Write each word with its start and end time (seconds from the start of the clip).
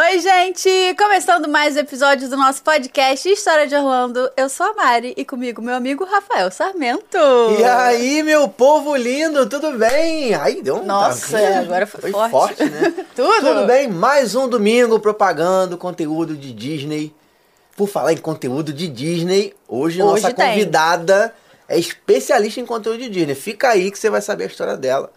Oi, 0.00 0.20
gente! 0.20 0.94
Começando 0.96 1.48
mais 1.48 1.74
um 1.74 1.80
episódio 1.80 2.28
do 2.28 2.36
nosso 2.36 2.62
podcast 2.62 3.28
História 3.28 3.66
de 3.66 3.74
Orlando. 3.74 4.30
Eu 4.36 4.48
sou 4.48 4.66
a 4.66 4.72
Mari 4.72 5.12
e 5.16 5.24
comigo 5.24 5.60
meu 5.60 5.74
amigo 5.74 6.04
Rafael 6.04 6.52
Sarmento. 6.52 7.18
E 7.58 7.64
aí, 7.64 8.22
meu 8.22 8.46
povo 8.48 8.94
lindo, 8.94 9.48
tudo 9.48 9.72
bem? 9.72 10.34
Aí 10.36 10.62
deu 10.62 10.76
um 10.76 10.84
Nossa, 10.86 11.36
tá- 11.36 11.58
agora 11.58 11.84
foi, 11.84 12.00
foi 12.00 12.12
forte. 12.12 12.30
forte, 12.30 12.64
né? 12.66 12.94
Tudo. 13.16 13.40
Tudo 13.40 13.66
bem? 13.66 13.88
Mais 13.88 14.36
um 14.36 14.48
domingo 14.48 15.00
propagando 15.00 15.76
conteúdo 15.76 16.36
de 16.36 16.52
Disney. 16.52 17.12
Por 17.76 17.88
falar 17.88 18.12
em 18.12 18.18
conteúdo 18.18 18.72
de 18.72 18.86
Disney, 18.86 19.52
hoje, 19.66 20.00
Hoje 20.00 20.22
nossa 20.22 20.32
tem. 20.32 20.46
convidada 20.46 21.34
é 21.68 21.76
especialista 21.76 22.60
em 22.60 22.66
conteúdo 22.66 22.98
de 23.00 23.08
Disney. 23.08 23.34
Fica 23.34 23.70
aí 23.70 23.90
que 23.90 23.98
você 23.98 24.08
vai 24.08 24.22
saber 24.22 24.44
a 24.44 24.46
história 24.46 24.76
dela. 24.76 25.10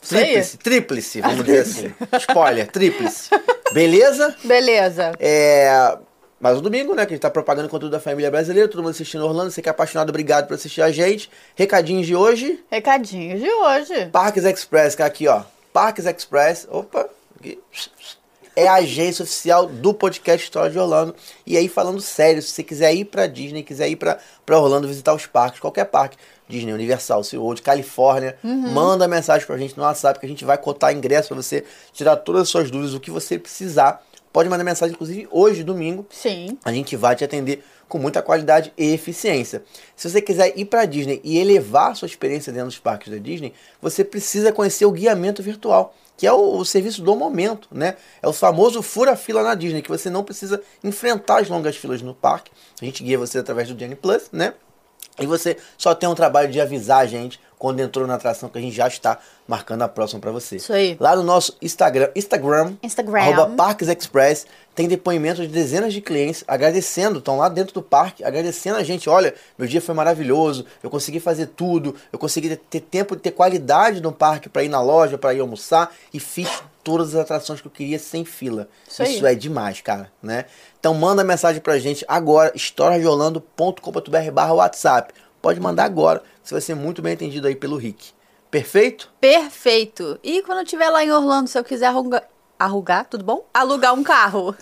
Tríplice, 0.00 0.58
tríplice, 0.58 1.20
vamos 1.20 1.44
dizer 1.44 1.58
assim. 1.62 1.92
Spoiler, 2.20 2.70
tríplice. 2.70 3.30
Beleza? 3.72 4.34
Beleza. 4.44 5.12
É. 5.18 5.98
Mais 6.40 6.56
um 6.56 6.60
domingo, 6.60 6.94
né? 6.94 7.04
Que 7.04 7.14
a 7.14 7.16
gente 7.16 7.22
tá 7.22 7.30
propagando 7.30 7.68
conteúdo 7.68 7.90
da 7.92 8.00
família 8.00 8.30
brasileira, 8.30 8.68
todo 8.68 8.80
mundo 8.80 8.90
assistindo 8.90 9.24
Orlando. 9.24 9.50
Você 9.50 9.60
que 9.60 9.68
é 9.68 9.72
apaixonado, 9.72 10.10
obrigado 10.10 10.46
por 10.46 10.54
assistir 10.54 10.82
a 10.82 10.90
gente. 10.90 11.28
Recadinhos 11.56 12.06
de 12.06 12.14
hoje. 12.14 12.64
Recadinhos 12.70 13.40
de 13.40 13.50
hoje. 13.50 14.06
Parques 14.12 14.44
Express, 14.44 14.94
que 14.94 15.02
é 15.02 15.04
aqui, 15.04 15.26
ó. 15.26 15.42
Parques 15.72 16.06
Express. 16.06 16.66
Opa, 16.70 17.08
aqui. 17.38 17.58
É 18.58 18.66
a 18.66 18.74
agência 18.74 19.22
oficial 19.22 19.66
do 19.66 19.94
podcast 19.94 20.44
História 20.44 20.68
de 20.68 20.76
Orlando. 20.80 21.14
E 21.46 21.56
aí, 21.56 21.68
falando 21.68 22.00
sério, 22.00 22.42
se 22.42 22.48
você 22.48 22.64
quiser 22.64 22.92
ir 22.92 23.04
pra 23.04 23.28
Disney, 23.28 23.62
quiser 23.62 23.88
ir 23.88 23.94
pra 23.94 24.18
Orlando 24.50 24.88
visitar 24.88 25.14
os 25.14 25.26
parques, 25.26 25.60
qualquer 25.60 25.84
parque, 25.84 26.16
Disney, 26.48 26.72
Universal, 26.72 27.22
SeaWorld, 27.22 27.62
Califórnia, 27.62 28.36
manda 28.42 29.06
mensagem 29.06 29.46
pra 29.46 29.56
gente 29.56 29.76
no 29.76 29.84
WhatsApp 29.84 30.18
que 30.18 30.26
a 30.26 30.28
gente 30.28 30.44
vai 30.44 30.58
cotar 30.58 30.92
ingresso 30.92 31.28
pra 31.28 31.36
você 31.36 31.62
tirar 31.92 32.16
todas 32.16 32.42
as 32.42 32.48
suas 32.48 32.68
dúvidas, 32.68 32.94
o 32.94 32.98
que 32.98 33.12
você 33.12 33.38
precisar. 33.38 34.04
Pode 34.32 34.48
mandar 34.48 34.64
mensagem, 34.64 34.92
inclusive, 34.92 35.28
hoje, 35.30 35.62
domingo, 35.62 36.04
Sim. 36.10 36.58
a 36.64 36.72
gente 36.72 36.96
vai 36.96 37.14
te 37.14 37.22
atender 37.22 37.62
com 37.88 37.96
muita 37.96 38.20
qualidade 38.20 38.72
e 38.76 38.92
eficiência. 38.92 39.62
Se 39.94 40.10
você 40.10 40.20
quiser 40.20 40.52
ir 40.58 40.64
para 40.64 40.80
a 40.80 40.84
Disney 40.84 41.20
e 41.22 41.38
elevar 41.38 41.92
a 41.92 41.94
sua 41.94 42.06
experiência 42.06 42.52
dentro 42.52 42.70
dos 42.70 42.78
parques 42.78 43.12
da 43.12 43.18
Disney, 43.18 43.54
você 43.80 44.02
precisa 44.02 44.50
conhecer 44.50 44.84
o 44.84 44.90
guiamento 44.90 45.44
virtual, 45.44 45.94
que 46.18 46.26
é 46.26 46.32
o, 46.32 46.56
o 46.56 46.64
serviço 46.64 47.00
do 47.00 47.14
momento, 47.14 47.68
né? 47.70 47.94
É 48.20 48.26
o 48.26 48.32
famoso 48.32 48.82
fura-fila 48.82 49.40
na 49.42 49.54
Disney, 49.54 49.80
que 49.80 49.88
você 49.88 50.10
não 50.10 50.24
precisa 50.24 50.60
enfrentar 50.82 51.40
as 51.40 51.48
longas 51.48 51.76
filas 51.76 52.02
no 52.02 52.12
parque. 52.12 52.50
A 52.82 52.84
gente 52.84 53.04
guia 53.04 53.16
você 53.16 53.38
através 53.38 53.68
do 53.68 53.74
Disney 53.74 53.94
Plus, 53.94 54.28
né? 54.32 54.52
E 55.20 55.26
você 55.26 55.56
só 55.76 55.94
tem 55.94 56.08
um 56.08 56.16
trabalho 56.16 56.50
de 56.50 56.60
avisar 56.60 56.98
a 56.98 57.06
gente 57.06 57.40
quando 57.58 57.80
entrou 57.80 58.06
na 58.06 58.14
atração 58.14 58.48
que 58.48 58.56
a 58.58 58.60
gente 58.60 58.74
já 58.76 58.86
está 58.86 59.18
marcando 59.46 59.82
a 59.82 59.88
próxima 59.88 60.20
para 60.20 60.30
você. 60.30 60.56
Isso 60.56 60.72
aí. 60.72 60.96
Lá 61.00 61.16
no 61.16 61.22
nosso 61.22 61.56
Instagram, 61.60 62.08
Instagram, 62.14 62.74
Instagram. 62.82 63.20
arroba 63.20 63.46
Parques 63.56 63.88
Express, 63.88 64.46
tem 64.74 64.86
depoimentos 64.86 65.46
de 65.46 65.52
dezenas 65.52 65.92
de 65.92 66.00
clientes 66.00 66.44
agradecendo, 66.46 67.18
estão 67.18 67.36
lá 67.38 67.48
dentro 67.48 67.74
do 67.74 67.82
parque, 67.82 68.22
agradecendo 68.22 68.76
a 68.78 68.82
gente. 68.84 69.10
Olha, 69.10 69.34
meu 69.58 69.66
dia 69.66 69.80
foi 69.80 69.94
maravilhoso, 69.94 70.64
eu 70.82 70.88
consegui 70.90 71.18
fazer 71.18 71.46
tudo, 71.46 71.94
eu 72.12 72.18
consegui 72.18 72.54
ter- 72.56 72.80
tempo 72.80 73.16
de 73.16 73.22
ter 73.22 73.32
qualidade 73.32 74.00
no 74.00 74.12
parque 74.12 74.48
para 74.48 74.62
ir 74.62 74.68
na 74.68 74.80
loja, 74.80 75.18
para 75.18 75.34
ir 75.34 75.40
almoçar 75.40 75.92
e 76.14 76.20
fiz 76.20 76.48
todas 76.84 77.14
as 77.14 77.20
atrações 77.22 77.60
que 77.60 77.66
eu 77.66 77.70
queria 77.72 77.98
sem 77.98 78.24
fila. 78.24 78.68
Isso 78.88 79.02
aí. 79.02 79.16
Isso 79.16 79.26
é 79.26 79.34
demais, 79.34 79.80
cara, 79.80 80.10
né? 80.22 80.44
Então 80.78 80.94
manda 80.94 81.24
mensagem 81.24 81.60
pra 81.60 81.78
gente 81.78 82.04
agora, 82.06 82.52
historiadeorlando.com.br 82.54 84.30
barra 84.32 84.52
WhatsApp. 84.54 85.12
Pode 85.40 85.60
mandar 85.60 85.84
agora, 85.84 86.22
você 86.42 86.54
vai 86.54 86.60
ser 86.60 86.74
muito 86.74 87.00
bem 87.00 87.14
atendido 87.14 87.46
aí 87.46 87.54
pelo 87.54 87.76
Rick. 87.76 88.12
Perfeito? 88.50 89.12
Perfeito. 89.20 90.18
E 90.22 90.42
quando 90.42 90.58
eu 90.58 90.64
estiver 90.64 90.88
lá 90.88 91.04
em 91.04 91.10
Orlando, 91.10 91.48
se 91.48 91.58
eu 91.58 91.64
quiser 91.64 91.90
arrugar, 92.58 93.06
tudo 93.08 93.22
bom? 93.24 93.46
Alugar 93.54 93.94
um 93.94 94.02
carro. 94.02 94.54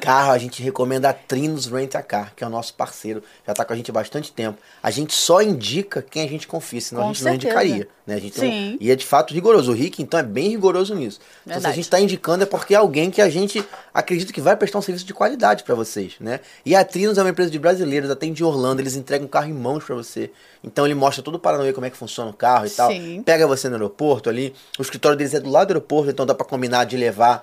Carro, 0.00 0.32
a 0.32 0.38
gente 0.38 0.62
recomenda 0.62 1.10
a 1.10 1.12
Trinos 1.12 1.66
Rent 1.66 1.94
a 1.94 2.02
Car, 2.02 2.32
que 2.34 2.42
é 2.42 2.46
o 2.46 2.50
nosso 2.50 2.74
parceiro, 2.74 3.22
já 3.46 3.52
tá 3.52 3.64
com 3.64 3.72
a 3.72 3.76
gente 3.76 3.90
há 3.90 3.94
bastante 3.94 4.32
tempo. 4.32 4.58
A 4.82 4.90
gente 4.90 5.14
só 5.14 5.42
indica 5.42 6.00
quem 6.02 6.22
a 6.24 6.28
gente 6.28 6.46
confia, 6.46 6.80
senão 6.80 7.02
Com 7.02 7.08
a 7.08 7.12
gente 7.12 7.22
certeza. 7.22 7.54
não 7.54 7.62
indicaria. 7.62 7.88
Né? 8.06 8.14
A 8.14 8.20
gente 8.20 8.36
um- 8.38 8.40
Sim. 8.40 8.76
e 8.80 8.90
é 8.90 8.96
de 8.96 9.06
fato 9.06 9.32
rigoroso. 9.32 9.72
O 9.72 9.74
Rick, 9.74 10.02
então, 10.02 10.20
é 10.20 10.22
bem 10.22 10.50
rigoroso 10.50 10.94
nisso. 10.94 11.18
Então, 11.46 11.58
se 11.60 11.66
a 11.66 11.72
gente 11.72 11.88
tá 11.88 11.98
indicando 11.98 12.42
é 12.42 12.46
porque 12.46 12.74
é 12.74 12.76
alguém 12.76 13.10
que 13.10 13.22
a 13.22 13.30
gente 13.30 13.64
acredita 13.94 14.30
que 14.32 14.42
vai 14.42 14.54
prestar 14.56 14.78
um 14.78 14.82
serviço 14.82 15.06
de 15.06 15.14
qualidade 15.14 15.64
para 15.64 15.74
vocês, 15.74 16.14
né? 16.20 16.40
E 16.66 16.74
a 16.76 16.84
Trinos 16.84 17.16
é 17.16 17.22
uma 17.22 17.30
empresa 17.30 17.50
de 17.50 17.58
brasileiros, 17.58 18.10
atende 18.10 18.34
de 18.34 18.44
Orlando, 18.44 18.82
eles 18.82 18.94
entregam 18.94 19.26
o 19.26 19.28
carro 19.30 19.48
em 19.48 19.54
mãos 19.54 19.82
para 19.84 19.94
você. 19.94 20.30
Então 20.62 20.84
ele 20.86 20.94
mostra 20.94 21.22
todo 21.22 21.36
o 21.36 21.38
Paranauê 21.38 21.72
como 21.72 21.86
é 21.86 21.90
que 21.90 21.96
funciona 21.96 22.30
o 22.30 22.34
carro 22.34 22.66
e 22.66 22.70
tal. 22.70 22.90
Sim. 22.90 23.22
Pega 23.24 23.46
você 23.46 23.68
no 23.68 23.74
aeroporto 23.76 24.28
ali. 24.28 24.54
O 24.78 24.82
escritório 24.82 25.16
deles 25.16 25.32
é 25.34 25.40
do 25.40 25.48
lado 25.50 25.68
do 25.68 25.70
aeroporto, 25.72 26.10
então 26.10 26.26
dá 26.26 26.34
para 26.34 26.46
combinar 26.46 26.84
de 26.84 26.96
levar 26.98 27.33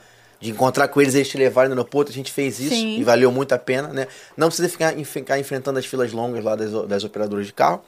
de 0.41 0.49
encontrar 0.49 0.87
com 0.87 0.99
eles, 0.99 1.13
eles 1.13 1.29
te 1.29 1.37
levarem 1.37 1.69
no 1.69 1.75
aeroporto, 1.75 2.11
a 2.11 2.13
gente 2.13 2.31
fez 2.31 2.59
isso 2.59 2.73
Sim. 2.73 2.99
e 2.99 3.03
valeu 3.03 3.31
muito 3.31 3.53
a 3.53 3.59
pena, 3.59 3.89
né? 3.89 4.07
Não 4.35 4.47
precisa 4.47 4.67
ficar, 4.67 4.93
ficar 5.05 5.39
enfrentando 5.39 5.77
as 5.77 5.85
filas 5.85 6.11
longas 6.11 6.43
lá 6.43 6.55
das, 6.55 6.71
das 6.87 7.03
operadoras 7.03 7.45
de 7.45 7.53
carro. 7.53 7.83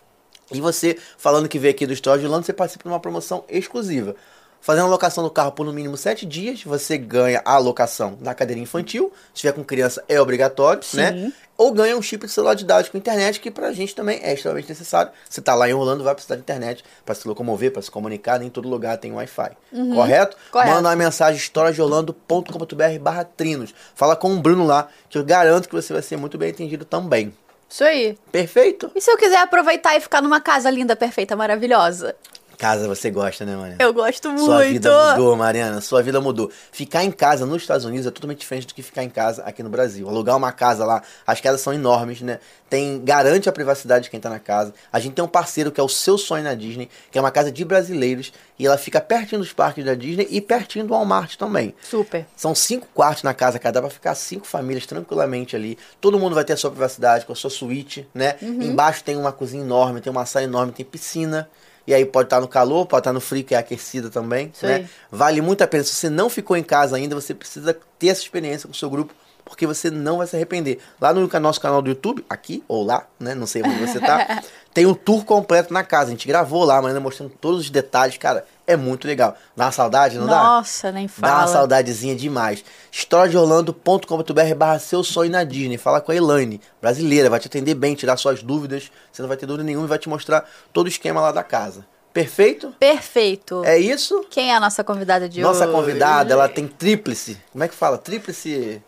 E 0.52 0.62
você, 0.62 0.98
falando 1.18 1.50
que 1.50 1.58
veio 1.58 1.74
aqui 1.74 1.88
do 1.88 1.94
Store 1.94 2.20
de 2.20 2.26
Orlando, 2.26 2.46
você 2.46 2.54
participa 2.54 2.84
de 2.84 2.90
uma 2.90 3.00
promoção 3.00 3.44
exclusiva. 3.50 4.16
Fazendo 4.64 4.86
a 4.86 4.90
locação 4.90 5.22
do 5.22 5.30
carro 5.30 5.52
por 5.52 5.66
no 5.66 5.74
mínimo 5.74 5.98
7 5.98 6.26
dias, 6.26 6.64
você 6.64 6.98
ganha 6.98 7.42
a 7.44 7.58
locação 7.58 8.18
da 8.22 8.34
cadeira 8.34 8.62
infantil. 8.62 9.12
Se 9.34 9.42
tiver 9.42 9.52
com 9.52 9.62
criança, 9.62 10.02
é 10.08 10.22
obrigatório, 10.22 10.82
né? 10.94 11.34
Ou 11.58 11.70
ganha 11.74 11.98
um 11.98 12.02
chip 12.02 12.26
de 12.26 12.32
celular 12.32 12.54
de 12.54 12.64
dados 12.64 12.88
com 12.90 12.98
internet, 12.98 13.42
que 13.42 13.52
pra 13.52 13.74
gente 13.74 13.94
também 13.94 14.22
é 14.24 14.34
extremamente 14.34 14.70
necessário. 14.70 15.12
Você 15.30 15.42
tá 15.42 15.54
lá 15.54 15.70
em 15.70 15.74
Orlando, 15.74 16.02
vai 16.02 16.16
precisar 16.16 16.36
de 16.36 16.42
internet 16.42 16.82
para 17.06 17.14
se 17.14 17.28
locomover, 17.28 17.74
para 17.74 17.82
se 17.82 17.92
comunicar, 17.92 18.40
nem 18.40 18.48
em 18.48 18.52
todo 18.52 18.70
lugar 18.70 18.98
tem 18.98 19.12
Wi-Fi. 19.12 19.52
Correto? 19.94 20.38
Correto. 20.50 20.72
Manda 20.72 20.88
uma 20.88 20.96
mensagem 20.96 21.36
historiadeorlando.com.br 21.36 23.00
barra 23.02 23.26
trinos. 23.26 23.76
Fala 23.94 24.16
com 24.16 24.34
o 24.34 24.40
Bruno 24.40 24.66
lá, 24.66 24.88
que 25.10 25.18
eu 25.18 25.26
garanto 25.26 25.68
que 25.68 25.76
você 25.76 25.92
vai 25.92 26.02
ser 26.02 26.16
muito 26.16 26.38
bem 26.38 26.52
atendido 26.52 26.86
também. 26.86 27.34
Isso 27.70 27.84
aí. 27.84 28.18
Perfeito? 28.32 28.92
E 28.96 29.02
se 29.02 29.12
eu 29.12 29.18
quiser 29.18 29.40
aproveitar 29.40 29.98
e 29.98 30.00
ficar 30.00 30.22
numa 30.22 30.40
casa 30.40 30.70
linda, 30.70 30.96
perfeita, 30.96 31.36
maravilhosa? 31.36 32.16
Casa 32.64 32.88
você 32.88 33.12
gosta, 33.12 33.44
né, 33.44 33.58
Mariana? 33.58 33.84
Eu 33.84 33.94
gosto 33.94 34.30
muito. 34.30 34.46
Sua 34.46 34.64
vida 34.64 35.12
mudou, 35.12 35.36
Mariana. 35.36 35.82
Sua 35.82 36.02
vida 36.02 36.22
mudou. 36.22 36.50
Ficar 36.72 37.04
em 37.04 37.12
casa 37.12 37.46
nos 37.46 37.62
Estados 37.62 37.84
Unidos 37.84 38.08
é 38.08 38.10
totalmente 38.10 38.40
diferente 38.40 38.66
do 38.66 38.74
que 38.74 38.82
ficar 38.82 39.04
em 39.04 39.10
casa 39.10 39.44
aqui 39.44 39.62
no 39.62 39.70
Brasil. 39.70 40.08
Alugar 40.08 40.38
uma 40.38 40.54
casa 40.54 40.86
lá, 40.86 41.04
as 41.28 41.42
casas 41.42 41.60
são 41.60 41.74
enormes, 41.74 42.22
né? 42.22 42.40
Tem, 42.70 43.04
garante 43.04 43.50
a 43.50 43.52
privacidade 43.52 44.06
de 44.06 44.10
quem 44.10 44.18
tá 44.18 44.30
na 44.30 44.40
casa. 44.40 44.74
A 44.94 45.00
gente 45.02 45.12
tem 45.12 45.26
um 45.26 45.28
parceiro 45.28 45.74
que 45.74 45.80
é 45.82 45.84
o 45.84 45.90
seu 45.90 46.18
sonho 46.18 46.46
na 46.46 46.54
Disney, 46.54 46.90
que 47.12 47.18
é 47.18 47.22
uma 47.22 47.32
casa 47.32 47.52
de 47.52 47.66
brasileiros, 47.66 48.32
e 48.58 48.66
ela 48.66 48.78
fica 48.78 49.02
pertinho 49.02 49.42
dos 49.42 49.52
parques 49.52 49.84
da 49.84 49.94
Disney 49.94 50.26
e 50.32 50.40
pertinho 50.40 50.88
do 50.88 50.94
Walmart 50.94 51.36
também. 51.36 51.76
Super. 51.84 52.26
São 52.34 52.56
cinco 52.56 52.88
quartos 52.94 53.24
na 53.24 53.34
casa, 53.34 53.60
cada 53.60 53.74
dá 53.74 53.82
pra 53.82 53.90
ficar 53.90 54.16
cinco 54.16 54.48
famílias 54.48 54.86
tranquilamente 54.86 55.54
ali. 55.54 55.78
Todo 56.00 56.18
mundo 56.18 56.34
vai 56.34 56.46
ter 56.46 56.54
a 56.54 56.58
sua 56.58 56.72
privacidade, 56.72 57.26
com 57.26 57.34
a 57.34 57.36
sua 57.36 57.50
suíte, 57.50 58.08
né? 58.14 58.38
Uhum. 58.42 58.62
Embaixo 58.62 59.04
tem 59.04 59.18
uma 59.18 59.34
cozinha 59.34 59.62
enorme, 59.62 60.00
tem 60.00 60.10
uma 60.10 60.26
sala 60.26 60.46
enorme, 60.46 60.72
tem 60.72 60.86
piscina. 60.86 61.50
E 61.86 61.94
aí 61.94 62.06
pode 62.06 62.28
estar 62.28 62.40
no 62.40 62.48
calor, 62.48 62.86
pode 62.86 63.02
estar 63.02 63.14
no 63.14 63.20
frio, 63.20 63.44
que 63.44 63.54
é 63.54 63.58
aquecida 63.58 64.10
também, 64.10 64.52
né? 64.62 64.90
Vale 65.12 65.42
muito 65.42 65.62
a 65.64 65.68
pena. 65.68 65.84
Se 65.84 65.94
você 65.94 66.10
não 66.10 66.30
ficou 66.30 66.56
em 66.56 66.64
casa 66.64 66.96
ainda, 66.96 67.14
você 67.14 67.34
precisa 67.34 67.78
ter 68.00 68.08
essa 68.08 68.22
experiência 68.22 68.68
com 68.68 68.74
o 68.74 68.78
seu 68.78 68.90
grupo, 68.90 69.14
porque 69.44 69.68
você 69.68 69.92
não 69.92 70.18
vai 70.18 70.28
se 70.28 70.36
arrepender. 70.36 70.80
Lá 71.00 71.14
no 71.14 71.28
nosso 71.42 71.60
canal 71.60 71.82
do 71.82 71.90
YouTube, 71.90 72.24
aqui 72.30 72.64
ou 72.68 72.86
lá, 72.86 73.06
né? 73.20 73.36
Não 73.36 73.46
sei 73.46 73.62
onde 73.64 73.80
você 73.86 74.00
tá, 74.00 74.42
tem 74.74 74.86
um 74.86 74.94
tour 74.94 75.26
completo 75.26 75.74
na 75.74 75.84
casa. 75.84 76.08
A 76.08 76.12
gente 76.12 76.28
gravou 76.28 76.64
lá, 76.64 76.82
mas 76.82 76.90
ainda 76.90 77.02
mostrando 77.02 77.32
todos 77.42 77.62
os 77.62 77.70
detalhes. 77.70 78.18
Cara, 78.18 78.46
é 78.66 78.76
muito 78.78 79.08
legal. 79.08 79.36
Dá 79.56 79.66
uma 79.66 79.72
saudade, 79.72 80.18
não 80.18 80.26
dá? 80.28 80.42
Nossa, 80.42 80.92
nem 80.92 81.08
Dá 81.18 81.28
uma 81.28 81.40
fala. 81.40 81.48
saudadezinha 81.48 82.16
demais. 82.16 82.64
historiadeorlando.com.br 82.92 84.56
barra 84.56 84.80
seu 84.80 85.04
sonho 85.04 85.32
na 85.32 85.44
Disney. 85.44 85.78
Fala 85.78 86.00
com 86.02 86.12
a 86.12 86.16
Elaine, 86.16 86.62
brasileira, 86.82 87.30
vai 87.30 87.40
te 87.40 87.48
atender 87.48 87.76
bem, 87.76 87.96
tirar 87.96 88.18
suas 88.18 88.42
dúvidas. 88.44 88.92
Você 89.12 89.22
não 89.22 89.30
vai 89.30 89.38
ter 89.38 89.46
dúvida 89.46 89.64
nenhuma 89.64 89.86
e 89.86 89.90
vai 89.90 90.00
te 90.00 90.10
mostrar 90.10 90.50
todo 90.72 90.86
o 90.86 90.90
esquema 90.90 91.20
lá 91.22 91.32
da 91.32 91.44
casa. 91.44 91.86
Perfeito? 92.14 92.74
Perfeito. 92.80 93.64
É 93.66 93.78
isso? 93.78 94.26
Quem 94.30 94.52
é 94.52 94.56
a 94.56 94.60
nossa 94.60 94.84
convidada 94.84 95.28
de 95.28 95.42
Nossa 95.42 95.64
hoje? 95.66 95.74
convidada, 95.74 96.34
ela 96.34 96.48
tem 96.48 96.68
tríplice. 96.68 97.38
Como 97.52 97.64
é 97.64 97.68
que 97.68 97.74
fala? 97.74 97.98
Tríplice. 97.98 98.82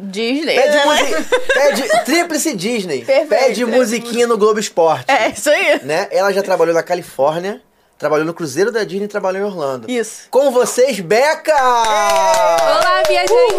Disney. 0.00 0.54
Pede, 0.56 0.78
musi... 0.84 1.28
Pede 1.54 2.04
tríplice 2.04 2.56
Disney. 2.56 3.04
Perfeito. 3.04 3.28
Pede 3.28 3.64
musiquinha 3.64 4.26
no 4.26 4.36
Globo 4.36 4.58
Esporte. 4.58 5.04
É, 5.10 5.30
isso 5.30 5.48
aí. 5.48 5.80
Né? 5.84 6.08
Ela 6.10 6.32
já 6.32 6.42
trabalhou 6.42 6.74
na 6.74 6.82
Califórnia, 6.82 7.60
trabalhou 7.98 8.24
no 8.24 8.32
Cruzeiro 8.32 8.70
da 8.70 8.84
Disney 8.84 9.06
e 9.06 9.08
trabalhou 9.08 9.42
em 9.42 9.44
Orlando. 9.44 9.90
Isso. 9.90 10.28
Com 10.30 10.50
vocês, 10.50 11.00
Beca! 11.00 11.52
Olá, 11.54 13.02
viajantes! 13.06 13.56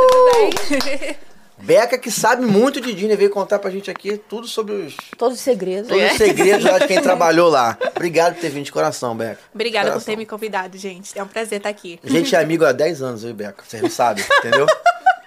Tudo 0.00 0.30
bem? 0.32 1.16
Beca 1.58 1.96
que 1.96 2.10
sabe 2.10 2.44
muito 2.44 2.80
de 2.80 2.92
Disney, 2.92 3.14
veio 3.14 3.30
contar 3.30 3.60
pra 3.60 3.70
gente 3.70 3.88
aqui 3.88 4.16
tudo 4.16 4.48
sobre 4.48 4.74
os, 4.74 4.96
Todos 5.16 5.38
os 5.38 5.44
segredos. 5.44 5.88
todos 5.88 6.10
os 6.10 6.18
segredos 6.18 6.64
lá 6.64 6.76
de 6.80 6.88
quem 6.88 6.98
trabalhou 7.00 7.48
lá. 7.48 7.78
Obrigado 7.94 8.34
por 8.34 8.40
ter 8.40 8.48
vindo 8.50 8.64
de 8.64 8.72
coração, 8.72 9.16
Beca. 9.16 9.38
Obrigada 9.54 9.86
por 9.86 9.92
Coração. 9.92 10.12
ter 10.12 10.18
me 10.18 10.26
convidado, 10.26 10.76
gente. 10.76 11.16
É 11.16 11.22
um 11.22 11.28
prazer 11.28 11.58
estar 11.58 11.68
aqui. 11.68 12.00
A 12.04 12.10
gente 12.10 12.34
é 12.34 12.40
amigo 12.40 12.64
há 12.64 12.72
10 12.72 13.00
anos, 13.00 13.22
e 13.22 13.32
Beca. 13.32 13.62
Vocês 13.64 13.80
não 13.80 13.88
sabem, 13.90 14.24
entendeu? 14.40 14.66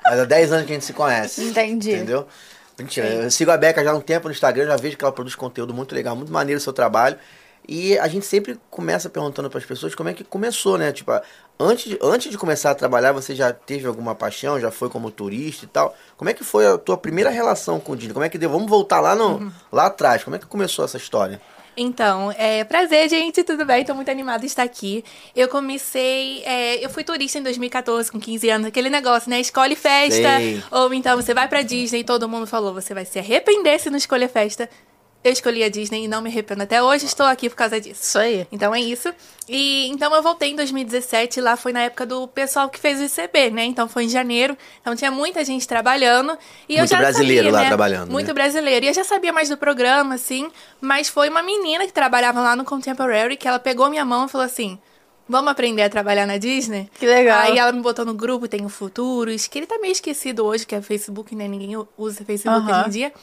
Mas 0.04 0.20
há 0.20 0.26
10 0.26 0.52
anos 0.52 0.66
que 0.66 0.72
a 0.74 0.76
gente 0.76 0.86
se 0.86 0.92
conhece. 0.94 1.42
Entendi. 1.42 1.94
Entendeu? 1.94 2.28
Mentira, 2.78 3.08
eu 3.08 3.32
sigo 3.32 3.50
a 3.52 3.56
Beca 3.58 3.82
já 3.82 3.92
há 3.92 3.96
um 3.96 4.02
tempo 4.02 4.28
no 4.28 4.34
Instagram, 4.34 4.66
já 4.68 4.76
vejo 4.76 4.98
que 4.98 5.06
ela 5.06 5.14
produz 5.14 5.36
conteúdo 5.36 5.74
muito 5.74 5.96
legal, 5.96 6.18
muito 6.18 6.34
maneiro 6.34 6.60
o 6.60 6.62
seu 6.62 6.74
trabalho. 6.74 7.18
E 7.68 7.98
a 8.00 8.08
gente 8.08 8.26
sempre 8.26 8.60
começa 8.70 9.10
perguntando 9.10 9.50
para 9.50 9.58
as 9.58 9.66
pessoas 9.66 9.96
como 9.96 10.10
é 10.10 10.14
que 10.14 10.24
começou, 10.24 10.78
né? 10.78 10.92
Tipo, 10.92 11.12
antes 11.60 11.86
de, 11.86 12.00
antes 12.02 12.32
de 12.32 12.38
começar 12.38 12.72
a 12.72 12.76
trabalhar, 12.76 13.12
você 13.12 13.34
já 13.34 13.52
teve 13.52 13.88
alguma 13.88 14.14
paixão, 14.14 14.60
já 14.60 14.72
foi 14.72 14.90
como 14.90 15.10
turista 15.10 15.66
e 15.66 15.68
tal. 15.68 15.96
Como 16.18 16.30
é 16.30 16.34
que 16.34 16.44
foi 16.44 16.68
a 16.68 16.78
tua 16.78 16.98
primeira 16.98 17.30
relação 17.30 17.80
com 17.80 17.94
o 17.94 17.96
Disney? 17.96 18.14
Como 18.14 18.26
é 18.26 18.30
que 18.30 18.38
deu? 18.38 18.50
Vamos 18.50 18.70
voltar 18.70 19.00
lá 19.00 19.16
no 19.16 19.52
lá 19.72 19.88
atrás. 19.88 20.24
Como 20.24 20.36
é 20.36 20.40
que 20.40 20.46
começou 20.46 20.86
essa 20.86 20.98
história? 20.98 21.42
Então, 21.78 22.34
é 22.38 22.64
prazer, 22.64 23.10
gente, 23.10 23.44
tudo 23.44 23.66
bem? 23.66 23.84
Tô 23.84 23.94
muito 23.94 24.10
animada 24.10 24.40
de 24.40 24.46
estar 24.46 24.64
aqui. 24.64 25.04
Eu 25.36 25.50
comecei, 25.50 26.42
é, 26.46 26.84
eu 26.84 26.90
fui 26.90 27.04
turista 27.04 27.38
em 27.38 27.44
2014, 27.44 28.12
com 28.12 28.20
15 28.20 28.50
anos, 28.50 28.68
aquele 28.68 28.90
negócio, 28.90 29.30
né? 29.30 29.42
Escolhe 29.42 29.76
festa. 29.76 30.38
Ou 30.72 30.94
então 30.94 31.18
você 31.18 31.34
vai 31.34 31.48
pra 31.48 31.62
Disney 31.62 32.00
e 32.00 32.04
todo 32.04 32.30
mundo 32.30 32.48
falou, 32.48 32.74
você 32.74 32.94
vai 32.94 33.04
se 33.04 33.20
arrepender 33.20 33.80
se 33.80 33.90
não 33.90 33.98
escolher 33.98 34.30
festa. 34.30 34.70
Eu 35.26 35.32
escolhi 35.32 35.64
a 35.64 35.70
Disney 35.70 36.04
e 36.04 36.08
não 36.08 36.22
me 36.22 36.30
arrependo. 36.30 36.62
Até 36.62 36.84
hoje 36.84 37.08
estou 37.08 37.26
aqui 37.26 37.50
por 37.50 37.56
causa 37.56 37.82
disso. 37.82 38.04
Isso 38.04 38.20
aí. 38.20 38.46
Então 38.52 38.76
é 38.76 38.80
isso. 38.80 39.12
E 39.50 39.88
então 39.88 40.14
eu 40.14 40.22
voltei 40.22 40.52
em 40.52 40.56
2017, 40.56 41.42
lá 41.42 41.58
foi 41.58 41.74
na 41.74 41.82
época 41.82 42.06
do 42.06 42.28
pessoal 42.28 42.70
que 42.70 42.80
fez 42.80 43.00
o 43.02 43.04
ICB, 43.06 43.50
né? 43.50 43.66
Então 43.66 43.90
foi 43.90 44.04
em 44.04 44.10
janeiro. 44.10 44.56
Então 44.80 44.96
tinha 44.96 45.10
muita 45.10 45.44
gente 45.44 45.68
trabalhando. 45.68 46.38
E 46.70 46.74
eu 46.76 46.82
Muito 46.82 46.92
já 46.92 46.98
brasileiro 47.00 47.46
sabia, 47.46 47.52
lá 47.54 47.62
né? 47.62 47.68
trabalhando, 47.70 48.12
Muito 48.12 48.28
né? 48.28 48.34
brasileiro. 48.34 48.86
E 48.86 48.90
eu 48.90 48.94
já 48.94 49.04
sabia 49.04 49.34
mais 49.34 49.50
do 49.50 49.58
programa, 49.58 50.14
assim. 50.14 50.48
Mas 50.80 51.10
foi 51.10 51.28
uma 51.28 51.42
menina 51.42 51.88
que 51.88 51.92
trabalhava 51.92 52.40
lá 52.40 52.56
no 52.56 52.64
Contemporary 52.64 53.36
que 53.36 53.48
ela 53.48 53.58
pegou 53.58 53.90
minha 53.90 54.06
mão 54.06 54.28
e 54.28 54.30
falou 54.30 54.46
assim. 54.46 54.78
Vamos 55.28 55.50
aprender 55.50 55.82
a 55.82 55.90
trabalhar 55.90 56.28
na 56.28 56.38
Disney? 56.38 56.88
Que 57.00 57.08
legal. 57.08 57.40
Aí 57.40 57.58
ela 57.58 57.72
me 57.72 57.82
botou 57.82 58.06
no 58.06 58.14
grupo, 58.14 58.48
tem 58.48 58.64
o 58.64 58.70
Futuros, 58.70 59.48
que 59.48 59.58
ele 59.58 59.66
tá 59.66 59.80
meio 59.80 59.92
esquecido 59.92 60.46
hoje, 60.46 60.68
que 60.68 60.76
é 60.76 60.82
Facebook, 60.84 61.36
né? 61.36 61.48
Ninguém 61.48 61.76
usa 61.98 62.24
Facebook 62.24 62.72
hoje 62.72 62.86
em 62.86 62.90
dia. 62.92 63.14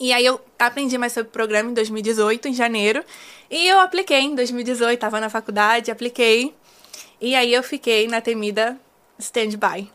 E 0.00 0.12
aí 0.12 0.24
eu 0.24 0.40
aprendi 0.58 0.96
mais 0.96 1.12
sobre 1.12 1.28
o 1.28 1.32
programa 1.32 1.70
em 1.70 1.74
2018, 1.74 2.48
em 2.48 2.54
janeiro. 2.54 3.04
E 3.50 3.66
eu 3.66 3.80
apliquei 3.80 4.20
em 4.20 4.34
2018, 4.34 4.98
tava 4.98 5.20
na 5.20 5.28
faculdade, 5.28 5.90
apliquei. 5.90 6.54
E 7.20 7.34
aí 7.34 7.52
eu 7.52 7.62
fiquei 7.62 8.06
na 8.06 8.20
temida 8.20 8.78
stand-by. 9.18 9.90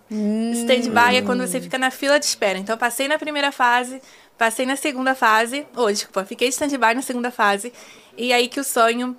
Stand-by 0.53 1.15
é 1.15 1.21
quando 1.21 1.47
você 1.47 1.61
fica 1.61 1.77
na 1.77 1.89
fila 1.89 2.19
de 2.19 2.25
espera. 2.25 2.59
Então 2.59 2.73
eu 2.73 2.79
passei 2.79 3.07
na 3.07 3.17
primeira 3.17 3.51
fase, 3.51 4.01
passei 4.37 4.65
na 4.65 4.75
segunda 4.75 5.15
fase. 5.15 5.65
Ô, 5.75 5.89
desculpa, 5.89 6.25
fiquei 6.25 6.49
de 6.49 6.53
stand-by 6.53 6.93
na 6.93 7.01
segunda 7.01 7.31
fase. 7.31 7.71
E 8.17 8.33
aí 8.33 8.47
que 8.47 8.59
o 8.59 8.63
sonho 8.63 9.15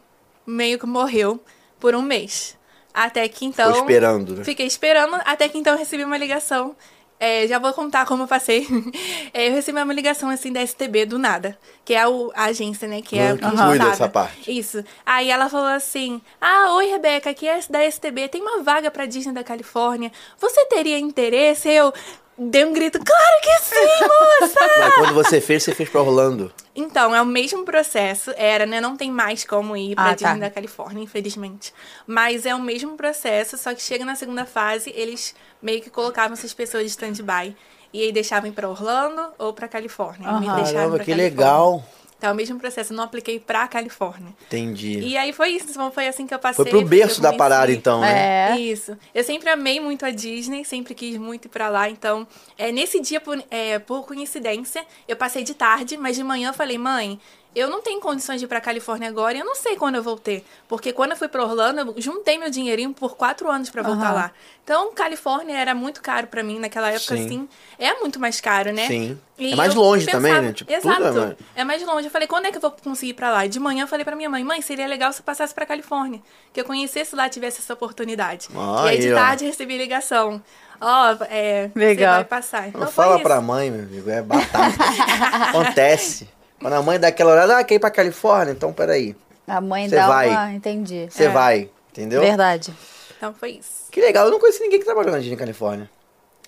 meio 0.47 0.79
que 0.79 0.87
morreu 0.87 1.43
por 1.81 1.95
um 1.95 2.03
mês. 2.03 2.57
Até 2.93 3.27
que 3.29 3.45
então. 3.47 3.73
Ficou 3.73 3.89
esperando, 3.89 4.37
né? 4.37 4.45
Fiquei 4.45 4.67
esperando, 4.67 5.17
até 5.25 5.49
que 5.49 5.59
então 5.59 5.73
eu 5.73 5.79
recebi 5.79 6.05
uma 6.05 6.17
ligação. 6.17 6.77
É, 7.19 7.47
já 7.47 7.59
vou 7.59 7.73
contar 7.73 8.05
como 8.07 8.25
eu 8.25 8.29
passei. 8.29 8.67
É, 9.33 9.49
eu 9.49 9.53
recebi 9.55 9.81
uma 9.83 9.93
ligação 9.93 10.29
assim 10.31 10.53
da 10.53 10.61
STB 10.63 11.07
do 11.07 11.19
nada, 11.19 11.59
que 11.85 11.93
é 11.93 12.07
o- 12.07 12.31
a 12.37 12.45
agência, 12.45 12.87
né? 12.87 13.03
Que 13.03 13.19
é 13.19 13.31
Ah, 13.31 13.35
o 13.35 13.39
que 13.39 13.45
cuida 13.51 13.85
dessa 13.91 14.09
parte. 14.09 14.57
Isso. 14.57 14.85
Aí 15.05 15.29
ela 15.29 15.49
falou 15.49 15.67
assim: 15.67 16.21
Ah, 16.41 16.75
oi, 16.75 16.87
Rebeca, 16.87 17.31
aqui 17.31 17.49
é 17.49 17.59
da 17.69 17.83
STB, 17.85 18.29
tem 18.29 18.41
uma 18.41 18.63
vaga 18.63 18.91
pra 18.93 19.07
Disney 19.07 19.33
da 19.35 19.43
Califórnia. 19.43 20.13
Você 20.39 20.67
teria 20.67 20.99
interesse? 21.01 21.69
Eu 21.69 21.93
dei 22.39 22.65
um 22.65 22.73
grito: 22.73 22.99
Claro 22.99 23.41
que 23.43 23.59
sim, 23.63 24.05
moça! 24.41 24.61
Mas 24.79 24.95
quando 24.95 25.15
você 25.15 25.41
fez, 25.41 25.63
você 25.63 25.75
fez 25.75 25.89
pra 25.89 26.03
Orlando. 26.03 26.53
Então, 26.77 27.15
é 27.15 27.23
o 27.23 27.27
mesmo 27.27 27.65
processo, 27.65 28.33
era, 28.37 28.67
né? 28.67 28.81
Não 28.81 28.97
tem 28.97 29.11
mais 29.11 29.45
como 29.45 29.77
ir 29.77 29.95
pra 29.95 30.11
Ah, 30.11 30.15
Disney 30.15 30.35
tá. 30.35 30.39
da 30.41 30.51
Califórnia, 30.51 31.03
infelizmente. 31.03 31.73
Mas 32.07 32.45
é 32.47 32.55
o 32.55 32.61
mesmo 32.61 32.97
processo, 32.97 33.57
só 33.57 33.73
que 33.75 33.81
chega 33.83 34.05
na 34.05 34.17
segunda 34.17 34.45
fase, 34.45 34.93
eles 34.97 35.35
meio 35.63 35.81
que 35.81 35.91
colocavam 35.91 36.33
essas 36.35 36.53
pessoas 36.53 36.85
de 36.85 36.91
stand-by. 36.91 37.57
E 37.93 38.03
aí 38.03 38.11
deixavam 38.13 38.49
ir 38.51 38.53
pra 38.53 38.69
Orlando 38.69 39.29
ou 39.39 39.53
pra 39.53 39.69
Califórnia. 39.69 40.27
Me 40.33 40.47
Aham. 40.49 40.57
deixaram 40.57 40.75
Caramba, 40.75 40.97
pra 40.97 41.05
que 41.05 41.11
Califórnia. 41.13 41.25
legal. 41.47 41.85
Então, 42.25 42.31
é 42.31 42.33
o 42.33 42.37
mesmo 42.37 42.59
processo, 42.59 42.91
eu 42.91 42.97
não 42.97 43.05
apliquei 43.05 43.39
pra 43.39 43.69
Califórnia. 43.69 44.35
Entendi. 44.47 44.99
E 44.99 45.15
aí 45.15 45.31
foi 45.31 45.51
isso, 45.51 45.67
então 45.69 45.91
foi 45.93 46.09
assim 46.09 46.27
que 46.27 46.33
eu 46.33 46.39
passei. 46.39 46.65
Foi 46.65 46.71
pro 46.71 46.83
berço 46.83 47.21
da 47.21 47.35
parada, 47.35 47.71
então, 47.71 48.01
né? 48.01 48.53
É. 48.53 48.59
Isso. 48.59 48.97
Eu 49.15 49.23
sempre 49.23 49.51
amei 49.51 49.79
muito 49.79 50.07
a 50.07 50.11
Disney, 50.11 50.65
sempre 50.65 50.95
quis 50.95 51.19
muito 51.19 51.45
ir 51.45 51.49
pra 51.51 51.69
lá. 51.69 51.91
Então, 51.91 52.27
é, 52.57 52.73
nesse 52.73 52.99
dia, 52.99 53.21
por, 53.21 53.43
é, 53.51 53.79
por 53.79 54.07
coincidência, 54.07 54.87
eu 55.07 55.17
passei 55.17 55.45
de 55.45 55.53
tarde, 55.53 55.99
mas 55.99 56.17
de 56.17 56.25
manhã 56.25 56.49
eu 56.49 56.55
falei, 56.55 56.79
mãe, 56.79 57.21
eu 57.55 57.69
não 57.69 57.81
tenho 57.83 58.01
condições 58.01 58.39
de 58.41 58.45
ir 58.47 58.49
pra 58.49 58.61
Califórnia 58.61 59.09
agora 59.09 59.37
e 59.37 59.41
eu 59.41 59.45
não 59.47 59.55
sei 59.55 59.77
quando 59.77 59.95
eu 59.97 60.03
vou 60.03 60.17
ter. 60.19 60.45
Porque 60.69 60.93
quando 60.93 61.13
eu 61.13 61.17
fui 61.17 61.29
pra 61.29 61.43
Orlando, 61.45 61.81
eu 61.81 61.95
juntei 62.03 62.37
meu 62.39 62.51
dinheirinho 62.51 62.93
por 62.93 63.17
quatro 63.17 63.51
anos 63.51 63.71
pra 63.71 63.83
voltar 63.83 64.07
Aham. 64.07 64.15
lá. 64.15 64.31
Então, 64.65 64.93
Califórnia 64.95 65.57
era 65.59 65.75
muito 65.75 66.01
caro 66.01 66.27
pra 66.27 66.43
mim 66.43 66.59
naquela 66.59 66.89
época, 66.91 67.17
Sim. 67.17 67.25
assim. 67.27 67.49
É 67.79 67.95
muito 68.01 68.19
mais 68.19 68.41
caro, 68.41 68.73
né? 68.73 68.87
Sim. 68.87 69.19
E 69.39 69.53
É 69.53 69.57
mais 69.57 69.75
longe 69.75 70.07
também, 70.07 70.33
né? 70.41 70.53
Tipo, 70.53 70.73
tudo 70.73 70.91
Exato. 70.91 71.03
é 71.03 71.11
mais- 71.21 71.37
É 71.57 71.65
mais 71.65 71.83
longe. 71.87 72.07
Eu 72.07 72.11
falei, 72.11 72.27
quando 72.27 72.47
é 72.47 72.51
que 72.51 72.57
eu 72.57 72.61
vou 72.63 72.71
conseguir 72.71 73.11
ir 73.11 73.15
pra 73.15 73.31
lá? 73.31 73.45
E 73.45 73.49
de 73.49 73.61
manhã 73.61 73.85
eu 73.85 73.89
falei 73.89 74.05
pra 74.05 74.17
minha 74.17 74.31
mãe, 74.31 74.43
mãe, 74.43 74.63
seria 74.63 74.87
legal 74.87 75.13
se 75.13 75.21
eu 75.21 75.25
passasse 75.25 75.53
pra 75.55 75.67
Califórnia. 75.67 76.23
Que 76.53 76.61
eu 76.61 76.65
conhecesse 76.65 77.15
lá, 77.15 77.29
tivesse 77.29 77.61
essa 77.61 77.75
oportunidade. 77.75 78.49
Ah, 78.57 78.85
e 78.87 78.89
aí 78.91 78.99
de 79.01 79.13
ó. 79.13 79.17
tarde 79.17 79.45
recebi 79.45 79.77
ligação. 79.77 80.43
Ó, 80.81 81.17
é, 81.31 81.71
Legal. 81.75 82.13
você 82.13 82.17
vai 82.17 82.25
passar. 82.25 82.69
Então 82.69 82.87
fala 82.89 83.15
isso. 83.15 83.23
pra 83.23 83.41
mãe, 83.41 83.71
meu 83.71 83.83
amigo, 83.85 84.11
é 84.11 84.23
batata. 84.23 84.75
Acontece. 85.51 86.29
Quando 86.65 86.75
a 86.75 86.83
mãe 86.83 86.99
dá 86.99 87.09
aquela 87.09 87.33
olhada, 87.33 87.59
ah, 87.59 87.65
quer 87.65 87.75
ir 87.75 87.79
pra 87.79 87.91
Califórnia? 87.91 88.53
Então, 88.53 88.73
peraí. 88.73 89.15
A 89.47 89.61
mãe 89.61 89.87
Você 89.87 89.97
dá 89.97 90.07
vai. 90.09 90.31
uma... 90.31 90.53
Entendi. 90.55 91.07
Você 91.11 91.25
É. 91.25 91.29
vai, 91.29 91.69
entendeu? 91.93 92.23
Verdade. 92.23 92.73
Então 93.19 93.35
foi 93.35 93.51
isso. 93.61 93.91
Que 93.91 94.01
legal, 94.01 94.25
eu 94.25 94.31
não 94.31 94.41
conheci 94.41 94.61
ninguém 94.63 94.79
que 94.79 94.87
trabalhou 94.87 95.13
na 95.13 95.19
Disney 95.19 95.37
Califórnia. 95.37 95.91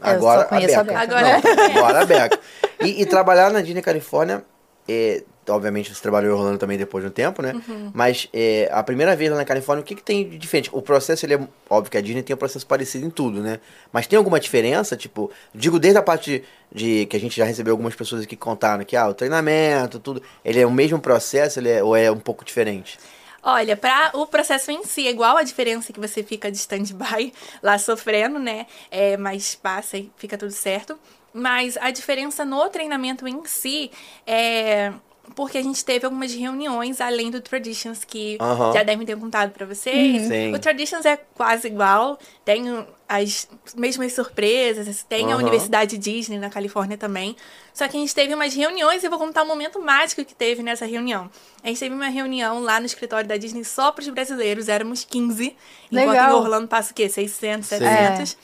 Eu 0.00 0.06
Agora 0.06 0.40
só 0.40 0.46
conheço 0.48 0.74
a 0.76 0.80
a 0.80 0.84
Beca. 0.84 1.00
Beca. 1.00 1.16
Agora- 1.18 1.42
Não, 1.68 1.76
agora 1.76 2.00
a 2.00 2.06
Beca. 2.06 2.38
E, 2.80 3.02
e 3.02 3.04
trabalhar 3.06 3.50
na 3.50 3.60
Disney 3.60 3.82
Califórnia, 3.82 4.42
é, 4.88 5.22
obviamente 5.48 5.94
você 5.94 6.00
trabalhou 6.00 6.36
em 6.36 6.38
Orlando 6.38 6.58
também 6.58 6.76
depois 6.78 7.04
de 7.04 7.08
um 7.08 7.12
tempo, 7.12 7.42
né? 7.42 7.52
Uhum. 7.54 7.90
Mas 7.94 8.28
é, 8.32 8.68
a 8.72 8.82
primeira 8.82 9.14
vez 9.14 9.30
lá 9.30 9.36
na 9.36 9.44
Califórnia, 9.44 9.82
o 9.82 9.84
que, 9.84 9.94
que 9.94 10.02
tem 10.02 10.28
de 10.28 10.38
diferente? 10.38 10.70
O 10.72 10.82
processo, 10.82 11.24
ele 11.26 11.34
é. 11.34 11.48
Óbvio 11.68 11.90
que 11.90 11.98
a 11.98 12.00
Disney 12.00 12.22
tem 12.22 12.34
um 12.34 12.38
processo 12.38 12.66
parecido 12.66 13.06
em 13.06 13.10
tudo, 13.10 13.40
né? 13.40 13.60
Mas 13.92 14.06
tem 14.06 14.16
alguma 14.16 14.38
diferença? 14.38 14.96
Tipo, 14.96 15.30
digo 15.54 15.78
desde 15.78 15.98
a 15.98 16.02
parte 16.02 16.44
de 16.72 17.06
que 17.06 17.16
a 17.16 17.20
gente 17.20 17.36
já 17.36 17.44
recebeu 17.44 17.72
algumas 17.72 17.94
pessoas 17.94 18.22
aqui 18.22 18.36
que 18.36 18.36
contaram 18.36 18.84
que 18.84 18.96
ah, 18.96 19.08
o 19.08 19.14
treinamento, 19.14 19.98
tudo. 19.98 20.22
Ele 20.44 20.60
é 20.60 20.66
o 20.66 20.70
mesmo 20.70 21.00
processo, 21.00 21.58
ele 21.58 21.70
é, 21.70 21.82
ou 21.82 21.96
é 21.96 22.10
um 22.10 22.18
pouco 22.18 22.44
diferente? 22.44 22.98
Olha, 23.42 23.76
para 23.76 24.10
o 24.14 24.26
processo 24.26 24.72
em 24.72 24.82
si 24.84 25.06
é 25.06 25.10
igual 25.10 25.36
a 25.36 25.44
diferença 25.44 25.92
que 25.92 26.00
você 26.00 26.20
fica 26.22 26.50
de 26.50 26.56
stand-by 26.56 27.32
lá 27.62 27.78
sofrendo, 27.78 28.40
né? 28.40 28.66
É, 28.90 29.16
mas 29.16 29.54
passa 29.54 29.96
e 29.96 30.10
fica 30.16 30.36
tudo 30.36 30.50
certo. 30.50 30.98
Mas 31.32 31.76
a 31.76 31.90
diferença 31.90 32.44
no 32.44 32.68
treinamento 32.68 33.28
em 33.28 33.44
si 33.44 33.90
é 34.26 34.92
porque 35.34 35.58
a 35.58 35.62
gente 35.62 35.84
teve 35.84 36.04
algumas 36.06 36.32
reuniões 36.32 37.00
além 37.00 37.30
do 37.30 37.40
Traditions 37.40 38.04
que 38.04 38.38
Aham. 38.40 38.72
já 38.72 38.82
devem 38.82 39.06
ter 39.06 39.16
contado 39.18 39.50
pra 39.52 39.66
vocês. 39.66 40.22
Sim. 40.28 40.54
O 40.54 40.58
Traditions 40.58 41.04
é 41.04 41.16
quase 41.34 41.66
igual, 41.66 42.18
tem 42.44 42.70
o- 42.70 42.86
as 43.08 43.48
mesmas 43.76 44.12
surpresas, 44.14 45.02
tem 45.08 45.32
a. 45.32 45.36
Universidade 45.36 45.96
Disney 45.98 46.38
na 46.38 46.50
Califórnia 46.50 46.96
também. 46.96 47.36
Só 47.74 47.86
que 47.86 47.96
a 47.96 48.00
gente 48.00 48.14
teve 48.14 48.34
umas 48.34 48.54
reuniões 48.54 49.02
e 49.02 49.06
eu 49.06 49.10
vou 49.10 49.18
contar 49.18 49.42
um 49.42 49.46
momento 49.46 49.80
mágico 49.80 50.24
que 50.24 50.34
teve 50.34 50.62
nessa 50.62 50.86
reunião. 50.86 51.30
A 51.62 51.68
gente 51.68 51.78
teve 51.78 51.94
uma 51.94 52.08
reunião 52.08 52.60
lá 52.60 52.80
no 52.80 52.86
escritório 52.86 53.28
da 53.28 53.36
Disney 53.36 53.64
só 53.64 53.92
para 53.92 54.00
os 54.02 54.08
brasileiros, 54.08 54.68
éramos 54.68 55.04
15. 55.04 55.54
Enquanto 55.92 56.08
Legal. 56.08 56.30
em 56.30 56.34
Orlando 56.34 56.68
passa 56.68 56.92
o 56.92 56.94
quê? 56.94 57.08
600, 57.08 57.68
Sim. 57.68 57.78
700. 57.78 58.36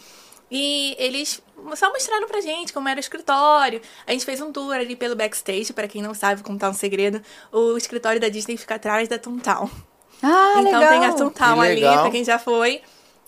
E 0.54 0.94
eles 0.98 1.42
só 1.74 1.88
mostraram 1.90 2.26
pra 2.28 2.42
gente 2.42 2.74
como 2.74 2.86
era 2.86 2.98
o 2.98 3.00
escritório. 3.00 3.80
A 4.06 4.12
gente 4.12 4.22
fez 4.26 4.38
um 4.42 4.52
tour 4.52 4.74
ali 4.74 4.94
pelo 4.94 5.16
backstage, 5.16 5.72
pra 5.72 5.88
quem 5.88 6.02
não 6.02 6.12
sabe 6.12 6.42
contar 6.42 6.68
um 6.68 6.74
segredo. 6.74 7.22
O 7.50 7.74
escritório 7.74 8.20
da 8.20 8.28
Disney 8.28 8.58
fica 8.58 8.74
atrás 8.74 9.08
da 9.08 9.18
Toontown. 9.18 9.70
Ah, 10.22 10.56
então 10.58 10.78
legal. 10.80 10.88
tem 10.90 11.06
a 11.06 11.12
Toontown 11.14 11.54
Que 11.54 11.66
ali, 11.66 11.74
legal. 11.76 12.02
pra 12.02 12.10
quem 12.10 12.22
já 12.22 12.38
foi. 12.38 12.82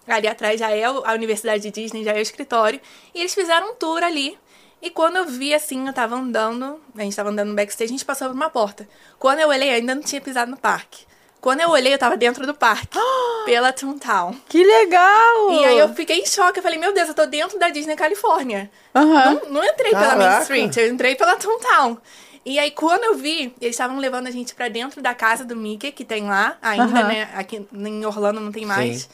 Ali 0.06 0.28
atrás 0.28 0.60
já 0.60 0.70
é 0.70 0.84
a 0.84 1.14
Universidade 1.14 1.62
de 1.62 1.70
Disney, 1.70 2.04
já 2.04 2.12
é 2.12 2.18
o 2.18 2.20
escritório. 2.20 2.78
E 3.14 3.20
eles 3.20 3.34
fizeram 3.34 3.70
um 3.70 3.74
tour 3.74 4.02
ali. 4.02 4.38
E 4.82 4.90
quando 4.90 5.16
eu 5.16 5.24
vi 5.24 5.54
assim, 5.54 5.86
eu 5.86 5.94
tava 5.94 6.14
andando, 6.14 6.78
a 6.94 7.00
gente 7.00 7.16
tava 7.16 7.30
andando 7.30 7.48
no 7.48 7.54
backstage, 7.54 7.84
a 7.90 7.96
gente 7.96 8.04
passou 8.04 8.28
por 8.28 8.34
uma 8.34 8.50
porta. 8.50 8.86
Quando 9.18 9.38
eu 9.38 9.48
olhei, 9.48 9.70
ainda 9.70 9.94
não 9.94 10.02
tinha 10.02 10.20
pisado 10.20 10.50
no 10.50 10.58
parque. 10.58 11.06
Quando 11.44 11.60
eu 11.60 11.68
olhei, 11.68 11.92
eu 11.92 11.98
tava 11.98 12.16
dentro 12.16 12.46
do 12.46 12.54
parque, 12.54 12.98
pela 13.44 13.70
Toontown. 13.70 14.34
Que 14.48 14.64
legal! 14.64 15.50
E 15.50 15.64
aí 15.66 15.78
eu 15.78 15.92
fiquei 15.92 16.20
em 16.20 16.26
choque, 16.26 16.58
eu 16.58 16.62
falei, 16.62 16.78
meu 16.78 16.94
Deus, 16.94 17.06
eu 17.06 17.14
tô 17.14 17.26
dentro 17.26 17.58
da 17.58 17.68
Disney 17.68 17.94
Califórnia. 17.94 18.70
Aham. 18.94 19.34
Não, 19.42 19.50
não 19.50 19.62
entrei 19.62 19.90
pela 19.90 20.16
Main 20.16 20.20
Caraca. 20.20 20.42
Street, 20.44 20.74
eu 20.78 20.88
entrei 20.88 21.14
pela 21.16 21.36
Toontown. 21.36 21.98
E 22.46 22.58
aí, 22.58 22.70
quando 22.70 23.04
eu 23.04 23.14
vi, 23.16 23.54
eles 23.60 23.74
estavam 23.74 23.98
levando 23.98 24.26
a 24.26 24.30
gente 24.30 24.54
pra 24.54 24.68
dentro 24.68 25.02
da 25.02 25.12
casa 25.12 25.44
do 25.44 25.54
Mickey, 25.54 25.92
que 25.92 26.02
tem 26.02 26.26
lá 26.26 26.56
ainda, 26.62 27.00
Aham. 27.00 27.08
né? 27.08 27.28
Aqui 27.34 27.68
em 27.74 28.06
Orlando 28.06 28.40
não 28.40 28.50
tem 28.50 28.64
mais. 28.64 29.02
Sim. 29.02 29.08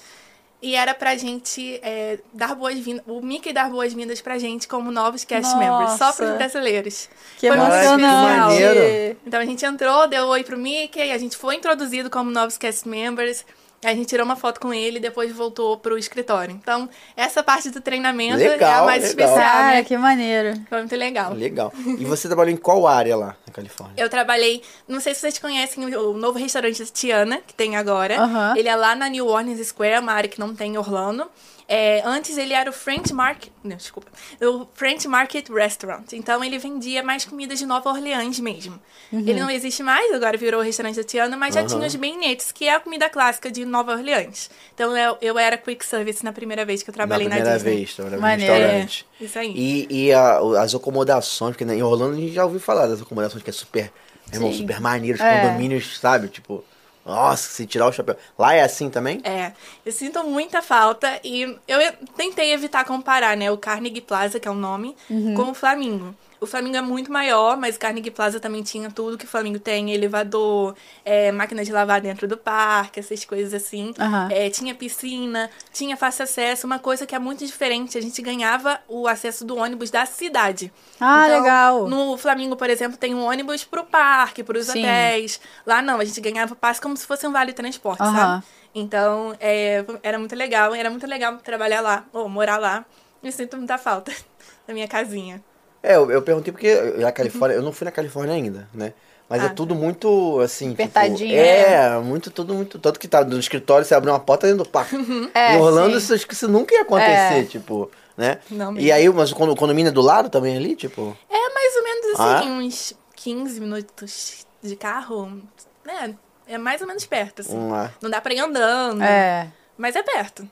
E 0.63 0.75
era 0.75 0.93
pra 0.93 1.17
gente 1.17 1.81
é, 1.83 2.19
dar 2.35 2.55
boas-vindas, 2.55 3.03
o 3.07 3.23
Mickey 3.23 3.51
dar 3.51 3.71
boas-vindas 3.71 4.21
pra 4.21 4.39
gente 4.39 4.69
como 4.69 4.91
novos 4.91 5.25
cast 5.25 5.55
Nossa. 5.55 5.59
members, 5.59 5.99
só 5.99 6.13
pros 6.13 6.37
brasileiros. 6.37 7.09
Que 7.39 7.49
Foi 7.49 7.57
maneiro. 7.57 9.17
Então 9.27 9.41
a 9.41 9.45
gente 9.47 9.65
entrou, 9.65 10.07
deu 10.07 10.27
oi 10.27 10.45
pro 10.45 10.59
Mickey, 10.59 11.13
a 11.13 11.19
gente 11.19 11.37
foi 11.37 11.57
introduzido 11.57 12.11
como 12.11 12.31
novos 12.31 12.59
cast 12.59 12.87
members. 12.87 13.45
A 13.83 13.95
gente 13.95 14.07
tirou 14.09 14.27
uma 14.27 14.37
foto 14.37 14.61
com 14.61 14.75
ele 14.75 14.99
e 14.99 15.01
depois 15.01 15.33
voltou 15.35 15.77
pro 15.79 15.97
escritório. 15.97 16.55
Então, 16.55 16.89
essa 17.17 17.43
parte 17.43 17.71
do 17.71 17.81
treinamento 17.81 18.39
é 18.39 18.47
a 18.47 18.51
Legal, 18.51 18.85
mais 18.85 19.03
legal. 19.03 19.27
especial, 19.29 19.53
Cara, 19.53 19.75
né? 19.77 19.85
que 19.85 19.97
maneiro. 19.97 20.61
Foi 20.69 20.79
muito 20.81 20.97
legal. 20.97 21.33
Legal. 21.33 21.73
E 21.99 22.05
você 22.05 22.29
trabalhou 22.29 22.53
em 22.53 22.59
qual 22.59 22.87
área 22.87 23.17
lá 23.17 23.37
na 23.47 23.53
Califórnia? 23.53 23.95
Eu 23.97 24.11
trabalhei, 24.11 24.63
não 24.87 25.01
sei 25.01 25.15
se 25.15 25.21
vocês 25.21 25.39
conhecem 25.39 25.83
o 25.97 26.13
novo 26.13 26.39
restaurante 26.39 26.85
Tiana, 26.93 27.41
que 27.47 27.55
tem 27.55 27.77
agora. 27.77 28.21
Aham. 28.21 28.55
Ele 28.55 28.69
é 28.69 28.77
lá 28.77 28.95
na 28.95 29.09
New 29.09 29.27
Orleans 29.27 29.67
Square, 29.69 30.01
uma 30.01 30.13
área 30.13 30.29
que 30.29 30.39
não 30.39 30.55
tem 30.55 30.75
em 30.75 30.79
Orlando. 30.79 31.27
É, 31.73 32.03
antes 32.05 32.37
ele 32.37 32.53
era 32.53 32.69
o 32.69 32.73
French 32.73 33.13
Market, 33.15 33.53
não, 33.63 33.77
desculpa, 33.77 34.09
o 34.43 34.67
French 34.75 35.07
Market 35.07 35.49
Restaurant. 35.49 36.13
Então 36.13 36.43
ele 36.43 36.59
vendia 36.59 37.01
mais 37.01 37.25
comidas 37.25 37.61
de 37.61 37.65
Nova 37.65 37.89
Orleans 37.91 38.41
mesmo. 38.41 38.77
Uhum. 39.13 39.21
Ele 39.21 39.39
não 39.39 39.49
existe 39.49 39.81
mais, 39.81 40.13
agora 40.13 40.37
virou 40.37 40.61
o 40.61 40.65
restaurante 40.65 40.97
da 40.97 41.05
Tiana, 41.05 41.37
mas 41.37 41.55
já 41.55 41.61
Aham. 41.61 41.69
tinha 41.69 41.87
os 41.87 41.95
beinetes, 41.95 42.51
que 42.51 42.67
é 42.67 42.75
a 42.75 42.81
comida 42.81 43.09
clássica 43.09 43.53
de 43.53 43.65
Nova 43.65 43.93
Orleans. 43.93 44.51
Então 44.75 44.97
eu, 44.97 45.17
eu 45.23 45.39
era 45.39 45.57
quick 45.57 45.87
service 45.87 46.25
na 46.25 46.33
primeira 46.33 46.65
vez 46.65 46.83
que 46.83 46.91
eu 46.91 46.95
trabalhei 46.95 47.29
na 47.29 47.37
na, 47.37 47.41
primeira 47.43 47.57
Disney. 47.59 47.77
vez, 47.77 47.95
trabalhava 47.95 48.21
no 48.23 48.29
restaurante. 48.37 49.07
É, 49.21 49.25
isso 49.25 49.39
aí. 49.39 49.53
E, 49.57 50.07
e 50.07 50.13
a- 50.13 50.41
as 50.61 50.75
acomodações, 50.75 51.53
porque 51.53 51.65
né, 51.65 51.77
em 51.77 51.83
Orlando 51.85 52.17
a 52.17 52.21
gente 52.21 52.33
já 52.33 52.45
ouviu 52.45 52.59
falar 52.59 52.89
das 52.89 53.01
acomodações 53.01 53.45
que 53.45 53.51
é 53.51 53.53
super, 53.53 53.93
irmão, 54.33 54.51
Sim. 54.51 54.59
super 54.59 54.81
maneiro, 54.81 55.17
os 55.19 55.25
É. 55.25 55.41
condomínios, 55.41 56.01
sabe? 56.01 56.27
Tipo, 56.27 56.65
nossa, 57.05 57.49
se 57.49 57.67
tirar 57.67 57.87
o 57.87 57.93
chapéu. 57.93 58.17
Lá 58.39 58.55
é 58.55 58.63
assim 58.63 58.91
também? 58.91 59.21
É, 59.25 59.53
eu 59.85 59.93
sinto 59.93 60.23
muita 60.25 60.63
falta 60.63 61.21
e 61.25 61.43
eu 61.67 61.79
tentei 62.17 62.53
evitar 62.53 62.85
comparar, 62.85 63.37
né, 63.37 63.51
o 63.51 63.59
Carnegie 63.59 64.01
Plaza, 64.01 64.39
que 64.39 64.47
é 64.47 64.51
o 64.51 64.55
nome, 64.55 64.95
com 65.37 65.51
o 65.51 65.55
Flamingo. 65.55 66.15
O 66.41 66.47
Flamingo 66.47 66.77
é 66.77 66.81
muito 66.81 67.13
maior, 67.13 67.57
mas 67.59 67.77
o 67.77 67.79
Carnegie 67.79 68.11
Plaza 68.11 68.41
também 68.41 68.63
tinha 68.63 68.91
tudo 68.91 69.19
que 69.19 69.27
o 69.27 69.29
Flamingo 69.29 69.59
tem, 69.59 69.93
elevador, 69.93 70.75
é, 71.05 71.31
máquina 71.31 71.63
de 71.63 71.71
lavar 71.71 72.01
dentro 72.01 72.27
do 72.27 72.37
parque, 72.37 72.99
essas 72.99 73.27
coisas 73.27 73.53
assim. 73.53 73.93
Aham. 73.99 74.29
É, 74.31 74.49
tinha 74.49 74.75
piscina, 74.75 75.51
tinha 75.71 75.99
fácil 75.99 76.23
acesso, 76.25 76.67
uma 76.67 76.79
coisa 76.79 77.07
que 77.07 77.15
é 77.15 77.19
muito 77.19 77.45
diferente, 77.45 77.99
a 77.99 78.01
gente 78.01 78.23
ganhava 78.23 78.81
o 78.89 79.07
acesso 79.07 79.45
do 79.45 79.57
ônibus 79.57 79.91
da 79.91 80.07
cidade. 80.07 80.73
Ah, 80.99 81.25
Então, 81.27 81.43
legal. 81.43 81.89
No 81.89 82.17
Flamingo, 82.17 82.57
por 82.57 82.71
exemplo, 82.71 82.97
tem 82.97 83.15
um 83.15 83.23
ônibus 83.23 83.63
pro 83.65 83.85
parque, 83.85 84.43
pros 84.43 84.67
Sim. 84.67 84.79
hotéis. 84.81 85.41
Lá 85.67 85.83
não, 85.83 86.01
a 86.01 86.05
gente 86.07 86.23
ganhava 86.23 86.55
passe 86.57 86.81
como 86.81 86.97
se 86.97 87.07
fosse 87.07 87.27
um 87.27 87.33
vale 87.33 87.53
transporte, 87.53 88.03
Aham. 88.03 88.13
sabe? 88.13 88.45
Então, 88.75 89.37
é, 89.41 89.85
era 90.03 90.19
muito 90.19 90.35
legal. 90.35 90.75
Era 90.75 90.89
muito 90.89 91.07
legal 91.07 91.37
trabalhar 91.39 91.81
lá, 91.83 92.07
ou 92.13 92.29
morar 92.29 92.57
lá. 92.57 92.87
Eu 93.23 93.31
sinto 93.31 93.57
muita 93.59 93.77
falta 93.77 94.11
da 94.67 94.73
minha 94.73 94.89
casinha. 94.89 95.43
É, 95.83 95.97
eu, 95.97 96.11
eu 96.11 96.23
perguntei 96.23 96.53
porque 96.53 96.69
a 97.07 97.13
Califórnia, 97.13 97.57
eu 97.57 97.63
não 97.63 97.73
fui 97.73 97.85
na 97.85 97.91
Califórnia 97.91 98.35
ainda, 98.35 98.69
né? 98.75 98.93
Mas 99.29 99.43
é 99.45 99.47
Ah, 99.47 99.51
tudo 99.51 99.75
muito, 99.77 100.41
assim, 100.41 100.71
tipo, 100.71 100.83
Apertadinho, 100.83 101.37
é, 101.37 101.99
muito, 102.01 102.31
tudo 102.33 102.53
muito, 102.53 102.79
tanto 102.81 102.99
que 102.99 103.07
tá 103.07 103.23
no 103.25 103.39
escritório, 103.39 103.85
você 103.87 103.95
abre 103.95 104.11
uma 104.11 104.19
porta 104.19 104.47
dentro 104.49 104.65
do 104.65 104.69
parque. 104.69 104.97
É, 105.35 105.55
em 105.55 105.59
Orlando, 105.61 105.93
sim. 105.93 105.99
isso, 105.99 106.15
acho 106.15 106.27
que 106.27 106.35
isso 106.35 106.49
nunca 106.49 106.75
ia 106.75 106.83
acontecer, 106.83 107.13
É. 107.41 107.45
tipo, 107.45 107.89
né? 108.17 108.39
Não 108.51 108.77
e 108.77 108.91
aí, 108.91 109.09
mas 109.09 109.31
o 109.31 109.37
condo- 109.37 109.53
o 109.53 109.57
condomínio 109.57 109.91
é 109.91 109.93
do 109.93 110.01
lado 110.03 110.29
também 110.29 110.57
ali, 110.57 110.75
tipo? 110.75 111.17
É 111.31 111.55
mais 111.55 111.77
ou 111.77 111.83
menos 111.85 112.21
Ah, 112.21 112.39
assim, 112.41 112.51
uns 112.51 112.93
15 113.15 113.61
minutos 113.61 114.45
de 114.63 114.75
carro. 114.77 115.41
É, 115.87 116.55
é 116.55 116.59
mais 116.59 116.81
ou 116.81 116.87
menos 116.89 117.07
perto, 117.07 117.41
assim. 117.43 117.55
Vamos 117.55 117.73
lá. 117.73 117.93
Não 118.03 118.11
dá 118.11 118.21
pra 118.21 118.35
ir 118.35 118.41
andando, 118.41 119.03
É. 119.03 119.49
mas 119.79 119.95
é 119.95 120.03
perto. 120.03 120.47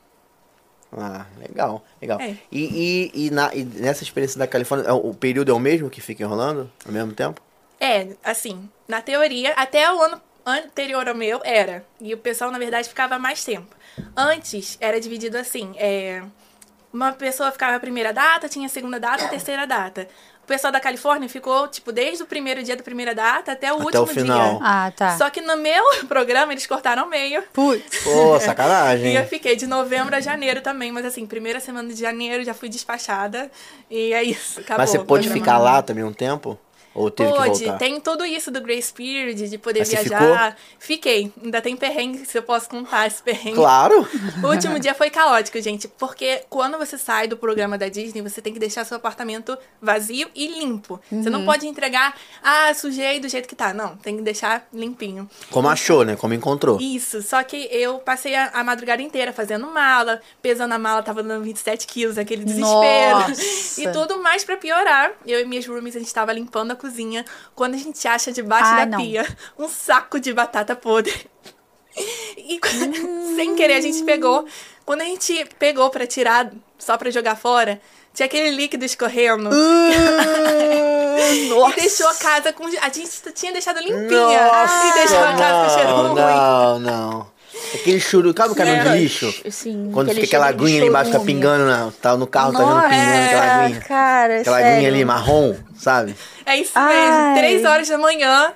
Ah, 0.93 1.27
legal, 1.39 1.85
legal. 2.01 2.21
É. 2.21 2.37
E, 2.51 3.11
e, 3.15 3.27
e, 3.27 3.31
na, 3.31 3.55
e 3.55 3.65
nessa 3.65 4.03
experiência 4.03 4.39
da 4.39 4.47
Califórnia, 4.47 4.89
é 4.89 4.93
o 4.93 5.09
o 5.11 5.15
período 5.15 5.51
é 5.51 5.55
o 5.55 5.59
mesmo 5.59 5.91
que 5.91 6.01
fica 6.01 6.23
em 6.23 6.27
Orlando, 6.27 6.71
ao 6.87 6.93
mesmo 6.93 7.13
tempo? 7.13 7.41
É, 7.81 8.09
assim, 8.25 8.69
na 8.87 9.01
teoria, 9.01 9.53
até 9.53 9.93
o 9.93 10.01
ano 10.01 10.21
anterior 10.45 11.09
ao 11.09 11.15
meu, 11.15 11.41
era. 11.45 11.85
E 12.01 12.15
o 12.15 12.19
pessoal, 12.19 12.51
na 12.51 12.59
verdade, 12.59 12.89
ficava 12.89 13.19
mais 13.19 13.45
tempo. 13.45 13.77
Antes, 14.17 14.77
era 14.81 15.01
dividido 15.01 15.37
assim, 15.37 15.73
é... 15.77 16.23
Uma 16.91 17.13
pessoa 17.13 17.53
ficava 17.53 17.77
a 17.77 17.81
primeira 17.81 18.15
data, 18.15 18.49
tinha 18.49 18.65
a 18.65 18.71
segunda 18.71 18.99
data, 18.99 19.27
a 19.27 19.29
terceira 19.29 19.67
data. 19.67 20.09
O 20.49 20.55
pessoal 20.59 20.73
da 20.73 20.81
Califórnia 20.81 21.29
ficou, 21.29 21.69
tipo, 21.69 21.93
desde 21.93 22.23
o 22.23 22.27
primeiro 22.27 22.63
dia 22.63 22.75
da 22.75 22.83
primeira 22.83 23.15
data 23.15 23.53
até 23.53 23.71
o 23.71 23.77
Até 23.77 23.85
último 23.85 24.03
o 24.05 24.07
final. 24.07 24.49
dia. 24.57 24.59
Ah, 24.63 24.91
tá. 24.97 25.15
Só 25.19 25.29
que 25.29 25.43
no 25.43 25.59
meu 25.59 25.85
programa, 26.09 26.53
eles 26.55 26.67
cortaram 26.67 27.07
meio. 27.07 27.43
Putz. 27.53 28.03
Pô, 28.03 28.41
sacanagem. 28.41 29.13
E 29.13 29.17
eu 29.17 29.27
fiquei 29.27 29.57
de 29.57 29.67
novembro 29.67 30.17
a 30.17 30.21
janeiro 30.21 30.63
também, 30.63 30.91
mas 30.91 31.05
assim, 31.05 31.27
primeira 31.27 31.61
semana 31.61 31.93
de 31.93 32.01
janeiro 32.01 32.43
já 32.45 32.55
fui 32.55 32.71
despachada. 32.71 33.51
E 33.91 34.15
é 34.15 34.23
isso, 34.23 34.61
acabou. 34.61 34.79
Mas 34.79 34.89
você 34.89 34.99
pôde 35.01 35.29
ficar 35.29 35.59
lá 35.59 35.83
também 35.83 36.03
um 36.03 36.15
tempo? 36.15 36.59
Ou 36.99 37.11
teve 37.11 37.31
que 37.31 37.37
Pode, 37.37 37.65
voltar? 37.65 37.79
tem 37.79 38.01
tudo 38.01 38.27
isso 38.27 38.51
do 38.51 38.61
Grace 38.61 38.93
Period, 38.93 39.49
de 39.49 39.59
poder 39.59 39.81
Mas 39.81 39.91
viajar. 39.91 40.57
Fiquei. 40.79 41.33
Ainda 41.43 41.63
tem 41.63 41.77
perrengue, 41.77 42.27
se 42.27 42.37
eu 42.37 42.43
posso 42.43 42.69
contar 42.69 43.07
esse 43.07 43.23
perrengue. 43.23 43.57
Claro! 43.57 44.07
O 44.43 44.49
último 44.49 44.79
dia 44.79 44.95
foi 44.95 45.11
caótico, 45.11 45.61
gente, 45.61 45.87
porque 45.87 46.43
quando 46.49 46.77
você 46.77 46.99
sai 46.99 47.29
do 47.29 47.37
programa 47.37 47.79
da 47.79 47.89
Disney, 47.89 48.21
você 48.21 48.43
tem 48.43 48.53
que 48.53 48.59
deixar 48.59 48.85
seu 48.85 48.97
apartamento 48.97 49.57
vazio 49.81 50.29
e 50.35 50.47
limpo. 50.59 51.01
Você 51.11 51.31
não 51.31 51.45
pode 51.45 51.67
entregar, 51.67 52.17
ah, 52.43 52.73
sujei 52.75 53.21
do 53.21 53.29
jeito 53.29 53.49
que 53.49 53.55
tá. 53.55 53.73
Não, 53.73 53.97
tem 53.97 54.17
que 54.17 54.23
deixar 54.23 54.67
limpinho. 54.73 55.29
Como 55.51 55.69
achou, 55.69 56.05
né? 56.05 56.17
Como 56.17 56.35
encontrou. 56.35 56.81
Isso, 56.81 57.23
só 57.23 57.43
que 57.43 57.69
eu 57.71 57.99
passei 57.99 58.35
a, 58.35 58.51
a 58.55 58.65
madrugada 58.65 59.03
inteira 59.03 59.33
fazendo 59.33 59.67
mala, 59.67 60.21
pesando 60.43 60.73
a 60.73 60.79
mala, 60.79 61.03
tava 61.03 61.23
dando 61.23 61.45
27 61.45 61.87
quilos, 61.87 62.19
aquele 62.19 62.45
desespero. 62.45 63.29
Nossa. 63.29 63.83
E 63.83 63.93
tudo 63.93 64.21
mais 64.23 64.43
pra 64.45 64.57
piorar. 64.57 65.13
Eu 65.27 65.41
e 65.41 65.45
minhas 65.45 65.67
roomies, 65.67 65.95
a 65.95 65.99
gente 65.99 66.13
tava 66.13 66.33
limpando 66.33 66.73
a 66.73 66.77
cozinha, 66.77 66.88
quando 67.55 67.75
a 67.75 67.79
gente 67.79 68.07
acha 68.07 68.33
debaixo 68.33 68.71
Ai, 68.71 68.87
da 68.87 68.87
não. 68.87 68.99
pia 68.99 69.27
um 69.59 69.69
saco 69.69 70.19
de 70.21 70.33
batata 70.33 70.75
podre. 70.77 71.15
E 72.37 72.61
sem 73.35 73.57
querer 73.57 73.75
a 73.75 73.81
gente 73.81 74.05
pegou. 74.05 74.47
Quando 74.87 75.01
a 75.01 75.05
gente 75.05 75.45
pegou 75.59 75.91
pra 75.91 76.07
tirar, 76.07 76.53
só 76.79 76.97
pra 76.97 77.11
jogar 77.11 77.35
fora, 77.35 77.81
tinha 78.15 78.27
aquele 78.27 78.51
líquido 78.51 78.85
escorrendo. 78.85 79.51
Nossa. 79.51 79.59
E 81.77 81.81
deixou 81.81 82.09
a 82.09 82.15
casa 82.15 82.53
com. 82.53 82.65
A 82.65 82.89
gente 82.89 83.11
tinha 83.35 83.53
deixado 83.53 83.81
limpinha. 83.81 84.47
Nossa, 84.47 84.87
e 84.87 84.93
deixou 84.95 85.19
a 85.19 85.35
casa 85.37 85.65
com 85.65 85.75
cheiro 85.75 85.91
não, 85.91 86.09
ruim. 86.09 86.21
não, 86.21 86.79
não. 86.79 87.38
Aquele 87.75 88.01
churu, 88.01 88.35
sabe 88.37 88.53
o 88.53 88.55
caminhão 88.57 88.85
de 88.93 88.99
lixo? 88.99 89.35
Sim, 89.51 89.91
Quando 89.93 90.09
fica 90.11 90.25
aquela 90.27 90.47
aguinha 90.47 90.79
ali 90.81 90.89
embaixo, 90.89 91.11
fica 91.11 91.19
chorume. 91.19 91.35
pingando 91.35 91.67
na, 91.67 91.93
tá 92.01 92.17
no 92.17 92.27
carro, 92.27 92.53
tá 92.53 92.59
vendo 92.61 92.69
Nossa, 92.71 92.89
pingando 92.89 93.25
aquela 93.27 93.65
aguinha. 93.65 93.81
cara, 93.81 94.41
Aquela 94.41 94.57
sério. 94.59 94.73
aguinha 94.75 94.89
ali 94.89 95.05
marrom, 95.05 95.55
sabe? 95.77 96.15
É 96.47 96.57
isso 96.57 96.73
Ai. 96.75 96.95
mesmo. 96.95 97.39
Três 97.39 97.65
horas 97.65 97.89
da 97.89 97.99
manhã 97.99 98.53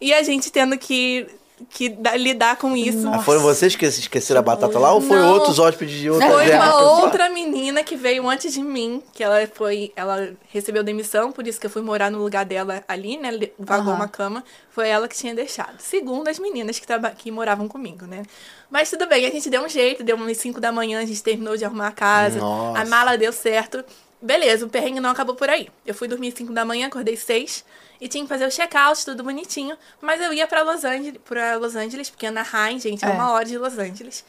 e 0.00 0.12
a 0.12 0.22
gente 0.22 0.50
tendo 0.52 0.76
que, 0.76 1.26
que 1.68 1.88
da- 1.88 2.16
lidar 2.16 2.56
com 2.56 2.76
isso. 2.76 3.08
Ah, 3.08 3.18
foram 3.20 3.40
vocês 3.40 3.76
que 3.76 3.84
esqueceram 3.86 4.40
a 4.40 4.42
batata 4.42 4.78
lá 4.78 4.92
ou 4.92 5.00
foi 5.00 5.18
Não. 5.18 5.32
outros 5.32 5.58
hóspedes 5.58 5.98
de 6.00 6.10
outra 6.10 6.28
Foi 6.28 6.50
uma 6.50 6.80
outra 7.02 7.28
menina 7.28 7.82
que 7.82 7.96
veio 7.96 8.28
antes 8.28 8.52
de 8.54 8.62
mim, 8.62 9.02
que 9.12 9.22
ela 9.22 9.46
foi, 9.54 9.92
ela 9.94 10.32
recebeu 10.48 10.82
demissão, 10.82 11.30
por 11.32 11.46
isso 11.46 11.60
que 11.60 11.66
eu 11.66 11.70
fui 11.70 11.82
morar 11.82 12.10
no 12.10 12.18
lugar 12.18 12.44
dela 12.44 12.82
ali, 12.88 13.16
né? 13.16 13.30
Vagou 13.58 13.88
Aham. 13.92 13.96
uma 13.96 14.08
cama. 14.08 14.44
Foi 14.70 14.88
ela 14.88 15.06
que 15.08 15.16
tinha 15.16 15.34
deixado. 15.34 15.78
Segundo 15.80 16.28
as 16.28 16.38
meninas 16.38 16.78
que, 16.78 16.86
traba- 16.86 17.10
que 17.10 17.30
moravam 17.30 17.66
comigo, 17.68 18.06
né? 18.06 18.22
Mas 18.70 18.88
tudo 18.88 19.06
bem, 19.06 19.26
a 19.26 19.30
gente 19.30 19.50
deu 19.50 19.62
um 19.64 19.68
jeito, 19.68 20.02
deu 20.04 20.16
umas 20.16 20.36
5 20.36 20.60
da 20.60 20.70
manhã, 20.72 21.00
a 21.00 21.04
gente 21.04 21.22
terminou 21.22 21.56
de 21.56 21.64
arrumar 21.64 21.88
a 21.88 21.92
casa. 21.92 22.38
Nossa. 22.38 22.80
A 22.80 22.84
mala 22.86 23.18
deu 23.18 23.32
certo. 23.32 23.84
Beleza, 24.22 24.66
o 24.66 24.68
perrengue 24.68 25.00
não 25.00 25.10
acabou 25.10 25.34
por 25.34 25.48
aí. 25.48 25.68
Eu 25.86 25.94
fui 25.94 26.06
dormir 26.06 26.32
5 26.36 26.52
da 26.52 26.64
manhã, 26.64 26.88
acordei 26.88 27.16
6 27.16 27.64
e 28.00 28.06
tinha 28.08 28.22
que 28.22 28.28
fazer 28.28 28.46
o 28.46 28.50
check-out, 28.50 29.02
tudo 29.04 29.22
bonitinho. 29.24 29.76
Mas 30.00 30.20
eu 30.20 30.32
ia 30.32 30.46
pra 30.46 30.62
Los 30.62 30.84
Angeles, 30.84 31.20
pra 31.24 31.56
Los 31.56 31.74
Angeles 31.74 32.10
porque 32.10 32.26
Anaheim, 32.26 32.78
gente, 32.78 33.02
é 33.04 33.08
É. 33.08 33.12
uma 33.12 33.30
hora 33.32 33.44
de 33.46 33.56
Los 33.56 33.78
Angeles. 33.78 34.24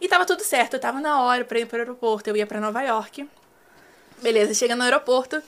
E 0.00 0.08
tava 0.08 0.26
tudo 0.26 0.42
certo, 0.42 0.74
eu 0.74 0.80
tava 0.80 1.00
na 1.00 1.22
hora 1.22 1.44
pra 1.44 1.58
ir 1.60 1.66
pro 1.66 1.78
aeroporto, 1.78 2.28
eu 2.28 2.36
ia 2.36 2.46
pra 2.46 2.60
Nova 2.60 2.82
York. 2.82 3.28
Beleza, 4.20 4.52
chega 4.52 4.74
no 4.74 4.82
aeroporto, 4.82 5.40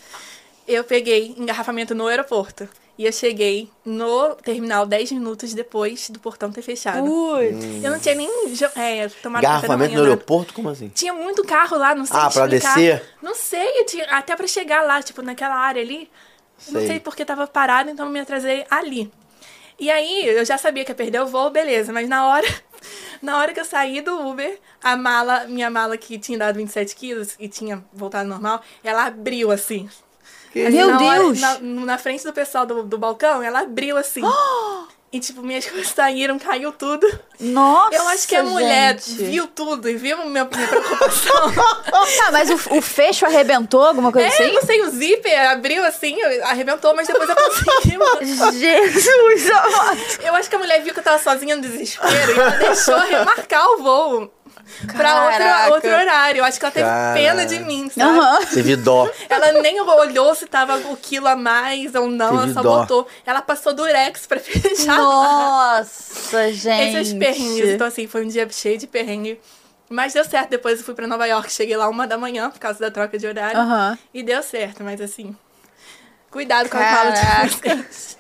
eu 0.67 0.85
peguei 0.85 1.35
engarrafamento 1.37 1.95
no 1.95 2.07
aeroporto. 2.07 2.69
E 2.99 3.07
eu 3.07 3.13
cheguei 3.13 3.71
no 3.85 4.35
terminal 4.35 4.85
10 4.85 5.13
minutos 5.13 5.55
depois 5.55 6.11
do 6.11 6.19
portão 6.19 6.51
ter 6.51 6.63
fechado. 6.63 7.07
Putz. 7.07 7.85
Eu 7.85 7.93
não 7.93 8.01
tinha 8.01 8.17
nem 8.17 8.29
é, 8.75 9.09
tomado 9.09 9.41
café 9.41 9.41
da 9.41 9.41
Garrafamento 9.41 9.93
manhã. 9.93 10.03
no 10.03 10.05
aeroporto? 10.11 10.53
Como 10.53 10.69
assim? 10.69 10.89
Tinha 10.89 11.13
muito 11.15 11.45
carro 11.45 11.79
lá, 11.79 11.95
não 11.95 12.05
sei 12.05 12.17
Ah, 12.19 12.29
pra 12.29 12.45
explicar. 12.47 12.75
descer? 12.75 13.05
Não 13.23 13.37
sei, 13.37 13.81
eu 13.81 13.87
tinha, 13.87 14.05
até 14.07 14.35
pra 14.35 14.49
chegar 14.49 14.83
lá, 14.83 15.01
tipo, 15.01 15.23
naquela 15.23 15.55
área 15.55 15.81
ali. 15.81 16.11
Não 16.71 16.81
Sei. 16.81 16.89
sei 16.89 17.01
porque 17.01 17.25
tava 17.25 17.47
parado, 17.47 17.89
então 17.89 18.07
eu 18.07 18.11
me 18.13 18.19
atrasei 18.19 18.67
ali. 18.69 19.09
E 19.79 19.89
aí, 19.93 20.27
eu 20.27 20.45
já 20.45 20.59
sabia 20.59 20.85
que 20.85 20.91
ia 20.91 20.95
perder 20.97 21.21
o 21.23 21.27
voo, 21.27 21.51
beleza. 21.51 21.93
Mas 21.93 22.09
na 22.09 22.27
hora, 22.27 22.49
na 23.23 23.39
hora 23.39 23.55
que 23.55 23.61
eu 23.61 23.65
saí 23.65 24.01
do 24.01 24.27
Uber, 24.29 24.59
a 24.83 24.97
mala, 24.97 25.45
minha 25.47 25.71
mala 25.71 25.97
que 25.97 26.19
tinha 26.19 26.37
dado 26.37 26.57
27 26.57 26.97
quilos 26.97 27.37
e 27.39 27.49
tinha 27.49 27.85
voltado 27.93 28.29
normal, 28.29 28.61
ela 28.83 29.07
abriu 29.07 29.53
assim. 29.53 29.89
Meu 30.55 30.89
na 30.89 31.01
hora- 31.03 31.19
Deus! 31.21 31.41
na, 31.41 31.59
na 31.61 31.99
frente 31.99 32.25
do 32.25 32.33
pessoal 32.33 32.65
do, 32.67 32.83
do 32.83 32.99
balcão, 32.99 33.43
ela 33.43 33.61
abriu 33.61 33.97
assim. 33.97 34.23
E, 35.11 35.19
tipo, 35.21 35.41
minhas 35.43 35.65
coisas 35.71 35.89
saíram, 35.89 36.39
caiu 36.39 36.71
tudo. 36.71 37.07
Nossa, 37.41 37.95
Eu 37.97 38.07
acho 38.09 38.29
que 38.29 38.37
a 38.37 38.43
mulher 38.43 38.93
gente. 39.01 39.25
viu 39.25 39.47
tudo 39.47 39.89
e 39.89 39.97
viu 39.97 40.19
minha, 40.19 40.45
minha 40.45 40.45
preocupação. 40.45 41.33
Tá, 42.19 42.31
mas 42.31 42.51
o, 42.51 42.77
o 42.77 42.83
fecho 42.83 43.25
arrebentou, 43.25 43.81
alguma 43.87 44.13
coisa 44.13 44.29
É, 44.29 44.31
assim? 44.31 44.53
não 44.53 44.61
sei, 44.63 44.83
o 44.83 44.91
zíper 44.91 45.51
abriu 45.51 45.83
assim, 45.85 46.21
arrebentou, 46.43 46.95
mas 46.95 47.07
depois 47.09 47.27
eu 47.29 47.35
consegui. 47.37 48.59
Jesus. 48.59 49.49
Eu 50.23 50.35
acho 50.35 50.49
que 50.51 50.57
a 50.57 50.59
mulher 50.59 50.83
viu 50.83 50.93
que 50.93 51.01
eu 51.01 51.05
tava 51.05 51.19
sozinha 51.23 51.57
no 51.57 51.63
desespero 51.63 52.31
e 52.33 52.39
ela 52.39 52.51
deixou 52.51 52.99
remarcar 52.99 53.67
o 53.73 53.79
voo 53.83 54.31
pra 54.95 55.25
outro, 55.25 55.39
Caraca. 55.39 55.75
outro 55.75 55.91
horário. 55.91 56.39
Eu 56.41 56.45
acho 56.45 56.59
que 56.59 56.65
ela 56.65 56.73
teve 56.73 56.87
Caraca. 56.87 57.19
pena 57.19 57.47
de 57.47 57.59
mim, 57.61 57.91
sabe? 57.91 58.19
Aham. 58.19 58.39
Teve 58.47 58.77
dó. 58.77 59.11
Ela 59.29 59.53
nem 59.63 59.81
olhou 59.81 60.35
se 60.35 60.47
tava 60.47 60.77
o 60.77 60.97
quilo 60.97 61.27
a 61.29 61.37
mais 61.37 61.95
ou 61.95 62.09
não, 62.09 62.31
Teve 62.31 62.43
ela 62.45 62.55
só 62.55 62.63
dó. 62.63 62.81
botou. 62.81 63.09
Ela 63.27 63.43
passou 63.43 63.73
durex 63.75 64.27
pra 64.27 64.39
fechar. 64.41 64.97
Nossa, 64.97 66.53
gente. 66.53 66.97
Esses 66.97 67.15
perrengues. 67.15 67.69
Então, 67.71 67.87
assim, 67.87 68.07
foi 68.07 68.25
um 68.25 68.29
dia 68.29 68.49
cheio 68.51 68.79
de 68.79 68.87
perrengue. 68.87 69.41
Mas 69.91 70.13
deu 70.13 70.25
certo. 70.25 70.51
Depois 70.51 70.79
eu 70.79 70.85
fui 70.85 70.95
pra 70.95 71.07
Nova 71.07 71.27
York. 71.27 71.51
Cheguei 71.53 71.77
lá 71.77 71.89
uma 71.89 72.07
da 72.07 72.19
manhã 72.19 72.51
por 72.51 72.59
causa 72.59 72.79
da 72.79 72.91
troca 72.91 73.19
de 73.19 73.27
horário. 73.27 73.59
Aham. 73.59 73.99
E 74.13 74.23
deu 74.23 74.43
certo, 74.43 74.85
mas 74.85 75.01
assim. 75.01 75.35
Cuidado 76.31 76.69
com 76.69 76.77
a 76.77 76.81
mala 76.81 77.11
de 77.13 77.21
Caraca. 77.21 77.49
vocês. 77.49 78.18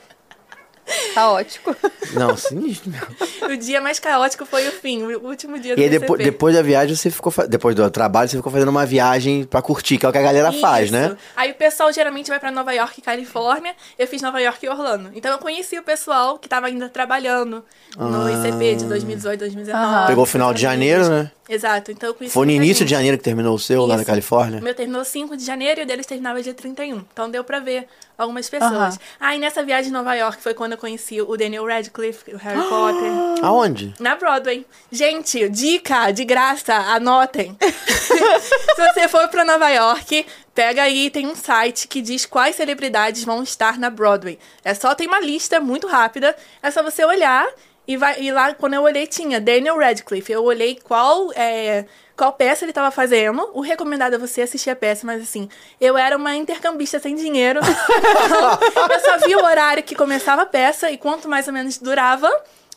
Caótico. 1.14 1.75
Não, 2.14 2.37
sinistro 2.37 2.90
mesmo. 2.90 3.09
O 3.52 3.57
dia 3.57 3.80
mais 3.80 3.99
caótico 3.99 4.45
foi 4.47 4.66
o 4.68 4.73
fim, 4.73 5.02
o 5.02 5.26
último 5.26 5.59
dia 5.59 5.75
do 5.75 5.80
E 5.80 5.85
aí, 5.85 5.90
depois, 5.90 6.23
depois 6.23 6.54
da 6.54 6.62
viagem, 6.62 6.95
você 6.97 7.11
ficou. 7.11 7.33
Depois 7.49 7.75
do 7.75 7.90
trabalho, 7.90 8.28
você 8.28 8.37
ficou 8.37 8.50
fazendo 8.52 8.68
uma 8.68 8.87
viagem 8.87 9.45
pra 9.45 9.61
curtir, 9.62 9.99
que 9.99 10.07
é 10.07 10.09
o 10.09 10.12
que 10.12 10.18
a 10.18 10.23
galera 10.23 10.52
faz, 10.52 10.85
Isso. 10.87 10.92
né? 10.92 11.16
Aí 11.37 11.50
o 11.50 11.54
pessoal 11.54 11.92
geralmente 11.92 12.28
vai 12.28 12.38
pra 12.40 12.50
Nova 12.50 12.73
York 12.73 12.99
e 12.99 13.02
Califórnia. 13.02 13.75
Eu 13.99 14.07
fiz 14.07 14.23
Nova 14.23 14.40
York 14.40 14.64
e 14.64 14.68
Orlando. 14.68 15.11
Então 15.14 15.30
eu 15.33 15.38
conheci 15.38 15.78
o 15.78 15.83
pessoal 15.83 16.38
que 16.38 16.49
tava 16.49 16.66
ainda 16.66 16.88
trabalhando 16.88 17.64
no 17.97 18.26
Ah. 18.26 18.33
ICP 18.33 18.76
de 18.76 18.85
2018, 18.87 19.40
2019. 19.40 19.85
Aham. 19.87 20.07
Pegou 20.07 20.25
o 20.25 20.26
final 20.26 20.52
de 20.54 20.62
janeiro, 20.62 21.09
né? 21.09 21.30
Exato. 21.49 21.90
Então 21.90 22.11
eu 22.11 22.14
conheci 22.14 22.35
Foi 22.35 22.45
no 22.47 22.52
início 22.52 22.85
de 22.85 22.90
gente. 22.90 22.99
janeiro 22.99 23.16
que 23.16 23.25
terminou 23.25 23.54
o 23.54 23.59
seu, 23.59 23.83
lá 23.87 23.95
na 23.95 24.02
Isso. 24.02 24.07
Califórnia? 24.11 24.61
O 24.61 24.62
meu 24.62 24.75
terminou 24.75 25.04
5 25.04 25.37
de 25.37 25.45
janeiro 25.45 25.80
e 25.80 25.85
o 25.85 25.87
deles 25.87 26.04
terminava 26.07 26.42
dia 26.42 26.52
31. 26.54 26.99
Então 27.12 27.30
deu 27.30 27.42
pra 27.42 27.59
ver 27.61 27.87
algumas 28.18 28.50
pessoas. 28.50 28.72
Aham. 28.72 28.98
Ah, 29.20 29.37
e 29.37 29.38
nessa 29.38 29.62
viagem 29.62 29.90
em 29.90 29.92
Nova 29.92 30.12
York 30.14 30.42
foi 30.42 30.52
quando 30.52 30.72
eu 30.72 30.78
conheci 30.78 31.22
o 31.22 31.37
Daniel 31.37 31.64
Radcliffe, 31.64 32.34
o 32.34 32.37
Harry 32.37 32.60
Potter. 32.68 33.44
Aonde? 33.44 33.94
Na 34.00 34.16
Broadway. 34.16 34.66
Gente, 34.90 35.48
dica, 35.48 36.10
de 36.10 36.25
graça, 36.25 36.75
anotem. 36.75 37.56
Se 37.62 38.92
você 38.92 39.08
for 39.08 39.28
pra 39.28 39.44
Nova 39.44 39.68
York, 39.70 40.26
pega 40.52 40.82
aí, 40.82 41.08
tem 41.08 41.26
um 41.26 41.37
site 41.37 41.87
que 41.87 42.02
diz 42.02 42.26
quais 42.26 42.56
celebridades 42.56 43.22
vão 43.22 43.42
estar 43.42 43.78
na 43.78 43.88
Broadway. 43.88 44.38
É 44.64 44.75
só, 44.75 44.94
tem 44.94 45.06
uma 45.06 45.20
lista 45.20 45.60
muito 45.60 45.87
rápida, 45.87 46.34
é 46.60 46.70
só 46.70 46.82
você 46.82 47.04
olhar 47.04 47.46
e, 47.88 47.96
vai, 47.96 48.20
e 48.20 48.30
lá, 48.30 48.54
quando 48.54 48.75
eu 48.75 48.82
olhei, 48.82 49.06
tinha 49.06 49.40
Daniel 49.40 49.78
Radcliffe. 49.78 50.30
Eu 50.30 50.44
olhei 50.44 50.78
qual, 50.82 51.32
é, 51.34 51.87
qual 52.18 52.32
peça 52.32 52.64
ele 52.64 52.72
tava 52.72 52.90
fazendo. 52.90 53.48
O 53.54 53.60
recomendado 53.60 54.14
é 54.14 54.18
você 54.18 54.42
assistir 54.42 54.70
a 54.70 54.76
peça, 54.76 55.06
mas 55.06 55.22
assim, 55.22 55.48
eu 55.80 55.96
era 55.96 56.16
uma 56.16 56.34
intercambista 56.34 56.98
sem 56.98 57.14
dinheiro. 57.14 57.60
eu 57.62 59.00
só 59.00 59.26
vi 59.26 59.36
o 59.36 59.45
horário 59.45 59.84
que 59.84 59.95
começava 59.95 60.43
a 60.43 60.47
peça 60.47 60.90
e 60.90 60.99
quanto 60.99 61.28
mais 61.28 61.47
ou 61.47 61.54
menos 61.54 61.78
durava. 61.78 62.28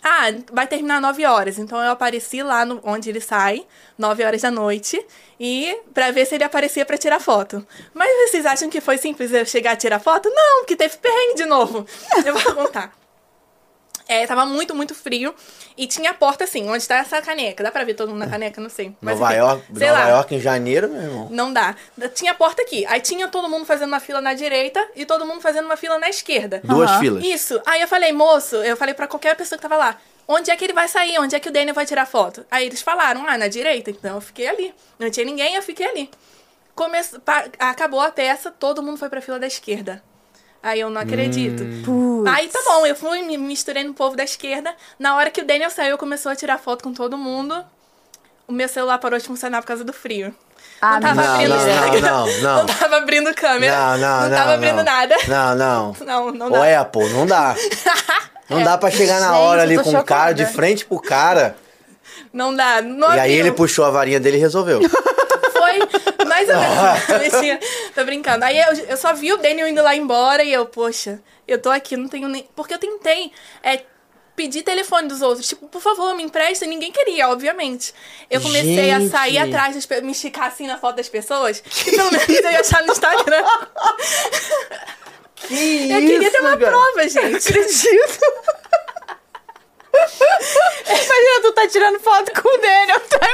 Ah, 0.04 0.32
vai 0.52 0.68
terminar 0.68 1.02
9 1.02 1.26
horas. 1.26 1.58
Então 1.58 1.80
eu 1.82 1.92
apareci 1.92 2.44
lá 2.44 2.64
no, 2.66 2.80
onde 2.84 3.10
ele 3.10 3.20
sai, 3.20 3.66
9 3.98 4.24
horas 4.24 4.42
da 4.42 4.52
noite, 4.52 5.04
e 5.40 5.76
pra 5.94 6.12
ver 6.12 6.26
se 6.26 6.36
ele 6.36 6.44
aparecia 6.44 6.86
pra 6.86 6.98
tirar 6.98 7.20
foto. 7.20 7.66
Mas 7.94 8.30
vocês 8.30 8.46
acham 8.46 8.70
que 8.70 8.82
foi 8.82 8.98
simples 8.98 9.32
eu 9.32 9.46
chegar 9.46 9.72
a 9.72 9.76
tirar 9.76 10.00
foto? 10.00 10.30
Não, 10.30 10.66
que 10.66 10.76
teve 10.76 10.98
perrengue 10.98 11.36
de 11.36 11.46
novo. 11.46 11.86
Eu 12.26 12.36
vou 12.36 12.56
contar. 12.56 13.01
É, 14.12 14.28
tava 14.28 14.46
muito, 14.46 14.76
muito 14.76 14.94
frio. 14.94 15.34
E 15.78 15.88
tinha 15.88 16.12
a 16.12 16.14
porta 16.14 16.44
assim, 16.44 16.70
onde 16.70 16.86
tá 16.86 16.98
essa 16.98 17.22
caneca. 17.22 17.64
Dá 17.64 17.72
pra 17.72 17.86
ver 17.86 17.94
todo 17.94 18.10
mundo 18.10 18.20
na 18.20 18.28
caneca? 18.28 18.60
Não 18.60 18.70
sei. 18.70 18.94
Mas, 19.00 19.18
Nova 19.18 19.32
enfim, 19.32 19.40
York, 19.40 19.66
sei 19.74 19.88
Nova 19.88 20.00
lá. 20.00 20.10
York 20.10 20.36
em 20.36 20.40
janeiro, 20.42 20.90
meu 20.90 21.02
irmão. 21.02 21.28
Não 21.32 21.54
dá. 21.54 21.74
Tinha 22.14 22.34
a 22.34 22.36
porta 22.36 22.62
aqui. 22.62 22.86
Aí 22.88 23.00
tinha 23.00 23.30
todo 23.30 23.48
mundo 23.48 23.66
fazendo 23.66 23.88
uma 23.88 24.02
fila 24.02 24.20
na 24.20 24.34
direita 24.34 24.86
e 24.98 25.06
todo 25.06 25.26
mundo 25.26 25.40
fazendo 25.40 25.64
uma 25.64 25.78
fila 25.78 25.98
na 25.98 26.10
esquerda. 26.10 26.60
Duas 26.62 26.92
Aham. 26.92 27.00
filas. 27.00 27.24
Isso. 27.24 27.62
Aí 27.66 27.80
eu 27.80 27.88
falei, 27.88 28.12
moço, 28.12 28.58
eu 28.58 28.76
falei 28.76 28.94
pra 28.94 29.08
qualquer 29.08 29.34
pessoa 29.38 29.58
que 29.58 29.62
tava 29.62 29.78
lá, 29.78 29.98
onde 30.28 30.52
é 30.52 30.58
que 30.58 30.66
ele 30.66 30.74
vai 30.74 30.90
sair? 30.90 31.18
Onde 31.18 31.34
é 31.34 31.40
que 31.40 31.48
o 31.48 31.52
Daniel 31.54 31.74
vai 31.74 31.86
tirar 31.86 32.06
foto? 32.06 32.46
Aí 32.52 32.66
eles 32.66 32.82
falaram, 32.82 33.26
ah, 33.26 33.38
na 33.38 33.48
direita. 33.48 33.92
Então 33.92 34.16
eu 34.16 34.22
fiquei 34.22 34.50
ali. 34.50 34.76
Não 35.00 35.10
tinha 35.10 35.26
ninguém, 35.26 35.56
eu 35.56 35.64
fiquei 35.64 35.88
ali. 35.88 36.12
Come... 36.76 36.98
Acabou 37.58 38.02
a 38.02 38.12
peça, 38.12 38.52
todo 38.52 38.84
mundo 38.84 38.98
foi 38.98 39.08
pra 39.08 39.22
fila 39.22 39.40
da 39.40 39.48
esquerda. 39.48 40.04
Aí 40.64 40.80
eu 40.80 40.90
não 40.90 41.02
acredito. 41.02 41.64
Putz. 41.84 42.32
Aí 42.32 42.48
tá 42.48 42.60
bom, 42.66 42.86
eu 42.86 42.96
fui, 42.96 43.22
me 43.24 43.38
misturei 43.38 43.84
no 43.84 43.94
povo 43.94 44.16
da 44.16 44.24
esquerda. 44.24 44.74
Na 45.00 45.16
hora 45.16 45.32
que 45.32 45.42
o 45.42 45.46
Daniel 45.46 45.72
saiu, 45.72 45.98
começou 45.98 46.32
a 46.32 46.36
tirar 46.36 46.60
foto 46.60 46.84
com 46.84 46.94
todo 46.94 47.18
mundo. 47.18 47.64
O 48.48 48.52
meu 48.54 48.68
celular 48.68 48.98
parou 49.00 49.18
de 49.18 49.26
funcionar 49.26 49.62
por 49.62 49.68
causa 49.68 49.84
do 49.84 49.94
frio. 49.94 50.36
Ah, 50.80 50.94
não 51.00 51.02
tava 51.02 51.22
não, 51.24 51.34
abrindo 51.34 51.56
não, 51.56 52.02
não, 52.02 52.28
não. 52.42 52.58
Não 52.58 52.66
tava 52.66 52.98
abrindo 52.98 53.34
câmera. 53.34 53.76
Não, 53.76 53.98
não, 53.98 54.30
não. 54.30 54.38
tava 54.38 54.54
abrindo 54.54 54.76
não. 54.78 54.84
nada. 54.84 55.16
Não, 55.28 55.56
não. 55.56 55.96
Não, 56.06 56.32
não 56.32 56.48
Ô, 56.48 56.50
dá. 56.52 56.82
Apple, 56.82 57.10
não 57.10 57.26
dá. 57.26 57.56
Não 58.50 58.62
dá 58.64 58.78
pra 58.78 58.92
chegar 58.92 59.22
na 59.22 59.30
Gente, 59.30 59.38
hora 59.38 59.62
ali 59.62 59.82
com 59.82 59.92
o 59.96 60.04
cara, 60.04 60.34
de 60.34 60.46
frente 60.46 60.84
pro 60.84 61.00
cara. 61.00 61.56
Não 62.34 62.54
dá. 62.54 62.82
Não 62.82 63.08
E 63.08 63.12
aí 63.12 63.20
abriu. 63.20 63.36
ele 63.40 63.52
puxou 63.54 63.86
a 63.86 63.90
varinha 63.90 64.20
dele 64.20 64.36
e 64.36 64.40
resolveu. 64.42 64.82
Foi 66.16 66.26
mais 66.26 66.50
ou 66.50 66.56
menos. 66.56 67.32
Mentira. 67.34 67.60
Tô 67.96 68.04
brincando. 68.04 68.46
Aí 68.46 68.58
eu, 68.60 68.74
eu 68.90 68.98
só 68.98 69.14
vi 69.14 69.32
o 69.34 69.38
Daniel 69.38 69.68
indo 69.68 69.82
lá 69.82 69.96
embora 69.96 70.44
e 70.44 70.52
eu, 70.52 70.66
poxa, 70.66 71.22
eu 71.48 71.62
tô 71.62 71.70
aqui, 71.70 71.96
não 71.98 72.08
tenho 72.08 72.28
nem. 72.28 72.48
Porque 72.56 72.74
eu 72.74 72.80
tentei 72.80 73.32
é, 73.64 73.82
pedir 74.36 74.64
telefone 74.64 75.08
dos 75.08 75.22
outros. 75.22 75.48
Tipo, 75.48 75.68
por 75.68 75.82
favor, 75.82 76.16
me 76.16 76.24
empresta. 76.24 76.66
Ninguém 76.66 76.92
queria, 76.92 77.30
obviamente. 77.30 77.94
Eu 78.30 78.42
comecei 78.42 78.92
a 78.92 79.00
Gente. 79.00 79.12
sair 79.12 79.38
atrás, 79.38 79.76
das, 79.76 80.02
me 80.02 80.12
esticar 80.12 80.48
assim 80.48 80.68
na 80.68 80.78
foto 80.78 80.98
das 80.98 81.10
pessoas. 81.10 81.62
Que 81.62 81.92
pelo 81.92 82.12
menos 82.12 82.28
eu 82.28 82.52
ia 82.52 82.60
achar 82.60 82.84
no 82.84 82.92
Instagram. 82.92 83.44
Que 85.48 85.92
Eu 85.92 86.00
queria 86.02 86.30
ter 86.32 86.40
uma 86.40 86.56
cara? 86.56 86.72
prova, 86.72 87.10
gente. 87.10 87.50
acredito. 87.50 88.20
Imagina, 90.88 91.42
tu 91.42 91.52
tá 91.54 91.68
tirando 91.68 92.00
foto 92.00 92.32
com 92.42 92.48
o 92.48 92.58
Daniel. 92.62 93.00
tá? 93.02 93.28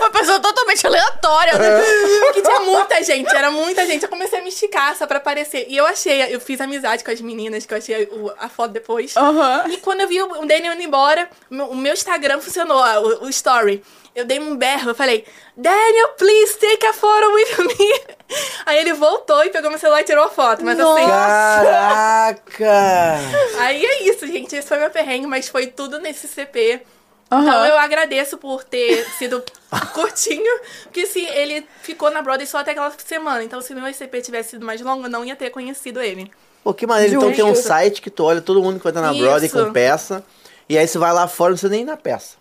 Uma 0.00 0.10
pessoa 0.10 0.40
totalmente 0.40 0.86
aleatória. 0.86 1.58
né? 1.58 1.82
Porque 2.24 2.42
tinha 2.42 2.60
muita 2.60 3.02
gente, 3.02 3.34
era 3.34 3.50
muita 3.50 3.86
gente. 3.86 4.02
Eu 4.02 4.08
comecei 4.08 4.38
a 4.38 4.42
me 4.42 4.48
esticar 4.48 4.96
só 4.96 5.06
pra 5.06 5.18
aparecer. 5.18 5.66
E 5.68 5.76
eu 5.76 5.86
achei, 5.86 6.34
eu 6.34 6.40
fiz 6.40 6.60
amizade 6.60 7.04
com 7.04 7.10
as 7.10 7.20
meninas, 7.20 7.66
que 7.66 7.74
eu 7.74 7.78
achei 7.78 8.04
o- 8.04 8.32
a 8.38 8.48
foto 8.48 8.72
depois. 8.72 9.16
Aham. 9.16 9.64
E 9.68 9.76
quando 9.78 10.00
eu 10.02 10.08
vi 10.08 10.20
o 10.22 10.46
Daniel 10.46 10.74
indo 10.74 10.82
embora, 10.82 11.28
o 11.50 11.74
meu- 11.74 11.92
Instagram 11.92 12.40
funcionou, 12.40 12.78
a- 12.82 13.00
o, 13.00 13.24
o 13.26 13.28
story. 13.28 13.82
Eu 14.14 14.26
dei 14.26 14.38
um 14.38 14.54
berro, 14.56 14.90
eu 14.90 14.94
falei, 14.94 15.24
Daniel, 15.56 16.08
please 16.18 16.58
take 16.58 16.84
a 16.84 16.92
photo 16.92 17.32
with 17.32 17.64
me. 17.66 18.16
Aí 18.66 18.78
ele 18.78 18.92
voltou 18.92 19.42
e 19.42 19.48
pegou 19.48 19.70
meu 19.70 19.78
celular 19.78 20.02
e 20.02 20.04
tirou 20.04 20.24
a 20.24 20.28
foto. 20.28 20.62
Mas 20.62 20.78
assim, 20.78 21.06
Caraca! 21.06 22.66
aí 23.58 23.84
é 23.84 24.02
isso, 24.04 24.26
gente. 24.26 24.54
Esse 24.54 24.68
foi 24.68 24.78
meu 24.78 24.90
perrengue, 24.90 25.26
mas 25.26 25.48
foi 25.48 25.66
tudo 25.66 25.98
nesse 25.98 26.28
CP. 26.28 26.82
Então 27.26 27.40
Aham. 27.40 27.66
eu 27.66 27.78
agradeço 27.78 28.36
por 28.36 28.62
ter 28.64 29.06
sido 29.18 29.42
curtinho, 29.94 30.60
porque 30.84 31.06
se 31.06 31.24
ele 31.24 31.66
ficou 31.80 32.10
na 32.10 32.20
Broadway 32.20 32.46
só 32.46 32.58
até 32.58 32.72
aquela 32.72 32.92
semana. 32.98 33.42
Então 33.42 33.62
se 33.62 33.74
meu 33.74 33.88
ICP 33.88 34.20
tivesse 34.20 34.50
sido 34.50 34.66
mais 34.66 34.80
longo, 34.82 35.06
eu 35.06 35.10
não 35.10 35.24
ia 35.24 35.34
ter 35.34 35.48
conhecido 35.48 36.00
ele. 36.02 36.30
Pô, 36.62 36.74
que 36.74 36.86
maneiro. 36.86 37.14
Então 37.14 37.32
tem 37.32 37.44
um 37.44 37.54
site 37.54 38.02
que 38.02 38.10
tu 38.10 38.24
olha 38.24 38.42
todo 38.42 38.62
mundo 38.62 38.76
que 38.76 38.84
vai 38.84 38.90
estar 38.90 39.00
na 39.00 39.12
Isso. 39.12 39.20
Broadway 39.22 39.48
com 39.48 39.72
peça. 39.72 40.22
E 40.68 40.76
aí 40.76 40.86
você 40.86 40.98
vai 40.98 41.12
lá 41.12 41.26
fora, 41.26 41.50
não 41.50 41.54
precisa 41.56 41.70
nem 41.70 41.82
ir 41.82 41.86
na 41.86 41.96
peça. 41.96 42.36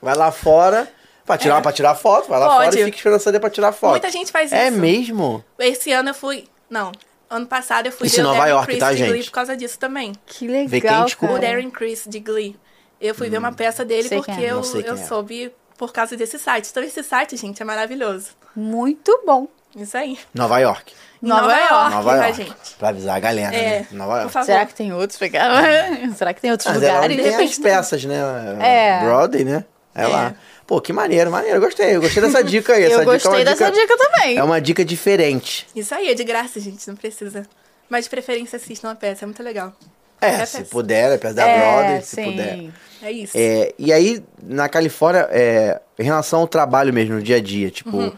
Vai 0.00 0.16
lá 0.16 0.32
fora 0.32 0.90
pra 1.24 1.38
tirar, 1.38 1.58
É. 1.58 1.60
pra 1.60 1.72
tirar 1.72 1.94
foto, 1.94 2.28
vai 2.28 2.38
lá 2.40 2.46
Pode. 2.48 2.64
fora 2.70 2.80
e 2.80 2.84
fica 2.84 2.96
esperando 2.96 3.20
sair 3.20 3.40
pra 3.40 3.50
tirar 3.50 3.72
foto. 3.72 3.90
Muita 3.92 4.10
gente 4.10 4.30
faz 4.32 4.52
É 4.52 4.68
isso. 4.68 4.78
mesmo? 4.78 5.44
Esse 5.58 5.92
ano 5.92 6.10
eu 6.10 6.14
fui. 6.14 6.44
Não. 6.68 6.92
Ano 7.28 7.46
passado 7.46 7.86
eu 7.86 7.92
fui 7.92 8.06
Isso 8.08 8.16
ver 8.16 8.22
Nova 8.22 8.38
Darren 8.38 8.50
York, 8.52 8.66
Criss 8.66 8.80
tá, 8.80 8.92
de 8.92 8.98
Glee 9.04 9.16
gente? 9.18 9.24
por 9.26 9.32
causa 9.34 9.56
disso 9.56 9.78
também. 9.78 10.12
Que 10.26 10.46
Vê 10.48 10.80
quem, 10.80 10.90
legal? 10.90 11.06
O. 11.22 11.38
Darren 11.38 11.70
Criss 11.70 12.04
de 12.08 12.18
Glee. 12.18 12.56
Eu 13.00 13.14
fui 13.14 13.30
ver 13.30 13.38
uma 13.38 13.52
peça 13.52 13.84
dele 13.84 14.08
Sei 14.08 14.18
porque 14.18 14.32
é. 14.32 14.50
eu, 14.50 14.62
eu 14.84 14.94
é. 14.94 14.96
soube 14.96 15.52
por 15.78 15.92
causa 15.92 16.16
desse 16.16 16.38
site. 16.38 16.68
Então 16.70 16.82
esse 16.82 17.02
site, 17.02 17.36
gente, 17.36 17.62
é 17.62 17.64
maravilhoso. 17.64 18.30
Muito 18.54 19.22
bom. 19.24 19.46
Isso 19.76 19.96
aí. 19.96 20.18
Nova 20.34 20.58
York. 20.58 20.92
Nova 21.22 21.42
Nova, 21.42 21.54
York, 21.54 21.72
York, 21.72 21.94
Nova 21.94 22.10
tá, 22.16 22.24
York. 22.26 22.32
gente? 22.42 22.74
Pra 22.78 22.88
avisar 22.88 23.16
a 23.16 23.20
galera, 23.20 23.54
É, 23.54 23.80
né? 23.80 23.86
Nova 23.92 24.20
York. 24.22 24.44
Será 24.44 24.66
que 24.66 24.74
tem 24.74 24.92
outros 24.92 25.16
pegar? 25.18 25.62
Será 26.16 26.34
que 26.34 26.40
tem 26.40 26.50
outros 26.50 26.66
Mas 26.72 26.82
é 26.82 26.92
lugares? 26.92 27.16
De 27.16 27.22
tem 27.22 27.30
as 27.32 27.38
repente 27.38 27.60
peças, 27.60 28.04
né? 28.04 28.18
É. 28.60 29.04
Broadway, 29.04 29.44
né? 29.44 29.64
É, 29.94 30.02
É. 30.02 30.06
lá. 30.08 30.34
Pô, 30.70 30.80
que 30.80 30.92
maneiro, 30.92 31.32
maneiro. 31.32 31.56
Eu 31.56 31.60
Gostei, 31.60 31.96
eu 31.96 32.00
gostei 32.00 32.22
dessa 32.22 32.44
dica 32.44 32.74
aí. 32.74 32.84
Essa 32.86 32.94
Eu 32.94 32.98
dica 33.00 33.10
é 33.10 33.18
gostei 33.18 33.44
dessa 33.44 33.70
dica 33.72 33.96
também. 33.98 34.38
É 34.38 34.44
uma 34.44 34.60
dica 34.60 34.84
diferente. 34.84 35.66
Isso 35.74 35.92
aí, 35.92 36.08
é 36.10 36.14
de 36.14 36.22
graça, 36.22 36.60
gente, 36.60 36.86
não 36.86 36.94
precisa. 36.94 37.44
Mas 37.88 38.04
de 38.04 38.10
preferência 38.10 38.56
assistam 38.56 38.88
a 38.92 38.94
peça, 38.94 39.24
é 39.24 39.26
muito 39.26 39.42
legal. 39.42 39.72
É, 40.20 40.28
É 40.28 40.46
se 40.46 40.62
puder, 40.62 41.10
é 41.10 41.18
peça 41.18 41.34
da 41.34 41.44
É, 41.48 41.58
Broadway, 41.58 42.02
se 42.02 42.14
sim. 42.14 42.22
puder. 42.22 42.70
É 43.02 43.10
isso. 43.10 43.32
É, 43.36 43.74
e 43.76 43.92
aí, 43.92 44.22
na 44.40 44.68
Califórnia, 44.68 45.26
é, 45.32 45.80
em 45.98 46.04
relação 46.04 46.38
ao 46.38 46.46
trabalho 46.46 46.94
mesmo, 46.94 47.16
no 47.16 47.22
dia 47.22 47.38
a 47.38 47.40
dia, 47.40 47.68
tipo, 47.68 47.96
Uhum. 47.96 48.12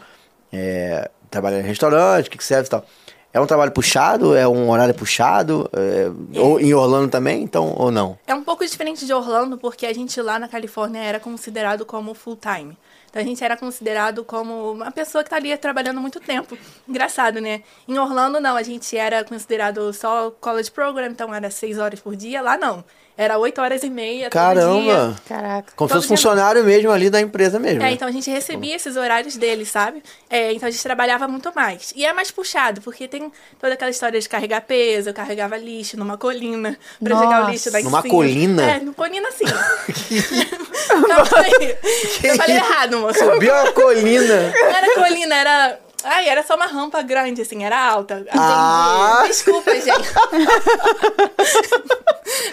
é, 0.53 1.09
trabalhar 1.31 1.59
em 1.59 1.63
restaurante, 1.63 2.27
o 2.27 2.29
que, 2.29 2.37
que 2.37 2.43
serve 2.45 2.67
e 2.67 2.69
tal. 2.69 2.85
É 3.33 3.41
um 3.41 3.47
trabalho 3.47 3.71
puxado? 3.71 4.35
É 4.35 4.47
um 4.47 4.69
horário 4.69 4.93
puxado? 4.93 5.67
É, 5.73 6.39
Ou 6.39 6.59
em 6.59 6.71
Orlando 6.71 7.09
também, 7.09 7.41
então, 7.41 7.73
ou 7.75 7.89
não? 7.89 8.15
É 8.27 8.35
um 8.35 8.43
pouco 8.43 8.63
diferente 8.63 9.07
de 9.07 9.13
Orlando, 9.13 9.57
porque 9.57 9.87
a 9.87 9.93
gente 9.93 10.21
lá 10.21 10.37
na 10.37 10.47
Califórnia 10.47 10.99
era 10.99 11.19
considerado 11.19 11.83
como 11.83 12.13
full 12.13 12.37
time. 12.37 12.77
Então 13.09 13.21
a 13.21 13.25
gente 13.25 13.43
era 13.43 13.57
considerado 13.57 14.23
como 14.23 14.71
uma 14.73 14.91
pessoa 14.91 15.23
que 15.23 15.31
tá 15.31 15.35
ali 15.35 15.55
trabalhando 15.57 15.99
muito 15.99 16.19
tempo. 16.19 16.57
Engraçado, 16.87 17.41
né? 17.41 17.63
Em 17.87 17.97
Orlando, 17.97 18.39
não, 18.39 18.55
a 18.55 18.63
gente 18.63 18.95
era 18.95 19.23
considerado 19.23 19.91
só 19.93 20.31
college 20.39 20.69
program, 20.71 21.07
então 21.07 21.33
era 21.33 21.49
seis 21.49 21.79
horas 21.79 21.99
por 21.99 22.15
dia. 22.15 22.41
Lá 22.41 22.55
não. 22.55 22.83
Era 23.15 23.37
oito 23.37 23.61
horas 23.61 23.83
e 23.83 23.89
meia 23.91 24.29
todo 24.29 24.41
dia. 24.41 24.53
Caramba! 24.63 25.15
Caraca. 25.27 25.73
Como 25.75 25.87
se 25.87 25.93
fosse 25.95 26.07
dia- 26.07 26.17
funcionário 26.17 26.63
mesmo 26.63 26.91
ali 26.91 27.09
da 27.11 27.21
empresa 27.21 27.59
mesmo. 27.59 27.81
É, 27.81 27.85
né? 27.85 27.91
então 27.91 28.07
a 28.07 28.11
gente 28.11 28.29
recebia 28.29 28.75
esses 28.75 28.95
horários 28.97 29.37
deles, 29.37 29.69
sabe? 29.69 30.01
É, 30.29 30.51
então 30.51 30.67
a 30.67 30.71
gente 30.71 30.81
trabalhava 30.81 31.27
muito 31.27 31.51
mais. 31.55 31.93
E 31.95 32.03
é 32.05 32.11
mais 32.11 32.31
puxado, 32.31 32.81
porque 32.81 33.07
tem 33.07 33.31
toda 33.59 33.73
aquela 33.73 33.91
história 33.91 34.19
de 34.19 34.27
carregar 34.27 34.61
peso, 34.61 35.09
eu 35.09 35.13
carregava 35.13 35.55
lixo 35.57 35.95
numa 35.95 36.17
colina 36.17 36.75
pra 37.03 37.15
jogar 37.15 37.37
Nossa. 37.41 37.49
o 37.49 37.51
lixo 37.51 37.69
em 37.77 37.83
Numa 37.83 38.01
cima. 38.01 38.13
colina? 38.13 38.71
É, 38.71 38.79
numa 38.79 38.93
colina 38.93 39.29
sim. 39.31 39.45
Calma 40.87 41.39
aí. 41.43 41.77
Eu 42.23 42.35
falei 42.35 42.55
errado, 42.55 42.97
moço. 42.99 43.19
Subiu 43.19 43.53
a 43.53 43.71
colina. 43.71 44.51
Não 44.51 44.69
era 44.75 44.93
colina, 44.95 45.35
era. 45.35 45.79
Ai, 46.03 46.27
era 46.27 46.43
só 46.43 46.55
uma 46.55 46.65
rampa 46.65 47.01
grande, 47.01 47.41
assim, 47.41 47.63
era 47.63 47.79
alta. 47.79 48.25
Ah. 48.31 49.23
Desculpa, 49.27 49.73
gente. 49.73 49.89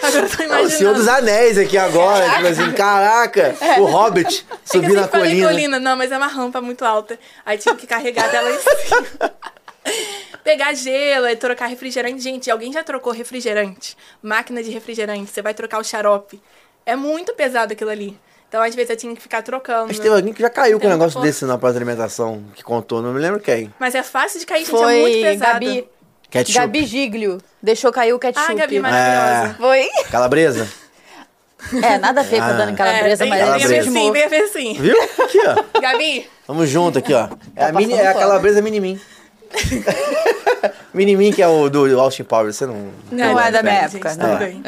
Agora 0.01 0.25
eu 0.25 0.29
tô 0.29 0.43
É 0.43 0.45
o 0.45 0.47
imaginando. 0.47 0.69
Senhor 0.71 0.93
dos 0.93 1.07
Anéis 1.07 1.57
aqui 1.57 1.77
agora. 1.77 2.29
Tipo 2.29 2.47
assim, 2.47 2.71
caraca, 2.73 3.55
o 3.79 3.85
Hobbit 3.85 4.45
É 4.49 4.53
na 4.53 4.59
sempre 4.65 4.93
falei 5.07 5.09
colina. 5.09 5.47
colina, 5.49 5.79
não, 5.79 5.95
mas 5.97 6.11
é 6.11 6.17
uma 6.17 6.27
rampa 6.27 6.61
muito 6.61 6.83
alta. 6.85 7.17
Aí 7.45 7.57
tinha 7.57 7.75
que 7.75 7.87
carregar 7.87 8.29
dela 8.29 8.49
em 8.51 8.59
cima. 8.59 9.31
Pegar 10.43 10.73
gelo, 10.73 11.25
aí 11.25 11.35
trocar 11.35 11.67
refrigerante. 11.67 12.19
Gente, 12.21 12.49
alguém 12.49 12.71
já 12.73 12.83
trocou 12.83 13.13
refrigerante? 13.13 13.95
Máquina 14.21 14.63
de 14.63 14.71
refrigerante, 14.71 15.29
você 15.31 15.41
vai 15.41 15.53
trocar 15.53 15.79
o 15.79 15.83
xarope. 15.83 16.41
É 16.85 16.95
muito 16.95 17.33
pesado 17.33 17.73
aquilo 17.73 17.89
ali. 17.91 18.17
Então, 18.51 18.61
às 18.61 18.75
vezes, 18.75 18.89
eu 18.89 18.97
tinha 18.97 19.15
que 19.15 19.21
ficar 19.21 19.41
trocando. 19.41 19.87
Mas 19.87 19.97
teve 19.97 20.13
alguém 20.13 20.33
que 20.33 20.41
já 20.41 20.49
caiu 20.49 20.77
com 20.77 20.81
Tem 20.81 20.89
um 20.89 20.97
negócio 20.97 21.21
desse 21.21 21.45
na 21.45 21.57
pós-alimentação, 21.57 22.43
que 22.53 22.61
contou, 22.61 23.01
não 23.01 23.13
me 23.13 23.19
lembro 23.21 23.39
quem. 23.39 23.73
Mas 23.79 23.95
é 23.95 24.03
fácil 24.03 24.41
de 24.41 24.45
cair, 24.45 24.65
gente, 24.65 24.75
é 24.75 24.81
muito 24.99 25.13
Foi 25.13 25.21
pesado. 25.21 25.53
Gabi, 25.53 25.87
Ketchup. 26.29 26.59
Gabi 26.59 26.85
Giglio. 26.85 27.37
Deixou 27.63 27.93
cair 27.93 28.11
o 28.11 28.19
ketchup. 28.19 28.45
Ah, 28.51 28.53
Gabi 28.53 28.79
maravilhosa. 28.81 29.53
Foi? 29.57 29.89
Calabresa. 30.11 30.67
É, 31.81 31.97
nada 31.97 32.19
a 32.19 32.23
ver 32.25 32.37
com 32.39 32.43
a 32.43 32.47
Ah. 32.49 32.53
Dani 32.53 32.75
Calabresa, 32.75 33.23
é, 33.23 33.27
mas 33.27 33.39
tem, 33.39 33.47
ela 33.47 33.55
tem 33.55 33.63
a 33.63 33.67
ver 33.69 33.83
Calabresa. 33.85 33.99
sim, 33.99 34.11
tem 34.11 34.23
a 34.23 34.27
ver 34.27 34.47
sim. 34.49 34.73
Viu? 34.81 35.01
Aqui, 35.01 35.39
ó. 35.47 35.79
Gabi, 35.79 36.29
Tamo 36.45 36.65
junto 36.67 36.99
aqui, 36.99 37.13
ó. 37.13 37.29
É 37.55 37.63
a, 37.63 37.67
Tá 37.67 37.71
mini, 37.79 37.93
é 37.93 38.07
a 38.07 38.13
calabresa 38.13 38.61
Minimin. 38.61 38.99
Minimin, 40.93 41.31
que 41.31 41.41
é 41.41 41.47
o 41.47 41.69
do 41.69 41.99
Austin 41.99 42.23
Powers, 42.23 42.57
você 42.57 42.65
não. 42.65 42.91
Não 43.11 43.39
é 43.39 43.51
da 43.51 43.63
minha 43.63 43.75
época, 43.75 44.15
não. 44.15 44.37
bem. 44.37 44.61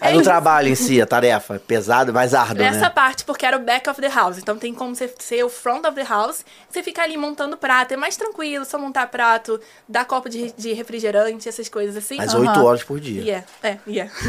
É 0.00 0.12
do 0.12 0.22
trabalho 0.22 0.68
em 0.68 0.74
si, 0.74 1.00
a 1.00 1.06
tarefa. 1.06 1.56
é 1.56 1.58
Pesado, 1.58 2.12
mais 2.12 2.34
árduo, 2.34 2.58
Nessa 2.58 2.80
né? 2.80 2.90
parte, 2.90 3.24
porque 3.24 3.44
era 3.44 3.56
o 3.56 3.60
back 3.60 3.88
of 3.88 4.00
the 4.00 4.08
house. 4.08 4.38
Então 4.38 4.56
tem 4.56 4.74
como 4.74 4.94
você 4.94 5.12
ser 5.18 5.44
o 5.44 5.48
front 5.48 5.84
of 5.84 5.94
the 5.94 6.04
house. 6.04 6.44
Você 6.70 6.82
fica 6.82 7.02
ali 7.02 7.16
montando 7.16 7.56
prato. 7.56 7.92
É 7.92 7.96
mais 7.96 8.16
tranquilo, 8.16 8.64
só 8.64 8.78
montar 8.78 9.06
prato, 9.08 9.60
dar 9.88 10.04
copo 10.04 10.28
de, 10.28 10.52
de 10.56 10.72
refrigerante, 10.72 11.48
essas 11.48 11.68
coisas 11.68 11.96
assim. 11.96 12.16
Mas 12.16 12.34
oito 12.34 12.64
horas 12.64 12.82
por 12.82 13.00
dia. 13.00 13.22
Yeah, 13.22 13.46
é, 13.62 13.78
yeah. 13.86 14.12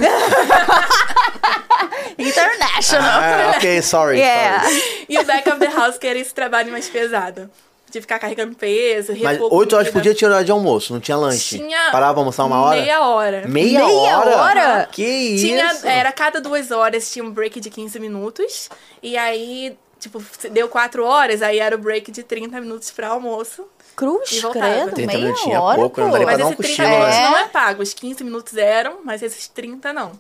International. 2.18 3.10
Ah, 3.10 3.54
ok, 3.56 3.82
sorry. 3.82 4.20
Yeah. 4.20 4.64
sorry. 4.64 5.06
E 5.08 5.18
o 5.18 5.24
back 5.24 5.50
of 5.50 5.60
the 5.60 5.70
house, 5.70 5.98
que 5.98 6.08
era 6.08 6.20
esse 6.20 6.34
trabalho 6.34 6.72
mais 6.72 6.90
pesado. 6.90 7.50
De 7.90 8.00
ficar 8.02 8.20
carregando 8.20 8.56
peso, 8.56 9.14
Mas 9.22 9.40
oito 9.42 9.76
horas 9.76 9.90
por 9.90 10.02
dia 10.02 10.14
tinha 10.14 10.30
hora 10.32 10.44
de 10.44 10.52
almoço, 10.52 10.94
não 10.94 11.00
tinha 11.00 11.18
lanche. 11.18 11.58
Tinha 11.58 11.90
Parava 11.92 12.14
pra 12.14 12.22
almoçar 12.22 12.44
uma 12.46 12.62
hora? 12.62 12.80
Meia 12.80 13.02
hora. 13.02 13.48
Meia, 13.48 13.86
Meia 13.86 14.18
hora? 14.20 14.38
hora? 14.38 14.90
Que 14.92 15.04
isso? 15.04 15.46
Tinha, 15.46 15.76
era 15.86 16.12
cada 16.12 16.40
duas 16.40 16.70
horas 16.72 17.12
tinha 17.12 17.26
um 17.26 17.32
break 17.32 17.60
de 17.60 17.70
15 17.70 18.00
minutos. 18.00 18.70
E 19.02 19.18
aí, 19.18 19.76
tipo, 20.00 20.24
deu 20.52 20.68
quatro 20.70 21.04
horas, 21.04 21.42
aí 21.42 21.58
era 21.60 21.76
o 21.76 21.80
break 21.80 22.12
de 22.12 22.22
30 22.22 22.62
minutos 22.62 22.92
pra 22.92 23.08
almoço. 23.10 23.64
E 23.64 23.96
Cruz, 23.96 24.42
voltava. 24.42 24.66
credo, 24.66 24.92
30 24.94 25.08
meia 25.14 25.20
minutinhos 25.26 25.56
é 25.56 25.60
hora, 25.60 25.78
pouco, 25.80 26.00
não 26.00 26.08
pô. 26.08 26.12
daria 26.14 26.28
pra 26.28 26.38
Mas 26.38 26.46
dar 26.46 26.50
um 26.50 26.54
esses 26.62 26.76
30 26.78 26.84
cochilo, 26.84 27.00
minutos 27.00 27.18
né? 27.18 27.30
não 27.30 27.38
é 27.38 27.48
pago. 27.48 27.82
Os 27.84 27.94
15 27.94 28.24
minutos 28.24 28.56
eram, 28.58 28.98
mas 29.04 29.22
esses 29.24 29.48
30 29.50 29.92
não. 29.92 30.12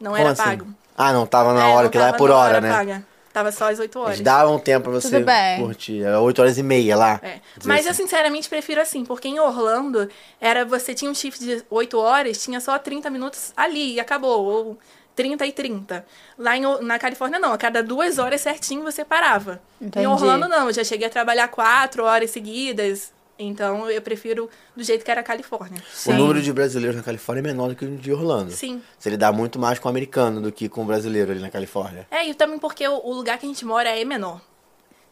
Não 0.00 0.10
Como 0.12 0.16
era 0.16 0.30
assim? 0.30 0.42
pago. 0.42 0.66
Ah, 0.98 1.12
não, 1.12 1.26
tava 1.26 1.52
na 1.52 1.68
É, 1.68 1.72
hora, 1.72 1.82
não 1.84 1.90
que 1.90 1.98
lá 1.98 2.08
é 2.08 2.12
por 2.14 2.30
na 2.30 2.36
hora, 2.36 2.60
né? 2.60 2.70
paga. 2.70 3.06
Tava 3.36 3.52
só 3.52 3.70
às 3.70 3.78
8 3.78 3.98
horas. 3.98 4.14
Eles 4.14 4.24
davam 4.24 4.58
tempo 4.58 4.84
pra 4.84 4.92
você 4.92 5.22
curtir. 5.58 6.02
Era 6.02 6.18
8 6.22 6.40
horas 6.40 6.56
e 6.56 6.62
meia 6.62 6.96
lá. 6.96 7.20
É. 7.22 7.38
Mas 7.66 7.84
eu 7.84 7.90
assim. 7.90 8.04
sinceramente 8.04 8.48
prefiro 8.48 8.80
assim, 8.80 9.04
porque 9.04 9.28
em 9.28 9.38
Orlando 9.38 10.08
era 10.40 10.64
você 10.64 10.94
tinha 10.94 11.10
um 11.10 11.14
shift 11.14 11.44
de 11.44 11.62
8 11.68 11.98
horas, 11.98 12.42
tinha 12.42 12.58
só 12.60 12.78
30 12.78 13.10
minutos 13.10 13.52
ali 13.54 13.96
e 13.96 14.00
acabou. 14.00 14.42
Ou 14.42 14.78
30 15.14 15.44
e 15.44 15.52
30. 15.52 16.06
Lá 16.38 16.56
em, 16.56 16.62
na 16.80 16.98
Califórnia 16.98 17.38
não, 17.38 17.52
a 17.52 17.58
cada 17.58 17.82
duas 17.82 18.18
horas 18.18 18.40
certinho 18.40 18.82
você 18.82 19.04
parava. 19.04 19.60
Entendi. 19.78 20.06
Em 20.06 20.08
Orlando 20.08 20.48
não, 20.48 20.68
eu 20.68 20.72
já 20.72 20.82
cheguei 20.82 21.06
a 21.06 21.10
trabalhar 21.10 21.48
quatro 21.48 22.04
horas 22.04 22.30
seguidas. 22.30 23.12
Então 23.38 23.90
eu 23.90 24.00
prefiro 24.00 24.48
do 24.74 24.82
jeito 24.82 25.04
que 25.04 25.10
era 25.10 25.20
a 25.20 25.24
Califórnia. 25.24 25.82
O 26.06 26.12
número 26.12 26.40
de 26.40 26.52
brasileiros 26.52 26.96
na 26.96 27.02
Califórnia 27.02 27.40
é 27.40 27.42
menor 27.42 27.68
do 27.68 27.76
que 27.76 27.84
o 27.84 27.96
de 27.96 28.12
Orlando. 28.12 28.50
Sim. 28.50 28.82
Você 28.98 29.10
lidar 29.10 29.32
muito 29.32 29.58
mais 29.58 29.78
com 29.78 29.88
o 29.88 29.90
americano 29.90 30.40
do 30.40 30.50
que 30.50 30.68
com 30.68 30.82
o 30.82 30.84
brasileiro 30.84 31.32
ali 31.32 31.40
na 31.40 31.50
Califórnia. 31.50 32.06
É, 32.10 32.26
e 32.26 32.34
também 32.34 32.58
porque 32.58 32.86
o, 32.88 33.12
lugar 33.12 33.38
que 33.38 33.44
a 33.44 33.48
gente 33.48 33.64
mora 33.64 33.90
é 33.90 34.04
menor. 34.04 34.40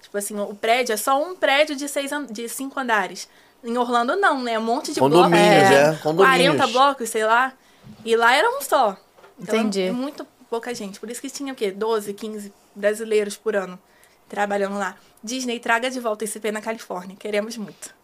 Tipo 0.01 0.17
assim, 0.17 0.39
o 0.39 0.55
prédio 0.55 0.93
é 0.93 0.97
só 0.97 1.23
um 1.23 1.37
prédio 1.37 1.77
de, 1.77 1.89
seis 1.89 2.11
de 2.31 2.49
cinco 2.49 2.81
andares. 2.81 3.29
Em 3.63 3.77
Orlando 3.77 4.17
não, 4.17 4.43
né? 4.43 4.59
Um 4.59 4.63
monte 4.63 4.93
de 4.93 5.01
Condomínios, 5.01 5.41
blocos. 5.41 5.71
é, 5.71 5.91
né? 5.91 5.99
condomínios. 6.03 6.57
40 6.57 6.67
blocos, 6.69 7.09
sei 7.09 7.25
lá. 7.25 7.53
E 8.05 8.17
lá 8.17 8.35
era 8.35 8.49
um 8.49 8.61
só. 8.61 8.97
Então, 9.39 9.59
Entendi. 9.59 9.83
É 9.83 9.93
muito 9.93 10.27
pouca 10.49 10.75
gente. 10.75 11.01
Por 11.01 11.11
isso 11.11 11.21
que 11.21 11.31
tinha 11.31 11.53
o 11.53 11.57
quê? 11.57 11.71
12, 11.71 12.13
15 12.13 12.53
brasileiros 12.75 13.37
por 13.37 13.57
ano 13.57 13.79
trabalhando 14.29 14.79
lá. 14.79 14.97
Disney, 15.23 15.59
traga 15.61 15.91
de 15.91 16.01
volta 16.01 16.25
esse 16.25 16.39
P 16.41 16.51
na 16.51 16.61
Califórnia. 16.61 17.17
Queremos 17.17 17.57
muito. 17.57 17.95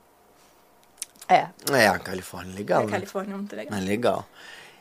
É. 1.31 1.47
É, 1.73 1.87
a 1.89 1.99
Califórnia 1.99 2.53
é 2.53 2.57
legal, 2.57 2.83
a 2.83 2.87
né? 2.87 2.91
Califórnia 2.93 3.35
é 3.35 3.37
muito 3.37 3.55
legal. 3.57 3.79
É 3.79 3.81
legal. 3.83 4.29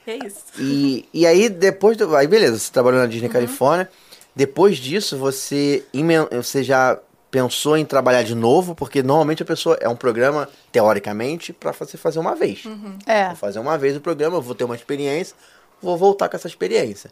É 0.07 0.15
isso. 0.25 0.43
E, 0.57 1.07
e 1.13 1.27
aí, 1.27 1.47
depois 1.49 1.95
do. 1.95 2.15
Aí, 2.15 2.25
beleza, 2.27 2.57
você 2.57 2.71
trabalhou 2.71 2.99
na 2.99 3.05
Disney 3.05 3.27
Uhum. 3.27 3.33
Califórnia. 3.33 3.89
Depois 4.35 4.77
disso, 4.77 5.17
você, 5.17 5.83
você 6.31 6.63
já 6.63 6.97
pensou 7.29 7.77
em 7.77 7.85
trabalhar 7.85 8.23
de 8.23 8.33
novo? 8.33 8.73
Porque 8.73 9.03
normalmente 9.03 9.43
a 9.43 9.45
pessoa. 9.45 9.77
É 9.79 9.88
um 9.88 9.95
programa, 9.95 10.49
teoricamente, 10.71 11.53
pra 11.53 11.71
você 11.71 11.97
fazer 11.97 12.19
uma 12.19 12.35
vez. 12.35 12.65
Uhum. 12.65 12.97
É. 13.05 13.27
Vou 13.27 13.35
fazer 13.35 13.59
uma 13.59 13.77
vez 13.77 13.95
o 13.95 14.01
programa, 14.01 14.39
vou 14.39 14.55
ter 14.55 14.63
uma 14.63 14.75
experiência, 14.75 15.35
vou 15.81 15.97
voltar 15.97 16.27
com 16.29 16.35
essa 16.35 16.47
experiência. 16.47 17.12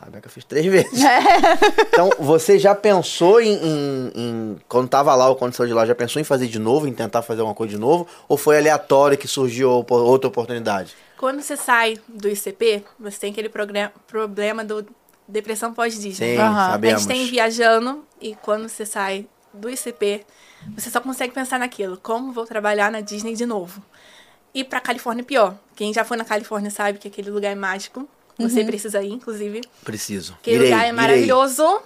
A 0.00 0.08
Beca 0.08 0.28
fez 0.28 0.44
três 0.44 0.64
vezes. 0.70 1.00
então, 1.88 2.10
você 2.20 2.56
já 2.58 2.74
pensou 2.74 3.40
em, 3.40 3.52
em- 3.54 4.12
em- 4.14 4.56
Quando 4.68 4.88
tava 4.88 5.12
lá 5.14 5.28
ou 5.28 5.34
quando 5.34 5.54
saiu 5.54 5.66
de 5.66 5.74
lá, 5.74 5.84
já 5.84 5.94
pensou 5.94 6.20
em 6.20 6.24
fazer 6.24 6.46
de 6.46 6.58
novo, 6.58 6.86
em 6.86 6.92
tentar 6.92 7.20
fazer 7.22 7.40
alguma 7.40 7.54
coisa 7.54 7.72
de 7.74 7.78
novo? 7.80 8.06
Ou 8.28 8.36
foi 8.36 8.58
aleatório 8.58 9.18
que 9.18 9.26
surgiu 9.26 9.84
outra 9.90 10.28
oportunidade? 10.28 10.94
Quando 11.16 11.42
você 11.42 11.56
sai 11.56 11.98
do 12.06 12.28
ICP, 12.28 12.84
você 12.98 13.18
tem 13.18 13.32
aquele 13.32 13.48
problema 14.06 14.64
do 14.64 14.86
depressão 15.26 15.74
pós-Disney. 15.74 16.36
Sim. 16.36 16.38
A 16.40 16.70
sabemos. 16.70 17.02
gente 17.02 17.12
tem 17.12 17.26
viajando 17.26 18.04
e 18.20 18.36
quando 18.36 18.68
você 18.68 18.86
sai 18.86 19.26
do 19.52 19.68
ICP, 19.68 20.24
você 20.76 20.90
só 20.90 21.00
consegue 21.00 21.34
pensar 21.34 21.58
naquilo. 21.58 21.98
Como 22.00 22.32
vou 22.32 22.46
trabalhar 22.46 22.90
na 22.92 23.00
Disney 23.00 23.34
de 23.34 23.44
novo? 23.44 23.82
E 24.54 24.62
pra 24.62 24.80
Califórnia 24.80 25.24
pior. 25.24 25.56
Quem 25.74 25.92
já 25.92 26.04
foi 26.04 26.16
na 26.16 26.24
Califórnia 26.24 26.70
sabe 26.70 26.98
que 26.98 27.08
aquele 27.08 27.30
lugar 27.30 27.50
é 27.50 27.54
mágico. 27.56 28.08
Você 28.38 28.64
precisa 28.64 29.02
ir, 29.02 29.12
inclusive. 29.12 29.60
Preciso. 29.84 30.34
Aquele 30.40 30.56
Irei, 30.56 30.68
lugar 30.70 30.82
é 30.84 30.88
irei. 30.88 30.92
maravilhoso. 30.92 31.82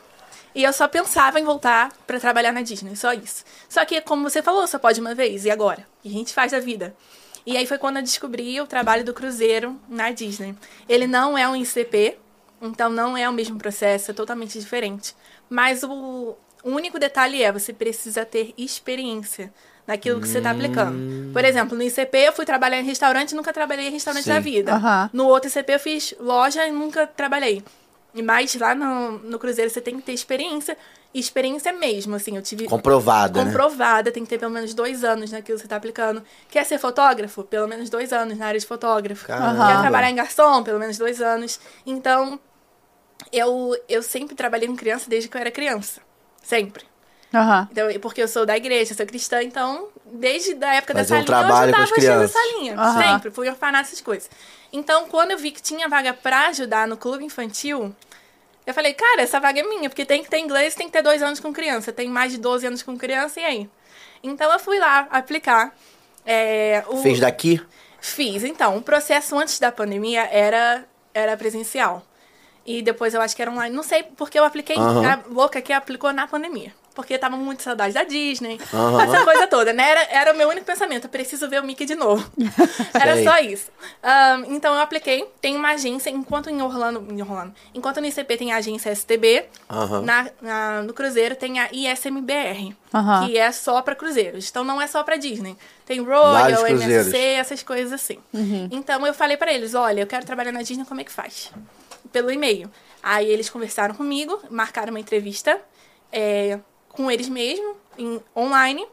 E 0.54 0.62
eu 0.64 0.72
só 0.72 0.86
pensava 0.86 1.40
em 1.40 1.44
voltar 1.44 1.90
pra 2.06 2.20
trabalhar 2.20 2.52
na 2.52 2.60
Disney, 2.60 2.94
só 2.94 3.12
isso. 3.14 3.42
Só 3.68 3.84
que, 3.86 4.00
como 4.02 4.28
você 4.28 4.42
falou, 4.42 4.66
só 4.66 4.78
pode 4.78 5.00
uma 5.00 5.14
vez, 5.14 5.46
e 5.46 5.50
agora? 5.50 5.86
O 5.98 6.02
que 6.02 6.08
a 6.08 6.12
gente 6.12 6.34
faz 6.34 6.52
da 6.52 6.60
vida? 6.60 6.94
E 7.46 7.56
aí 7.56 7.66
foi 7.66 7.78
quando 7.78 7.96
eu 7.96 8.02
descobri 8.02 8.60
o 8.60 8.66
trabalho 8.66 9.02
do 9.04 9.14
cruzeiro 9.14 9.80
na 9.88 10.10
Disney. 10.10 10.54
Ele 10.88 11.06
não 11.06 11.38
é 11.38 11.48
um 11.48 11.56
ICP, 11.56 12.18
então 12.60 12.90
não 12.90 13.16
é 13.16 13.28
o 13.28 13.32
mesmo 13.32 13.58
processo, 13.58 14.10
é 14.10 14.14
totalmente 14.14 14.58
diferente. 14.60 15.16
Mas 15.48 15.82
o, 15.82 16.36
o 16.62 16.70
único 16.70 16.98
detalhe 16.98 17.42
é, 17.42 17.50
você 17.50 17.72
precisa 17.72 18.24
ter 18.26 18.52
experiência 18.58 19.52
naquilo 19.86 20.20
que 20.20 20.28
você 20.28 20.40
tá 20.40 20.50
aplicando. 20.50 20.96
Hum. 20.96 21.30
Por 21.32 21.44
exemplo, 21.44 21.76
no 21.76 21.82
ICP 21.82 22.18
eu 22.18 22.32
fui 22.32 22.44
trabalhar 22.44 22.80
em 22.80 22.84
restaurante 22.84 23.32
e 23.32 23.34
nunca 23.34 23.52
trabalhei 23.52 23.88
em 23.88 23.90
restaurante 23.90 24.24
Sim. 24.24 24.30
na 24.30 24.40
vida. 24.40 24.74
Aham. 24.74 25.10
No 25.12 25.26
outro 25.26 25.48
ICP 25.50 25.72
eu 25.72 25.80
fiz 25.80 26.14
loja 26.20 26.66
e 26.66 26.70
nunca 26.70 27.06
trabalhei. 27.06 27.62
E 28.14 28.22
mais 28.22 28.54
lá 28.54 28.74
no, 28.74 29.18
no 29.18 29.38
Cruzeiro 29.38 29.70
você 29.70 29.80
tem 29.80 29.96
que 29.96 30.02
ter 30.02 30.12
experiência. 30.12 30.76
E 31.14 31.20
experiência 31.20 31.74
mesmo, 31.74 32.14
assim, 32.14 32.36
eu 32.36 32.42
tive 32.42 32.64
Comprovada, 32.64 33.44
né? 33.44 33.50
comprovada, 33.50 34.10
tem 34.10 34.22
que 34.22 34.30
ter 34.30 34.38
pelo 34.38 34.50
menos 34.50 34.72
dois 34.72 35.04
anos 35.04 35.30
naquilo 35.30 35.58
que 35.58 35.62
você 35.62 35.68
tá 35.68 35.76
aplicando. 35.76 36.22
Quer 36.48 36.64
ser 36.64 36.78
fotógrafo? 36.78 37.42
Pelo 37.44 37.68
menos 37.68 37.90
dois 37.90 38.14
anos 38.14 38.38
na 38.38 38.46
área 38.46 38.58
de 38.58 38.64
fotógrafo. 38.64 39.26
Caramba. 39.26 39.66
Quer 39.66 39.80
trabalhar 39.82 40.10
em 40.10 40.14
garçom? 40.14 40.62
Pelo 40.62 40.78
menos 40.78 40.96
dois 40.96 41.20
anos. 41.20 41.60
Então, 41.84 42.40
eu, 43.30 43.76
eu 43.90 44.02
sempre 44.02 44.34
trabalhei 44.34 44.66
com 44.66 44.74
criança 44.74 45.08
desde 45.08 45.28
que 45.28 45.36
eu 45.36 45.40
era 45.40 45.50
criança. 45.50 46.00
Sempre. 46.42 46.84
Aham. 47.34 47.68
Então, 47.70 47.88
porque 48.00 48.22
eu 48.22 48.28
sou 48.28 48.44
da 48.44 48.56
igreja, 48.56 48.94
sou 48.94 49.06
cristã, 49.06 49.42
então, 49.42 49.88
desde 50.04 50.52
a 50.64 50.74
época 50.74 50.94
Fazer 50.94 51.14
da 51.14 51.20
um 51.20 51.26
salinha, 51.26 51.48
eu 51.48 51.54
ajudava 51.54 51.82
as 51.82 51.90
crianças. 51.92 52.30
salinha. 52.30 52.74
Aham. 52.78 53.02
Sempre, 53.02 53.30
fui 53.30 53.48
orfanato, 53.48 53.88
essas 53.88 54.00
coisas. 54.00 54.30
Então, 54.72 55.06
quando 55.08 55.30
eu 55.30 55.38
vi 55.38 55.50
que 55.50 55.62
tinha 55.62 55.88
vaga 55.88 56.12
pra 56.12 56.48
ajudar 56.48 56.86
no 56.86 56.96
clube 56.96 57.24
infantil, 57.24 57.94
eu 58.66 58.74
falei, 58.74 58.94
cara, 58.94 59.22
essa 59.22 59.40
vaga 59.40 59.60
é 59.60 59.62
minha, 59.62 59.88
porque 59.88 60.04
tem 60.04 60.22
que 60.22 60.30
ter 60.30 60.38
inglês, 60.38 60.74
tem 60.74 60.86
que 60.86 60.92
ter 60.92 61.02
dois 61.02 61.22
anos 61.22 61.40
com 61.40 61.52
criança. 61.52 61.92
Tem 61.92 62.08
mais 62.08 62.32
de 62.32 62.38
12 62.38 62.66
anos 62.66 62.82
com 62.82 62.96
criança, 62.96 63.40
e 63.40 63.44
aí? 63.44 63.70
Então, 64.22 64.52
eu 64.52 64.58
fui 64.58 64.78
lá 64.78 65.08
aplicar. 65.10 65.74
É, 66.24 66.84
o... 66.86 66.98
Fez 66.98 67.18
daqui? 67.18 67.60
Fiz. 68.00 68.44
Então, 68.44 68.76
o 68.76 68.82
processo 68.82 69.38
antes 69.38 69.58
da 69.58 69.72
pandemia 69.72 70.28
era, 70.30 70.84
era 71.14 71.36
presencial. 71.36 72.02
E 72.64 72.82
depois 72.82 73.14
eu 73.14 73.20
acho 73.20 73.34
que 73.34 73.42
era 73.42 73.50
online. 73.50 73.74
Não 73.74 73.82
sei 73.82 74.02
porque 74.02 74.38
eu 74.38 74.44
apliquei. 74.44 74.76
Aham. 74.76 75.06
A 75.06 75.20
louca 75.28 75.60
que 75.60 75.72
aplicou 75.72 76.12
na 76.12 76.26
pandemia. 76.26 76.72
Porque 76.94 77.16
tava 77.16 77.36
muito 77.36 77.62
saudade 77.62 77.94
da 77.94 78.04
Disney. 78.04 78.60
Aham. 78.72 79.02
Essa 79.02 79.24
coisa 79.24 79.46
toda, 79.46 79.72
né? 79.72 79.88
Era, 79.90 80.02
era 80.10 80.32
o 80.34 80.36
meu 80.36 80.48
único 80.48 80.66
pensamento. 80.66 81.04
Eu 81.04 81.10
preciso 81.10 81.48
ver 81.48 81.60
o 81.62 81.64
Mickey 81.64 81.86
de 81.86 81.94
novo. 81.94 82.30
era 82.92 83.14
Sei. 83.14 83.24
só 83.24 83.38
isso. 83.38 83.70
Ahn, 84.02 84.44
então 84.48 84.74
eu 84.74 84.80
apliquei. 84.80 85.26
Tem 85.40 85.56
uma 85.56 85.70
agência, 85.70 86.10
enquanto 86.10 86.50
em 86.50 86.60
Orlando. 86.60 87.06
Em 87.10 87.22
Orlando 87.22 87.54
enquanto 87.74 88.00
no 88.00 88.06
ICP 88.06 88.36
tem 88.36 88.52
a 88.52 88.56
agência 88.56 88.90
STB, 88.94 89.46
Aham. 89.70 90.02
na, 90.02 90.30
na- 90.42 90.82
no 90.82 90.92
Cruzeiro 90.92 91.34
tem 91.34 91.58
a 91.60 91.68
ISMBR, 91.72 92.76
Aham. 92.92 93.26
que 93.26 93.38
é 93.38 93.50
só 93.52 93.80
pra 93.80 93.94
cruzeiros. 93.94 94.48
Então 94.50 94.62
não 94.62 94.80
é 94.80 94.86
só 94.86 95.02
pra 95.02 95.16
Disney. 95.16 95.56
Tem 95.86 96.00
Royal. 96.02 96.66
MSC, 96.66 97.16
essas 97.16 97.62
coisas 97.62 97.92
assim. 97.92 98.18
Então 98.70 99.06
eu 99.06 99.14
falei 99.14 99.36
pra 99.38 99.52
eles, 99.52 99.74
olha, 99.74 100.02
eu 100.02 100.06
quero 100.06 100.26
trabalhar 100.26 100.52
na 100.52 100.60
Disney, 100.62 100.84
como 100.84 101.00
é 101.00 101.04
que 101.04 101.12
faz? 101.12 101.50
Pelo 102.12 102.30
e-mail. 102.30 102.70
Aí 103.02 103.28
eles 103.30 103.48
conversaram 103.48 103.94
comigo, 103.94 104.38
marcaram 104.50 104.90
uma 104.90 105.00
entrevista 105.00 105.58
é, 106.12 106.58
com 106.92 107.10
eles 107.10 107.28
mesmo, 107.28 107.76
em, 107.98 108.20
online. 108.36 108.86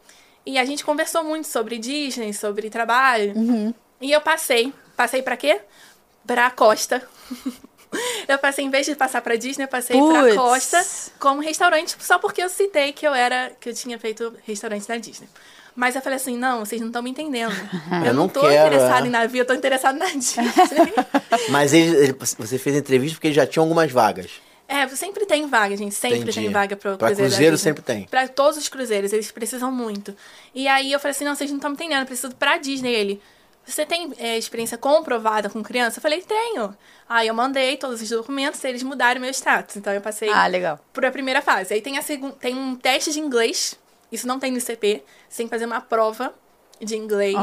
E 0.45 0.57
a 0.57 0.65
gente 0.65 0.83
conversou 0.83 1.23
muito 1.23 1.47
sobre 1.47 1.77
Disney, 1.77 2.33
sobre 2.33 2.69
trabalho. 2.69 3.33
E 4.01 4.11
eu 4.11 4.21
passei. 4.21 4.73
Passei 4.97 5.21
pra 5.21 5.37
quê? 5.37 5.59
Pra 6.25 6.49
Costa. 6.51 7.01
eu 8.27 8.37
passei, 8.39 8.65
em 8.65 8.69
vez 8.69 8.85
de 8.85 8.95
passar 8.95 9.21
pra 9.21 9.35
Disney, 9.35 9.63
eu 9.65 9.67
passei 9.67 9.97
pra 10.01 10.21
Puts. 10.23 10.35
Costa 10.35 10.85
como 11.19 11.41
restaurante, 11.41 11.95
só 11.99 12.17
porque 12.19 12.41
eu 12.41 12.49
citei 12.49 12.93
que 12.93 13.05
eu 13.07 13.13
era, 13.13 13.51
que 13.59 13.69
eu 13.69 13.73
tinha 13.73 13.97
feito 13.99 14.33
restaurante 14.45 14.87
na 14.87 14.97
Disney. 14.97 15.27
Mas 15.75 15.95
eu 15.95 16.01
falei 16.01 16.17
assim, 16.17 16.35
não, 16.37 16.65
vocês 16.65 16.81
não 16.81 16.87
estão 16.89 17.01
me 17.01 17.09
entendendo. 17.11 17.53
Eu, 18.03 18.07
Eu 18.07 18.13
não 18.13 18.27
tô 18.27 18.41
quero, 18.41 18.53
interessada 18.53 19.05
é. 19.05 19.07
em 19.07 19.11
navio, 19.11 19.41
eu 19.41 19.45
tô 19.45 19.53
interessada 19.53 19.97
na 19.97 20.05
Disney. 20.11 20.43
Mas 21.49 21.73
ele, 21.73 21.95
ele- 21.95 22.15
você 22.37 22.57
fez 22.57 22.75
entrevista 22.75 23.15
porque 23.15 23.31
já 23.31 23.45
tinha 23.47 23.61
algumas 23.63 23.89
vagas. 23.91 24.29
É, 24.71 24.87
sempre 24.89 25.25
tem 25.25 25.47
vaga, 25.47 25.75
gente. 25.75 25.95
Sempre 25.95 26.19
Entendi. 26.19 26.41
tem 26.41 26.49
vaga 26.51 26.75
pro 26.75 26.95
Pra 26.95 27.13
cruzeiro. 27.15 27.57
sempre 27.57 27.81
tem. 27.81 28.03
Pra 28.05 28.27
todos 28.27 28.55
os 28.59 28.69
cruzeiros, 28.69 29.11
eles 29.11 29.31
precisam 29.31 29.71
muito. 29.71 30.15
E 30.53 30.67
aí 30.67 30.91
eu 30.91 30.99
falei 30.99 31.11
assim, 31.11 31.25
não, 31.25 31.33
vocês 31.35 31.49
não 31.49 31.57
estão 31.57 31.71
me 31.71 31.75
entendendo, 31.75 32.01
eu 32.01 32.05
preciso 32.05 32.35
pra 32.35 32.57
Disney. 32.57 32.93
Ele, 32.93 33.21
você 33.65 33.83
tem 33.83 34.13
é, 34.19 34.37
experiência 34.37 34.77
comprovada 34.77 35.49
com 35.49 35.63
criança? 35.63 35.97
Eu 35.97 36.01
falei, 36.03 36.21
tenho. 36.21 36.77
Aí 37.09 37.27
eu 37.27 37.33
mandei 37.33 37.77
todos 37.77 37.99
os 37.99 38.09
documentos, 38.09 38.63
eles 38.63 38.83
mudaram 38.83 39.19
meu 39.19 39.31
status. 39.31 39.75
Então 39.75 39.91
eu 39.91 40.01
passei 40.01 40.29
Ah, 40.29 40.45
legal. 40.45 40.79
por 40.93 41.03
a 41.03 41.09
primeira 41.09 41.41
fase. 41.41 41.73
Aí 41.73 41.81
tem, 41.81 41.97
a 41.97 42.03
segun... 42.03 42.29
tem 42.29 42.55
um 42.55 42.75
teste 42.75 43.11
de 43.11 43.19
inglês. 43.19 43.73
Isso 44.11 44.27
não 44.27 44.39
tem 44.39 44.51
no 44.51 44.59
ICP. 44.59 45.03
Você 45.27 45.37
tem 45.37 45.47
que 45.47 45.49
fazer 45.49 45.65
uma 45.65 45.81
prova 45.81 46.31
de 46.79 46.95
inglês, 46.95 47.35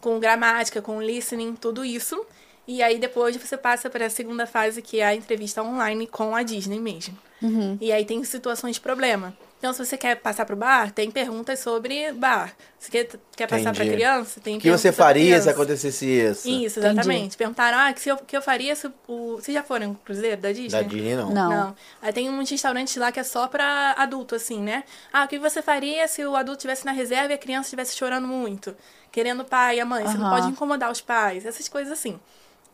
com 0.00 0.18
gramática, 0.18 0.80
com 0.82 1.00
listening, 1.02 1.54
tudo 1.54 1.84
isso. 1.84 2.24
E 2.66 2.82
aí 2.82 2.98
depois 2.98 3.36
você 3.36 3.56
passa 3.56 3.90
para 3.90 4.06
a 4.06 4.10
segunda 4.10 4.46
fase, 4.46 4.80
que 4.80 5.00
é 5.00 5.06
a 5.06 5.14
entrevista 5.14 5.62
online 5.62 6.06
com 6.06 6.34
a 6.36 6.42
Disney 6.42 6.78
mesmo. 6.78 7.16
Uhum. 7.40 7.76
E 7.80 7.90
aí 7.90 8.04
tem 8.04 8.22
situações 8.22 8.76
de 8.76 8.80
problema. 8.80 9.36
Então, 9.62 9.72
se 9.72 9.84
você 9.84 9.96
quer 9.96 10.16
passar 10.16 10.44
pro 10.44 10.56
bar, 10.56 10.90
tem 10.90 11.08
perguntas 11.08 11.60
sobre 11.60 12.10
bar. 12.14 12.52
Se 12.80 12.90
quer, 12.90 13.08
quer 13.36 13.46
passar 13.46 13.72
para 13.72 13.84
Entendi. 13.84 13.92
criança, 13.92 14.40
tem 14.40 14.56
O 14.56 14.60
que 14.60 14.68
você 14.68 14.90
faria 14.90 15.40
se 15.40 15.48
acontecesse 15.48 16.04
isso? 16.04 16.48
Isso, 16.48 16.80
exatamente. 16.80 17.36
Perguntaram, 17.36 17.78
ah, 17.78 17.92
que 17.92 18.00
se 18.00 18.08
eu, 18.08 18.16
que 18.16 18.36
eu 18.36 18.42
faria 18.42 18.74
se 18.74 18.88
o... 19.06 19.36
Vocês 19.36 19.54
já 19.54 19.62
foram 19.62 19.90
no 19.90 19.94
cruzeiro 19.94 20.42
da 20.42 20.50
Disney? 20.50 20.68
Da 20.68 20.82
Disney, 20.82 21.14
não. 21.14 21.30
Não. 21.30 21.50
Não. 21.50 21.76
Aí 22.02 22.12
tem 22.12 22.28
uns 22.28 22.50
restaurantes 22.50 22.96
lá 22.96 23.12
que 23.12 23.20
é 23.20 23.22
só 23.22 23.46
pra 23.46 23.94
adulto, 23.96 24.34
assim, 24.34 24.60
né? 24.60 24.82
Ah, 25.12 25.26
o 25.26 25.28
que 25.28 25.38
você 25.38 25.62
faria 25.62 26.08
se 26.08 26.26
o 26.26 26.34
adulto 26.34 26.58
estivesse 26.58 26.84
na 26.84 26.90
reserva 26.90 27.30
e 27.30 27.34
a 27.36 27.38
criança 27.38 27.68
estivesse 27.68 27.96
chorando 27.96 28.26
muito? 28.26 28.74
Querendo 29.12 29.42
o 29.42 29.44
pai 29.44 29.76
e 29.76 29.80
a 29.80 29.84
mãe. 29.84 30.04
Você 30.04 30.18
não 30.18 30.28
pode 30.28 30.48
incomodar 30.48 30.90
os 30.90 31.00
pais. 31.00 31.46
Essas 31.46 31.68
coisas 31.68 31.92
assim. 31.92 32.18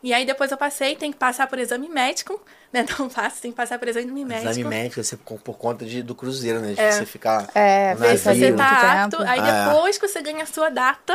E 0.01 0.13
aí 0.13 0.25
depois 0.25 0.49
eu 0.51 0.57
passei, 0.57 0.95
tem 0.95 1.11
que 1.11 1.17
passar 1.17 1.47
por 1.47 1.59
exame 1.59 1.89
médico, 1.89 2.41
né? 2.71 2.85
Não 2.97 3.09
fácil, 3.09 3.41
tem 3.41 3.51
que 3.51 3.57
passar 3.57 3.77
por 3.77 3.87
exame 3.87 4.23
médico. 4.25 4.49
Exame 4.49 4.63
médico, 4.69 5.03
você, 5.03 5.17
por 5.17 5.39
por 5.41 5.57
conta 5.57 5.85
de, 5.85 6.01
do 6.01 6.15
cruzeiro, 6.15 6.59
né? 6.61 6.73
De 6.73 6.79
É. 6.79 6.91
você 6.91 7.05
ficar 7.05 7.49
É, 7.53 7.93
no 7.93 7.99
ver 7.99 8.17
se 8.17 8.23
você 8.33 8.53
tá 8.53 9.03
apto. 9.03 9.21
Aí 9.23 9.39
Ah. 9.39 9.69
depois 9.69 9.97
que 9.97 10.07
você 10.07 10.21
ganha 10.21 10.43
a 10.43 10.45
sua 10.47 10.69
data, 10.69 11.13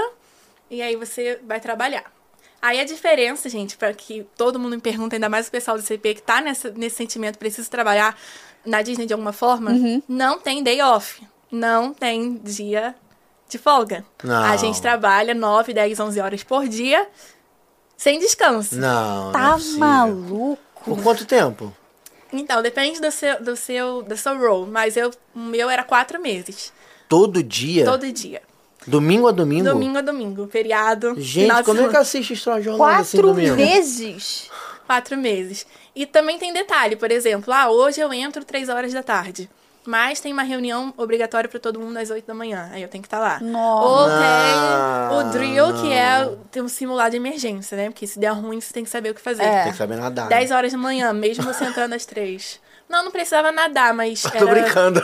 e 0.71 0.83
aí 0.83 0.97
você 0.97 1.39
vai 1.47 1.61
trabalhar. 1.61 2.05
Aí 2.61 2.81
a 2.81 2.85
diferença, 2.85 3.49
gente, 3.49 3.77
para 3.77 3.93
que 3.93 4.27
todo 4.37 4.59
mundo 4.59 4.75
me 4.77 4.81
pergunta, 4.83 5.17
ainda 5.17 5.29
mais 5.29 5.49
o 5.49 5.51
pessoal 5.51 5.77
do 5.77 5.83
CP 5.83 6.15
que 6.15 6.23
tá 6.23 6.41
nessa, 6.41 6.71
nesse 6.71 6.97
sentimento, 6.97 7.39
precisa 7.39 7.69
trabalhar 7.71 8.17
na 8.65 8.81
Disney 8.81 9.05
de 9.07 9.13
alguma 9.13 9.33
forma, 9.35 9.71
Uhum. 9.71 10.03
não 10.09 10.39
tem 10.39 10.63
day 10.63 10.81
off. 10.81 11.23
Não 11.53 11.93
tem 11.93 12.35
dia 12.43 12.95
de 13.49 13.59
folga. 13.59 14.03
Não. 14.23 14.43
A 14.43 14.57
gente 14.57 14.81
trabalha 14.81 15.35
9, 15.35 15.75
10, 15.75 16.01
11 16.01 16.19
horas 16.21 16.43
por 16.43 16.67
dia, 16.67 17.07
sem 17.97 18.19
descanso. 18.19 18.77
Não, 18.77 19.25
não 19.25 19.31
é 19.31 19.33
Tá 19.33 19.59
maluco? 19.79 20.59
Por 20.85 21.03
quanto 21.03 21.25
tempo? 21.25 21.75
Então, 22.33 22.61
depende 22.63 23.01
do 23.01 23.11
seu, 23.11 23.43
do 23.43 23.57
seu, 23.57 24.03
do 24.03 24.17
seu 24.17 24.37
role, 24.39 24.71
mas 24.71 24.97
eu, 24.97 25.11
o 25.35 25.39
meu 25.39 25.71
era 25.71 25.85
quatro 25.85 26.21
meses. 26.21 26.73
Todo 27.09 27.43
dia? 27.43 27.85
Todo 27.85 28.11
dia. 28.11 28.43
Domingo 28.87 29.29
a 29.29 29.33
domingo? 29.33 29.65
Domingo 29.71 29.99
a 29.99 30.01
domingo, 30.03 30.49
feriado. 30.49 31.15
Gente, 31.17 31.63
como 31.63 31.81
é 31.81 31.89
que 31.89 31.97
assiste 31.97 32.35
História 32.35 32.71
Orlando 32.73 33.01
assim 33.01 33.17
Quatro 33.19 33.29
domingo? 33.35 33.57
meses? 33.57 34.51
Quatro 34.87 35.17
meses. 35.17 35.67
E 35.95 36.05
também 36.05 36.39
tem 36.39 36.53
detalhe, 36.53 36.97
por 36.97 37.11
exemplo, 37.11 37.53
ah, 37.55 37.71
hoje 37.71 38.01
eu 38.01 38.13
entro 38.13 38.45
três 38.45 38.69
horas 38.69 38.93
da 38.93 39.03
tarde. 39.03 39.49
Mas 39.87 40.19
tem 40.21 40.33
uma 40.33 40.43
reunião 40.43 40.95
obrigatória 40.97 41.49
para 41.49 41.61
todo 41.61 41.79
mundo 41.79 41.97
às 41.99 42.11
8 42.11 42.27
da 42.27 42.35
manhã. 42.35 42.71
Aí 42.73 42.83
eu 42.83 42.89
tenho 42.89 43.03
que 43.03 43.07
estar 43.07 43.19
lá. 43.19 43.39
Nossa. 43.41 45.15
Ou 45.15 45.21
tem 45.21 45.29
o 45.29 45.33
drill, 45.33 45.83
que 45.83 45.93
é 45.93 46.37
tem 46.51 46.63
um 46.63 46.69
simulado 46.69 47.11
de 47.11 47.17
emergência, 47.19 47.77
né? 47.77 47.91
Porque 47.91 48.07
se 48.07 48.19
der 48.19 48.33
ruim, 48.33 48.61
você 48.61 48.73
tem 48.73 48.83
que 48.85 48.91
saber 48.91 49.11
o 49.11 49.15
que 49.15 49.21
fazer. 49.21 49.45
É. 49.45 49.65
Tem 49.65 49.73
que 49.73 49.79
saber 49.79 49.97
nadar. 49.97 50.29
10 50.29 50.51
né? 50.51 50.57
horas 50.57 50.73
da 50.73 50.79
manhã, 50.79 51.13
mesmo 51.13 51.45
você 51.45 51.65
entrando 51.65 51.93
às 51.93 52.07
3. 52.07 52.61
Não, 52.89 53.05
não 53.05 53.11
precisava 53.11 53.53
nadar, 53.53 53.93
mas. 53.93 54.23
Tô 54.33 54.37
era- 54.39 54.47
brincando. 54.47 55.03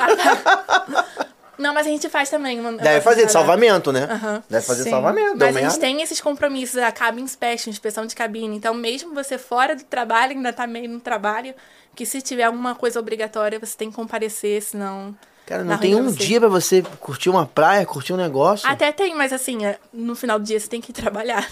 Não, 1.60 1.74
mas 1.74 1.86
a 1.86 1.90
gente 1.90 2.08
faz 2.08 2.30
também. 2.30 2.58
uma- 2.58 2.72
Deve 2.72 3.00
fazer 3.02 3.26
de 3.26 3.32
salvamento, 3.32 3.92
né? 3.92 4.04
Aham. 4.10 4.42
Deve 4.48 4.64
fazer 4.66 4.84
Sim. 4.84 4.90
salvamento. 4.90 5.36
Mas 5.38 5.56
a 5.56 5.60
gente 5.60 5.78
tem 5.78 6.00
esses 6.02 6.20
compromissos, 6.20 6.78
a 6.80 6.90
cabin 6.90 7.22
inspection, 7.22 7.70
inspeção 7.70 8.06
de 8.06 8.14
cabine. 8.14 8.56
Então, 8.56 8.72
mesmo 8.74 9.14
você 9.14 9.36
fora 9.38 9.76
do 9.76 9.84
trabalho, 9.84 10.32
ainda 10.32 10.52
tá 10.52 10.66
meio 10.66 10.88
no 10.88 11.00
trabalho, 11.00 11.54
que 11.94 12.06
se 12.06 12.22
tiver 12.22 12.44
alguma 12.44 12.74
coisa 12.74 12.98
obrigatória, 12.98 13.58
você 13.58 13.76
tem 13.76 13.90
que 13.90 13.96
comparecer, 13.96 14.62
senão. 14.62 15.14
Cara, 15.46 15.64
não 15.64 15.76
tem 15.78 15.94
um 15.94 16.04
você- 16.04 16.16
dia 16.24 16.38
pra 16.40 16.48
você 16.48 16.82
curtir 17.00 17.28
uma 17.28 17.44
praia, 17.44 17.84
curtir 17.84 18.12
um 18.12 18.16
negócio. 18.16 18.68
Até 18.68 18.90
tem, 18.92 19.14
mas 19.14 19.32
assim, 19.32 19.64
é, 19.66 19.78
no 19.92 20.14
final 20.14 20.38
do 20.38 20.44
dia 20.44 20.58
você 20.58 20.68
tem 20.68 20.80
que 20.80 20.90
ir 20.92 20.94
trabalhar. 21.10 21.46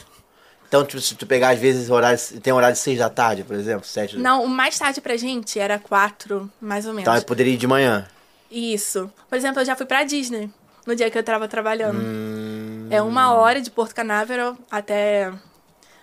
Então, 0.69 0.85
tipo, 0.85 1.01
se 1.03 1.15
tu 1.15 1.27
pegar, 1.27 1.49
às 1.51 1.59
vezes, 1.59 1.89
horários, 1.91 2.33
tem 2.43 2.53
horário 2.53 2.75
de 2.75 2.81
seis 2.81 2.99
da 2.99 3.09
tarde, 3.09 3.43
por 3.43 3.57
exemplo, 3.57 3.87
sete 3.87 4.17
da 4.17 4.23
Não, 4.23 4.45
o 4.45 4.49
mais 4.49 4.79
tarde 4.79 5.01
pra 5.01 5.17
gente 5.17 5.59
era 5.59 5.79
quatro, 5.79 6.49
mais 6.61 6.87
ou 6.87 6.93
menos. 6.93 7.09
Então, 7.11 7.23
poderia 7.27 7.55
ir 7.55 7.57
de 7.57 7.67
manhã. 7.67 8.07
Isso. 8.51 9.11
Por 9.29 9.37
exemplo, 9.37 9.61
eu 9.61 9.67
já 9.67 9.77
fui 9.77 9.87
pra 9.87 10.05
Disney 10.05 10.51
no 10.87 10.97
dia 10.97 11.11
que 11.11 11.19
eu 11.19 11.23
tava 11.23 11.47
trabalhando. 11.47 12.01
Hum. 12.01 12.89
É 12.91 13.03
uma 13.03 13.35
hora 13.35 13.61
de 13.61 13.71
Porto 13.71 13.95
Canaveral 13.95 14.57
até, 14.71 15.31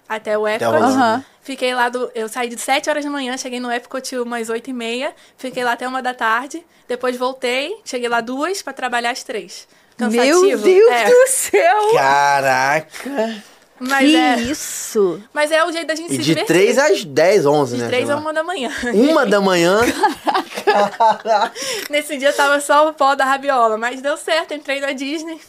até 0.07 0.37
o 0.37 0.47
Epcot. 0.47 0.65
Aham. 0.75 1.25
Fiquei 1.41 1.73
lá, 1.75 1.89
do, 1.89 2.11
eu 2.15 2.27
saí 2.27 2.49
de 2.49 2.59
7 2.59 2.89
horas 2.89 3.05
da 3.05 3.11
manhã, 3.11 3.37
cheguei 3.37 3.59
no 3.59 3.71
Epcot 3.71 4.17
umas 4.17 4.49
8 4.49 4.69
e 4.69 4.73
meia, 4.73 5.13
fiquei 5.37 5.63
lá 5.63 5.73
até 5.73 5.87
uma 5.87 6.01
da 6.01 6.13
tarde, 6.13 6.65
depois 6.87 7.15
voltei, 7.17 7.75
cheguei 7.85 8.09
lá 8.09 8.19
duas 8.19 8.61
pra 8.61 8.73
trabalhar 8.73 9.11
às 9.11 9.23
três. 9.23 9.67
Cansativo? 9.97 10.41
Meu 10.41 10.57
Deus 10.59 10.91
é, 10.91 11.05
do 11.05 11.27
céu! 11.27 11.93
Caraca! 11.93 13.43
Mas 13.79 14.09
que 14.09 14.15
é, 14.15 14.35
isso? 14.39 15.21
mas 15.33 15.51
é 15.51 15.63
o 15.65 15.71
jeito 15.71 15.87
da 15.87 15.95
gente 15.95 16.07
E 16.07 16.11
se 16.11 16.17
de 16.19 16.23
divertir. 16.23 16.47
três 16.47 16.77
às 16.77 17.03
dez, 17.03 17.45
onze, 17.45 17.75
De 17.75 17.81
né? 17.83 17.87
três 17.89 18.05
sei 18.05 18.11
a 18.13 18.15
lá. 18.15 18.21
uma 18.21 18.33
da 18.33 18.43
manhã. 18.43 18.71
Uma 18.93 19.25
da 19.25 19.41
manhã. 19.41 19.79
Nesse 21.89 22.17
dia 22.17 22.31
tava 22.33 22.59
só 22.61 22.87
o 22.89 22.93
pó 22.93 23.15
da 23.15 23.25
rabiola, 23.25 23.77
mas 23.77 24.01
deu 24.01 24.15
certo, 24.17 24.53
entrei 24.53 24.79
na 24.79 24.93
Disney. 24.93 25.39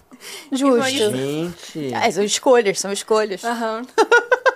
Justo. 0.51 0.89
Gente. 0.91 1.95
É, 1.95 2.11
são 2.11 2.25
escolhas, 2.25 2.81
são 2.81 2.93
escolhas. 2.93 3.45
Aham. 3.45 3.83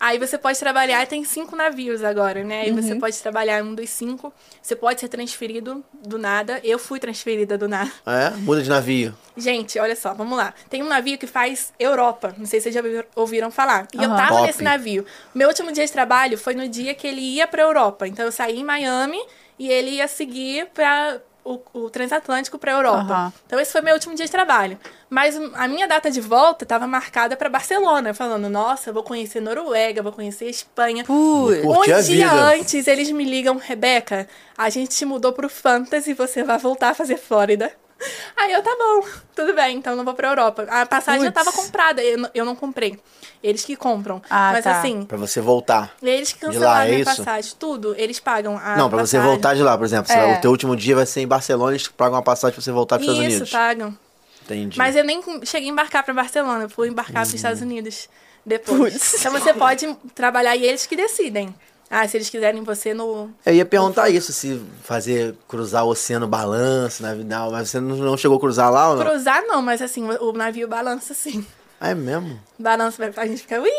Aí 0.00 0.18
você 0.18 0.38
pode 0.38 0.58
trabalhar, 0.58 1.06
tem 1.06 1.24
cinco 1.24 1.56
navios 1.56 2.04
agora, 2.04 2.44
né? 2.44 2.60
Aí 2.62 2.70
Uhum. 2.70 2.80
você 2.80 2.94
pode 2.94 3.16
trabalhar 3.20 3.58
em 3.58 3.62
um 3.62 3.74
dos 3.74 3.90
cinco. 3.90 4.32
Você 4.62 4.76
pode 4.76 5.00
ser 5.00 5.08
transferido 5.08 5.84
do 6.06 6.18
nada. 6.18 6.60
Eu 6.62 6.78
fui 6.78 7.00
transferida 7.00 7.58
do 7.58 7.66
nada. 7.66 7.90
É? 8.06 8.30
Muda 8.30 8.62
de 8.62 8.68
navio. 8.68 9.14
Gente, 9.36 9.78
olha 9.78 9.96
só, 9.96 10.14
vamos 10.14 10.36
lá. 10.38 10.54
Tem 10.70 10.82
um 10.82 10.88
navio 10.88 11.18
que 11.18 11.26
faz 11.26 11.72
Europa. 11.78 12.34
Não 12.38 12.46
sei 12.46 12.60
se 12.60 12.70
vocês 12.70 12.74
já 12.74 13.04
ouviram- 13.16 13.50
falar. 13.50 13.88
E 13.92 13.96
eu 13.96 14.04
Aham. 14.10 14.16
tava 14.16 14.34
Top. 14.34 14.46
nesse 14.46 14.62
navio. 14.62 15.04
Meu 15.34 15.48
último 15.48 15.72
dia 15.72 15.84
de 15.84 15.92
trabalho 15.92 16.38
foi 16.38 16.54
no 16.54 16.68
dia 16.68 16.94
que 16.94 17.06
ele 17.06 17.20
ia 17.20 17.46
pra 17.48 17.62
Europa. 17.62 18.06
Então 18.06 18.24
eu 18.24 18.32
saí 18.32 18.58
em 18.60 18.64
Miami 18.64 19.18
e 19.58 19.68
ele 19.68 19.90
ia 19.96 20.06
seguir 20.06 20.66
para 20.74 21.20
o, 21.48 21.80
o 21.84 21.90
transatlântico 21.90 22.58
pra 22.58 22.72
Europa. 22.72 23.12
Aham. 23.12 23.32
Então 23.46 23.58
esse 23.58 23.72
foi 23.72 23.80
meu 23.80 23.94
último 23.94 24.14
dia 24.14 24.26
de 24.26 24.30
trabalho. 24.30 24.78
Mas 25.08 25.36
a 25.54 25.66
minha 25.66 25.88
data 25.88 26.10
de 26.10 26.20
volta 26.20 26.64
estava 26.64 26.86
marcada 26.86 27.36
pra 27.36 27.48
Barcelona, 27.48 28.12
falando: 28.12 28.48
"Nossa, 28.50 28.92
vou 28.92 29.02
conhecer 29.02 29.40
Noruega, 29.40 30.02
vou 30.02 30.12
conhecer 30.12 30.48
Espanha". 30.48 31.04
Putz. 31.04 31.64
Um 31.64 31.80
a 31.80 31.84
dia 31.86 32.02
vida. 32.02 32.32
antes, 32.32 32.86
eles 32.86 33.10
me 33.10 33.24
ligam, 33.24 33.56
Rebeca, 33.56 34.28
a 34.56 34.68
gente 34.68 34.94
te 34.94 35.04
mudou 35.04 35.32
pro 35.32 35.48
Fantasy, 35.48 36.12
você 36.12 36.42
vai 36.42 36.58
voltar 36.58 36.90
a 36.90 36.94
fazer 36.94 37.16
Flórida. 37.16 37.72
Aí 38.36 38.52
eu, 38.52 38.62
tá 38.62 38.70
bom, 38.78 39.06
tudo 39.34 39.54
bem, 39.54 39.76
então 39.78 39.92
eu 39.92 39.96
não 39.96 40.04
vou 40.04 40.14
pra 40.14 40.28
Europa. 40.28 40.66
A 40.70 40.86
passagem 40.86 41.22
já 41.24 41.32
Putz. 41.32 41.44
tava 41.44 41.56
comprada, 41.56 42.02
eu, 42.02 42.18
não- 42.18 42.30
eu 42.34 42.44
não 42.44 42.54
comprei. 42.54 42.98
Eles 43.42 43.64
que 43.64 43.76
compram. 43.76 44.20
Ah, 44.28 44.50
Mas 44.52 44.64
tá. 44.64 44.78
assim, 44.78 45.04
Pra 45.04 45.16
você 45.16 45.40
voltar. 45.40 45.94
eles 46.02 46.32
que 46.32 46.44
lá, 46.44 46.52
cancelaram 46.52 46.82
é 46.82 46.88
minha 46.88 47.00
isso? 47.02 47.16
passagem, 47.16 47.52
tudo, 47.58 47.94
eles 47.96 48.18
pagam 48.18 48.56
a 48.58 48.76
não, 48.76 48.88
pra 48.90 48.98
você 48.98 49.16
passagem. 49.16 49.20
voltar 49.20 49.54
de 49.54 49.62
lá, 49.62 49.76
por 49.78 49.84
exemplo. 49.84 50.06
você 50.12 50.18
É. 50.18 50.38
O 50.38 50.40
teu 50.40 50.50
último 50.50 50.74
dia 50.76 50.96
vai 50.96 51.06
ser 51.06 51.20
em 51.20 51.26
Barcelona, 51.28 51.72
eles 51.72 51.86
pagam 51.88 52.14
uma 52.16 52.22
passagem 52.22 52.54
pra 52.54 52.62
você 52.62 52.72
voltar 52.72 52.96
pros 52.98 53.08
Estados 53.08 53.26
Isso, 53.26 53.36
Unidos. 53.36 53.50
pagam. 53.50 53.98
Entendi. 54.44 54.78
Mas 54.78 54.96
eu 54.96 55.04
nem 55.04 55.22
cheguei 55.44 55.68
a 55.68 55.72
embarcar 55.72 56.02
pra 56.04 56.14
Barcelona, 56.14 56.64
eu 56.64 56.70
fui 56.70 56.88
embarcar 56.88 57.22
Hum. 57.22 57.26
pros 57.26 57.34
Estados 57.34 57.60
Unidos 57.60 58.08
depois. 58.46 58.94
Putz. 58.94 59.14
Então 59.20 59.30
você 59.32 59.52
pode 59.54 59.94
trabalhar 60.14 60.56
e 60.56 60.64
eles 60.64 60.86
que 60.86 60.96
decidem. 60.96 61.54
Ah, 61.90 62.06
se 62.06 62.16
eles 62.16 62.28
quiserem 62.28 62.62
você 62.62 62.92
no. 62.92 63.30
Eu 63.46 63.54
ia 63.54 63.64
perguntar 63.64 64.10
isso, 64.10 64.32
se 64.32 64.60
fazer 64.82 65.34
cruzar 65.48 65.84
o 65.84 65.88
oceano 65.88 66.28
balanço, 66.28 67.02
na 67.02 67.14
não, 67.14 67.50
mas 67.50 67.70
você 67.70 67.80
não, 67.80 68.16
chegou 68.16 68.36
a 68.36 68.40
cruzar 68.40 68.70
lá 68.70 68.90
ou 68.90 68.96
não? 68.96 69.06
Cruzar 69.06 69.42
não, 69.46 69.62
mas 69.62 69.80
assim, 69.80 70.06
o 70.20 70.32
navio 70.32 70.68
balança 70.68 71.14
sim. 71.14 71.46
Ah, 71.80 71.90
é 71.90 71.94
mesmo? 71.94 72.38
Balança, 72.58 73.10
a 73.16 73.26
gente 73.26 73.42
fica, 73.42 73.60
ui, 73.60 73.70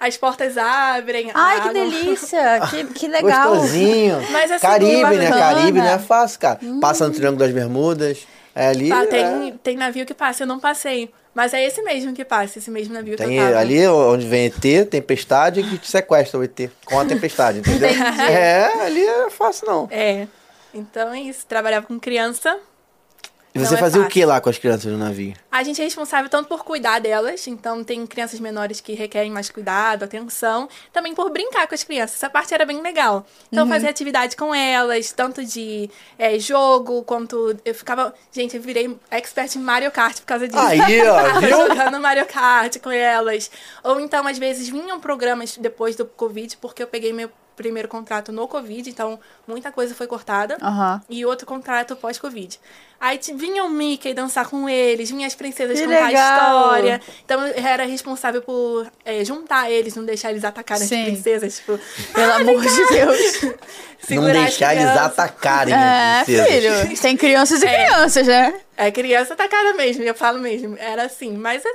as 0.00 0.16
portas 0.16 0.56
abrem. 0.56 1.30
Ai, 1.34 1.60
que 1.60 1.68
água- 1.68 1.72
delícia. 1.72 2.60
Que, 2.70 2.84
que 2.94 3.06
legal. 3.08 3.50
Gostosinho. 3.50 4.16
Mas 4.32 4.50
assim, 4.50 4.66
Caribe, 4.66 5.16
né? 5.16 5.30
Caribe 5.30 5.78
não 5.78 5.86
é 5.86 5.98
fácil, 5.98 6.40
cara. 6.40 6.58
Passa 6.80 7.06
no 7.06 7.12
Triângulo 7.14 7.38
das 7.38 7.52
Bermudas. 7.52 8.26
É 8.54 8.68
ali. 8.68 8.90
Ah, 8.90 9.04
é- 9.04 9.06
tem, 9.06 9.52
tem 9.62 9.76
navio 9.76 10.06
que 10.06 10.14
passa, 10.14 10.44
eu 10.44 10.46
não 10.46 10.58
passei. 10.58 11.12
Mas 11.36 11.52
é 11.52 11.62
esse 11.62 11.82
mesmo 11.82 12.14
que 12.14 12.24
passa, 12.24 12.58
esse 12.58 12.70
mesmo 12.70 12.94
navio 12.94 13.14
Tem 13.14 13.28
que 13.28 13.34
eu 13.34 13.44
tava. 13.44 13.58
ali 13.58 13.86
onde 13.86 14.26
vem 14.26 14.46
ET, 14.46 14.88
tempestade, 14.88 15.62
que 15.62 15.76
te 15.76 15.86
sequestra 15.86 16.40
o 16.40 16.42
ET 16.42 16.70
com 16.86 16.98
a 16.98 17.04
tempestade, 17.04 17.58
entendeu? 17.58 17.90
é, 18.26 18.64
ali 18.86 19.06
é 19.06 19.28
fácil 19.28 19.66
não. 19.66 19.86
É. 19.90 20.26
Então 20.72 21.12
é 21.12 21.20
isso, 21.20 21.44
trabalhava 21.46 21.86
com 21.86 22.00
criança. 22.00 22.58
E 23.56 23.58
Não 23.58 23.66
você 23.66 23.74
é 23.74 23.78
fazia 23.78 24.02
o 24.02 24.06
que 24.06 24.22
lá 24.22 24.38
com 24.38 24.50
as 24.50 24.58
crianças 24.58 24.92
no 24.92 24.98
navio? 24.98 25.32
A 25.50 25.62
gente 25.62 25.80
é 25.80 25.84
responsável 25.84 26.28
tanto 26.28 26.46
por 26.46 26.62
cuidar 26.62 26.98
delas, 26.98 27.46
então 27.46 27.82
tem 27.82 28.06
crianças 28.06 28.38
menores 28.38 28.82
que 28.82 28.92
requerem 28.92 29.30
mais 29.30 29.48
cuidado, 29.48 30.02
atenção, 30.02 30.68
também 30.92 31.14
por 31.14 31.30
brincar 31.30 31.66
com 31.66 31.74
as 31.74 31.82
crianças. 31.82 32.16
Essa 32.16 32.28
parte 32.28 32.52
era 32.52 32.66
bem 32.66 32.82
legal. 32.82 33.26
Então 33.50 33.66
fazer 33.66 33.88
atividade 33.88 34.36
com 34.36 34.54
elas, 34.54 35.10
tanto 35.12 35.42
de 35.42 35.88
é, 36.18 36.38
jogo 36.38 37.02
quanto 37.04 37.56
eu 37.64 37.74
ficava, 37.74 38.14
gente, 38.30 38.56
eu 38.56 38.62
virei 38.62 38.94
expert 39.10 39.56
em 39.56 39.60
Mario 39.60 39.90
Kart 39.90 40.18
por 40.20 40.26
causa 40.26 40.46
disso. 40.46 40.60
Aí, 40.60 41.00
ó, 41.08 41.40
viu? 41.40 41.56
Jogando 41.56 41.98
Mario 41.98 42.26
Kart 42.26 42.78
com 42.78 42.90
elas. 42.90 43.50
Ou 43.82 43.98
então 43.98 44.26
às 44.26 44.36
vezes 44.36 44.68
vinham 44.68 45.00
programas 45.00 45.56
depois 45.56 45.96
do 45.96 46.04
Covid, 46.04 46.58
porque 46.58 46.82
eu 46.82 46.86
peguei 46.86 47.14
meu 47.14 47.30
primeiro 47.56 47.88
contrato 47.88 48.30
no 48.30 48.46
Covid, 48.46 48.88
então 48.90 49.18
muita 49.48 49.72
coisa 49.72 49.94
foi 49.94 50.06
cortada 50.06 50.56
Aham. 50.62 51.00
e 51.08 51.24
outro 51.24 51.46
contrato 51.46 51.96
pós-Covid. 51.96 52.60
Aí 53.00 53.18
vinha 53.34 53.64
o 53.64 53.68
Mickey 53.68 54.14
dançar 54.14 54.48
com 54.48 54.68
eles, 54.68 55.10
vinha 55.10 55.26
as 55.26 55.34
princesas 55.34 55.78
Que 55.78 55.86
contar 55.86 56.06
legal. 56.06 56.22
a 56.22 56.62
história. 56.78 57.00
Então 57.24 57.46
eu 57.46 57.66
era 57.66 57.84
responsável 57.84 58.40
por 58.42 58.86
é, 59.04 59.22
juntar 59.24 59.70
eles, 59.70 59.94
não 59.96 60.04
deixar 60.04 60.30
eles 60.30 60.44
atacarem 60.44 60.86
Sim. 60.86 61.00
as 61.00 61.06
princesas. 61.06 61.56
Tipo, 61.56 61.78
Pelo 62.14 62.32
amor 62.32 62.62
de 62.62 62.86
Deus. 62.88 63.42
não 64.10 64.24
deixar 64.32 64.74
eles 64.74 64.86
atacarem 64.86 65.74
É, 65.74 66.20
as 66.20 66.24
princesas. 66.24 66.80
filho. 66.88 67.00
Tem 67.02 67.16
crianças 67.16 67.62
e 67.62 67.66
crianças, 67.66 68.26
né? 68.26 68.60
É 68.76 68.90
criança 68.90 69.34
atacada 69.34 69.74
mesmo, 69.74 70.02
eu 70.02 70.14
falo 70.14 70.38
mesmo. 70.38 70.76
Era 70.78 71.04
assim, 71.04 71.32
mas 71.36 71.64
é- 71.64 71.74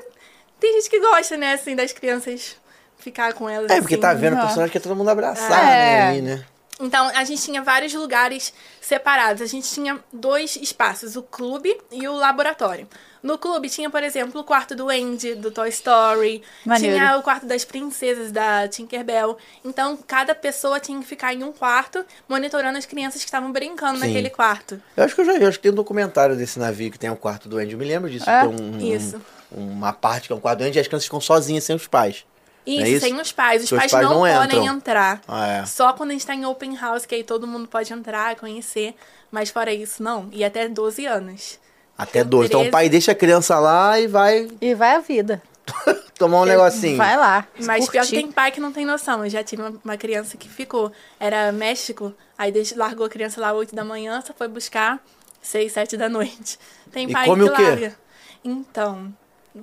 tem 0.60 0.74
gente 0.74 0.90
que 0.90 1.00
gosta, 1.00 1.38
né, 1.38 1.54
assim, 1.54 1.76
das 1.76 1.92
crianças 1.92 2.56
ficar 3.02 3.34
com 3.34 3.50
elas. 3.50 3.70
É, 3.72 3.80
porque 3.82 3.96
assim. 3.96 4.02
tá 4.02 4.14
vendo 4.14 4.38
o 4.38 4.42
personagem 4.42 4.72
que 4.72 4.78
é 4.78 4.82
todo 4.82 4.96
mundo 4.96 5.10
abraçado, 5.10 5.54
É. 5.54 5.58
né, 5.66 6.02
ali, 6.10 6.22
né? 6.22 6.46
Então, 6.84 7.06
a 7.10 7.24
gente 7.24 7.44
tinha 7.44 7.62
vários 7.62 7.94
lugares 7.94 8.52
separados. 8.82 9.40
A 9.44 9.46
gente 9.46 9.70
tinha 9.72 10.00
dois 10.12 10.56
espaços, 10.56 11.16
o 11.16 11.22
clube 11.22 11.78
e 11.92 12.08
o 12.08 12.14
laboratório. 12.16 12.88
No 13.22 13.38
clube 13.38 13.70
tinha, 13.70 13.88
por 13.88 14.02
exemplo, 14.02 14.42
o 14.42 14.44
quarto 14.44 14.74
do 14.76 14.90
Andy, 14.90 15.36
do 15.36 15.52
Toy 15.52 15.70
Story. 15.70 16.42
Maneiro. 16.66 16.98
Tinha 16.98 17.18
o 17.18 17.22
quarto 17.22 17.46
das 17.46 17.64
princesas, 17.64 18.32
da 18.32 18.68
Tinkerbell. 18.68 19.38
Então, 19.64 19.96
cada 20.08 20.34
pessoa 20.34 20.80
tinha 20.80 21.00
que 21.00 21.06
ficar 21.06 21.32
em 21.36 21.44
um 21.44 21.52
quarto, 21.52 22.04
monitorando 22.28 22.80
as 22.80 22.86
crianças 22.88 23.22
que 23.22 23.28
estavam 23.28 23.52
brincando 23.52 24.00
Sim. 24.00 24.08
naquele 24.08 24.32
quarto. 24.32 24.82
Eu 24.98 25.04
acho 25.04 25.14
que 25.14 25.22
eu 25.22 25.26
já 25.26 25.34
vi, 25.34 25.44
eu 25.44 25.50
acho 25.50 25.60
que 25.60 25.64
tem 25.64 25.72
um 25.72 25.76
documentário 25.76 26.36
desse 26.36 26.58
navio 26.58 26.90
que 26.90 26.98
tem 26.98 27.12
o 27.12 27.16
quarto 27.16 27.48
do 27.48 27.60
Andy. 27.60 27.74
Eu 27.74 27.78
me 27.78 27.86
lembro 27.86 28.10
disso. 28.10 28.28
É? 28.28 28.42
Tem 28.42 28.50
um, 28.50 28.74
um- 28.78 28.80
Isso. 28.96 29.22
uma 29.52 29.94
parte 29.94 30.26
que 30.26 30.34
é 30.34 30.36
um 30.36 30.40
quarto 30.40 30.58
do 30.60 30.64
Andy 30.66 30.80
e 30.80 30.82
as 30.82 30.88
crianças 30.88 31.06
ficam 31.06 31.22
sozinhas 31.22 31.64
sem 31.64 31.76
os 31.76 31.86
pais. 31.86 32.26
Isso, 32.66 32.84
é 32.86 32.90
isso? 32.90 33.06
sem 33.06 33.20
os 33.20 33.32
pais. 33.32 33.64
Os 33.64 33.70
pais, 33.70 33.92
pais 33.92 34.06
não, 34.08 34.24
não 34.26 34.34
podem 34.34 34.60
entram. 34.60 34.76
entrar. 34.76 35.22
Ah, 35.28 35.48
é. 35.48 35.66
Só 35.66 35.94
quando 35.94 36.12
a 36.12 36.14
gente 36.14 36.26
tá 36.26 36.36
em 36.36 36.46
open 36.46 36.76
house, 36.76 37.06
que 37.06 37.16
aí 37.16 37.24
todo 37.24 37.48
mundo 37.48 37.68
pode 37.68 37.92
entrar, 37.92 38.36
conhecer. 38.36 38.96
Mas 39.32 39.50
fora 39.50 39.74
isso, 39.74 40.04
não. 40.04 40.30
E 40.32 40.44
até 40.44 40.68
12 40.68 41.06
anos. 41.06 41.60
Até 41.98 42.22
Tem 42.22 42.26
dois. 42.30 42.48
Então 42.50 42.62
o 42.62 42.64
13. 42.64 42.72
pai 42.72 42.90
deixa 42.90 43.12
a 43.12 43.16
criança 43.16 43.60
lá 43.60 44.00
e 44.00 44.08
vai 44.08 44.48
E 44.60 44.74
vai 44.76 44.96
a 44.96 45.00
vida. 45.00 45.42
tomar 46.18 46.42
um 46.42 46.46
negocinho. 46.46 46.98
Vai 46.98 47.18
lá. 47.18 47.48
Mas 47.60 47.90
pior 47.90 48.04
que 48.04 48.10
curtir. 48.10 48.16
tem 48.16 48.32
pai 48.32 48.52
que 48.52 48.60
não 48.60 48.72
tem 48.72 48.86
noção. 48.86 49.24
Eu 49.24 49.30
já 49.30 49.44
tive 49.44 49.64
uma, 49.84 49.98
criança 49.98 50.38
que 50.38 50.48
ficou. 50.48 50.92
Era 51.20 51.52
México, 51.52 52.14
aí 52.38 52.52
deixa, 52.52 52.76
largou 52.78 53.06
a 53.06 53.10
criança 53.10 53.42
lá 53.42 53.54
8 53.54 53.76
da 53.76 53.84
manhã, 53.84 54.22
só 54.22 54.34
foi 54.34 54.48
buscar 54.48 55.00
6, 55.42 55.72
7 55.72 55.98
da 55.98 56.08
noite. 56.10 56.60
Tem 56.92 57.10
E 57.10 57.14
pai 57.14 57.26
come 57.26 57.44
que 57.46 57.50
o 57.50 57.56
quê? 57.56 57.62
larga. 57.62 57.96
Então, 58.44 59.14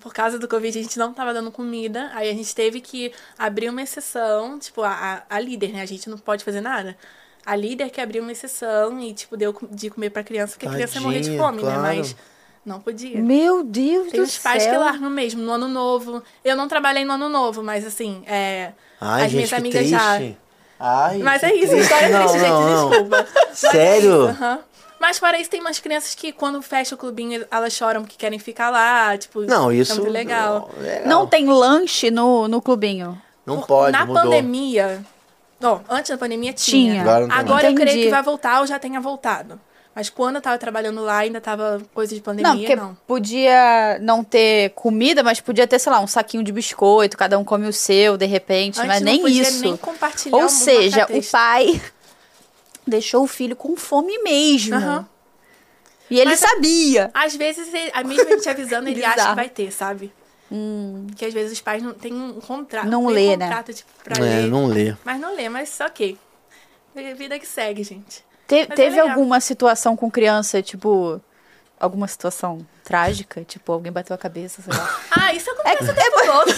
por 0.01 0.13
causa 0.13 0.39
do 0.39 0.47
Covid, 0.47 0.79
a 0.79 0.83
gente 0.83 0.99
não 0.99 1.13
tava 1.13 1.33
dando 1.33 1.51
comida. 1.51 2.11
Aí 2.15 2.29
a 2.29 2.35
gente 2.35 2.55
teve 2.55 2.81
que 2.81 3.13
abrir 3.39 3.71
uma 3.71 3.83
exceção, 3.83 4.59
tipo, 4.59 4.83
a, 4.83 5.23
a, 5.29 5.41
líder, 5.41 5.73
né? 5.73 5.83
A 5.83 5.87
gente 5.87 6.09
não 6.11 6.19
pode 6.19 6.45
fazer 6.45 6.61
nada. 6.61 6.97
A 7.45 7.57
líder 7.57 7.91
que 7.91 8.01
abriu 8.01 8.23
uma 8.23 8.33
exceção 8.33 9.01
e, 9.01 9.15
tipo, 9.15 9.37
deu 9.37 9.57
de 9.71 9.89
comer 9.89 10.11
pra 10.11 10.23
criança, 10.23 10.53
porque 10.53 10.67
a 10.67 10.71
criança 10.71 10.97
ia 10.97 11.01
morrer 11.01 11.21
de 11.21 11.29
Tadinha, 11.29 11.43
fome, 11.43 11.61
claro. 11.61 11.83
né? 11.83 11.89
Mas 11.97 12.17
não 12.65 12.81
podia. 12.81 13.19
Meu 13.21 13.65
Deus 13.65 14.11
Tem 14.11 14.21
do 14.21 14.27
os 14.27 14.37
pais 14.37 14.63
céu. 14.63 14.73
que 14.73 14.79
largam 14.79 15.09
mesmo, 15.09 15.41
no 15.41 15.53
ano 15.53 15.69
novo. 15.69 16.23
Eu 16.45 16.55
não 16.55 16.69
trabalhei 16.69 17.05
no 17.05 17.15
ano 17.15 17.29
novo, 17.31 17.63
mas 17.63 17.87
assim, 17.87 18.23
é. 18.27 18.73
Ai, 19.01 19.23
as 19.25 19.31
gente, 19.31 19.37
minhas 19.37 19.53
amigas 19.55 19.87
triste. 19.87 19.91
já. 19.91 20.33
Ai, 20.81 21.19
Mas 21.19 21.43
é 21.43 21.55
isso, 21.55 21.73
triste. 21.73 21.83
história 21.83 22.09
não, 22.09 22.29
triste, 22.29 22.39
não, 22.39 22.63
gente, 22.63 22.71
não. 22.71 22.91
desculpa. 22.91 23.17
É 23.51 23.55
Sério? 23.55 24.23
aham. 24.29 24.59
Mas 25.01 25.19
fora 25.19 25.39
isso, 25.41 25.49
tem 25.51 25.61
umas 25.61 25.79
crianças 25.79 26.15
que 26.15 26.33
quando 26.33 26.61
fecha 26.61 26.95
o 26.95 26.99
clubinho, 26.99 27.47
elas 27.51 27.73
choram 27.73 28.05
que 28.05 28.17
querem 28.17 28.39
ficar 28.39 28.71
lá, 28.71 29.17
tipo, 29.17 29.43
Não, 29.43 29.73
isso. 29.73 29.93
é 29.93 29.95
muito 29.97 30.11
legal. 30.11 30.71
Não, 30.77 30.83
legal. 30.83 31.07
Não 31.07 31.27
tem 31.27 31.47
lanche 31.47 32.11
no, 32.11 32.49
no 32.49 32.61
clubinho. 32.61 33.21
Não 33.47 33.59
Por- 33.59 33.67
pode, 33.67 33.93
Na 33.93 34.05
mudou. 34.05 34.23
pandemia. 34.25 35.05
Não, 35.61 35.83
antes 35.89 36.11
da 36.11 36.19
pandemia 36.19 36.53
Tinha. 36.53 36.93
tinha. 36.93 37.03
Agora 37.03 37.29
Agora 37.33 37.71
eu 37.71 37.75
creio 37.75 38.05
que 38.05 38.11
vai 38.11 38.23
voltar 38.23 38.61
ou 38.61 38.67
já 38.67 38.79
tenha 38.79 39.01
voltado. 39.01 39.61
Mas 39.95 40.09
quando 40.09 40.37
eu 40.37 40.43
tava 40.43 40.57
trabalhando 40.59 41.01
lá, 41.03 41.19
ainda 41.19 41.41
tava 41.41 41.83
coisa 41.93 42.15
de 42.15 42.21
pandemia, 42.21 42.53
Não, 42.53 42.59
porque 42.61 42.77
não. 42.77 42.97
podia 43.05 43.99
não 44.01 44.23
ter 44.23 44.71
comida, 44.71 45.25
mas 45.25 45.41
podia 45.41 45.67
ter, 45.67 45.79
sei 45.81 45.91
lá, 45.91 45.99
um 45.99 46.07
saquinho 46.07 46.45
de 46.45 46.53
biscoito, 46.53 47.17
cada 47.17 47.37
um 47.37 47.43
come 47.43 47.67
o 47.67 47.73
seu, 47.73 48.17
de 48.17 48.25
repente, 48.25 48.79
Antes 48.79 48.87
mas 48.89 49.01
não 49.01 49.11
nem 49.11 49.21
podia 49.21 49.43
isso. 49.43 49.61
nem 49.63 49.77
compartilhar 49.77 50.37
Ou 50.37 50.49
seja, 50.49 51.05
o 51.11 51.31
pai 51.33 51.81
deixou 52.89 53.25
o 53.25 53.27
filho 53.27 53.55
com 53.57 53.77
fome 53.77 54.19
mesmo. 54.23 54.75
Aham. 54.75 55.09
E 56.11 56.19
ele 56.19 56.31
Mas- 56.31 56.41
sabia. 56.41 57.11
Às 57.13 57.37
vezes, 57.37 57.69
a 57.93 58.03
mesmo 58.03 58.29
ele 58.31 58.41
te 58.41 58.49
avisando, 58.49 58.89
ele 58.89 59.05
acha 59.05 59.29
que 59.31 59.35
vai 59.37 59.49
ter, 59.49 59.71
sabe? 59.71 60.13
Que 61.17 61.27
às 61.27 61.35
vezes 61.35 61.53
os 61.53 61.61
pais 61.61 61.83
não 61.83 61.93
têm 61.93 62.15
um 62.15 62.41
contrato. 62.41 62.87
Não 62.89 63.07
lê, 63.07 63.37
né? 63.37 63.47
contrato, 63.49 63.75
tipo, 63.75 63.91
pra 64.03 64.17
É, 64.17 64.21
ler. 64.41 64.47
não 64.47 64.67
lê. 64.67 64.95
Mas 65.05 65.21
não 65.21 65.35
lê, 65.37 65.49
mas 65.51 65.79
ok. 65.81 66.17
É 66.97 67.15
vida 67.15 67.39
que 67.39 67.47
segue, 67.47 67.83
gente. 67.85 68.25
Te- 68.47 68.61
é 68.61 68.67
teve 68.67 68.97
legal. 68.97 69.11
alguma 69.11 69.39
situação 69.41 69.95
com 69.95 70.11
criança, 70.11 70.63
tipo, 70.63 71.21
alguma 71.81 72.07
situação 72.09 72.59
trágica? 72.85 73.45
Tipo, 73.45 73.73
alguém 73.73 73.93
bateu 73.93 74.15
a 74.15 74.19
cabeça, 74.19 74.63
sei 74.63 74.73
lá. 74.73 74.99
Ah, 75.29 75.35
isso 75.35 75.51
acontece 75.51 75.91
o 75.91 75.95
tempo 75.95 76.17
todo. 76.25 76.51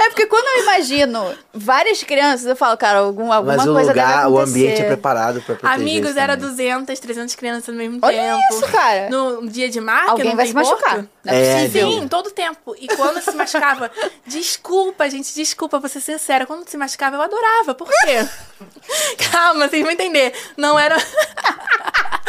É 0.00 0.08
porque 0.08 0.26
quando 0.26 0.44
eu 0.46 0.62
imagino 0.64 1.32
várias 1.54 2.02
crianças, 2.02 2.44
eu 2.46 2.56
falo, 2.56 2.76
cara, 2.76 2.98
algum, 2.98 3.32
alguma 3.32 3.56
Mas 3.56 3.66
o 3.66 3.72
coisa 3.72 3.90
lugar, 3.90 4.24
acontecer. 4.26 4.32
o 4.34 4.38
ambiente 4.40 4.80
é 4.80 4.84
preparado 4.84 5.40
pra 5.42 5.54
proteger 5.54 5.80
Amigos, 5.80 6.10
isso 6.10 6.18
era 6.18 6.36
também. 6.36 6.50
200, 6.50 6.98
300 6.98 7.34
crianças 7.36 7.68
ao 7.68 7.74
mesmo 7.76 8.00
Olha 8.02 8.16
tempo. 8.16 8.40
isso, 8.64 8.72
cara. 8.72 9.08
No 9.10 9.48
dia 9.48 9.68
de 9.68 9.80
marca, 9.80 10.10
Alguém 10.10 10.30
não 10.30 10.36
vai 10.36 10.46
se 10.48 10.54
machucar. 10.54 10.94
porto? 10.96 11.08
Não 11.24 11.32
é, 11.34 11.64
É. 11.66 11.68
Sim, 11.68 12.08
todo 12.08 12.30
tempo. 12.32 12.74
E 12.80 12.88
quando 12.88 13.20
se 13.22 13.30
machucava, 13.32 13.88
desculpa, 14.26 15.08
gente, 15.08 15.32
desculpa, 15.34 15.78
vou 15.78 15.88
ser 15.88 16.00
sincera. 16.00 16.46
Quando 16.46 16.68
se 16.68 16.76
machucava, 16.76 17.14
eu 17.16 17.22
adorava. 17.22 17.74
Por 17.76 17.86
quê? 17.88 18.26
Calma, 19.30 19.68
vocês 19.68 19.82
vão 19.82 19.92
entender. 19.92 20.32
Não 20.56 20.76
era. 20.76 20.96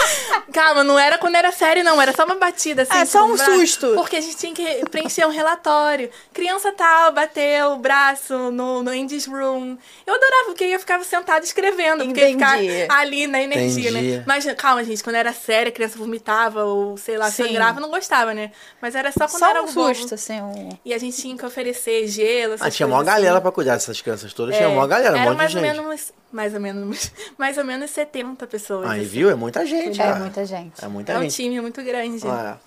Calma, 0.53 0.83
não 0.83 0.97
era 0.97 1.17
quando 1.17 1.35
era 1.35 1.51
sério, 1.51 1.83
não. 1.83 2.01
Era 2.01 2.13
só 2.13 2.25
uma 2.25 2.35
batida, 2.35 2.83
assim. 2.83 2.97
É, 2.97 3.05
só 3.05 3.25
um 3.25 3.37
susto. 3.37 3.93
Porque 3.95 4.15
a 4.15 4.21
gente 4.21 4.37
tinha 4.37 4.53
que 4.53 4.89
preencher 4.89 5.25
um 5.25 5.29
relatório. 5.29 6.09
Criança 6.33 6.71
tal 6.71 7.11
bateu 7.11 7.71
o 7.73 7.77
braço 7.77 8.51
no, 8.51 8.81
no 8.83 8.93
Indies 8.93 9.25
Room. 9.25 9.77
Eu 10.05 10.15
adorava, 10.15 10.45
porque 10.45 10.63
eu 10.65 10.79
ficava 10.79 11.03
sentada 11.03 11.43
escrevendo. 11.45 12.05
Porque 12.05 12.27
Entendi. 12.29 12.81
ficar 12.81 12.97
ali 12.99 13.27
na 13.27 13.41
energia, 13.41 13.89
Entendi. 13.89 14.17
né? 14.17 14.23
Mas 14.25 14.45
calma, 14.53 14.83
gente, 14.83 15.03
quando 15.03 15.15
era 15.15 15.33
sério, 15.33 15.69
a 15.69 15.71
criança 15.73 15.97
vomitava 15.97 16.63
ou, 16.63 16.97
sei 16.97 17.17
lá, 17.17 17.29
Sim. 17.29 17.45
sangrava, 17.47 17.79
eu 17.79 17.81
não 17.81 17.89
gostava, 17.89 18.33
né? 18.33 18.51
Mas 18.81 18.95
era 18.95 19.11
só 19.11 19.27
quando 19.27 19.39
Só 19.39 19.49
era 19.49 19.59
um 19.59 19.61
algo 19.63 19.73
bobo. 19.73 19.95
susto, 19.95 20.15
assim. 20.15 20.41
Um... 20.41 20.69
E 20.83 20.93
a 20.93 20.97
gente 20.97 21.17
tinha 21.21 21.37
que 21.37 21.45
oferecer 21.45 22.07
gelo, 22.07 22.53
essas 22.53 22.65
Ah, 22.67 22.71
tinha 22.71 22.87
coisas 22.87 22.89
maior 22.89 23.03
galera 23.03 23.33
assim. 23.35 23.41
pra 23.41 23.51
cuidar 23.51 23.73
dessas 23.73 24.01
crianças 24.01 24.33
todas. 24.33 24.55
É, 24.55 24.59
Tinha 24.59 24.69
maior 24.69 24.87
galera, 24.87 25.13
um 25.15 25.17
era 25.17 25.29
monte 25.29 25.37
mais 25.37 25.51
de 25.51 25.57
ou 25.57 25.63
gente. 25.63 25.77
menos, 25.77 26.13
mais 26.31 26.53
ou 26.53 26.59
menos, 26.59 27.11
mais 27.37 27.57
ou 27.57 27.63
menos 27.63 27.89
70 27.91 28.45
pessoas. 28.47 28.89
Aí, 28.89 29.01
assim. 29.01 29.09
viu? 29.09 29.29
É 29.29 29.35
muita 29.35 29.65
gente, 29.65 29.99
É 29.99 30.03
cara. 30.05 30.19
muita 30.19 30.45
gente. 30.45 30.83
É 30.83 30.87
muita 30.87 31.13
É 31.13 31.17
um 31.17 31.21
gente. 31.23 31.35
time 31.35 31.61
muito 31.61 31.81
grande. 31.83 32.21
Ah, 32.27 32.57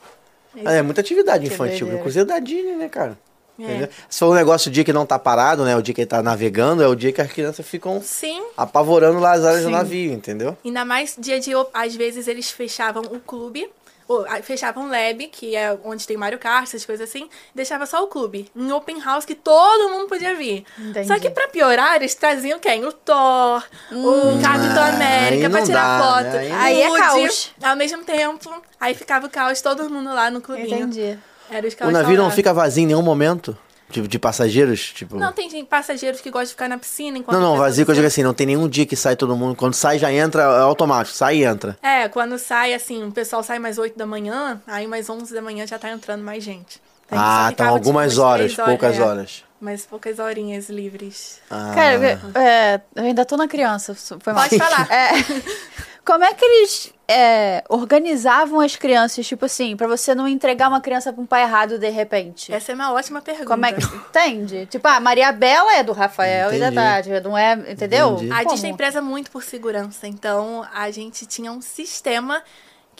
é. 0.57 0.79
É 0.79 0.83
muita 0.83 1.01
atividade 1.01 1.47
Que 1.47 1.55
infantil, 1.55 1.79
doideira. 1.87 1.99
inclusive 2.01 2.25
da 2.25 2.39
Disney, 2.39 2.77
né, 2.77 2.89
cara? 2.89 3.17
É. 3.59 3.63
Entendeu? 3.63 3.89
For 4.09 4.31
um 4.31 4.35
negócio 4.35 4.69
o 4.71 4.73
dia 4.73 4.83
que 4.83 4.93
não 4.93 5.05
tá 5.05 5.19
parado, 5.19 5.65
né? 5.65 5.77
O 5.77 5.83
dia 5.83 5.95
que 5.95 6.01
ele 6.01 6.07
tá 6.09 6.23
navegando, 6.23 6.83
é 6.83 6.89
o 6.89 6.95
dia 6.95 7.13
que 7.13 7.21
as 7.21 7.31
crianças 7.31 7.65
ficam 7.67 8.01
Sim, 8.03 8.43
apavorando 8.57 9.19
lá 9.21 9.33
as 9.33 9.45
áreas 9.45 9.65
do 9.65 9.71
navio, 9.71 10.13
entendeu? 10.13 10.57
ainda 10.65 10.83
mais 10.85 11.15
dia 11.19 11.39
de. 11.39 11.55
op- 11.55 11.71
Às 11.75 11.95
vezes 11.95 12.27
eles 12.27 12.51
fechavam 12.51 13.03
o 13.03 13.21
clube. 13.21 13.71
Ou, 14.11 14.27
fechavam 14.43 14.87
o 14.87 14.89
lab, 14.89 15.25
que 15.29 15.55
é 15.55 15.79
onde 15.85 16.05
tem 16.05 16.17
Mario 16.17 16.37
Kart, 16.37 16.65
essas 16.65 16.85
coisas 16.85 17.09
assim, 17.09 17.29
deixava 17.55 17.87
só 17.87 18.03
o 18.03 18.09
clube. 18.09 18.51
Em 18.57 18.73
open 18.73 19.01
house 19.01 19.25
que 19.25 19.37
todo 19.37 19.89
mundo 19.89 20.09
podia 20.09 20.35
vir. 20.35 20.65
Entendi. 20.77 21.07
Só 21.07 21.17
que 21.17 21.31
pra 21.31 21.47
piorar, 21.47 21.95
eles 21.95 22.13
traziam 22.17 22.59
quem? 22.59 22.85
O 22.85 22.93
Thor, 22.93 23.63
o 23.93 24.43
Capitão 24.43 24.83
América 24.83 25.49
pra 25.49 25.63
tirar 25.63 25.99
dá, 26.01 26.05
foto. 26.05 26.25
né? 26.25 26.39
Aí 26.39 26.51
o 26.51 26.57
Aí 26.57 26.83
é 26.83 26.99
caos. 26.99 27.53
Ao 27.63 27.77
mesmo 27.77 28.03
tempo, 28.03 28.63
aí 28.81 28.95
ficava 28.95 29.29
o 29.29 29.31
caos, 29.31 29.61
todo 29.61 29.89
mundo 29.89 30.13
lá 30.13 30.29
no 30.29 30.41
clubinho. 30.41 30.89
Entendi. 30.89 31.17
Era 31.49 31.69
os 31.69 31.77
O 31.81 31.91
navio 31.93 32.17
não 32.19 32.33
fica 32.33 32.53
vazio 32.53 32.83
em 32.83 32.87
nenhum 32.87 33.03
momento? 33.03 33.57
Tipo, 33.91 34.09
de 34.09 34.19
passageiros? 34.19 34.93
Tipo. 34.93 35.17
Não, 35.19 35.33
tem 35.33 35.51
gente, 35.51 35.67
passageiros 35.67 36.21
que 36.21 36.31
gostam 36.31 36.45
de 36.47 36.51
ficar 36.53 36.69
na 36.69 36.79
piscina 36.79 37.19
enquanto 37.19 37.35
Não, 37.35 37.41
não, 37.43 37.51
pessoal 37.53 37.67
vazio 37.69 37.85
que 37.85 37.91
eu 37.91 37.95
digo 37.95 38.05
tá- 38.05 38.09
assim, 38.09 38.23
não 38.23 38.33
tem 38.35 38.47
nenhum 38.47 38.69
dia 38.69 38.87
que 38.87 38.97
sai 38.97 39.17
todo 39.17 39.37
mundo. 39.37 39.57
Quando 39.57 39.75
sai 39.75 39.99
já 39.99 40.13
entra, 40.13 40.43
é 40.43 40.61
automático, 40.61 41.17
sai 41.17 41.39
e 41.39 41.45
entra. 41.45 41.77
É, 41.83 42.09
quando 42.09 42.39
sai, 42.39 42.73
assim, 42.73 43.05
o 43.05 43.13
pessoal 43.13 43.43
sai 43.43 43.59
mais 43.59 43.79
8 43.79 43.99
da 43.99 44.07
manhã, 44.07 44.61
aí 44.67 44.87
mais 44.87 45.11
11 45.11 45.35
da 45.35 45.43
manhã 45.43 45.67
já 45.67 45.79
tá 45.79 45.91
entrando 45.91 46.23
mais 46.23 46.43
gente. 46.43 46.81
Então, 47.07 47.19
a 47.19 47.23
gente 47.23 47.33
só 47.35 47.43
ah, 47.47 47.51
então 47.53 47.67
tipo, 47.67 47.77
algumas 47.77 48.13
umas 48.13 48.19
horas, 48.19 48.55
três 48.55 48.69
poucas 48.69 48.97
é, 48.97 49.03
horas. 49.03 49.45
Mas 49.61 49.85
poucas 49.85 50.19
horinhas 50.19 50.71
livres. 50.71 51.39
Ah. 51.51 51.73
Cara, 51.75 51.95
eu- 51.97 52.41
é, 52.41 52.81
eu 52.95 53.05
ainda 53.05 53.25
tô 53.25 53.37
na 53.37 53.47
criança. 53.49 53.95
Foi 53.95 54.33
mal. 54.33 54.49
Pode 54.49 54.57
falar. 54.59 54.89
É, 54.91 55.11
como 56.05 56.25
é 56.25 56.35
que 56.35 56.45
eles 56.45 56.93
é, 57.09 57.65
organizavam 57.69 58.61
as 58.61 58.77
crianças, 58.77 59.27
tipo 59.27 59.45
assim, 59.45 59.77
pra 59.77 59.87
você 59.87 60.15
não 60.15 60.29
entregar 60.29 60.69
uma 60.69 60.81
criança 60.81 61.13
pra 61.13 61.23
um 61.23 61.27
pai 61.27 61.43
errado 61.43 61.79
de 61.79 61.89
repente? 61.89 62.53
Essa 62.53 62.73
é 62.73 62.75
uma 62.75 62.93
ótima 62.93 63.21
pergunta. 63.21 63.49
Como 63.49 63.67
é 63.67 63.73
que. 63.73 63.85
Entende? 63.85 64.67
Tipo, 64.67 64.87
a 64.89 65.01
Maria 65.01 65.33
Bela 65.33 65.75
é 65.75 65.83
do 65.83 65.93
Rafael 65.93 66.55
e 66.55 66.59
da 66.59 66.69
Entendi. 66.69 67.11
Tati, 67.11 67.21
não 67.25 67.37
é. 67.37 67.53
Entendeu? 67.73 68.15
Entendi. 68.15 68.33
A? 68.33 68.45
Disney 68.45 68.75
preza 68.75 69.03
muito 69.03 69.31
por 69.31 69.43
segurança, 69.43 70.07
então 70.07 70.67
a 70.73 70.91
gente 70.91 71.27
tinha 71.27 71.53
um 71.53 71.61
sistema 71.61 72.43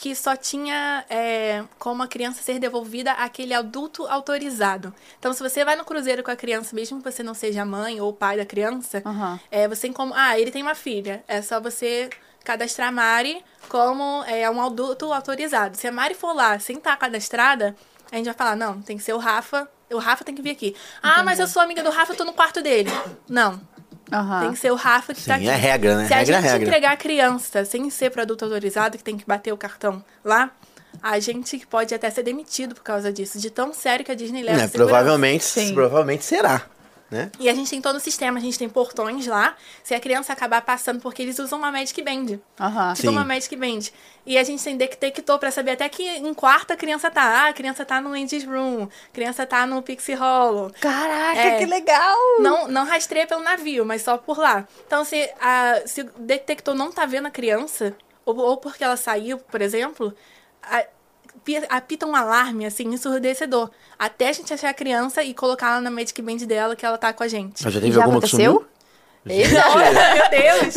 que 0.01 0.15
só 0.15 0.35
tinha 0.35 1.05
é, 1.11 1.63
como 1.79 2.03
a 2.03 2.09
criança 2.09 2.43
ser 2.43 2.59
devolvida 2.59 3.13
aquele 3.13 3.53
adulto 3.53 4.07
autorizado. 4.07 4.95
Então, 5.19 5.31
se 5.35 5.43
você 5.43 5.63
vai 5.63 5.77
no 5.77 5.85
cruzeiro 5.85 6.23
com 6.23 6.31
a 6.31 6.37
criança, 6.37 6.75
mesmo 6.75 7.03
que 7.03 7.13
você 7.13 7.23
não 7.23 7.35
seja 7.35 7.63
a 7.63 7.67
mãe 7.67 8.01
ou 8.01 8.09
o 8.09 8.13
pai 8.15 8.39
da 8.39 8.47
criança, 8.47 9.03
Aham. 9.05 9.39
é, 9.51 9.69
você 9.69 9.83
tem 9.83 9.93
como. 9.93 10.15
Ah, 10.17 10.39
ele 10.39 10.51
tem 10.51 10.63
uma 10.63 10.75
filha. 10.75 11.23
É 11.29 11.43
só 11.43 11.61
você 11.61 12.09
cadastrar 12.45 12.89
a 12.89 12.93
Mari 12.93 13.43
como 13.69 14.25
é, 14.27 14.49
um 14.51 14.61
adulto 14.63 15.13
autorizado. 15.13 15.77
Se 15.77 15.87
a 15.87 15.93
Mari 15.93 16.15
for 16.15 16.33
lá 16.35 16.59
sem 16.59 16.77
estar 16.77 16.97
cadastrada, 16.97 17.75
a 18.11 18.17
gente 18.17 18.27
vai 18.27 18.35
falar: 18.35 18.57
não, 18.57 18.81
tem 18.83 18.97
que 18.97 19.03
ser 19.03 19.13
o 19.13 19.19
Rafa. 19.19 19.69
O 19.93 19.99
Rafa 19.99 20.25
tem 20.25 20.35
que 20.35 20.41
vir 20.43 20.51
aqui. 20.51 20.77
Ah, 21.03 21.23
mas 21.25 21.41
eu 21.41 21.49
sou 21.49 21.61
amiga 21.61 21.83
do 21.83 21.91
Rafa, 21.91 22.13
eu 22.13 22.17
tô 22.17 22.25
no 22.25 22.33
quarto 22.33 22.63
dele. 22.63 22.89
Não, 23.29 23.61
Aham. 24.13 24.41
tem 24.43 24.53
que 24.53 24.59
ser 24.59 24.71
o 24.71 24.77
Rafa 24.77 25.13
que 25.13 25.21
tá 25.25 25.35
Sim, 25.37 25.49
aqui. 25.49 25.49
é 25.49 25.57
regra, 25.57 25.97
né? 25.97 26.07
Se 26.07 26.15
a 26.15 26.19
Regra 26.19 26.37
é 26.37 26.41
gente 26.43 26.51
regra. 26.53 26.69
entregar 26.69 26.93
a 26.93 26.97
criança 26.97 27.65
sem 27.65 27.91
ser 27.91 28.11
produto 28.11 28.45
autorizado, 28.45 28.97
que 28.97 29.03
tem 29.03 29.17
que 29.19 29.27
bater 29.27 29.53
o 29.53 29.57
cartão 29.57 30.05
lá, 30.25 30.51
a 31.03 31.19
gente 31.19 31.67
pode 31.67 31.93
até 31.93 32.09
ser 32.09 32.23
demitido 32.23 32.73
por 32.75 32.85
causa 32.85 33.13
disso. 33.13 33.39
De 33.41 33.51
tão 33.51 33.73
sério 33.75 34.05
que 34.05 34.13
a 34.13 34.15
Disney 34.15 34.43
leva 34.45 34.61
É, 34.61 34.65
a 34.65 34.69
provavelmente, 34.69 35.43
Sim. 35.45 35.75
provavelmente 35.75 36.25
será, 36.25 36.63
né? 37.11 37.31
E 37.41 37.49
a 37.49 37.55
gente 37.55 37.69
tem 37.71 37.81
todo 37.83 37.97
o 37.97 38.01
sistema, 38.01 38.39
a 38.39 38.43
gente 38.43 38.59
tem 38.59 38.69
portões 38.69 39.27
lá. 39.27 39.57
Se 39.83 39.95
a 39.95 40.01
criança 40.01 40.33
acabar 40.33 40.63
passando, 40.63 41.01
porque 41.01 41.23
eles 41.23 41.39
usam 41.39 41.59
uma 41.59 41.73
Magic 41.73 42.01
Band. 42.03 42.39
Aham. 42.61 42.95
Tipo 42.95 43.09
Sim. 43.09 43.17
uma 43.17 43.25
Magic 43.25 43.55
Band. 43.57 43.81
E 44.25 44.39
a 44.39 44.45
gente 44.45 44.63
tem 44.63 44.77
detector 44.77 45.39
pra 45.39 45.51
saber 45.51 45.73
até 45.73 45.89
que 45.89 46.03
em 46.03 46.33
quarto 46.35 46.73
a 46.73 46.77
criança 46.77 47.11
tá. 47.11 47.23
Ah, 47.23 47.49
a 47.49 47.53
criança 47.53 47.85
tá 47.85 48.01
no 48.01 48.11
Andy's 48.13 48.45
Room, 48.45 48.85
a 48.85 49.13
criança 49.13 49.47
tá 49.47 49.67
no 49.67 49.83
Pixie 49.83 50.15
Hollow. 50.15 50.71
Caraca, 50.81 51.39
É. 51.39 51.59
que 51.59 51.67
legal! 51.67 52.17
Não, 52.39 52.69
não 52.69 52.85
rastreia 52.85 53.27
pelo 53.27 53.43
navio, 53.43 53.85
mas 53.85 54.03
só 54.03 54.17
por 54.19 54.39
lá. 54.39 54.67
Então, 54.87 55.05
se, 55.05 55.29
a, 55.41 55.81
se 55.87 56.03
o 56.03 56.11
detector 56.19 56.75
não 56.75 56.93
tá 56.93 57.07
vendo 57.07 57.27
a 57.27 57.31
criança, 57.31 57.97
ou, 58.25 58.37
ou 58.37 58.57
porque 58.59 58.85
ela 58.85 58.97
saiu, 58.97 59.39
por 59.39 59.61
exemplo, 59.63 60.15
a- 60.63 60.85
apita 61.69 62.07
um 62.07 62.15
alarme, 62.15 62.67
assim, 62.67 62.89
ensurdecedor. 62.89 63.71
Até 63.99 64.29
a 64.29 64.33
gente 64.33 64.53
achar 64.53 64.71
a 64.71 64.75
criança 64.75 65.23
e 65.23 65.35
colocar 65.35 65.73
ela 65.73 65.81
na 65.81 65.91
Magic 65.91 66.21
Band 66.23 66.39
dela, 66.39 66.77
que 66.77 66.85
ela 66.85 66.99
tá 66.99 67.13
com 67.13 67.23
a 67.23 67.29
gente. 67.29 67.63
Mas 67.65 67.75
já 67.75 67.81
teve 67.81 67.93
Já 67.93 68.03
alguma 68.03 68.21
que 68.21 68.27
aconteceu? 68.27 68.53
sumiu? 68.53 68.71
Olha, 69.75 70.15
meu 70.15 70.31
Deus! 70.31 70.75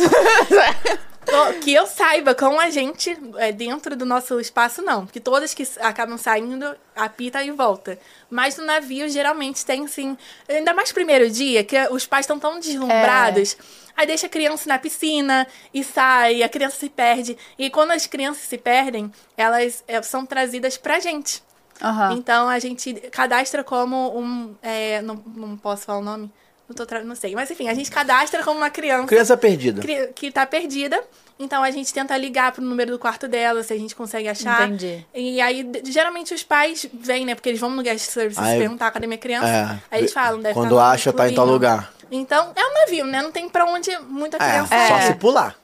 Que 1.62 1.72
eu 1.74 1.86
saiba, 1.86 2.34
com 2.34 2.58
a 2.60 2.70
gente 2.70 3.16
é, 3.36 3.52
dentro 3.52 3.94
do 3.96 4.04
nosso 4.06 4.38
espaço, 4.40 4.82
não. 4.82 5.04
Porque 5.06 5.20
todas 5.20 5.52
que 5.54 5.66
acabam 5.80 6.16
saindo, 6.18 6.74
apita 6.94 7.42
e 7.42 7.50
volta. 7.50 7.98
Mas 8.30 8.56
no 8.56 8.64
navio, 8.64 9.08
geralmente, 9.08 9.64
tem 9.64 9.86
sim. 9.86 10.16
Ainda 10.48 10.72
mais 10.74 10.92
primeiro 10.92 11.30
dia, 11.30 11.62
que 11.64 11.76
os 11.90 12.06
pais 12.06 12.24
estão 12.24 12.38
tão 12.38 12.58
deslumbrados. 12.60 13.56
Aí 13.96 14.06
deixa 14.06 14.26
a 14.26 14.30
criança 14.30 14.68
na 14.68 14.78
piscina 14.78 15.46
e 15.72 15.84
sai, 15.84 16.42
a 16.42 16.48
criança 16.48 16.76
se 16.76 16.88
perde. 16.88 17.36
E 17.58 17.70
quando 17.70 17.92
as 17.92 18.06
crianças 18.06 18.42
se 18.42 18.58
perdem, 18.58 19.10
elas 19.36 19.84
é, 19.86 20.02
são 20.02 20.26
trazidas 20.26 20.76
pra 20.76 20.98
gente. 20.98 21.42
Aham. 21.82 22.12
Então 22.14 22.48
a 22.48 22.58
gente 22.58 22.92
cadastra 23.10 23.62
como 23.64 24.16
um. 24.18 24.54
é, 24.62 25.00
não, 25.02 25.22
não 25.36 25.56
posso 25.56 25.84
falar 25.84 25.98
o 25.98 26.02
nome? 26.02 26.32
Não, 26.68 26.74
tô 26.74 26.86
não 27.04 27.14
sei. 27.14 27.34
Mas 27.34 27.50
enfim, 27.50 27.68
a 27.68 27.74
gente 27.74 27.90
cadastra 27.90 28.42
como 28.42 28.56
uma 28.58 28.70
criança 28.70 29.06
Criança 29.06 29.36
perdida. 29.36 29.82
cri- 29.82 30.08
que 30.14 30.32
tá 30.32 30.46
perdida. 30.46 31.02
Então 31.38 31.62
a 31.64 31.70
gente 31.70 31.92
tenta 31.92 32.16
ligar 32.16 32.52
pro 32.52 32.62
número 32.62 32.92
do 32.92 32.98
quarto 32.98 33.26
dela, 33.26 33.62
se 33.62 33.72
a 33.72 33.76
gente 33.78 33.94
consegue 33.94 34.28
achar. 34.28 34.68
Entendi. 34.68 35.04
E 35.12 35.40
aí, 35.40 35.68
geralmente 35.84 36.32
os 36.32 36.42
pais 36.44 36.86
vêm, 36.94 37.24
né? 37.26 37.34
Porque 37.34 37.48
eles 37.48 37.60
vão 37.60 37.70
no 37.70 37.82
guest 37.82 38.08
services 38.10 38.42
Aí- 38.42 38.58
perguntar 38.58 38.90
cadê 38.92 39.06
minha 39.06 39.18
criança. 39.18 39.48
É, 39.48 39.80
aí 39.90 40.00
eles 40.00 40.12
falam, 40.12 40.40
deve 40.40 40.54
quando 40.54 40.76
tá 40.76 40.90
acha, 40.90 41.12
tá 41.12 41.28
em 41.28 41.34
tal 41.34 41.46
lugar. 41.46 41.92
Então, 42.10 42.52
é 42.54 42.64
um 42.64 42.74
navio, 42.74 43.06
né? 43.06 43.20
Não 43.22 43.32
tem 43.32 43.48
pra 43.48 43.64
onde 43.64 43.90
muita 44.00 44.36
É, 44.36 44.40
criança 44.40 44.88
só 44.88 44.98
ir. 44.98 45.02
se 45.02 45.14
pular. 45.14 45.56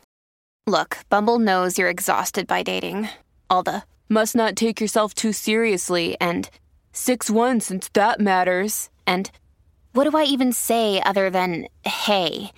Look, 0.68 0.96
Bumble 1.08 1.38
knows 1.38 1.78
you're 1.78 1.90
exhausted 1.92 2.46
by 2.46 2.62
dating. 2.64 3.08
All 3.48 3.62
the 3.62 3.82
must 4.08 4.36
not 4.36 4.54
take 4.54 4.82
yourself 4.82 5.14
too 5.14 5.32
seriously 5.32 6.16
and 6.20 6.48
6 6.92 7.30
1 7.30 7.60
since 7.60 7.88
that 7.92 8.20
matters. 8.20 8.90
And 9.06 9.30
what 9.94 10.10
do 10.10 10.16
I 10.18 10.24
even 10.24 10.52
say 10.52 11.00
other 11.04 11.30
than 11.30 11.66
hey? 11.84 12.50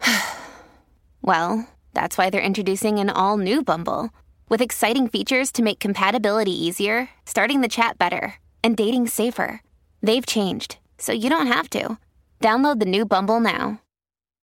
well, 1.22 1.66
that's 1.94 2.18
why 2.18 2.30
they're 2.30 2.40
introducing 2.40 2.98
an 2.98 3.10
all 3.10 3.36
new 3.36 3.62
Bumble 3.62 4.10
with 4.48 4.60
exciting 4.60 5.08
features 5.08 5.50
to 5.52 5.62
make 5.62 5.78
compatibility 5.78 6.52
easier, 6.52 7.08
starting 7.26 7.60
the 7.60 7.68
chat 7.68 7.98
better, 7.98 8.34
and 8.62 8.76
dating 8.76 9.08
safer. 9.08 9.62
They've 10.02 10.26
changed, 10.26 10.78
so 10.98 11.12
you 11.12 11.30
don't 11.30 11.46
have 11.46 11.68
to. 11.70 11.98
Download 12.40 12.78
the 12.80 12.86
new 12.86 13.04
Bumble 13.04 13.40
now. 13.40 13.80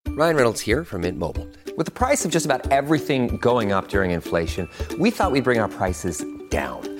Ryan 0.08 0.36
Reynolds 0.36 0.60
here 0.60 0.84
from 0.84 1.02
Mint 1.02 1.18
Mobile. 1.18 1.48
With 1.76 1.86
the 1.86 1.92
price 1.92 2.24
of 2.24 2.30
just 2.30 2.46
about 2.46 2.70
everything 2.70 3.36
going 3.38 3.72
up 3.72 3.88
during 3.88 4.10
inflation, 4.10 4.68
we 4.98 5.10
thought 5.10 5.32
we'd 5.32 5.44
bring 5.44 5.60
our 5.60 5.68
prices 5.68 6.24
down. 6.50 6.99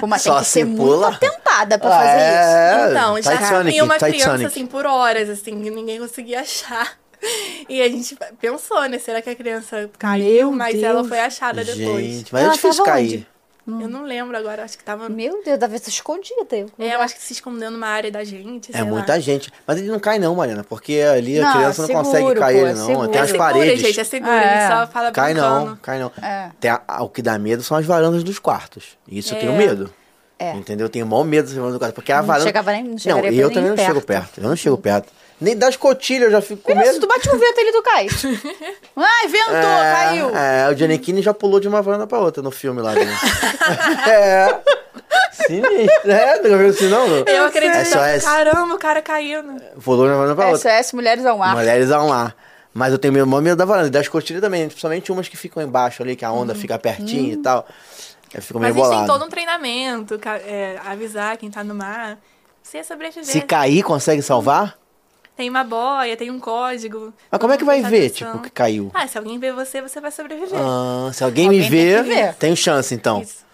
Pô, 0.00 0.06
mas 0.06 0.22
Só 0.22 0.34
tem 0.34 0.40
que 0.42 0.48
ser 0.48 0.66
se 0.66 0.76
pula. 0.76 1.10
muito 1.10 1.24
atentada 1.24 1.78
pra 1.78 1.90
fazer 1.90 2.16
isso. 2.16 2.56
É, 2.56 2.90
Então, 2.90 3.22
já 3.22 3.36
Titanic, 3.36 3.70
tinha 3.72 3.84
uma 3.84 3.94
Titanic. 3.94 4.18
criança 4.22 4.46
assim 4.46 4.66
por 4.66 4.86
horas, 4.86 5.28
assim, 5.30 5.62
que 5.62 5.70
ninguém 5.70 5.98
conseguia 5.98 6.40
achar. 6.40 6.92
E 7.68 7.80
a 7.80 7.88
gente 7.88 8.16
pensou, 8.40 8.82
né? 8.88 8.98
Será 8.98 9.22
que 9.22 9.30
a 9.30 9.34
criança 9.34 9.88
caiu? 9.98 10.48
Meu 10.48 10.52
Mas 10.52 10.74
Deus. 10.74 10.84
ela 10.84 11.04
foi 11.04 11.18
achada 11.18 11.64
depois. 11.64 12.04
Gente, 12.04 12.32
mas 12.32 12.42
Ela 12.42 12.52
é 12.52 12.54
difícil 12.56 12.84
tava 12.84 12.96
cair. 13.66 13.82
Eu 13.82 13.88
não 13.88 14.02
lembro 14.04 14.36
agora, 14.36 14.64
acho 14.64 14.78
que 14.78 14.84
tava. 14.84 15.08
Meu 15.08 15.42
Deus, 15.44 15.58
deve 15.58 15.78
ser 15.78 15.90
escondida. 15.90 16.36
É, 16.78 16.94
eu 16.94 17.00
acho 17.00 17.14
que 17.14 17.22
se 17.22 17.32
escondeu 17.32 17.70
numa 17.70 17.86
área 17.88 18.10
da 18.10 18.22
gente. 18.24 18.74
É 18.76 18.82
muita 18.82 19.14
lá. 19.14 19.18
gente. 19.18 19.52
Mas 19.66 19.78
ele 19.78 19.88
não 19.88 19.98
cai 19.98 20.18
não, 20.18 20.34
Mariana, 20.34 20.64
porque 20.64 21.00
ali 21.00 21.38
a 21.40 21.44
Não, 21.44 21.52
criança 21.52 21.82
não 21.82 21.86
seguro, 21.86 22.04
consegue 22.04 22.34
pô, 22.34 22.40
cair, 22.40 22.66
é 22.66 22.74
não. 22.74 22.86
seguro. 22.86 23.08
Tem 23.08 23.18
É 23.18 23.22
as 23.24 23.30
segura, 23.30 23.52
paredes. 23.52 23.80
gente, 23.80 24.00
é 24.00 24.04
seguro. 24.04 24.32
É. 24.32 24.66
A 24.66 24.86
só 24.86 24.92
fala 24.92 25.10
Cai 25.12 25.32
brincando. 25.34 25.66
não, 25.66 25.76
cai 25.76 25.98
não. 25.98 26.12
É. 26.22 26.50
Tem 26.60 26.70
a- 26.70 26.80
a- 26.86 27.02
o 27.02 27.08
que 27.08 27.22
dá 27.22 27.38
medo 27.38 27.62
são 27.62 27.76
as 27.76 27.84
varandas 27.86 28.22
dos 28.22 28.38
quartos. 28.38 28.96
Isso 29.08 29.34
eu 29.34 29.38
tenho 29.40 29.52
É. 29.52 29.56
medo. 29.58 29.92
É. 30.38 30.52
Entendeu? 30.52 30.84
Eu 30.86 30.90
tenho 30.90 31.06
o 31.06 31.08
maior 31.08 31.24
medo 31.24 31.46
das 31.46 31.54
varandas 31.54 31.74
do 31.74 31.78
quarto. 31.78 31.94
Porque 31.94 32.12
a 32.12 32.18
Não 32.18 32.26
varanda. 32.26 32.46
chegava 32.46 32.70
nem- 32.72 32.84
não 32.84 32.90
não 32.90 33.18
eu 33.18 33.32
nem 33.32 33.48
também 33.54 33.70
não 33.70 33.76
perto. 33.76 33.86
chego 33.88 34.00
perto. 34.02 34.40
Eu 34.40 34.48
não 34.48 34.56
chego 34.56 34.76
perto. 34.78 35.12
Nem 35.40 35.56
das 35.56 35.76
cotilhas 35.76 36.24
eu 36.24 36.30
já 36.30 36.40
fico 36.40 36.62
com 36.62 36.74
Mas 36.74 36.86
se 36.86 36.92
medo. 36.94 37.06
tu 37.06 37.08
bate 37.08 37.28
um 37.28 37.38
vento 37.38 37.60
ali, 37.60 37.72
tu 37.72 37.82
cai. 37.82 38.06
Ai, 38.96 39.28
ventou, 39.28 39.52
caiu. 39.52 40.36
É, 40.36 40.70
o 40.70 40.74
Giannichini 40.74 41.20
já 41.20 41.34
pulou 41.34 41.60
de 41.60 41.68
uma 41.68 41.82
varanda 41.82 42.06
pra 42.06 42.18
outra 42.18 42.42
no 42.42 42.50
filme 42.50 42.80
lá 42.80 42.94
dele. 42.94 43.10
é. 44.08 44.60
Sinistro. 45.32 46.10
É, 46.10 46.36
nunca 46.36 46.56
viu 46.56 46.68
assim 46.68 46.88
não? 46.88 47.06
Eu 47.06 47.44
acredito. 47.44 47.84
SOS. 47.84 48.24
Caramba, 48.24 48.74
o 48.74 48.78
cara 48.78 49.02
caiu. 49.02 49.42
Né? 49.42 49.60
Pulou 49.84 50.06
de 50.06 50.12
uma 50.12 50.18
varanda 50.18 50.34
pra 50.34 50.48
outra. 50.48 50.82
SOS 50.82 50.92
Mulheres 50.94 51.26
ao 51.26 51.36
Mar. 51.36 51.54
Mulheres 51.54 51.90
ao 51.90 52.06
lá. 52.06 52.32
Mas 52.72 52.92
eu 52.92 52.98
tenho 52.98 53.12
medo, 53.12 53.26
maior 53.26 53.42
medo 53.42 53.56
da 53.56 53.64
varanda. 53.66 53.88
E 53.88 53.90
das 53.90 54.08
cotilhas 54.08 54.40
também, 54.40 54.66
principalmente 54.66 55.12
umas 55.12 55.28
que 55.28 55.36
ficam 55.36 55.62
embaixo 55.62 56.02
ali, 56.02 56.16
que 56.16 56.24
a 56.24 56.32
onda 56.32 56.54
fica 56.54 56.78
pertinho 56.78 57.34
e 57.34 57.36
tal. 57.36 57.66
Eu 58.32 58.40
fico 58.40 58.58
meio. 58.58 58.74
Mas 58.74 58.82
a 58.82 58.86
gente 58.86 58.90
tem 58.90 59.06
bolado. 59.06 59.20
todo 59.20 59.26
um 59.26 59.30
treinamento, 59.30 60.20
é, 60.46 60.78
avisar 60.84 61.36
quem 61.36 61.50
tá 61.50 61.62
no 61.62 61.74
mar. 61.74 62.18
Sobreviver. 62.84 63.24
Se 63.24 63.40
cair, 63.42 63.82
consegue 63.82 64.20
salvar? 64.22 64.76
Tem 65.36 65.50
uma 65.50 65.62
boia, 65.62 66.16
tem 66.16 66.30
um 66.30 66.40
código. 66.40 67.12
Mas 67.30 67.40
como 67.40 67.52
é 67.52 67.58
que 67.58 67.64
vai 67.64 67.82
ver, 67.82 68.06
atenção. 68.06 68.32
tipo, 68.32 68.44
que 68.44 68.50
caiu? 68.50 68.90
Ah, 68.94 69.06
se 69.06 69.18
alguém 69.18 69.38
ver 69.38 69.52
você, 69.52 69.82
você 69.82 70.00
vai 70.00 70.10
sobreviver. 70.10 70.58
Ah, 70.58 71.10
se 71.12 71.22
alguém, 71.22 71.46
Alguém 71.46 71.60
me 71.60 71.68
tem 71.68 71.70
ver, 71.70 72.02
que 72.04 72.08
ver. 72.08 72.34
tenho 72.36 72.56
chance, 72.56 72.94
então. 72.94 73.20
Isso. 73.20 73.44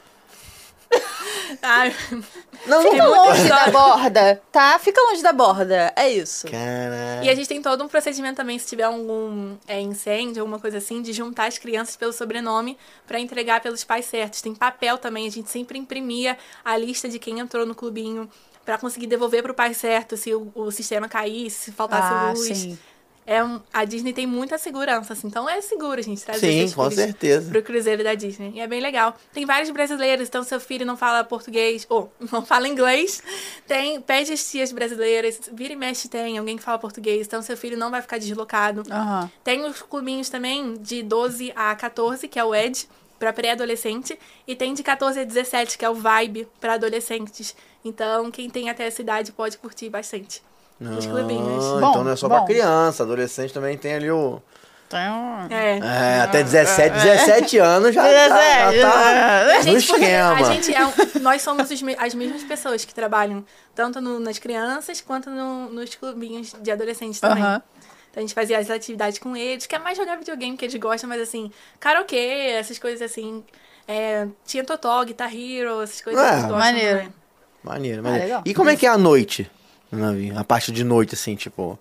Ai, 1.60 1.94
Não, 2.66 2.80
Tem 2.82 2.92
Fica 2.92 3.06
longe 3.06 3.48
da 3.48 3.66
borda, 3.70 4.42
tá? 4.52 4.78
Fica 4.78 5.00
longe 5.02 5.20
da 5.22 5.32
borda. 5.32 5.92
É 5.96 6.08
isso. 6.08 6.46
Cara. 6.46 7.20
E 7.24 7.28
a 7.28 7.34
gente 7.34 7.48
tem 7.48 7.60
todo 7.60 7.82
um 7.82 7.88
procedimento 7.88 8.36
também, 8.36 8.56
se 8.56 8.66
tiver 8.68 8.84
algum 8.84 9.56
é, 9.66 9.80
incêndio, 9.80 10.42
alguma 10.42 10.60
coisa 10.60 10.78
assim, 10.78 11.02
de 11.02 11.12
juntar 11.12 11.46
as 11.46 11.58
crianças 11.58 11.96
pelo 11.96 12.12
sobrenome 12.12 12.78
pra 13.06 13.18
entregar 13.18 13.60
pelos 13.60 13.82
pais 13.82 14.04
certos. 14.06 14.40
Tem 14.40 14.54
papel 14.54 14.96
também, 14.96 15.26
a 15.26 15.30
gente 15.30 15.50
sempre 15.50 15.76
imprimia 15.76 16.38
a 16.64 16.76
lista 16.76 17.08
de 17.08 17.18
quem 17.18 17.40
entrou 17.40 17.66
no 17.66 17.74
clubinho 17.74 18.30
pra 18.64 18.78
conseguir 18.78 19.06
devolver 19.06 19.42
pro 19.42 19.54
pai 19.54 19.74
certo 19.74 20.16
se 20.16 20.34
o, 20.34 20.50
o 20.54 20.70
sistema 20.70 21.08
caísse, 21.08 21.64
se 21.66 21.72
faltasse 21.72 22.12
Ah, 22.12 22.32
luz. 22.32 22.58
sim. 22.58 22.78
É 23.24 23.42
um, 23.42 23.60
a 23.72 23.84
Disney 23.84 24.12
tem 24.12 24.26
muita 24.26 24.58
segurança, 24.58 25.12
assim, 25.12 25.28
então 25.28 25.48
é 25.48 25.60
seguro 25.60 26.00
a 26.00 26.02
gente 26.02 26.24
trazer 26.24 26.40
Sim, 26.40 26.74
com 26.74 26.90
filhos 26.90 26.94
certeza. 27.04 27.50
pro 27.52 27.62
cruzeiro 27.62 28.02
da 28.02 28.14
Disney. 28.14 28.50
E 28.56 28.60
é 28.60 28.66
bem 28.66 28.80
legal. 28.80 29.16
Tem 29.32 29.46
vários 29.46 29.70
brasileiros, 29.70 30.26
então 30.26 30.42
seu 30.42 30.58
filho 30.58 30.84
não 30.84 30.96
fala 30.96 31.22
português, 31.22 31.86
ou 31.88 32.12
não 32.32 32.44
fala 32.44 32.66
inglês, 32.66 33.22
tem, 33.64 34.00
pede 34.00 34.32
as 34.32 34.50
tias 34.50 34.72
brasileiras, 34.72 35.38
vira 35.52 35.72
e 35.72 35.76
mexe 35.76 36.08
tem 36.08 36.36
alguém 36.36 36.56
que 36.56 36.64
fala 36.64 36.80
português, 36.80 37.24
então 37.28 37.40
seu 37.42 37.56
filho 37.56 37.76
não 37.78 37.92
vai 37.92 38.02
ficar 38.02 38.18
deslocado. 38.18 38.82
Aham. 38.90 39.30
Tem 39.44 39.64
os 39.66 39.80
clubinhos 39.82 40.28
também 40.28 40.74
de 40.74 41.00
12 41.04 41.52
a 41.54 41.76
14, 41.76 42.26
que 42.26 42.40
é 42.40 42.44
o 42.44 42.52
ED, 42.52 42.88
para 43.20 43.32
pré-adolescente, 43.32 44.18
e 44.48 44.56
tem 44.56 44.74
de 44.74 44.82
14 44.82 45.20
a 45.20 45.24
17, 45.24 45.78
que 45.78 45.84
é 45.84 45.88
o 45.88 45.94
Vibe, 45.94 46.48
para 46.60 46.74
adolescentes. 46.74 47.54
Então, 47.84 48.30
quem 48.30 48.48
tem 48.48 48.70
até 48.70 48.86
essa 48.86 49.02
idade 49.02 49.32
pode 49.32 49.58
curtir 49.58 49.88
bastante 49.90 50.42
os 50.80 51.06
clubinhos. 51.06 51.64
Ah, 51.64 51.80
Bom, 51.80 51.90
então 51.90 52.04
não 52.04 52.12
é 52.12 52.16
só 52.16 52.28
bom. 52.28 52.36
pra 52.36 52.44
criança, 52.46 53.02
adolescente 53.02 53.52
também 53.52 53.76
tem 53.76 53.94
ali 53.94 54.10
o. 54.10 54.40
Então, 54.86 55.46
É. 55.50 55.78
É, 55.78 56.20
até 56.20 56.42
17, 56.42 56.94
17 56.94 57.58
anos 57.58 57.94
já, 57.94 58.02
tá- 58.02 58.72
já 58.72 58.82
tá 58.82 59.40
A 59.40 59.58
no 59.58 59.62
gente, 59.62 59.86
porque 59.86 60.02
esquema. 60.04 60.34
a 60.34 60.42
gente 60.52 60.74
é 60.74 60.86
um- 60.86 60.92
nós 61.22 61.40
somos 61.40 61.70
as 61.98 62.14
mesmas 62.14 62.42
pessoas 62.44 62.84
que 62.84 62.92
trabalham 62.94 63.42
tanto 63.74 64.00
no- 64.02 64.20
nas 64.20 64.38
crianças 64.38 65.00
quanto 65.00 65.30
no- 65.30 65.70
nos 65.70 65.94
clubinhos 65.94 66.52
de 66.60 66.70
adolescentes 66.70 67.18
também. 67.20 67.42
Aham. 67.42 67.62
Então 68.10 68.20
a 68.22 68.26
gente 68.26 68.34
fazia 68.34 68.58
as 68.58 68.68
atividades 68.68 69.18
com 69.18 69.34
eles, 69.34 69.64
que 69.64 69.74
é 69.74 69.78
mais 69.78 69.96
jogar 69.96 70.16
videogame 70.18 70.54
que 70.58 70.66
eles 70.66 70.74
gostam, 70.78 71.08
mas 71.08 71.22
assim, 71.22 71.50
karaokê, 71.80 72.50
essas 72.58 72.78
coisas 72.78 73.00
assim. 73.00 73.42
É, 73.88 74.26
tinha 74.44 74.62
Totó, 74.62 75.02
Guitar 75.04 75.34
Hero, 75.34 75.80
essas 75.80 76.02
coisas 76.02 76.22
É, 76.22 76.26
que 76.26 76.32
eles 76.34 76.42
gostam 76.44 76.58
maneiro. 76.58 76.98
também. 76.98 77.14
Maneiro, 77.62 78.02
maneiro. 78.02 78.24
legal. 78.24 78.42
e 78.44 78.54
como 78.54 78.70
é 78.70 78.76
que 78.76 78.86
é 78.86 78.88
a 78.88 78.98
noite 78.98 79.50
no 79.90 79.98
navio? 79.98 80.38
A 80.38 80.44
parte 80.44 80.72
de 80.72 80.82
noite, 80.84 81.14
assim, 81.14 81.34
tipo. 81.36 81.78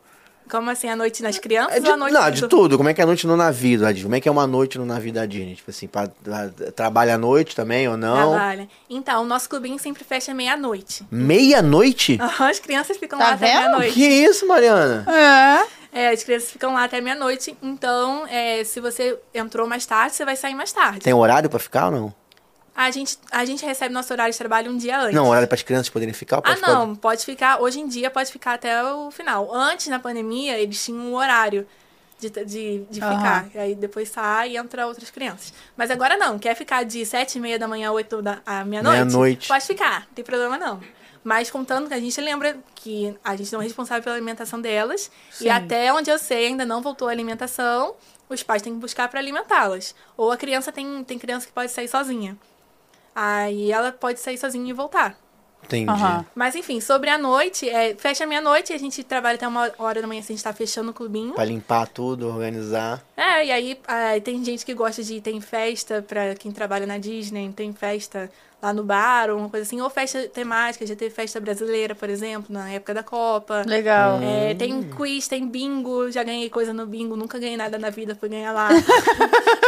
Como 0.49 0.69
assim, 0.69 0.89
a 0.89 0.97
noite 0.97 1.23
nas 1.23 1.39
crianças 1.39 1.77
É 1.77 1.79
de, 1.79 1.87
ou 1.87 1.93
a 1.93 1.97
noite 1.97 2.13
não, 2.13 2.29
de 2.29 2.45
tudo. 2.47 2.75
Como 2.75 2.89
é 2.89 2.93
que 2.93 2.99
é 2.99 3.05
a 3.05 3.07
noite 3.07 3.25
no 3.25 3.37
navio 3.37 3.79
da 3.79 3.89
Disney? 3.89 4.03
Como 4.03 4.15
é 4.15 4.19
que 4.19 4.27
é 4.27 4.31
uma 4.31 4.45
noite 4.45 4.77
no 4.77 4.85
navio 4.85 5.13
da 5.13 5.25
Disney? 5.25 5.55
Tipo 5.55 5.71
assim, 5.71 5.87
pra, 5.87 6.09
pra- 6.21 6.49
trabalha 6.75 7.15
à 7.15 7.17
noite 7.17 7.55
também 7.55 7.87
ou 7.87 7.95
não? 7.95 8.31
Trabalha. 8.31 8.67
Então, 8.89 9.21
o 9.23 9.25
nosso 9.25 9.47
clubinho 9.49 9.79
sempre 9.79 10.03
fecha 10.03 10.33
meia-noite. 10.33 11.05
Meia-noite? 11.09 12.17
As 12.39 12.59
crianças 12.59 12.97
ficam 12.97 13.17
Tá 13.17 13.27
lá 13.29 13.31
até 13.35 13.45
vendo? 13.47 13.59
meia-noite. 13.59 13.93
Que 13.93 14.05
isso, 14.05 14.45
Mariana? 14.45 15.05
É. 15.93 16.01
É, 16.03 16.09
as 16.09 16.21
crianças 16.23 16.51
ficam 16.51 16.73
lá 16.73 16.83
até 16.83 16.99
meia-noite. 16.99 17.55
Então, 17.63 18.25
é, 18.27 18.63
se 18.65 18.81
você 18.81 19.17
entrou 19.33 19.65
mais 19.67 19.85
tarde, 19.85 20.15
você 20.15 20.25
vai 20.25 20.35
sair 20.35 20.53
mais 20.55 20.71
tarde. 20.73 20.99
Tem 20.99 21.13
horário 21.13 21.49
pra 21.49 21.59
ficar 21.59 21.85
ou 21.85 21.91
não? 21.91 22.13
A 22.75 22.89
gente, 22.89 23.17
a 23.31 23.43
gente 23.45 23.65
recebe 23.65 23.93
nosso 23.93 24.11
horário 24.13 24.31
de 24.31 24.37
trabalho 24.37 24.71
um 24.71 24.77
dia 24.77 24.99
antes. 24.99 25.13
Não, 25.13 25.27
horário 25.27 25.47
para 25.47 25.55
as 25.55 25.61
crianças 25.63 25.89
poderem 25.89 26.13
ficar? 26.13 26.37
ou 26.37 26.39
Ah, 26.39 26.47
pode 26.47 26.59
ficar- 26.59 26.73
não, 26.73 26.95
pode 26.95 27.25
ficar. 27.25 27.61
Hoje 27.61 27.79
em 27.79 27.87
dia 27.87 28.09
pode 28.09 28.31
ficar 28.31 28.53
até 28.53 28.83
o 28.83 29.11
final. 29.11 29.53
Antes, 29.53 29.87
na 29.87 29.99
pandemia, 29.99 30.57
eles 30.57 30.83
tinham 30.83 30.99
um 31.01 31.15
horário 31.15 31.67
de, 32.19 32.29
de, 32.29 32.85
de 32.89 33.01
Aham. 33.01 33.15
ficar. 33.17 33.49
E 33.53 33.57
aí 33.57 33.75
depois 33.75 34.09
sai 34.09 34.51
e 34.51 34.57
entra 34.57 34.87
outras 34.87 35.09
crianças. 35.09 35.53
Mas 35.75 35.91
agora 35.91 36.15
não. 36.17 36.39
Quer 36.39 36.55
ficar 36.55 36.83
de 36.83 37.05
sete 37.05 37.37
e 37.37 37.41
meia 37.41 37.59
da 37.59 37.67
manhã 37.67 37.91
oito 37.91 38.21
da 38.21 38.39
à 38.45 38.63
meia-noite? 38.63 38.95
Meia-noite. 39.05 39.47
Pode 39.49 39.65
ficar, 39.65 40.01
não 40.07 40.13
tem 40.15 40.23
problema 40.23 40.57
não. 40.57 40.79
Mas 41.23 41.51
contando 41.51 41.87
que 41.87 41.93
a 41.93 41.99
gente 41.99 42.19
lembra 42.19 42.57
que 42.73 43.15
a 43.23 43.35
gente 43.35 43.51
não 43.53 43.59
é 43.61 43.63
responsável 43.63 44.01
pela 44.01 44.15
alimentação 44.15 44.59
delas. 44.59 45.11
Sim. 45.29 45.45
E 45.45 45.49
até 45.49 45.93
onde 45.93 46.09
eu 46.09 46.17
sei, 46.17 46.47
ainda 46.47 46.65
não 46.65 46.81
voltou 46.81 47.07
a 47.07 47.11
alimentação. 47.11 47.95
Os 48.29 48.41
pais 48.41 48.61
têm 48.61 48.73
que 48.73 48.79
buscar 48.79 49.07
para 49.09 49.19
alimentá-las. 49.19 49.93
Ou 50.17 50.31
a 50.31 50.37
criança 50.37 50.71
tem, 50.71 51.03
tem 51.03 51.19
criança 51.19 51.45
que 51.45 51.51
pode 51.53 51.69
sair 51.71 51.87
sozinha. 51.87 52.35
Aí 53.15 53.71
ela 53.71 53.91
pode 53.91 54.19
sair 54.19 54.37
sozinha 54.37 54.69
e 54.69 54.73
voltar. 54.73 55.17
Entendi. 55.63 55.89
Aham. 55.89 56.25
Mas 56.35 56.55
enfim, 56.55 56.81
sobre 56.81 57.09
a 57.09 57.17
noite, 57.17 57.69
é, 57.69 57.95
fecha 57.95 58.25
meia-noite 58.25 58.73
e 58.73 58.75
a 58.75 58.79
gente 58.79 59.03
trabalha 59.03 59.35
até 59.35 59.47
uma 59.47 59.71
hora 59.77 60.01
da 60.01 60.07
manhã 60.07 60.21
se 60.21 60.33
a 60.33 60.35
gente 60.35 60.43
tá 60.43 60.51
fechando 60.51 60.91
o 60.91 60.93
clubinho. 60.93 61.33
Pra 61.33 61.45
limpar 61.45 61.87
tudo, 61.87 62.27
organizar. 62.27 63.01
É, 63.15 63.45
e 63.45 63.51
aí 63.51 63.79
ah, 63.87 64.19
tem 64.23 64.43
gente 64.43 64.65
que 64.65 64.73
gosta 64.73 65.03
de. 65.03 65.21
Tem 65.21 65.39
festa 65.39 66.03
pra 66.05 66.35
quem 66.35 66.51
trabalha 66.51 66.85
na 66.85 66.97
Disney, 66.97 67.51
tem 67.53 67.71
festa 67.73 68.29
lá 68.61 68.71
no 68.73 68.83
bar 68.83 69.31
ou 69.31 69.39
uma 69.39 69.49
coisa 69.49 69.65
assim, 69.65 69.81
ou 69.81 69.89
festa 69.89 70.27
temática, 70.27 70.85
já 70.85 70.95
teve 70.95 71.13
festa 71.13 71.39
brasileira, 71.39 71.95
por 71.95 72.09
exemplo, 72.09 72.53
na 72.53 72.69
época 72.69 72.93
da 72.93 73.01
Copa. 73.01 73.63
Legal. 73.65 74.19
É, 74.21 74.53
tem 74.53 74.83
quiz, 74.83 75.27
tem 75.27 75.47
bingo, 75.47 76.11
já 76.11 76.23
ganhei 76.23 76.49
coisa 76.49 76.71
no 76.71 76.85
bingo, 76.85 77.15
nunca 77.15 77.39
ganhei 77.39 77.57
nada 77.57 77.79
na 77.79 77.89
vida, 77.89 78.15
fui 78.15 78.29
ganhar 78.29 78.51
lá. 78.51 78.69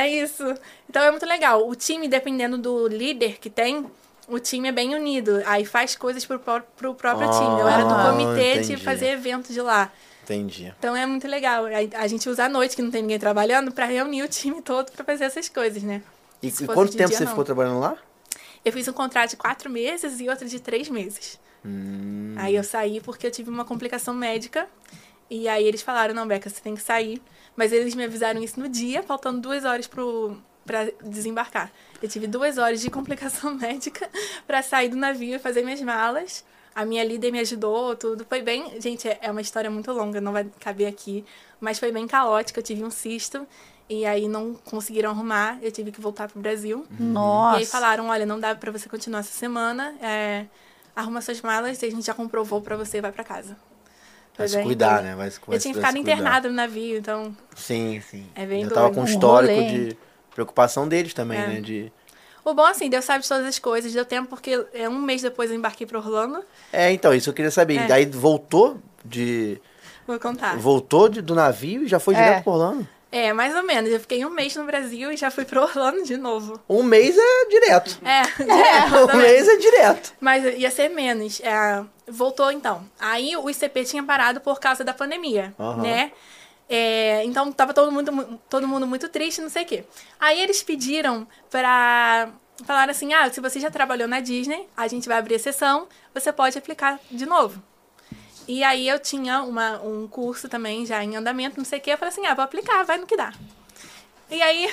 é 0.00 0.08
isso. 0.08 0.44
Então 0.88 1.02
é 1.02 1.10
muito 1.10 1.26
legal. 1.26 1.68
O 1.68 1.74
time, 1.74 2.08
dependendo 2.08 2.58
do 2.58 2.88
líder 2.88 3.38
que 3.38 3.48
tem, 3.50 3.86
o 4.28 4.38
time 4.38 4.68
é 4.68 4.72
bem 4.72 4.94
unido. 4.94 5.42
Aí 5.46 5.64
faz 5.64 5.96
coisas 5.96 6.24
pro, 6.24 6.38
pró- 6.38 6.62
pro 6.76 6.94
próprio 6.94 7.28
Ah, 7.28 7.32
time. 7.32 7.60
Eu 7.60 7.68
era 7.68 7.84
do 7.84 7.94
comitê 8.10 8.52
entendi. 8.54 8.76
de 8.76 8.82
fazer 8.82 9.08
evento 9.08 9.52
de 9.52 9.60
lá. 9.60 9.90
Entendi. 10.24 10.72
Então 10.78 10.94
é 10.94 11.04
muito 11.06 11.26
legal. 11.26 11.64
A, 11.66 12.02
a 12.02 12.06
gente 12.06 12.28
usa 12.28 12.44
a 12.44 12.48
noite, 12.48 12.76
que 12.76 12.82
não 12.82 12.90
tem 12.90 13.02
ninguém 13.02 13.18
trabalhando, 13.18 13.72
pra 13.72 13.84
reunir 13.86 14.22
o 14.22 14.28
time 14.28 14.60
todo 14.62 14.90
pra 14.92 15.04
fazer 15.04 15.24
essas 15.24 15.48
coisas, 15.48 15.82
né? 15.82 16.02
E, 16.42 16.48
e 16.48 16.66
quanto 16.66 16.96
tempo 16.96 17.08
dia, 17.08 17.18
você 17.18 17.24
não. 17.24 17.30
ficou 17.30 17.44
trabalhando 17.44 17.80
lá? 17.80 17.96
Eu 18.64 18.72
fiz 18.72 18.86
um 18.88 18.92
contrato 18.92 19.30
de 19.30 19.36
quatro 19.36 19.68
meses 19.70 20.20
e 20.20 20.28
outro 20.28 20.46
de 20.48 20.60
três 20.60 20.88
meses. 20.88 21.38
Hum. 21.64 22.34
Aí 22.38 22.54
eu 22.54 22.64
saí 22.64 23.00
porque 23.00 23.26
eu 23.26 23.30
tive 23.30 23.50
uma 23.50 23.64
complicação 23.64 24.14
médica. 24.14 24.66
E 25.30 25.48
aí 25.48 25.64
eles 25.64 25.80
falaram, 25.80 26.12
não, 26.12 26.26
Beca, 26.26 26.50
você 26.50 26.60
tem 26.60 26.74
que 26.74 26.82
sair. 26.82 27.22
Mas 27.56 27.72
eles 27.72 27.94
me 27.94 28.04
avisaram 28.04 28.42
isso 28.42 28.58
no 28.58 28.68
dia, 28.68 29.02
faltando 29.02 29.40
duas 29.40 29.64
horas 29.64 29.86
pro, 29.86 30.36
pra 30.66 30.88
desembarcar. 31.04 31.70
Eu 32.02 32.08
tive 32.08 32.26
duas 32.26 32.58
horas 32.58 32.80
de 32.80 32.90
complicação 32.90 33.54
médica 33.58 34.08
pra 34.46 34.62
sair 34.62 34.88
do 34.88 34.96
navio 34.96 35.36
e 35.36 35.38
fazer 35.38 35.62
minhas 35.62 35.80
malas. 35.80 36.44
A 36.74 36.84
minha 36.84 37.04
líder 37.04 37.30
me 37.32 37.40
ajudou, 37.40 37.96
tudo. 37.96 38.24
Foi 38.24 38.40
bem. 38.42 38.80
Gente, 38.80 39.08
é 39.08 39.18
é 39.22 39.30
uma 39.30 39.40
história 39.40 39.70
muito 39.70 39.92
longa, 39.92 40.20
não 40.20 40.32
vai 40.32 40.46
caber 40.60 40.86
aqui. 40.86 41.24
Mas 41.60 41.78
foi 41.78 41.92
bem 41.92 42.06
caótica. 42.06 42.60
Eu 42.60 42.64
tive 42.64 42.84
um 42.84 42.90
cisto. 42.90 43.46
E 43.88 44.06
aí 44.06 44.28
não 44.28 44.54
conseguiram 44.54 45.10
arrumar. 45.10 45.58
Eu 45.60 45.72
tive 45.72 45.90
que 45.90 46.00
voltar 46.00 46.28
pro 46.28 46.40
Brasil. 46.40 46.86
Nossa. 46.98 47.58
E 47.58 47.60
aí 47.60 47.66
falaram: 47.66 48.06
olha, 48.08 48.24
não 48.24 48.38
dá 48.38 48.54
pra 48.54 48.70
você 48.70 48.88
continuar 48.88 49.20
essa 49.20 49.32
semana. 49.32 49.94
É, 50.00 50.46
arruma 50.94 51.20
suas 51.20 51.40
malas 51.40 51.82
e 51.82 51.86
a 51.86 51.90
gente 51.90 52.06
já 52.06 52.14
voo 52.14 52.60
pra 52.60 52.76
você 52.76 53.00
vai 53.00 53.10
pra 53.10 53.24
casa. 53.24 53.56
Vai 54.40 54.48
se 54.48 54.62
cuidar, 54.62 54.94
doido. 54.94 55.04
né? 55.06 55.14
Vai 55.16 55.30
se- 55.30 55.38
Eu 55.38 55.42
vai 55.46 55.58
tinha 55.58 55.74
se- 55.74 55.80
vai 55.80 55.90
ficado 55.90 56.00
internada 56.02 56.48
no 56.48 56.54
navio, 56.54 56.98
então. 56.98 57.36
Sim, 57.54 58.00
sim. 58.08 58.26
É 58.34 58.44
bem 58.46 58.64
Já 58.64 58.70
tava 58.70 58.90
com 58.92 59.00
um 59.00 59.04
histórico 59.04 59.54
rolê. 59.54 59.66
de 59.90 59.96
preocupação 60.34 60.88
deles 60.88 61.14
também, 61.14 61.38
É. 61.40 61.46
né? 61.46 61.60
De... 61.60 61.92
O 62.44 62.54
bom, 62.54 62.64
assim, 62.64 62.88
Deus 62.88 63.04
sabe 63.04 63.22
de 63.22 63.28
todas 63.28 63.46
as 63.46 63.58
coisas. 63.58 63.92
Deu 63.92 64.04
tempo 64.04 64.28
porque 64.28 64.64
é, 64.72 64.88
um 64.88 65.00
mês 65.00 65.20
depois 65.22 65.50
eu 65.50 65.56
embarquei 65.56 65.86
pra 65.86 65.98
Orlando. 65.98 66.42
É, 66.72 66.90
então, 66.90 67.12
isso 67.14 67.28
eu 67.30 67.34
queria 67.34 67.50
saber. 67.50 67.76
É. 67.78 67.86
Daí 67.86 68.06
voltou 68.06 68.78
de. 69.04 69.60
Vou 70.06 70.18
contar. 70.18 70.56
Voltou 70.56 71.08
de- 71.08 71.20
do 71.22 71.34
navio 71.34 71.82
e 71.84 71.86
já 71.86 72.00
foi 72.00 72.14
É. 72.14 72.18
direto 72.24 72.44
pro 72.44 72.52
Orlando? 72.54 72.88
É, 73.12 73.32
mais 73.32 73.54
ou 73.56 73.62
menos. 73.64 73.90
Eu 73.90 73.98
fiquei 74.00 74.24
um 74.24 74.30
mês 74.30 74.54
no 74.54 74.64
Brasil 74.64 75.10
e 75.12 75.16
já 75.16 75.30
fui 75.30 75.44
pra 75.44 75.62
Orlando 75.64 76.02
de 76.04 76.16
novo. 76.16 76.60
Um 76.68 76.82
mês 76.82 77.16
é 77.18 77.44
direto. 77.48 77.98
É, 78.04 78.22
direto, 78.44 78.96
ou 79.00 79.10
Um 79.14 79.16
mês 79.20 79.48
é 79.48 79.56
direto. 79.56 80.12
Mas 80.20 80.44
ia 80.58 80.70
ser 80.70 80.88
menos. 80.90 81.40
É, 81.40 81.84
voltou 82.06 82.50
então. 82.52 82.84
Aí 83.00 83.36
o 83.36 83.50
ICP 83.50 83.84
tinha 83.84 84.02
parado 84.02 84.40
por 84.40 84.60
causa 84.60 84.84
da 84.84 84.94
pandemia, 84.94 85.52
Aham. 85.58 85.82
né? 85.82 86.12
É, 86.68 87.24
então 87.24 87.50
tava 87.50 87.74
todo 87.74 87.90
mundo, 87.90 88.12
mu- 88.12 88.40
todo 88.48 88.68
mundo 88.68 88.86
muito 88.86 89.08
triste, 89.08 89.40
não 89.40 89.48
sei 89.50 89.64
o 89.64 89.66
quê. 89.66 89.84
Aí 90.20 90.40
eles 90.40 90.62
pediram 90.62 91.26
pra. 91.50 92.28
Falaram 92.64 92.90
assim: 92.92 93.12
ah, 93.12 93.28
se 93.32 93.40
você 93.40 93.58
já 93.58 93.70
trabalhou 93.70 94.06
na 94.06 94.20
Disney, 94.20 94.68
a 94.76 94.86
gente 94.86 95.08
vai 95.08 95.18
abrir 95.18 95.34
a 95.34 95.38
sessão, 95.38 95.88
você 96.14 96.32
pode 96.32 96.56
aplicar 96.56 97.00
de 97.10 97.26
novo. 97.26 97.60
E 98.52 98.64
aí 98.64 98.88
eu 98.88 98.98
tinha 98.98 99.42
uma, 99.42 99.80
um 99.80 100.08
curso 100.08 100.48
também 100.48 100.84
já 100.84 101.04
em 101.04 101.14
andamento, 101.14 101.56
não 101.56 101.64
sei 101.64 101.78
o 101.78 101.82
quê. 101.82 101.92
Eu 101.92 101.98
falei 101.98 102.12
assim: 102.12 102.26
ah, 102.26 102.34
vou 102.34 102.44
aplicar, 102.44 102.82
vai 102.82 102.98
no 102.98 103.06
que 103.06 103.16
dá. 103.16 103.32
E 104.28 104.42
aí 104.42 104.68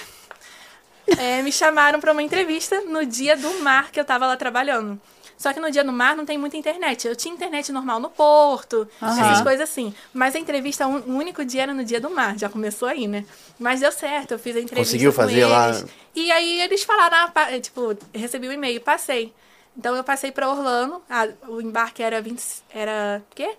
é, 1.15 1.43
me 1.43 1.51
chamaram 1.51 1.99
para 1.99 2.11
uma 2.11 2.23
entrevista 2.23 2.81
no 2.81 3.05
dia 3.05 3.37
do 3.37 3.59
mar 3.61 3.91
que 3.91 3.99
eu 3.99 4.03
tava 4.05 4.25
lá 4.25 4.35
trabalhando. 4.35 4.99
Só 5.37 5.53
que 5.53 5.59
no 5.59 5.69
dia 5.69 5.83
do 5.83 5.93
mar 5.93 6.15
não 6.15 6.25
tem 6.25 6.39
muita 6.39 6.57
internet. 6.57 7.07
Eu 7.07 7.15
tinha 7.15 7.31
internet 7.31 7.71
normal 7.71 7.99
no 7.99 8.09
porto, 8.09 8.87
essas 8.99 9.41
coisas 9.43 9.69
assim. 9.69 9.93
Mas 10.11 10.33
a 10.35 10.39
entrevista, 10.39 10.87
um- 10.87 10.97
o 10.97 11.15
único 11.15 11.45
dia 11.45 11.61
era 11.61 11.73
no 11.75 11.85
dia 11.85 12.01
do 12.01 12.09
mar. 12.09 12.35
Já 12.35 12.49
começou 12.49 12.87
aí, 12.87 13.07
né? 13.07 13.23
Mas 13.59 13.81
deu 13.81 13.91
certo, 13.91 14.31
eu 14.31 14.39
fiz 14.39 14.55
a 14.55 14.59
entrevista 14.59 14.91
Conseguiu 14.91 15.13
fazer 15.13 15.45
lá? 15.45 15.67
eles. 15.67 15.85
E 16.15 16.31
aí 16.31 16.61
eles 16.61 16.83
falaram, 16.83 17.17
ah, 17.17 17.27
pa- 17.27 17.59
tipo, 17.59 17.95
recebi 18.11 18.47
o 18.47 18.51
e-mail, 18.51 18.81
passei. 18.81 19.31
Então 19.77 19.95
eu 19.95 20.03
passei 20.03 20.31
para 20.31 20.49
Orlando. 20.49 21.03
Ah, 21.07 21.27
o 21.47 21.61
embarque 21.61 22.01
era 22.01 22.19
20, 22.19 22.43
era 22.71 23.21
o 23.31 23.35
quê? 23.35 23.55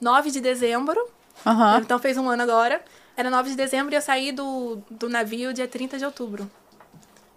9 0.00 0.30
de 0.30 0.40
dezembro. 0.40 0.98
Aham. 1.44 1.80
Então 1.80 1.98
fez 1.98 2.16
um 2.16 2.28
ano 2.28 2.42
agora. 2.42 2.82
Era 3.16 3.30
9 3.30 3.50
de 3.50 3.56
dezembro 3.56 3.94
e 3.94 3.96
eu 3.96 4.02
saí 4.02 4.32
do, 4.32 4.82
do 4.90 5.08
navio 5.08 5.52
dia 5.52 5.66
30 5.66 5.98
de 5.98 6.04
outubro. 6.04 6.50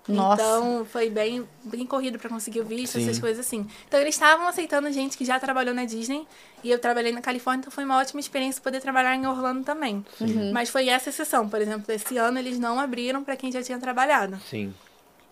Nossa. 0.08 0.42
Então 0.42 0.86
foi 0.86 1.10
bem, 1.10 1.48
bem 1.64 1.86
corrido 1.86 2.18
pra 2.18 2.30
conseguir 2.30 2.62
o 2.62 2.66
visto, 2.66 2.94
Sim. 2.94 3.04
essas 3.04 3.20
coisas 3.20 3.46
assim. 3.46 3.68
Então 3.88 4.00
eles 4.00 4.16
estavam 4.16 4.48
aceitando 4.48 4.92
gente 4.92 5.16
que 5.18 5.24
já 5.24 5.40
trabalhou 5.40 5.74
na 5.74 5.86
Disney 5.86 6.28
e 6.64 6.72
eu 6.72 6.80
trabalhei 6.80 7.12
na 7.12 7.22
Califórnia, 7.22 7.62
então 7.62 7.72
foi 7.72 7.84
uma 7.84 7.98
ótima 7.98 8.20
experiência 8.20 8.62
poder 8.62 8.82
trabalhar 8.82 9.16
em 9.16 9.28
Orlando 9.28 9.64
também. 9.64 10.04
Mas 10.52 10.70
foi 10.70 10.90
essa 10.90 11.10
exceção, 11.10 11.48
por 11.48 11.62
exemplo, 11.62 11.94
esse 11.94 12.18
ano 12.18 12.40
eles 12.40 12.58
não 12.58 12.80
abriram 12.80 13.24
pra 13.24 13.36
quem 13.36 13.52
já 13.52 13.62
tinha 13.62 13.78
trabalhado. 13.80 14.40
Sim. 14.50 14.74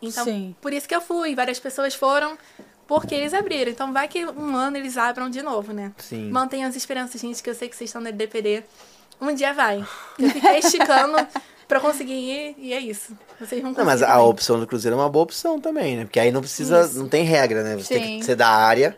Então, 0.02 0.24
Sim. 0.24 0.56
por 0.62 0.72
isso 0.72 0.88
que 0.88 0.96
eu 0.96 1.02
fui, 1.02 1.34
várias 1.34 1.60
pessoas 1.60 1.96
foram 1.96 2.38
porque 2.88 3.14
eles 3.14 3.34
abriram. 3.34 3.72
Então 3.72 3.92
vai 3.94 4.08
que 4.08 4.26
um 4.26 4.56
ano 4.56 4.78
eles 4.78 4.98
abram 4.98 5.30
de 5.30 5.42
novo, 5.42 5.74
né? 5.74 5.92
Sim. 5.98 6.30
Mantenham 6.32 6.70
as 6.70 6.76
esperanças, 6.76 7.20
gente, 7.22 7.44
que 7.44 7.50
eu 7.50 7.56
sei 7.56 7.68
que 7.70 7.76
vocês 7.76 7.90
estão 7.90 8.02
no 8.02 8.12
DPD. 8.12 8.64
Um 9.20 9.34
dia 9.34 9.54
vai. 9.54 9.84
Eu 10.20 10.30
fiquei 10.30 10.60
esticando 10.60 11.18
pra 11.68 11.80
conseguir 11.80 12.14
ir 12.14 12.56
e 12.58 12.74
é 12.74 12.80
isso. 12.80 13.12
Vocês 13.40 13.62
vão 13.62 13.72
Não, 13.72 13.76
conseguir. 13.76 13.86
mas 13.86 14.02
a 14.02 14.08
também. 14.14 14.26
opção 14.26 14.60
do 14.60 14.66
Cruzeiro 14.66 14.96
é 14.96 15.00
uma 15.00 15.10
boa 15.10 15.24
opção 15.24 15.60
também, 15.60 15.98
né? 15.98 16.06
Porque 16.06 16.20
aí 16.20 16.32
não 16.32 16.42
precisa, 16.42 16.82
Isso. 16.82 16.98
não 16.98 17.08
tem 17.10 17.24
regra, 17.24 17.64
né? 17.64 17.76
Você 17.76 17.96
tem 17.96 18.04
Sim. 18.06 18.20
que 18.20 18.26
ser 18.26 18.36
da 18.36 18.48
área. 18.50 18.98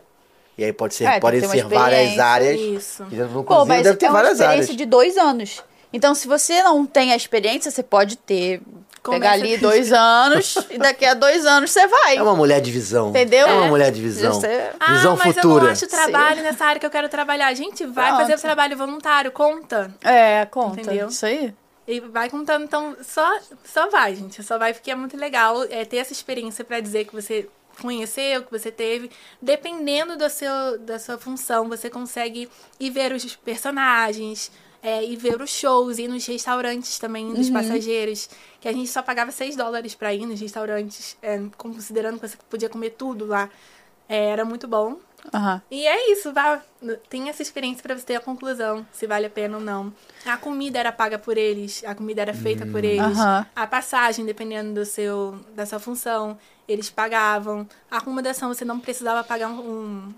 E 0.58 0.64
aí 0.64 0.72
pode 0.74 0.94
ser, 0.94 1.04
É, 1.04 1.18
tem 1.18 1.40
ter 1.40 1.48
ser 1.48 1.64
várias 1.64 2.18
áreas. 2.18 2.60
Isso. 2.60 3.06
E 3.10 3.16
no 3.16 3.28
Pô, 3.28 3.44
Cruzeiro 3.44 3.66
mas 3.68 3.82
deve 3.82 3.96
ter 3.96 4.06
é 4.06 4.08
uma 4.10 4.18
várias 4.18 4.32
experiência 4.40 4.64
áreas. 4.72 4.76
de 4.76 4.84
dois 4.84 5.16
anos. 5.16 5.64
Então, 5.92 6.14
se 6.14 6.28
você 6.28 6.62
não 6.62 6.84
tem 6.86 7.12
a 7.12 7.16
experiência, 7.16 7.70
você 7.70 7.82
pode 7.82 8.16
ter. 8.16 8.60
Começa 9.02 9.20
pegar 9.20 9.32
ali 9.32 9.56
dois 9.56 9.92
anos 9.92 10.56
e 10.70 10.76
daqui 10.78 11.04
a 11.06 11.14
dois 11.14 11.46
anos 11.46 11.70
você 11.70 11.86
vai. 11.86 12.16
É 12.16 12.22
uma 12.22 12.36
mulher 12.36 12.60
de 12.60 12.70
visão. 12.70 13.08
Entendeu? 13.10 13.46
É 13.46 13.52
uma 13.54 13.66
É. 13.66 13.68
mulher 13.70 13.90
de 13.90 14.00
visão. 14.02 14.34
Você- 14.34 14.70
Ah, 14.78 14.92
Visão 14.92 15.16
mas 15.16 15.26
eu 15.36 15.42
futura. 15.42 15.64
não 15.64 15.70
acho 15.72 15.86
trabalho 15.86 16.42
nessa 16.42 16.64
área 16.66 16.78
que 16.78 16.86
eu 16.86 16.90
quero 16.90 17.08
trabalhar. 17.08 17.52
Gente, 17.54 17.86
vai 17.86 18.08
Pronto. 18.08 18.20
fazer 18.20 18.34
o 18.34 18.38
trabalho 18.40 18.76
voluntário, 18.76 19.32
conta. 19.32 19.94
É, 20.02 20.44
conta. 20.46 20.80
Entendeu? 20.82 21.08
Isso 21.08 21.24
aí. 21.24 21.54
E 21.88 21.98
vai 21.98 22.28
contando, 22.30 22.64
então 22.64 22.94
só, 23.02 23.26
só 23.64 23.88
vai, 23.88 24.14
gente. 24.14 24.42
Só 24.44 24.58
vai 24.58 24.72
porque 24.74 24.90
é 24.90 24.94
muito 24.94 25.16
legal 25.16 25.64
é, 25.70 25.84
ter 25.84 25.96
essa 25.96 26.12
experiência 26.12 26.62
pra 26.64 26.78
dizer 26.78 27.06
que 27.06 27.14
você 27.14 27.48
conheceu, 27.80 28.42
que 28.42 28.50
você 28.52 28.70
teve. 28.70 29.10
Dependendo 29.40 30.16
do 30.16 30.28
seu, 30.28 30.78
da 30.78 30.98
sua 30.98 31.16
função, 31.18 31.68
você 31.68 31.88
consegue 31.88 32.48
ir 32.78 32.90
ver 32.90 33.12
os 33.12 33.24
personagens, 33.34 34.52
é, 34.82 35.02
ir 35.04 35.16
ver 35.16 35.40
os 35.40 35.50
shows, 35.50 35.98
ir 35.98 36.08
nos 36.08 36.26
restaurantes 36.26 36.98
também 36.98 37.32
dos 37.32 37.50
passageiros. 37.50 38.28
Que 38.60 38.68
a 38.68 38.72
gente 38.72 38.88
só 38.88 39.02
pagava 39.02 39.30
6 39.30 39.56
dólares 39.56 39.94
pra 39.94 40.12
ir 40.12 40.26
nos 40.26 40.40
restaurantes, 40.40 41.16
é, 41.22 41.40
considerando 41.56 42.18
que 42.20 42.28
você 42.28 42.36
podia 42.48 42.68
comer 42.68 42.90
tudo 42.90 43.26
lá. 43.26 43.48
É, 44.08 44.26
era 44.26 44.44
muito 44.44 44.68
bom. 44.68 44.98
Aham. 45.32 45.62
E 45.70 45.86
é 45.86 46.12
isso, 46.12 46.32
vá. 46.32 46.62
Tem 47.08 47.28
essa 47.28 47.42
experiência 47.42 47.82
pra 47.82 47.96
você 47.96 48.04
ter 48.04 48.16
a 48.16 48.20
conclusão, 48.20 48.86
se 48.92 49.06
vale 49.06 49.26
a 49.26 49.30
pena 49.30 49.58
ou 49.58 49.62
não. 49.62 49.92
A 50.24 50.36
comida 50.36 50.78
era 50.78 50.90
paga 50.90 51.18
por 51.18 51.36
eles, 51.36 51.82
a 51.84 51.94
comida 51.94 52.22
era 52.22 52.34
feita 52.34 52.66
por 52.66 52.84
eles. 52.84 53.18
Aham. 53.18 53.46
A 53.54 53.66
passagem, 53.66 54.24
dependendo 54.24 54.74
do 54.74 54.84
seu, 54.84 55.38
da 55.54 55.66
sua 55.66 55.78
função, 55.78 56.38
eles 56.66 56.88
pagavam. 56.90 57.68
A 57.90 57.98
acomodação, 57.98 58.48
você 58.48 58.64
não 58.64 58.80
precisava 58.80 59.22
pagar 59.22 59.48
um, 59.48 60.12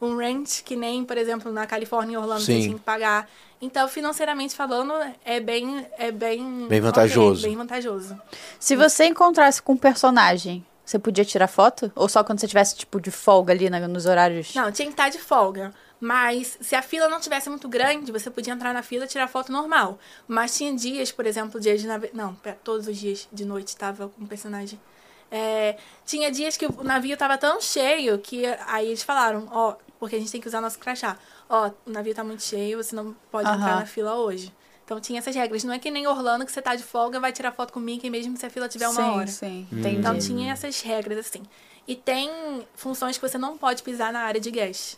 um 0.00 0.16
rent, 0.16 0.62
que 0.62 0.74
nem, 0.76 1.04
por 1.04 1.16
exemplo, 1.18 1.52
na 1.52 1.66
Califórnia 1.66 2.14
e 2.14 2.16
Orlando 2.16 2.40
você 2.40 2.54
Sim. 2.54 2.60
tinha 2.62 2.74
que 2.74 2.80
pagar. 2.84 3.28
Então, 3.60 3.86
financeiramente 3.88 4.54
falando, 4.54 4.94
é 5.24 5.38
bem... 5.40 5.86
É 5.98 6.10
bem, 6.10 6.66
Bem 6.68 6.80
vantajoso. 6.80 7.40
ok, 7.40 7.50
bem 7.50 7.56
vantajoso. 7.56 8.20
Se 8.58 8.74
você 8.74 9.04
encontrasse 9.04 9.60
com 9.60 9.74
um 9.74 9.76
personagem, 9.76 10.64
você 10.84 10.98
podia 10.98 11.24
tirar 11.24 11.46
foto? 11.46 11.92
Ou 11.94 12.08
só 12.08 12.24
quando 12.24 12.40
você 12.40 12.48
tivesse, 12.48 12.74
tipo, 12.76 12.98
de 13.00 13.10
folga 13.10 13.52
ali 13.52 13.68
na- 13.68 13.86
nos 13.86 14.06
horários? 14.06 14.54
Não, 14.54 14.72
tinha 14.72 14.86
que 14.86 14.92
estar 14.94 15.10
de 15.10 15.18
folga. 15.18 15.74
Mas 16.02 16.56
se 16.62 16.74
a 16.74 16.80
fila 16.80 17.06
não 17.10 17.20
tivesse 17.20 17.50
muito 17.50 17.68
grande, 17.68 18.10
você 18.10 18.30
podia 18.30 18.54
entrar 18.54 18.72
na 18.72 18.82
fila 18.82 19.04
e 19.04 19.08
tirar 19.08 19.28
foto 19.28 19.52
normal. 19.52 19.98
Mas 20.26 20.56
tinha 20.56 20.74
dias, 20.74 21.12
por 21.12 21.26
exemplo, 21.26 21.60
dias 21.60 21.78
de 21.82 21.86
navio. 21.86 22.08
Não, 22.14 22.34
todos 22.64 22.86
os 22.88 22.96
dias 22.96 23.28
de 23.30 23.44
noite 23.44 23.68
estava 23.68 24.08
com 24.08 24.24
o 24.24 24.26
personagem. 24.26 24.80
É, 25.30 25.76
tinha 26.06 26.30
dias 26.32 26.56
que 26.56 26.64
o 26.66 26.82
navio 26.82 27.12
estava 27.12 27.36
tão 27.36 27.60
cheio 27.60 28.18
que 28.18 28.44
aí 28.66 28.88
eles 28.88 29.02
falaram, 29.02 29.46
ó, 29.52 29.74
porque 30.00 30.16
a 30.16 30.18
gente 30.18 30.32
tem 30.32 30.40
que 30.40 30.48
usar 30.48 30.60
nosso 30.62 30.78
crachá. 30.78 31.16
Ó, 31.48 31.70
o 31.86 31.90
navio 31.90 32.14
tá 32.14 32.24
muito 32.24 32.42
cheio, 32.42 32.82
você 32.82 32.96
não 32.96 33.14
pode 33.30 33.48
entrar 33.48 33.72
Aham. 33.72 33.80
na 33.80 33.86
fila 33.86 34.14
hoje. 34.16 34.52
Então 34.84 34.98
tinha 35.00 35.18
essas 35.20 35.36
regras. 35.36 35.62
Não 35.62 35.72
é 35.72 35.78
que 35.78 35.90
nem 35.90 36.06
Orlando 36.08 36.44
que 36.44 36.50
você 36.50 36.60
tá 36.60 36.74
de 36.74 36.82
folga 36.82 37.20
vai 37.20 37.32
tirar 37.32 37.52
foto 37.52 37.72
com 37.72 37.78
o 37.78 37.82
Mickey 37.82 38.10
mesmo 38.10 38.36
se 38.36 38.44
a 38.44 38.50
fila 38.50 38.68
tiver 38.68 38.88
uma 38.88 39.02
sim, 39.02 39.10
hora. 39.10 39.26
sim. 39.28 39.68
Hum. 39.72 39.78
Entendi. 39.78 39.96
Então 39.98 40.18
tinha 40.18 40.52
essas 40.52 40.80
regras 40.80 41.18
assim. 41.18 41.42
E 41.86 41.94
tem 41.94 42.28
funções 42.74 43.16
que 43.16 43.28
você 43.28 43.38
não 43.38 43.56
pode 43.56 43.82
pisar 43.82 44.12
na 44.12 44.20
área 44.20 44.40
de 44.40 44.50
guest. 44.50 44.96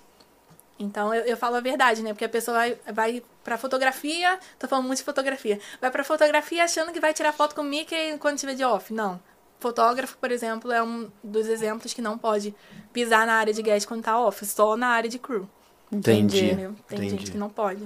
Então 0.78 1.12
eu, 1.12 1.24
eu 1.24 1.36
falo 1.36 1.56
a 1.56 1.60
verdade, 1.60 2.02
né? 2.02 2.12
Porque 2.14 2.24
a 2.24 2.28
pessoa 2.28 2.56
vai, 2.56 2.78
vai 2.92 3.22
pra 3.44 3.58
fotografia, 3.58 4.38
tô 4.58 4.66
falando 4.66 4.86
muito 4.86 4.98
de 4.98 5.04
fotografia. 5.04 5.60
Vai 5.80 5.90
pra 5.90 6.04
fotografia 6.04 6.64
achando 6.64 6.92
que 6.92 7.00
vai 7.00 7.12
tirar 7.12 7.32
foto 7.32 7.54
com 7.54 7.60
o 7.60 7.64
Mickey 7.64 8.16
quando 8.18 8.38
tiver 8.38 8.54
de 8.54 8.64
off. 8.64 8.94
Não. 8.94 9.20
Fotógrafo, 9.62 10.16
por 10.18 10.30
exemplo, 10.30 10.70
é 10.72 10.82
um 10.82 11.08
dos 11.24 11.46
exemplos 11.46 11.94
que 11.94 12.02
não 12.02 12.18
pode 12.18 12.54
pisar 12.92 13.26
na 13.26 13.34
área 13.34 13.52
de 13.54 13.62
guest 13.62 13.86
quando 13.86 14.02
tá 14.02 14.18
off, 14.20 14.44
só 14.44 14.76
na 14.76 14.88
área 14.88 15.08
de 15.08 15.18
crew. 15.18 15.48
Entendi. 15.90 16.44
Entendeu? 16.46 16.74
Tem 16.88 16.98
Entendi. 16.98 17.10
gente 17.10 17.30
que 17.30 17.38
não 17.38 17.48
pode. 17.48 17.82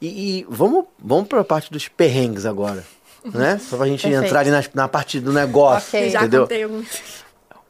E, 0.00 0.38
e 0.40 0.46
vamos, 0.48 0.84
vamos 0.98 1.28
pra 1.28 1.44
parte 1.44 1.70
dos 1.70 1.86
perrengues 1.88 2.46
agora. 2.46 2.84
Né? 3.24 3.58
Só 3.58 3.76
pra 3.76 3.86
gente 3.86 4.02
Perfeito. 4.02 4.24
entrar 4.26 4.40
ali 4.40 4.50
na, 4.50 4.62
na 4.74 4.88
parte 4.88 5.18
do 5.20 5.32
negócio. 5.32 5.88
Ok. 5.88 6.08
Já 6.10 6.20
Entendeu? 6.20 6.42
contei 6.42 6.62
alguns. 6.62 7.24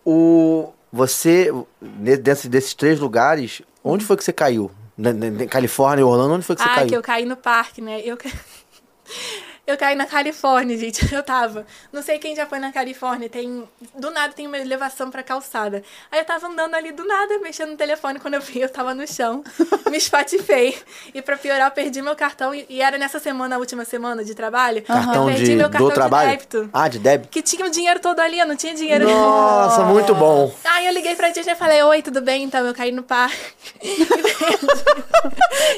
O, 0.05 0.73
você, 0.93 1.51
desse- 1.81 2.49
desses 2.49 2.75
três 2.75 3.01
lugares, 3.01 3.63
onde 3.83 4.05
foi 4.05 4.17
que 4.17 4.23
você 4.25 4.33
caiu? 4.33 4.71
Na, 4.97 5.13
na- 5.13 5.31
na 5.31 5.47
Califórnia 5.47 6.03
e 6.03 6.05
Orlando, 6.05 6.35
onde 6.35 6.45
foi 6.45 6.55
que 6.57 6.63
você 6.63 6.69
Ah, 6.69 6.75
caiu? 6.77 6.89
que 6.89 6.97
eu 6.97 7.03
caí 7.03 7.25
no 7.25 7.37
parque, 7.37 7.81
né? 7.81 8.01
Eu, 8.05 8.17
ca- 8.17 8.29
Eu 9.69 9.77
caí 9.77 9.95
na 9.95 10.07
Califórnia, 10.07 10.77
gente. 10.81 11.13
Eu 11.15 11.23
tava. 11.23 11.67
Não 11.93 12.01
sei 12.01 12.19
quem 12.19 12.35
já 12.35 12.47
foi 12.47 12.59
na 12.59 12.73
Califórnia. 12.73 13.29
Tem. 13.29 13.69
Do 13.95 14.11
nada 14.11 14.33
tem 14.33 14.47
uma 14.47 14.57
elevação 14.57 15.11
pra 15.11 15.23
calçada. 15.23 15.83
Aí 16.11 16.19
eu 16.19 16.25
tava 16.25 16.47
andando 16.47 16.75
ali 16.75 16.91
do 16.91 17.05
nada, 17.05 17.39
mexendo 17.41 17.73
no 17.73 17.77
telefone. 17.77 18.19
Quando 18.19 18.33
eu 18.33 18.41
vi, 18.41 18.63
eu 18.63 18.69
tava 18.71 18.95
no 18.95 19.07
chão. 19.07 19.45
me 19.91 19.99
espatifei. 19.99 20.79
E 21.13 21.21
pra 21.21 21.37
piorar, 21.37 21.67
eu 21.67 21.73
perdi 21.73 22.01
meu 22.01 22.17
cartão. 22.17 22.55
E 22.55 22.79
e 22.79 22.81
era 22.81 22.97
nessa 22.97 23.19
semana, 23.19 23.57
a 23.57 23.59
última 23.59 23.85
semana 23.85 24.25
de 24.25 24.35
trabalho. 24.35 24.83
Cartão 24.83 25.29
eu 25.29 25.35
perdi 25.35 25.51
de, 25.51 25.57
meu 25.57 25.69
cartão 25.69 25.89
do 25.89 25.95
trabalho? 25.95 26.31
de 26.31 26.37
débito. 26.37 26.71
Ah, 26.73 26.89
de 26.89 26.99
débito? 26.99 27.29
Que 27.29 27.43
tinha 27.43 27.67
o 27.67 27.71
dinheiro 27.71 28.01
todo 28.01 28.21
ali, 28.21 28.39
eu 28.39 28.47
não 28.47 28.57
tinha 28.57 28.75
dinheiro. 28.75 29.05
Nossa, 29.05 29.83
muito 29.83 30.15
bom. 30.15 30.55
Aí 30.65 30.87
eu 30.87 30.95
liguei 30.95 31.15
pra 31.15 31.29
Disney 31.29 31.53
e 31.53 31.57
falei, 31.57 31.83
oi, 31.83 32.01
tudo 32.03 32.23
bem? 32.23 32.45
Então 32.45 32.65
eu 32.65 32.75
caí 32.75 32.93
no 32.93 33.03
parque. 33.03 33.37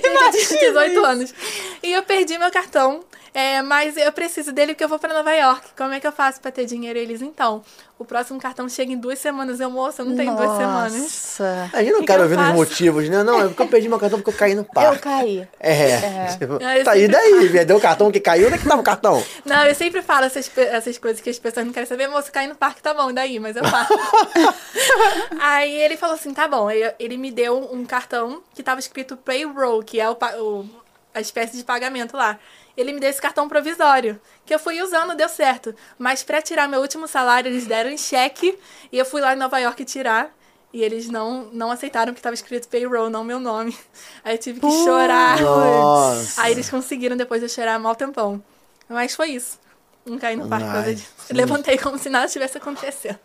eu 0.02 0.30
tinha 0.30 0.58
18 0.58 1.04
anos. 1.04 1.34
E 1.82 1.92
eu 1.92 2.02
perdi 2.02 2.38
meu 2.38 2.50
cartão. 2.50 3.02
É, 3.32 3.62
mas 3.62 3.96
eu 3.96 4.10
preciso 4.12 4.52
dele 4.52 4.72
porque 4.74 4.82
eu 4.84 4.88
vou 4.88 4.98
pra 4.98 5.12
Nova 5.14 5.32
York. 5.32 5.68
Como 5.76 5.92
é 5.94 6.00
que 6.00 6.06
eu 6.06 6.12
faço 6.12 6.40
pra 6.40 6.50
ter 6.50 6.64
dinheiro? 6.66 6.98
Eles, 6.98 7.22
então, 7.22 7.62
o 7.98 8.04
próximo 8.04 8.40
cartão 8.40 8.68
chega 8.68 8.92
em 8.92 8.96
duas 8.98 9.18
semanas. 9.20 9.60
Eu, 9.60 9.70
moça, 9.70 10.02
eu 10.02 10.06
não 10.06 10.16
tenho 10.16 10.34
duas 10.34 10.50
semanas. 10.56 10.92
Nossa. 11.00 11.70
A 11.72 11.82
gente 11.82 11.92
não 11.92 12.00
que 12.00 12.06
quer 12.06 12.18
eu 12.18 12.22
ouvir 12.22 12.36
os 12.38 12.54
motivos, 12.54 13.08
né? 13.08 13.22
Não, 13.22 13.40
é 13.40 13.46
porque 13.48 13.62
eu 13.62 13.68
perdi 13.68 13.88
meu 13.88 13.98
cartão 14.00 14.18
porque 14.20 14.30
eu 14.34 14.38
caí 14.38 14.54
no 14.54 14.64
parque. 14.64 14.96
Eu 14.96 15.00
caí. 15.00 15.48
É. 15.60 16.26
Tipo, 16.38 16.58
Aí 16.64 16.78
eu 16.80 16.84
tá 16.84 16.90
aí 16.92 17.00
sempre 17.02 17.12
daí, 17.16 17.48
perdeu 17.50 17.76
o 17.76 17.80
cartão 17.80 18.10
que 18.10 18.18
caiu, 18.20 18.46
onde 18.46 18.56
é 18.56 18.58
que 18.58 18.66
tava 18.68 18.80
o 18.80 18.84
cartão? 18.84 19.24
Não, 19.44 19.64
eu 19.64 19.74
sempre 19.76 20.02
falo 20.02 20.24
essas, 20.26 20.50
essas 20.56 20.98
coisas 20.98 21.20
que 21.22 21.30
as 21.30 21.38
pessoas 21.38 21.64
não 21.66 21.72
querem 21.72 21.88
saber. 21.88 22.08
Moça, 22.08 22.32
cair 22.32 22.48
no 22.48 22.54
parque 22.56 22.82
tá 22.82 22.92
bom, 22.92 23.12
daí, 23.12 23.38
mas 23.38 23.54
eu 23.56 23.64
faço. 23.64 23.92
Aí 25.38 25.72
ele 25.72 25.96
falou 25.96 26.14
assim, 26.14 26.32
tá 26.34 26.46
bom. 26.48 26.68
Aí 26.68 26.92
ele 26.98 27.16
me 27.16 27.30
deu 27.30 27.56
um 27.72 27.84
cartão 27.84 28.42
que 28.54 28.62
tava 28.62 28.80
escrito 28.80 29.16
payroll, 29.16 29.82
que 29.82 30.00
é 30.00 30.08
o, 30.08 30.16
o- 30.38 30.68
a 31.14 31.20
espécie 31.20 31.56
de 31.56 31.64
pagamento 31.64 32.16
lá. 32.16 32.38
Ele 32.80 32.92
me 32.92 33.00
deu 33.00 33.10
esse 33.10 33.20
cartão 33.20 33.48
provisório, 33.48 34.18
que 34.46 34.54
eu 34.54 34.58
fui 34.58 34.80
usando, 34.80 35.14
deu 35.14 35.28
certo. 35.28 35.74
Mas 35.98 36.22
pra 36.22 36.40
tirar 36.40 36.66
meu 36.68 36.80
último 36.80 37.06
salário, 37.06 37.48
eles 37.50 37.66
deram 37.66 37.90
em 37.90 37.98
cheque, 37.98 38.58
e 38.90 38.98
eu 38.98 39.04
fui 39.04 39.20
lá 39.20 39.34
em 39.34 39.36
Nova 39.38 39.58
York 39.58 39.84
tirar. 39.84 40.34
E 40.72 40.82
eles 40.84 41.08
não, 41.08 41.48
não 41.52 41.70
aceitaram 41.72 42.14
que 42.14 42.22
tava 42.22 42.34
escrito 42.34 42.68
payroll, 42.68 43.10
não 43.10 43.24
meu 43.24 43.40
nome. 43.40 43.76
Aí 44.24 44.34
eu 44.34 44.38
tive 44.38 44.60
que 44.60 44.70
chorar. 44.84 45.40
Nossa. 45.40 46.40
Aí 46.42 46.52
eles 46.52 46.70
conseguiram 46.70 47.16
depois 47.16 47.40
de 47.40 47.46
eu 47.46 47.50
chorar 47.50 47.76
mal 47.78 47.94
tempão. 47.96 48.40
Mas 48.88 49.14
foi 49.14 49.30
isso. 49.30 49.58
Não 50.06 50.16
caí 50.16 50.36
no 50.36 50.48
parque 50.48 50.64
por 50.66 50.72
causa 50.72 50.94
disso. 50.94 51.08
Levantei 51.30 51.76
como 51.76 51.98
se 51.98 52.08
nada 52.08 52.28
tivesse 52.28 52.56
acontecendo. 52.56 53.18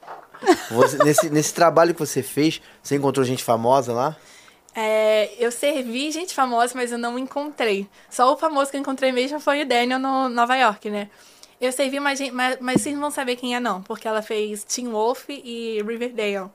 Você- 0.72 0.98
nesse, 1.04 1.30
nesse 1.30 1.54
trabalho 1.54 1.94
que 1.94 2.00
você 2.00 2.22
fez, 2.22 2.62
você 2.84 2.96
encontrou 2.96 3.24
gente 3.24 3.44
famosa 3.44 3.94
lá? 3.94 4.16
É, 4.76 5.32
eu 5.40 5.52
servi 5.52 6.12
gente 6.12 6.34
famosa, 6.34 6.74
mas 6.76 6.92
eu 6.92 6.98
não 6.98 7.18
encontrei. 7.18 7.88
Só 8.10 8.34
o 8.34 8.38
famoso 8.38 8.70
que 8.70 8.78
eu 8.78 8.82
encontrei 8.82 9.12
mesmo 9.12 9.40
foi 9.40 9.62
o 9.62 9.66
Daniel 9.66 10.00
no 10.00 10.28
Nova 10.30 10.56
York, 10.56 10.90
né? 10.90 11.10
Eu 11.62 11.72
servi 11.72 12.00
mais 12.00 12.20
gente, 12.20 12.32
mas, 12.34 12.58
mas 12.60 12.82
vocês 12.82 12.94
não 12.94 13.02
vão 13.02 13.12
saber 13.12 13.38
quem 13.38 13.56
é 13.56 13.60
não, 13.60 13.82
porque 13.82 14.08
ela 14.08 14.22
fez 14.22 14.64
Teen 14.66 14.90
Wolf 14.90 15.30
e 15.30 15.82
Riverdale. 15.88 16.50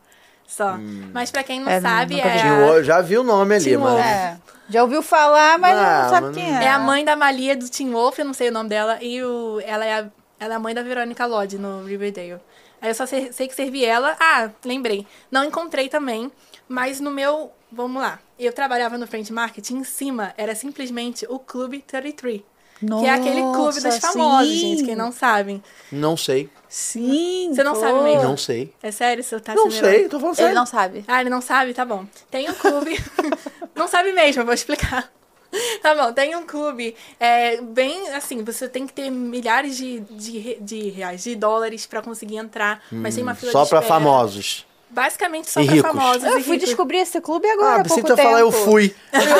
Só. 0.47 0.77
Mas 1.15 1.31
pra 1.31 1.43
quem 1.45 1.61
não 1.61 1.71
É, 1.71 1.81
sabe, 1.81 2.21
é, 2.21 2.23
vi. 2.25 2.49
A, 2.49 2.83
já 2.83 3.01
vi 3.01 3.17
o 3.17 3.23
nome 3.23 3.55
ali, 3.55 3.77
mano. 3.77 3.99
É. 3.99 4.37
Já 4.69 4.83
ouviu 4.83 5.01
falar, 5.01 5.59
mas 5.59 5.77
Ah, 5.77 6.03
não 6.03 6.11
sabe 6.11 6.27
mas 6.27 6.37
quem 6.37 6.57
é. 6.57 6.65
é 6.65 6.69
a 6.69 6.79
mãe 6.79 7.05
da 7.05 7.17
Malia 7.17 7.57
do 7.57 7.69
Teen 7.71 7.91
Wolf, 7.91 8.19
eu 8.19 8.25
não 8.25 8.35
sei 8.35 8.51
o 8.51 8.53
nome 8.53 8.69
dela, 8.69 8.99
e 9.01 9.23
o, 9.23 9.61
ela, 9.65 9.85
é 9.85 9.95
a, 10.01 10.07
ela 10.41 10.55
é 10.55 10.57
a 10.57 10.61
mãe 10.61 10.75
da 10.75 10.83
Verônica 10.83 11.25
Lodge 11.27 11.59
no 11.59 11.85
Riverdale. 11.85 12.41
Aí 12.83 12.91
eu 12.91 12.95
só 12.95 13.05
sei, 13.07 13.31
sei 13.33 13.47
que 13.47 13.55
servi 13.55 13.85
ela. 13.85 14.17
Ah, 14.19 14.51
lembrei. 14.65 15.07
Não 15.31 15.45
encontrei 15.45 15.89
também, 15.89 16.33
mas 16.67 16.99
no 16.99 17.11
meu. 17.11 17.53
Vamos 17.71 18.03
lá. 18.03 18.19
Eu 18.39 18.53
trabalhava 18.53 18.99
no 18.99 19.07
Friend 19.07 19.33
Marketing, 19.33 19.77
em 19.77 19.85
cima 19.85 20.35
era 20.37 20.55
simplesmente 20.57 21.25
o 21.29 21.39
Clube 21.39 21.83
33. 21.87 22.41
que 22.81 23.07
é 23.07 23.11
aquele 23.11 23.43
clube 23.43 23.75
dos 23.75 23.85
Nossa, 23.85 24.01
famosos, 24.01 24.49
sim. 24.53 24.59
gente, 24.59 24.85
quem 24.85 24.97
não 24.97 25.13
sabem. 25.13 25.63
Não 25.93 26.17
sei. 26.17 26.49
Sim. 26.69 27.51
Você 27.55 27.63
não 27.63 27.75
pô. 27.75 27.81
sabe 27.81 28.01
mesmo? 28.03 28.23
Não 28.23 28.37
sei. 28.37 28.73
É 28.83 28.91
sério, 28.91 29.23
você 29.23 29.39
tá 29.39 29.55
Não 29.55 29.71
se 29.71 29.79
sei, 29.79 30.09
tô 30.09 30.19
falando 30.19 30.35
Ele 30.35 30.43
sério. 30.43 30.55
não 30.55 30.67
sabe. 30.67 31.05
ah, 31.07 31.21
ele 31.21 31.31
não 31.31 31.41
sabe? 31.41 31.75
Tá 31.75 31.85
bom. 31.85 32.07
Tem 32.31 32.49
um 32.51 32.55
clube. 32.55 32.99
não 33.77 33.87
sabe 33.87 34.13
mesmo, 34.13 34.41
eu 34.43 34.47
vou 34.47 34.55
explicar. 34.55 35.13
Tá 35.83 35.95
bom, 35.95 36.13
tem 36.13 36.37
um 36.37 36.47
clube 36.47 36.95
é, 37.19 37.61
bem 37.61 38.09
assim, 38.11 38.45
você 38.45 38.69
tem 38.69 38.87
que 38.87 38.93
ter 38.93 39.11
milhares 39.11 39.77
de, 39.77 40.01
de, 40.01 40.57
de 40.61 40.91
reais, 40.91 41.25
de 41.25 41.35
dólares 41.35 41.87
pra 41.87 42.03
conseguir 42.03 42.37
entrar, 42.37 42.83
mas 42.91 43.15
tem 43.15 43.23
uma 43.25 43.35
fila 43.35 43.51
Hum, 43.51 43.53
Só 43.53 43.63
espera. 43.81 43.83
famosos. 43.83 44.67
Basicamente 44.91 45.49
só 45.51 45.61
E 45.61 45.67
pra 45.67 45.75
ricos. 45.77 45.91
famosos 45.93 46.25
Eu 46.25 46.39
e 46.39 46.43
fui 46.43 46.55
ricos. 46.55 46.69
descobrir 46.69 46.99
esse 46.99 47.21
clube 47.21 47.49
agora. 47.49 47.77
Ah, 47.79 47.81
há 47.81 47.85
pouco 47.85 48.09
ia 48.09 48.17
falar, 48.17 48.41
eu 48.41 48.51
tempo. 48.53 48.65
fui. 48.65 48.95
Eu 49.13 49.21
tipo 49.21 49.35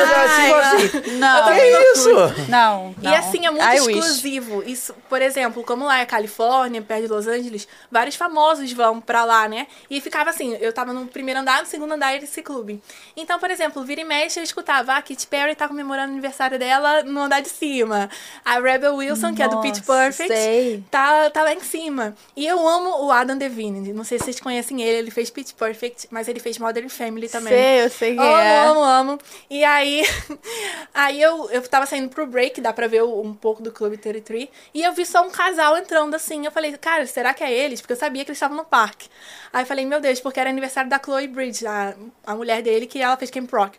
assim, 0.95 1.17
Não, 1.19 1.43
também 1.43 1.61
que 1.61 1.71
não 1.71 1.93
isso? 1.93 2.13
não, 2.49 2.95
não. 3.01 3.11
E 3.11 3.15
assim, 3.15 3.45
é 3.45 3.51
muito 3.51 3.63
I 3.65 3.79
wish. 3.81 3.97
exclusivo. 3.99 4.63
Isso, 4.65 4.95
por 5.09 5.21
exemplo, 5.21 5.63
como 5.63 5.85
lá 5.85 5.99
é 5.99 6.05
Califórnia, 6.05 6.81
perto 6.81 7.01
de 7.03 7.07
Los 7.09 7.27
Angeles, 7.27 7.67
vários 7.91 8.15
famosos 8.15 8.71
vão 8.71 9.01
pra 9.01 9.25
lá, 9.25 9.47
né? 9.47 9.67
E 9.89 9.99
ficava 9.99 10.29
assim, 10.29 10.55
eu 10.61 10.71
tava 10.71 10.93
no 10.93 11.05
primeiro 11.07 11.39
andar, 11.41 11.61
no 11.61 11.67
segundo 11.67 11.93
andar 11.93 12.17
desse 12.19 12.41
clube. 12.41 12.81
Então, 13.17 13.37
por 13.37 13.51
exemplo, 13.51 13.83
vira 13.83 14.01
e 14.01 14.05
mexe, 14.05 14.39
eu 14.39 14.43
escutava, 14.43 14.93
ah, 14.93 14.97
a 14.97 15.01
Katy 15.01 15.27
Perry 15.27 15.55
tá 15.55 15.67
comemorando 15.67 16.09
o 16.09 16.11
aniversário 16.13 16.57
dela 16.57 17.03
no 17.03 17.21
andar 17.23 17.41
de 17.41 17.49
cima. 17.49 18.09
A 18.45 18.59
Rebel 18.59 18.95
Wilson, 18.95 19.33
que 19.35 19.43
é 19.43 19.47
do 19.49 19.59
Pitch 19.61 19.79
Nossa, 19.79 19.93
Perfect, 19.93 20.33
sei. 20.33 20.83
tá, 20.89 21.29
tá 21.29 21.43
lá 21.43 21.53
em 21.53 21.59
cima. 21.59 22.15
E 22.35 22.45
eu 22.47 22.65
amo 22.67 23.05
o 23.05 23.11
Adam 23.11 23.37
Devine. 23.37 23.91
Não 23.91 24.03
sei 24.03 24.17
se 24.17 24.25
vocês 24.25 24.39
conhecem 24.39 24.81
ele, 24.81 24.97
ele 24.99 25.11
fez 25.11 25.29
Pitch 25.29 25.40
Perfect, 25.49 26.07
mas 26.11 26.27
ele 26.27 26.39
fez 26.39 26.57
Modern 26.57 26.89
Family 26.89 27.27
também. 27.27 27.53
Sei, 27.53 27.83
eu 27.83 27.89
sei 27.89 28.15
quem 28.15 28.23
amo, 28.23 28.39
é. 28.39 28.65
amo, 28.65 28.83
amo. 28.83 29.19
E 29.49 29.63
aí, 29.63 30.03
aí 30.93 31.21
eu, 31.21 31.49
eu 31.49 31.61
tava 31.67 31.85
saindo 31.85 32.09
pro 32.09 32.27
break, 32.27 32.61
dá 32.61 32.71
pra 32.71 32.87
ver 32.87 33.03
um 33.03 33.33
pouco 33.33 33.63
do 33.63 33.71
Clube 33.71 33.97
33, 33.97 34.49
e 34.73 34.83
eu 34.83 34.93
vi 34.93 35.05
só 35.05 35.25
um 35.25 35.31
casal 35.31 35.77
entrando 35.77 36.13
assim. 36.13 36.45
Eu 36.45 36.51
falei, 36.51 36.77
cara, 36.77 37.05
será 37.07 37.33
que 37.33 37.43
é 37.43 37.51
eles? 37.51 37.81
Porque 37.81 37.93
eu 37.93 37.97
sabia 37.97 38.23
que 38.23 38.29
eles 38.29 38.37
estavam 38.37 38.57
no 38.57 38.65
parque. 38.65 39.09
Aí 39.51 39.63
eu 39.63 39.67
falei, 39.67 39.85
meu 39.85 39.99
Deus, 39.99 40.19
porque 40.19 40.39
era 40.39 40.49
aniversário 40.49 40.89
da 40.89 40.99
Chloe 40.99 41.27
Bridge, 41.27 41.65
a, 41.65 41.95
a 42.25 42.35
mulher 42.35 42.61
dele, 42.61 42.85
que 42.85 43.01
ela 43.01 43.17
fez 43.17 43.31
Camp 43.31 43.51
Rock. 43.51 43.77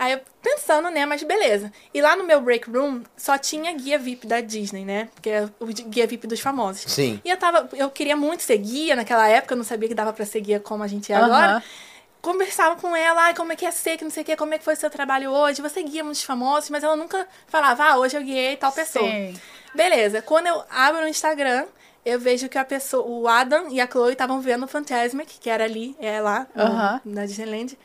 Aí 0.00 0.12
eu 0.12 0.20
pensando, 0.40 0.88
né, 0.88 1.04
mas 1.04 1.22
beleza. 1.22 1.70
E 1.92 2.00
lá 2.00 2.16
no 2.16 2.24
meu 2.24 2.40
break 2.40 2.70
room 2.70 3.02
só 3.18 3.36
tinha 3.36 3.70
guia 3.74 3.98
VIP 3.98 4.26
da 4.26 4.40
Disney, 4.40 4.82
né? 4.82 5.10
Porque 5.14 5.28
é 5.28 5.46
o 5.60 5.66
guia 5.66 6.06
VIP 6.06 6.26
dos 6.26 6.40
famosos. 6.40 6.90
Sim. 6.90 7.20
E 7.22 7.28
eu 7.28 7.36
tava, 7.36 7.68
eu 7.76 7.90
queria 7.90 8.16
muito 8.16 8.42
ser 8.42 8.56
guia 8.56 8.96
naquela 8.96 9.28
época, 9.28 9.52
eu 9.52 9.58
não 9.58 9.64
sabia 9.64 9.90
que 9.90 9.94
dava 9.94 10.10
pra 10.14 10.24
ser 10.24 10.40
guia 10.40 10.58
como 10.58 10.82
a 10.82 10.86
gente 10.86 11.12
é 11.12 11.16
Aham. 11.16 11.26
agora. 11.26 11.62
Conversava 12.22 12.76
com 12.80 12.96
ela, 12.96 13.24
ai, 13.24 13.34
como 13.34 13.52
é 13.52 13.56
que 13.56 13.66
ia 13.66 13.72
ser, 13.72 13.98
que 13.98 14.04
não 14.04 14.10
sei 14.10 14.22
o 14.22 14.26
que, 14.26 14.36
como 14.36 14.54
é 14.54 14.58
que 14.58 14.64
foi 14.64 14.72
o 14.72 14.76
seu 14.76 14.88
trabalho 14.88 15.30
hoje. 15.30 15.60
Você 15.60 15.82
guia 15.82 16.02
muitos 16.02 16.22
famosos, 16.22 16.70
mas 16.70 16.82
ela 16.82 16.96
nunca 16.96 17.28
falava, 17.46 17.84
ah, 17.84 17.98
hoje 17.98 18.16
eu 18.16 18.22
guiei 18.22 18.56
tal 18.56 18.72
pessoa. 18.72 19.06
Sim. 19.10 19.38
Beleza, 19.74 20.22
quando 20.22 20.46
eu 20.46 20.64
abro 20.70 21.02
o 21.04 21.08
Instagram, 21.08 21.66
eu 22.06 22.18
vejo 22.18 22.48
que 22.48 22.56
a 22.56 22.64
pessoa, 22.64 23.06
o 23.06 23.28
Adam 23.28 23.68
e 23.70 23.80
a 23.82 23.86
Chloe 23.86 24.12
estavam 24.12 24.40
vendo 24.40 24.64
o 24.64 24.68
Fantasmic, 24.68 25.38
que 25.38 25.50
era 25.50 25.64
ali, 25.64 25.94
é 26.00 26.20
lá, 26.22 26.46
no- 26.54 26.62
Aham. 26.62 27.00
na 27.04 27.26
Disneyland, 27.26 27.76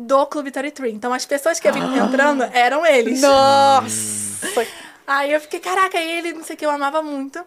do 0.00 0.26
Clube 0.26 0.50
33. 0.50 0.94
Então 0.94 1.12
as 1.12 1.26
pessoas 1.26 1.60
que 1.60 1.68
eu 1.68 1.72
vi 1.72 1.80
entrando 1.80 2.42
eram 2.52 2.84
eles. 2.86 3.20
Nossa. 3.20 4.64
Aí 5.06 5.32
eu 5.32 5.40
fiquei, 5.40 5.60
caraca, 5.60 5.98
ele, 5.98 6.32
não 6.32 6.44
sei 6.44 6.54
o 6.54 6.58
que, 6.58 6.64
eu 6.64 6.70
amava 6.70 7.02
muito. 7.02 7.40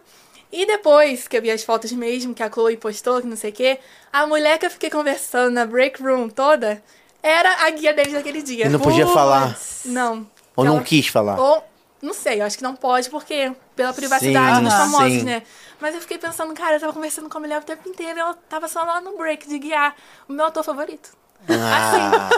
E 0.52 0.66
depois 0.66 1.26
que 1.26 1.36
eu 1.36 1.42
vi 1.42 1.50
as 1.50 1.64
fotos 1.64 1.90
mesmo, 1.92 2.32
que 2.32 2.42
a 2.42 2.50
Chloe 2.50 2.76
postou, 2.76 3.20
que 3.20 3.26
não 3.26 3.36
sei 3.36 3.50
o 3.50 3.52
que, 3.52 3.78
a 4.12 4.26
mulher 4.26 4.58
que 4.58 4.66
eu 4.66 4.70
fiquei 4.70 4.88
conversando 4.88 5.54
na 5.54 5.66
break 5.66 6.00
room 6.00 6.28
toda 6.28 6.82
era 7.20 7.66
a 7.66 7.70
guia 7.70 7.92
deles 7.92 8.12
naquele 8.12 8.42
dia. 8.42 8.66
E 8.66 8.68
não 8.68 8.78
podia 8.78 9.06
falar. 9.06 9.58
Não. 9.84 10.26
Ou 10.54 10.64
não 10.64 10.82
quis 10.82 11.08
falar. 11.08 11.40
Ou, 11.40 11.64
não 12.00 12.14
sei, 12.14 12.40
eu 12.40 12.46
acho 12.46 12.56
que 12.56 12.62
não 12.62 12.76
pode, 12.76 13.10
porque 13.10 13.50
pela 13.74 13.92
privacidade 13.92 14.58
Sim, 14.58 14.64
dos 14.64 14.74
famosos, 14.74 15.18
sim. 15.18 15.22
né? 15.24 15.42
Mas 15.80 15.94
eu 15.94 16.00
fiquei 16.00 16.18
pensando, 16.18 16.54
cara, 16.54 16.76
eu 16.76 16.80
tava 16.80 16.92
conversando 16.92 17.28
com 17.28 17.38
a 17.38 17.40
mulher 17.40 17.58
o 17.58 17.64
tempo 17.64 17.88
inteiro 17.88 18.18
ela 18.18 18.34
tava 18.48 18.68
só 18.68 18.82
lá 18.82 19.00
no 19.00 19.16
break 19.16 19.48
de 19.48 19.58
guiar 19.58 19.96
o 20.28 20.32
meu 20.32 20.46
ator 20.46 20.62
favorito. 20.62 21.10
Ah. 21.48 22.30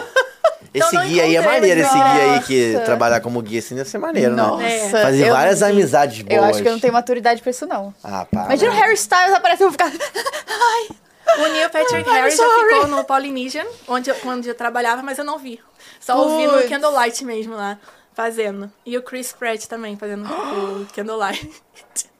Então 0.73 0.89
Esse 0.89 1.09
guia 1.09 1.23
aí 1.23 1.35
é 1.35 1.41
maneiro, 1.41 1.81
mas 1.81 1.89
esse 1.89 1.97
guia 1.97 2.21
aí 2.23 2.35
nossa. 2.35 2.47
que 2.47 2.79
trabalhar 2.85 3.19
como 3.21 3.41
guia 3.41 3.59
assim 3.59 3.73
deve 3.75 3.89
ser 3.89 3.97
maneiro, 3.97 4.35
Nossa. 4.35 4.57
né? 4.63 4.89
Fazer 4.89 5.27
eu- 5.27 5.33
várias 5.33 5.63
amizades 5.63 6.21
boas. 6.21 6.37
Eu 6.37 6.43
acho 6.43 6.61
que 6.61 6.67
eu 6.67 6.71
não 6.73 6.79
tenho 6.79 6.93
maturidade 6.93 7.41
pra 7.41 7.49
isso, 7.49 7.65
não. 7.65 7.93
Ah, 8.03 8.27
pá. 8.31 8.45
Imagina 8.45 8.71
o 8.71 8.75
Harry 8.75 8.93
Styles 8.93 9.33
aparecer 9.33 9.63
e 9.63 9.67
eu 9.67 9.71
ficar. 9.71 9.91
Ai. 9.91 10.87
O 11.39 11.47
Neil 11.47 11.69
Patrick 11.69 12.09
Harris 12.09 12.37
já 12.37 12.43
ficou 12.43 12.87
no 12.87 13.03
Polynesian, 13.03 13.65
onde 13.87 14.09
eu, 14.09 14.15
onde 14.25 14.47
eu 14.49 14.55
trabalhava, 14.55 15.01
mas 15.01 15.17
eu 15.17 15.25
não 15.25 15.37
vi. 15.39 15.59
Só 15.99 16.17
ouvi 16.17 16.45
no. 16.47 16.69
Candlelight 16.69 17.23
mesmo 17.25 17.55
lá, 17.55 17.77
fazendo. 18.13 18.71
E 18.85 18.97
o 18.97 19.01
Chris 19.03 19.31
Pratt 19.33 19.65
também, 19.65 19.97
fazendo 19.97 20.25
o 20.25 20.85
Candlelight. 20.95 21.49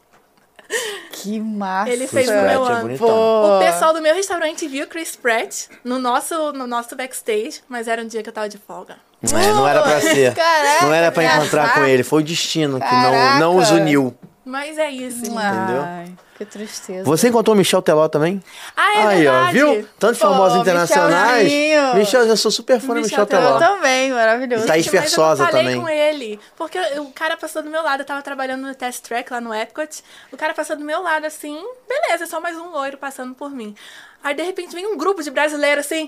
Que 1.11 1.39
massa. 1.39 1.89
Ele 1.89 2.07
fez 2.07 2.28
no 2.28 2.34
Pratt 2.34 2.47
meu 2.47 2.65
é 2.65 2.72
ano. 2.72 2.97
Pô. 2.97 3.57
O 3.57 3.59
pessoal 3.59 3.93
do 3.93 4.01
meu 4.01 4.13
restaurante 4.13 4.68
viu 4.68 4.86
o 4.86 4.88
Chris 4.88 5.15
Pratt 5.15 5.68
no 5.84 5.97
nosso, 5.99 6.51
no 6.53 6.68
nosso 6.68 6.95
backstage, 6.95 7.61
mas 7.68 7.88
era 7.88 8.01
um 8.01 8.07
dia 8.07 8.22
que 8.22 8.30
eu 8.30 8.34
tava 8.34 8.49
de 8.49 8.57
folga. 8.57 8.97
É, 9.24 9.51
não 9.53 9.68
era 9.68 9.82
pra 9.82 9.99
ser. 9.99 10.34
Caraca, 10.36 10.86
não 10.86 10.93
era 10.93 11.11
pra 11.11 11.24
encontrar 11.24 11.74
com 11.74 11.84
ele. 11.86 12.03
Foi 12.03 12.22
o 12.22 12.26
destino 12.26 12.80
que 12.80 12.91
não, 12.91 13.39
não 13.39 13.57
os 13.57 13.72
uniu. 13.72 14.15
Mas 14.47 14.77
é 14.77 14.89
isso. 14.89 15.19
Entendeu? 15.19 15.83
Ai. 15.83 16.13
Que 16.37 16.45
tristeza. 16.45 17.03
Você 17.03 17.27
encontrou 17.27 17.53
o 17.55 17.57
Michel 17.57 17.81
Teló 17.81 18.07
também? 18.07 18.41
Ah, 18.75 18.93
é 18.93 19.07
Aí, 19.07 19.27
ó, 19.27 19.31
verdade. 19.31 19.53
viu? 19.53 19.89
Tantos 19.99 20.19
famosos 20.19 20.61
internacionais. 20.61 21.51
Michel, 21.95 22.25
eu 22.27 22.37
sou 22.37 22.51
super 22.51 22.79
fã 22.79 22.93
do 22.93 23.01
Michel 23.01 23.03
Michel 23.03 23.25
Teló. 23.25 23.55
Eu 23.55 23.59
também, 23.59 24.11
maravilhoso. 24.13 24.67
Tá. 24.67 24.75
Gente, 24.75 24.85
mas 24.85 25.01
Versosa 25.01 25.43
eu 25.43 25.47
falei 25.47 25.63
também. 25.63 25.81
com 25.81 25.89
ele. 25.89 26.39
Porque 26.55 26.77
o 26.99 27.11
cara 27.11 27.35
passou 27.35 27.63
do 27.63 27.69
meu 27.69 27.81
lado, 27.83 28.01
eu 28.01 28.05
tava 28.05 28.21
trabalhando 28.21 28.61
no 28.67 28.75
test 28.75 29.03
track 29.03 29.33
lá 29.33 29.41
no 29.41 29.53
Epcot. 29.53 30.03
O 30.31 30.37
cara 30.37 30.53
passou 30.53 30.75
do 30.77 30.85
meu 30.85 31.01
lado 31.01 31.25
assim, 31.25 31.59
beleza, 31.89 32.27
só 32.27 32.39
mais 32.39 32.55
um 32.55 32.69
loiro 32.69 32.97
passando 32.97 33.33
por 33.33 33.49
mim. 33.49 33.75
Aí 34.23 34.35
de 34.35 34.43
repente 34.43 34.75
vem 34.75 34.85
um 34.85 34.95
grupo 34.95 35.23
de 35.23 35.31
brasileiros 35.31 35.85
assim. 35.85 36.07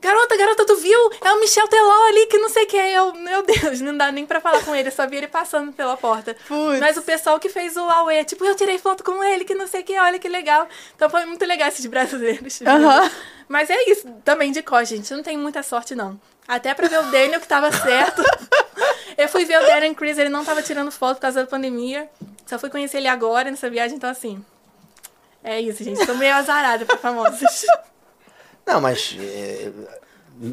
Garota, 0.00 0.36
garota, 0.36 0.64
tu 0.64 0.76
viu? 0.76 1.10
É 1.24 1.32
o 1.32 1.40
Michel 1.40 1.66
Teló 1.66 2.06
ali 2.08 2.26
que 2.26 2.38
não 2.38 2.48
sei 2.48 2.64
o 2.64 2.66
que. 2.66 2.76
Eu, 2.76 3.12
meu 3.14 3.42
Deus, 3.42 3.80
não 3.80 3.96
dá 3.96 4.12
nem 4.12 4.24
pra 4.24 4.40
falar 4.40 4.64
com 4.64 4.74
ele, 4.74 4.88
eu 4.88 4.92
só 4.92 5.06
vi 5.06 5.16
ele 5.16 5.26
passando 5.26 5.72
pela 5.72 5.96
porta. 5.96 6.36
Putz. 6.46 6.78
Mas 6.78 6.96
o 6.96 7.02
pessoal 7.02 7.40
que 7.40 7.48
fez 7.48 7.76
o 7.76 7.80
Aue, 7.80 8.24
tipo, 8.24 8.44
eu 8.44 8.54
tirei 8.54 8.78
foto 8.78 9.02
com 9.02 9.22
ele, 9.24 9.44
que 9.44 9.54
não 9.54 9.66
sei 9.66 9.80
o 9.80 9.84
que, 9.84 9.98
olha 9.98 10.18
que 10.18 10.28
legal. 10.28 10.68
Então 10.94 11.10
foi 11.10 11.24
muito 11.24 11.44
legal 11.44 11.68
esses 11.68 11.84
brasileiros. 11.86 12.60
Aham. 12.66 13.10
Mas 13.48 13.70
é 13.70 13.90
isso, 13.90 14.08
também 14.24 14.52
de 14.52 14.62
cor, 14.62 14.84
gente. 14.84 15.12
Não 15.12 15.22
tem 15.22 15.36
muita 15.36 15.62
sorte, 15.62 15.94
não. 15.94 16.20
Até 16.46 16.72
pra 16.74 16.86
ver 16.86 17.00
o 17.00 17.10
Daniel, 17.10 17.40
que 17.40 17.48
tava 17.48 17.72
certo. 17.72 18.22
Eu 19.18 19.28
fui 19.28 19.44
ver 19.44 19.60
o 19.60 19.66
Darren 19.66 19.94
Chris, 19.94 20.16
ele 20.16 20.28
não 20.28 20.44
tava 20.44 20.62
tirando 20.62 20.92
foto 20.92 21.16
por 21.16 21.22
causa 21.22 21.40
da 21.40 21.46
pandemia. 21.46 22.08
Só 22.46 22.56
fui 22.58 22.70
conhecer 22.70 22.98
ele 22.98 23.08
agora 23.08 23.50
nessa 23.50 23.68
viagem, 23.68 23.96
então 23.96 24.08
assim. 24.08 24.44
É 25.42 25.60
isso, 25.60 25.82
gente. 25.82 26.06
Tô 26.06 26.14
meio 26.14 26.34
azarada 26.34 26.86
pra 26.86 26.96
famosos. 26.96 27.66
Não, 28.68 28.80
mas. 28.80 29.16
é, 29.18 29.70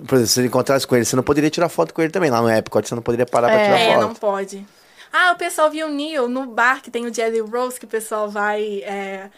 por 0.07 0.15
exemplo, 0.15 0.27
se 0.27 0.33
você 0.33 0.45
encontrasse 0.45 0.87
com 0.87 0.95
ele, 0.95 1.05
você 1.05 1.15
não 1.15 1.23
poderia 1.23 1.49
tirar 1.49 1.69
foto 1.69 1.93
com 1.93 2.01
ele 2.01 2.11
também. 2.11 2.31
Lá 2.31 2.41
no 2.41 2.49
Epcot, 2.49 2.87
você 2.87 2.95
não 2.95 3.01
poderia 3.03 3.25
parar 3.25 3.49
pra 3.49 3.63
tirar 3.63 3.79
É, 3.79 3.93
foto. 3.93 4.01
não 4.01 4.15
pode. 4.15 4.65
Ah, 5.13 5.31
o 5.33 5.37
pessoal 5.37 5.69
viu 5.69 5.87
o 5.87 5.91
Neil 5.91 6.27
no 6.27 6.45
bar 6.47 6.81
que 6.81 6.89
tem 6.91 7.05
o 7.05 7.13
Jelly 7.13 7.39
Rose, 7.39 7.79
que 7.79 7.85
o 7.85 7.89
pessoal 7.89 8.29
vai. 8.29 8.81
é, 8.83 9.29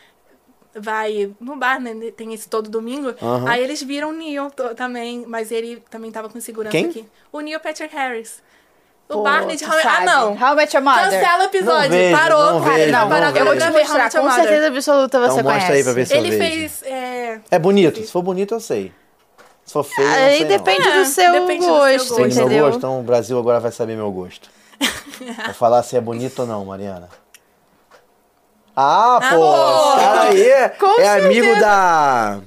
vai 0.76 1.34
no 1.40 1.56
bar, 1.56 1.80
né? 1.82 1.94
Tem 2.16 2.34
esse 2.34 2.48
todo 2.48 2.70
domingo. 2.70 3.10
Aham. 3.22 3.50
Aí 3.50 3.64
eles 3.64 3.82
viram 3.82 4.10
o 4.10 4.14
Neil 4.14 4.50
também, 4.76 5.26
mas 5.28 5.52
ele 5.52 5.84
também 5.90 6.12
tava 6.12 6.30
com 6.30 6.40
segurança 6.40 6.72
Quem? 6.78 6.90
aqui. 6.90 7.06
O 7.32 7.40
Neil 7.42 7.60
Patrick 7.60 7.94
Harris. 7.96 8.42
O 9.10 9.22
Barney 9.22 9.56
de 9.56 9.64
How, 9.64 9.72
Ah, 9.86 10.02
não. 10.02 10.34
How 10.34 10.54
I 10.54 10.56
Met 10.56 10.76
Your 10.76 10.84
Mother. 10.84 11.04
Cancela 11.04 11.44
o 11.44 11.46
episódio. 11.46 11.82
Não 11.84 11.98
vejo, 11.98 12.18
Parou, 12.18 12.44
não 12.54 12.60
cara. 12.62 12.74
vejo, 12.74 12.82
Ele 12.84 12.92
vai 12.92 13.02
não 13.02 13.10
vejo. 13.10 13.38
Eu 13.38 13.46
vou 13.46 13.56
te 13.56 13.72
mostrar, 13.72 14.12
com 14.12 14.32
certeza 14.32 14.68
absoluta 14.68 15.20
você 15.20 15.26
Então 15.40 15.44
mostra 15.44 15.60
conhece. 15.62 15.72
aí 15.72 15.84
pra 15.84 15.94
ver 15.94 16.06
se 16.08 16.14
eu 16.14 16.18
Ele 16.18 16.30
vejo. 16.32 16.44
fez. 16.44 16.84
É, 16.84 17.40
É 17.52 17.60
bonito. 17.60 18.00
Se 18.06 18.12
for 18.12 18.22
bonito, 18.22 18.54
eu 18.54 18.60
sei. 18.60 18.92
Se 19.64 19.72
for 19.74 19.84
feio, 19.84 20.08
eu 20.08 20.14
não 20.14 20.24
Aí 20.28 20.38
sei, 20.40 20.46
depende 20.46 20.88
não. 20.88 20.94
do 20.94 21.00
É, 21.00 21.06
seu 21.06 21.32
depende 21.34 21.60
do 21.60 21.64
seu 21.66 21.74
gosto, 21.74 21.98
gosto. 21.98 22.16
Depende 22.16 22.36
do 22.36 22.38
meu 22.40 22.46
entendeu? 22.48 22.66
gosto, 22.66 22.78
então 22.78 23.00
o 23.00 23.04
Brasil 23.04 23.40
agora 23.40 23.60
vai 23.62 23.72
saber 23.72 23.96
meu 23.96 24.12
gosto. 24.12 24.50
Vou 25.46 25.54
falar 25.54 25.84
se 25.84 25.96
é 25.96 26.02
bonito 26.02 26.40
ou 26.40 26.46
não, 26.48 26.66
Mariana. 26.66 27.08
Ah, 28.76 29.20
pô, 29.32 29.36
Amor! 29.36 29.96
cara 29.98 30.22
aí 30.24 30.70
Com 30.80 31.02
é 31.02 31.08
amigo 31.20 31.60
da. 31.60 32.40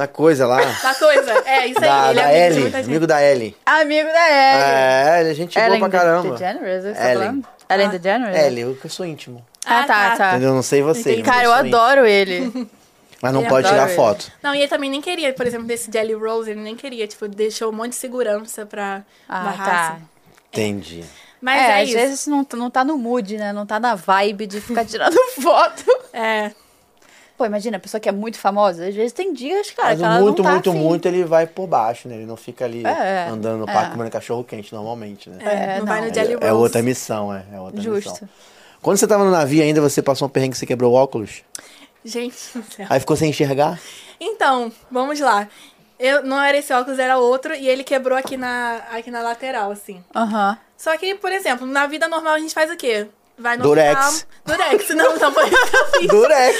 Da 0.00 0.08
coisa 0.08 0.46
lá. 0.46 0.60
da 0.82 0.94
coisa. 0.94 1.32
É, 1.44 1.66
isso 1.66 1.78
aí. 1.78 1.84
Da, 1.88 2.10
ele 2.10 2.20
é 2.20 2.22
da 2.22 2.28
amigo 2.28 2.38
Ellie. 2.38 2.60
muita 2.62 2.76
gente. 2.78 2.86
Amigo 2.88 3.06
da 3.06 3.22
Ellie. 3.22 3.56
Amigo 3.66 4.08
da 4.08 4.28
Ellen. 4.30 4.64
É, 4.64 5.20
ele 5.20 5.30
é 5.30 5.34
gente 5.34 5.54
boa 5.54 5.66
Ellen 5.66 5.78
pra 5.80 5.88
caramba. 5.90 6.30
DeGeneres, 6.36 6.84
é 6.84 6.88
que 6.92 6.96
você 6.96 7.02
tá 7.02 7.10
Ellen. 7.10 7.26
falando? 7.26 7.46
Ellen 7.68 7.86
Ah. 7.86 7.90
DeGeneres? 7.90 8.38
Ellie, 8.46 8.60
eu 8.62 8.74
que 8.76 8.88
sou 8.88 9.04
íntimo. 9.04 9.44
Ah, 9.66 9.84
tá, 9.84 10.16
tá. 10.16 10.30
Entendeu? 10.30 10.54
Não 10.54 10.62
sei 10.62 10.80
você. 10.80 11.12
Entendi. 11.12 11.22
mas 11.26 11.34
Cara, 11.36 11.44
eu 11.44 11.52
íntimo. 11.66 11.76
adoro 11.76 12.06
ele. 12.06 12.70
Mas 13.22 13.34
não 13.34 13.42
Eu 13.42 13.48
pode 13.50 13.68
tirar 13.68 13.86
ele. 13.86 13.94
foto. 13.96 14.32
Não, 14.42 14.54
e 14.54 14.60
ele 14.60 14.68
também 14.68 14.88
nem 14.88 15.02
queria, 15.02 15.30
por 15.34 15.46
exemplo, 15.46 15.66
desse 15.66 15.90
Jelly 15.92 16.14
Rose, 16.14 16.50
ele 16.52 16.60
nem 16.62 16.74
queria, 16.74 17.06
tipo, 17.06 17.28
deixou 17.28 17.68
um 17.68 17.72
monte 17.76 17.90
de 17.90 17.96
segurança 17.96 18.64
pra 18.64 19.02
Ah, 19.28 19.40
barrar. 19.44 19.66
tá. 19.68 19.92
assim. 19.92 20.02
Entendi. 20.50 21.04
Mas 21.38 21.60
é, 21.60 21.64
é, 21.64 21.82
às 21.82 21.88
isso. 21.90 21.98
vezes 21.98 22.26
não, 22.26 22.46
não 22.54 22.70
tá 22.70 22.82
no 22.82 22.96
mood, 22.96 23.36
né? 23.36 23.52
Não 23.52 23.66
tá 23.66 23.78
na 23.78 23.94
vibe 23.94 24.46
de 24.46 24.58
ficar 24.62 24.86
tirando 24.86 25.14
foto. 25.38 25.84
É. 26.14 26.50
Pô, 27.40 27.46
imagina, 27.46 27.78
a 27.78 27.80
pessoa 27.80 27.98
que 27.98 28.06
é 28.06 28.12
muito 28.12 28.38
famosa, 28.38 28.86
às 28.86 28.94
vezes 28.94 29.14
tem 29.14 29.32
dias, 29.32 29.70
cara, 29.70 29.88
Mas 29.88 29.98
que 29.98 30.04
ela 30.04 30.20
muito, 30.20 30.42
não 30.42 30.44
tá 30.44 30.52
muito, 30.52 30.68
afim. 30.68 30.78
muito, 30.78 31.08
ele 31.08 31.24
vai 31.24 31.46
por 31.46 31.66
baixo, 31.66 32.06
né? 32.06 32.16
Ele 32.16 32.26
não 32.26 32.36
fica 32.36 32.66
ali 32.66 32.84
É, 32.84 33.28
andando 33.30 33.60
no 33.60 33.64
é. 33.70 33.72
parque 33.72 33.92
comendo 33.92 34.10
cachorro 34.10 34.44
quente, 34.44 34.74
normalmente, 34.74 35.30
né? 35.30 35.38
É, 35.40 35.78
não, 35.78 35.86
vai 35.86 36.02
não. 36.02 36.08
no 36.08 36.14
Jelly 36.14 36.34
Rose. 36.34 36.46
É 36.46 36.52
outra 36.52 36.82
missão, 36.82 37.32
é. 37.34 37.42
é 37.50 37.58
outra 37.58 37.80
Justo. 37.80 38.10
missão. 38.10 38.28
Quando 38.82 38.98
você 38.98 39.06
tava 39.06 39.24
no 39.24 39.30
navio 39.30 39.62
ainda, 39.62 39.80
você 39.80 40.02
passou 40.02 40.28
um 40.28 40.30
perrengue 40.30 40.52
que 40.52 40.58
você 40.58 40.66
quebrou 40.66 40.92
o 40.92 40.94
óculos? 40.94 41.42
Gente 42.04 42.36
do 42.54 42.62
céu. 42.74 42.86
Aí 42.90 43.00
ficou 43.00 43.16
sem 43.16 43.30
enxergar? 43.30 43.80
Então, 44.20 44.70
vamos 44.90 45.18
lá. 45.18 45.48
Eu, 45.98 46.22
não 46.22 46.38
era 46.42 46.58
esse 46.58 46.74
óculos, 46.74 46.98
era 46.98 47.16
outro, 47.16 47.54
e 47.54 47.66
ele 47.66 47.84
quebrou 47.84 48.18
aqui 48.18 48.36
na, 48.36 48.82
aqui 48.92 49.10
na 49.10 49.22
lateral, 49.22 49.70
assim. 49.70 50.04
Aham. 50.14 50.58
Só 50.76 50.94
que, 50.98 51.14
por 51.14 51.32
exemplo, 51.32 51.66
na 51.66 51.86
vida 51.86 52.06
normal 52.06 52.34
a 52.34 52.38
gente 52.38 52.52
faz 52.52 52.70
o 52.70 52.76
quê? 52.76 53.08
Vai 53.40 53.56
no 53.56 53.62
Durex. 53.62 54.06
hospital- 54.06 54.30
Durex. 54.46 54.88
Não, 54.90 55.16
não 55.16 55.32
foi 55.32 55.44
eu. 56.02 56.08
Durex! 56.08 56.56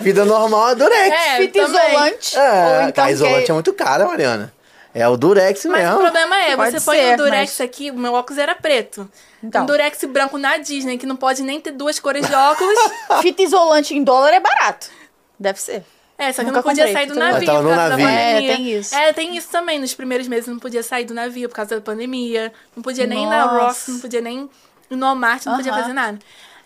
Vida 0.00 0.24
normal 0.24 0.70
é 0.70 0.74
Durex. 0.74 1.08
É, 1.16 1.36
Fita 1.38 1.62
também. 1.66 1.88
isolante. 1.88 2.38
É, 2.38 2.84
então 2.88 3.04
a 3.04 3.10
isolante 3.10 3.44
que- 3.46 3.50
é 3.50 3.54
muito 3.54 3.72
cara, 3.72 4.06
Mariana. 4.06 4.52
É 4.94 5.08
o 5.08 5.16
Durex 5.16 5.64
Mas 5.64 5.80
mesmo. 5.82 5.96
o 5.96 6.00
problema 6.00 6.36
é, 6.38 6.54
Pode 6.54 6.72
você 6.78 6.80
põe 6.84 6.98
ser, 6.98 7.14
o 7.14 7.16
Durex 7.16 7.56
mas- 7.58 7.60
aqui, 7.62 7.90
o 7.90 7.94
meu 7.98 8.12
óculos 8.12 8.38
era 8.38 8.54
preto. 8.54 9.10
Então. 9.42 9.62
Um 9.62 9.66
Durex 9.66 10.04
branco 10.04 10.36
na 10.36 10.58
Disney, 10.58 10.98
que 10.98 11.06
não 11.06 11.16
pode 11.16 11.42
nem 11.42 11.58
ter 11.60 11.70
duas 11.72 11.98
cores 11.98 12.26
de 12.28 12.34
óculos. 12.34 12.78
Fita 13.22 13.42
isolante 13.42 13.94
em 13.96 14.04
dólar 14.04 14.34
é 14.34 14.40
barato. 14.40 14.88
Deve 15.40 15.58
ser. 15.60 15.82
É, 16.18 16.30
só 16.30 16.42
que 16.42 16.48
Nunca 16.48 16.58
eu 16.58 16.62
não 16.62 16.62
podia 16.62 16.84
comprei, 16.86 16.92
sair 16.92 17.06
do 17.12 17.18
navio. 17.18 17.34
Mas 17.38 17.44
tava 17.46 17.62
no 17.62 17.68
por 17.70 17.74
causa 17.74 17.90
da 17.90 17.96
navio. 17.96 18.06
pandemia. 18.06 18.52
É, 18.52 18.56
tem 18.56 18.70
isso. 18.78 18.94
É, 18.94 19.12
tem 19.14 19.36
isso 19.36 19.48
também. 19.50 19.80
Nos 19.80 19.94
primeiros 19.94 20.28
meses 20.28 20.46
não 20.46 20.58
podia 20.58 20.82
sair 20.82 21.04
do 21.04 21.14
navio 21.14 21.48
por 21.48 21.56
causa 21.56 21.74
da 21.76 21.80
pandemia. 21.80 22.52
Não 22.76 22.82
podia 22.82 23.06
nem 23.06 23.24
ir 23.24 23.26
na 23.26 23.46
Nossa. 23.46 23.64
Ross, 23.64 23.88
não 23.88 23.98
podia 23.98 24.20
nem 24.20 24.48
no 24.96 25.06
Walmart, 25.06 25.44
não 25.46 25.56
podia 25.56 25.72
fazer 25.72 25.92
nada. 25.92 26.18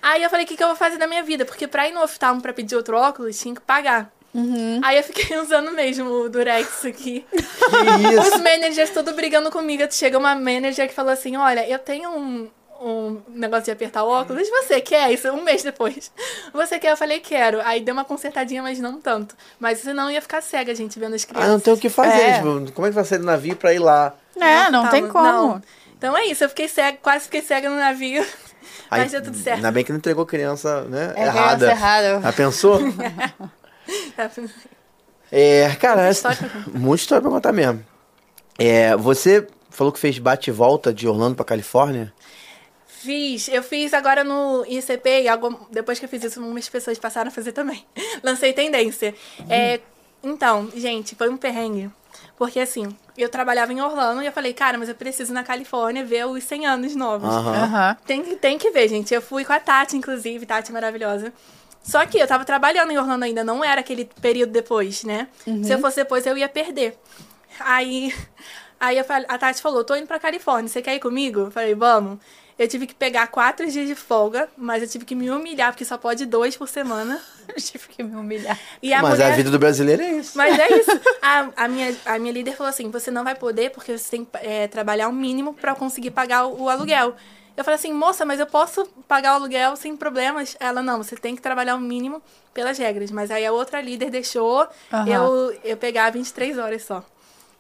Aí 0.03 0.23
eu 0.23 0.31
falei, 0.31 0.45
o 0.45 0.49
que, 0.49 0.57
que 0.57 0.63
eu 0.63 0.69
vou 0.69 0.77
fazer 0.77 0.99
da 0.99 1.07
minha 1.07 1.23
vida? 1.23 1.45
Porque 1.45 1.67
pra 1.67 1.89
ir 1.89 1.93
no 1.93 2.03
oftalmo 2.03 2.41
pra 2.41 2.53
pedir 2.53 2.77
outro 2.77 2.97
óculos, 2.97 3.39
tinha 3.39 3.55
que 3.55 3.61
pagar. 3.61 4.11
Uhum. 4.35 4.81
Aí 4.85 4.99
eu 4.99 5.03
fiquei 5.03 5.37
usando 5.41 5.73
mesmo 5.73 6.09
o 6.11 6.29
Durex 6.29 6.85
aqui. 6.85 7.25
Que 7.33 8.15
isso? 8.15 8.35
Os 8.37 8.41
managers 8.41 8.91
tudo 8.91 9.13
brigando 9.15 9.51
comigo. 9.51 9.83
Chega 9.91 10.17
uma 10.19 10.35
manager 10.35 10.87
que 10.89 10.95
falou 10.95 11.11
assim: 11.13 11.37
Olha, 11.37 11.67
eu 11.69 11.79
tenho 11.79 12.11
um, 12.11 12.49
um 12.81 13.21
negócio 13.31 13.65
de 13.65 13.71
apertar 13.73 14.05
o 14.05 14.09
óculos. 14.09 14.47
Você 14.49 14.81
quer? 14.81 15.11
Isso 15.13 15.29
um 15.31 15.43
mês 15.43 15.63
depois. 15.63 16.13
Você 16.53 16.79
quer? 16.79 16.93
Eu 16.93 16.97
falei: 16.97 17.19
Quero. 17.21 17.61
Aí 17.63 17.81
deu 17.81 17.95
uma 17.95 18.05
consertadinha, 18.05 18.63
mas 18.63 18.79
não 18.79 19.01
tanto. 19.01 19.35
Mas 19.59 19.79
senão 19.81 20.11
ia 20.11 20.21
ficar 20.23 20.43
cega, 20.43 20.75
gente, 20.75 20.99
vendo 20.99 21.15
as 21.15 21.25
Ah, 21.25 21.27
crianças. 21.27 21.51
não 21.51 21.59
tem 21.61 21.73
o 21.73 21.79
que 21.79 21.89
fazer. 21.89 22.21
É. 22.21 22.33
Tipo, 22.35 22.73
como 22.73 22.87
é 22.87 22.91
que 22.91 22.95
vai 22.95 23.05
sair 23.05 23.19
do 23.19 23.25
navio 23.25 23.57
pra 23.57 23.73
ir 23.75 23.79
lá? 23.81 24.15
É, 24.39 24.71
não 24.71 24.85
Tá, 24.85 24.91
tem 24.91 25.09
como. 25.09 25.25
não. 25.25 25.63
Então 25.99 26.17
é 26.17 26.27
isso, 26.27 26.45
eu 26.45 26.49
fiquei 26.49 26.69
cega, 26.69 26.99
quase 27.03 27.25
fiquei 27.25 27.43
cega 27.43 27.69
no 27.71 27.77
navio. 27.77 28.23
Aí, 28.91 29.01
mas 29.03 29.13
deu 29.13 29.23
tudo 29.23 29.37
certo. 29.37 29.57
Ainda 29.57 29.73
bem 29.73 29.85
que 29.85 29.91
não 29.91 29.99
entregou 29.99 30.25
criança, 30.27 30.83
né? 30.83 31.13
É 31.17 31.23
errada. 31.25 31.57
criança 31.67 31.73
errada. 31.73 32.21
Já 32.21 32.33
pensou? 32.33 32.81
É, 35.31 35.75
cara, 35.81 36.03
essa... 36.07 36.31
história 36.33 36.51
pra 36.63 36.79
muita 36.79 37.03
história 37.03 37.23
pra 37.23 37.31
contar 37.31 37.53
mesmo. 37.53 37.85
É, 38.59 38.97
você 38.97 39.47
falou 39.71 39.93
que 39.93 39.99
fez 39.99 40.19
bate 40.19 40.51
e 40.51 40.53
volta 40.53 40.95
de 40.95 41.09
Orlando 41.09 41.35
pra 41.35 41.45
Califórnia? 41.45 42.13
Fiz, 42.87 43.49
eu 43.49 43.63
fiz 43.63 43.93
agora 43.93 44.23
no 44.25 44.65
ICP 44.67 45.23
e 45.23 45.29
algo- 45.29 45.67
depois 45.71 45.99
que 45.99 46.05
eu 46.05 46.09
fiz 46.09 46.23
isso, 46.25 46.41
umas 46.41 46.69
pessoas 46.69 46.99
passaram 46.99 47.29
a 47.29 47.33
fazer 47.33 47.53
também. 47.53 47.85
Lancei 48.23 48.53
tendência. 48.53 49.15
É, 49.49 49.81
então, 50.23 50.71
gente, 50.75 51.15
foi 51.15 51.29
um 51.29 51.37
perrengue. 51.37 51.91
Porque 52.37 52.61
assim, 52.61 52.87
eu 53.17 53.29
trabalhava 53.31 53.73
em 53.73 53.81
Orlando 53.81 54.23
e 54.23 54.27
eu 54.27 54.33
falei, 54.33 54.53
cara, 54.53 54.77
mas 54.77 54.89
eu 54.91 54.95
preciso 54.95 55.33
ir 55.33 55.35
na 55.35 55.43
Califórnia 55.43 56.05
ver 56.05 56.27
os 56.27 56.45
100 56.45 56.67
anos 56.67 56.95
novos. 56.95 57.29
Aham. 57.33 57.63
Aham. 57.65 57.97
Tem, 58.07 58.23
que- 58.23 58.37
tem 58.37 58.59
que 58.59 58.71
ver, 58.71 58.89
gente. 58.89 59.15
Eu 59.15 59.23
fui 59.23 59.45
com 59.45 59.53
a 59.55 59.61
Tati, 59.61 59.97
inclusive, 59.97 60.45
Tati 60.45 60.71
maravilhosa. 60.71 61.33
Só 61.83 62.05
que 62.05 62.19
eu 62.19 62.27
tava 62.27 62.45
trabalhando 62.45 62.91
em 62.91 62.99
Orlando 62.99 63.25
ainda, 63.25 63.43
não 63.45 63.65
era 63.65 63.81
aquele 63.81 64.05
período 64.21 64.51
depois, 64.53 65.03
né? 65.05 65.29
Se 65.65 65.73
eu 65.73 65.79
fosse 65.79 65.97
depois, 65.97 66.27
eu 66.27 66.37
ia 66.37 66.49
perder. 66.49 66.99
Aí, 67.61 68.13
aí 68.79 68.99
eu 68.99 69.05
falei- 69.05 69.27
a 69.31 69.39
Tati 69.39 69.63
falou, 69.63 69.83
tô 69.85 69.95
indo 69.97 70.07
pra 70.07 70.19
Califórnia, 70.19 70.69
você 70.69 70.83
quer 70.83 70.95
ir 70.95 71.01
comigo? 71.01 71.41
Eu 71.41 71.51
falei, 71.51 71.75
vamos. 71.75 72.19
Eu 72.59 72.67
tive 72.67 72.87
que 72.87 72.95
pegar 72.95 73.27
quatro 73.27 73.71
dias 73.71 73.87
de 73.87 73.95
folga, 73.95 74.49
mas 74.57 74.83
eu 74.83 74.89
tive 74.89 75.05
que 75.05 75.15
me 75.15 75.31
humilhar, 75.31 75.73
porque 75.73 75.85
só 75.85 75.99
pode 75.99 76.25
dois 76.25 76.57
por 76.57 76.69
semana. 76.69 77.21
Eu 77.49 77.63
tive 77.63 77.87
que 77.87 78.03
me 78.03 78.17
humilhar. 78.17 78.59
E 78.83 78.93
a 78.93 79.01
Mas 79.01 79.13
mulher... 79.13 79.33
a 79.33 79.37
vida 79.37 79.51
do 79.51 79.59
brasileiro 79.59 80.03
é 80.03 80.13
isso. 80.15 80.37
Mas 80.37 80.59
é 80.59 80.79
isso. 80.79 80.91
A, 81.23 81.49
a, 81.57 81.69
minha, 81.69 81.97
a 82.05 82.19
minha 82.19 82.33
líder 82.33 82.57
falou 82.57 82.69
assim: 82.69 82.91
você 82.91 83.09
não 83.11 83.23
vai 83.23 83.37
poder 83.37 83.71
porque 83.71 83.97
você 83.97 84.11
tem 84.11 84.25
que 84.25 84.31
é, 84.39 84.67
trabalhar 84.67 85.07
o 85.07 85.13
mínimo 85.13 85.55
pra 85.55 85.75
conseguir 85.75 86.11
pagar 86.11 86.47
o, 86.47 86.63
o 86.63 86.69
aluguel. 86.69 87.15
Eu 87.57 87.65
falei 87.65 87.77
assim, 87.77 87.93
moça, 87.93 88.25
mas 88.25 88.39
eu 88.39 88.47
posso 88.47 88.85
pagar 89.09 89.33
o 89.33 89.37
aluguel 89.37 89.77
sem 89.77 89.97
problemas? 89.97 90.57
Ela, 90.61 90.83
não, 90.83 91.03
você 91.03 91.17
tem 91.17 91.35
que 91.35 91.41
trabalhar 91.41 91.75
o 91.77 91.81
mínimo 91.81 92.21
pelas 92.53 92.77
regras. 92.77 93.11
Mas 93.11 93.31
aí 93.31 93.47
a 93.47 93.53
outra 93.53 93.81
líder 93.81 94.11
deixou 94.11 94.69
Aham. 94.93 95.09
eu, 95.09 95.59
eu 95.65 95.77
pegar 95.77 96.11
23 96.11 96.59
horas 96.59 96.83
só. 96.83 97.05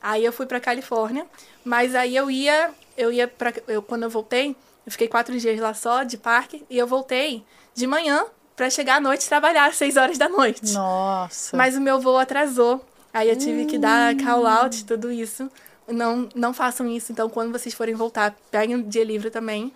Aí 0.02 0.24
eu 0.24 0.32
fui 0.32 0.46
pra 0.46 0.60
Califórnia, 0.60 1.26
mas 1.64 1.94
aí 1.94 2.14
eu 2.14 2.30
ia, 2.30 2.70
eu 2.96 3.10
ia 3.10 3.26
pra, 3.26 3.52
eu, 3.66 3.80
quando 3.82 4.02
eu 4.02 4.10
voltei, 4.10 4.54
eu 4.86 4.92
fiquei 4.92 5.08
quatro 5.08 5.36
dias 5.38 5.58
lá 5.60 5.74
só, 5.74 6.04
de 6.04 6.16
parque, 6.16 6.64
e 6.70 6.78
eu 6.78 6.86
voltei 6.86 7.44
de 7.74 7.86
manhã 7.86 8.24
pra 8.54 8.70
chegar 8.70 8.96
à 8.96 9.00
noite 9.00 9.24
e 9.24 9.28
trabalhar 9.28 9.66
às 9.66 9.76
6 9.76 9.96
horas 9.96 10.16
da 10.16 10.28
noite. 10.28 10.72
Nossa. 10.72 11.56
Mas 11.56 11.76
o 11.76 11.80
meu 11.80 12.00
voo 12.00 12.16
atrasou. 12.18 12.82
Aí 13.12 13.28
eu 13.28 13.36
tive 13.36 13.66
que 13.66 13.78
dar 13.78 14.14
call 14.16 14.46
out, 14.46 14.84
tudo 14.84 15.10
isso. 15.10 15.50
Não, 15.88 16.28
não 16.34 16.54
façam 16.54 16.86
isso. 16.88 17.12
Então, 17.12 17.28
quando 17.28 17.52
vocês 17.52 17.74
forem 17.74 17.94
voltar, 17.94 18.34
peguem 18.50 18.76
o 18.76 18.82
dia 18.82 19.04
livre 19.04 19.30
também. 19.30 19.72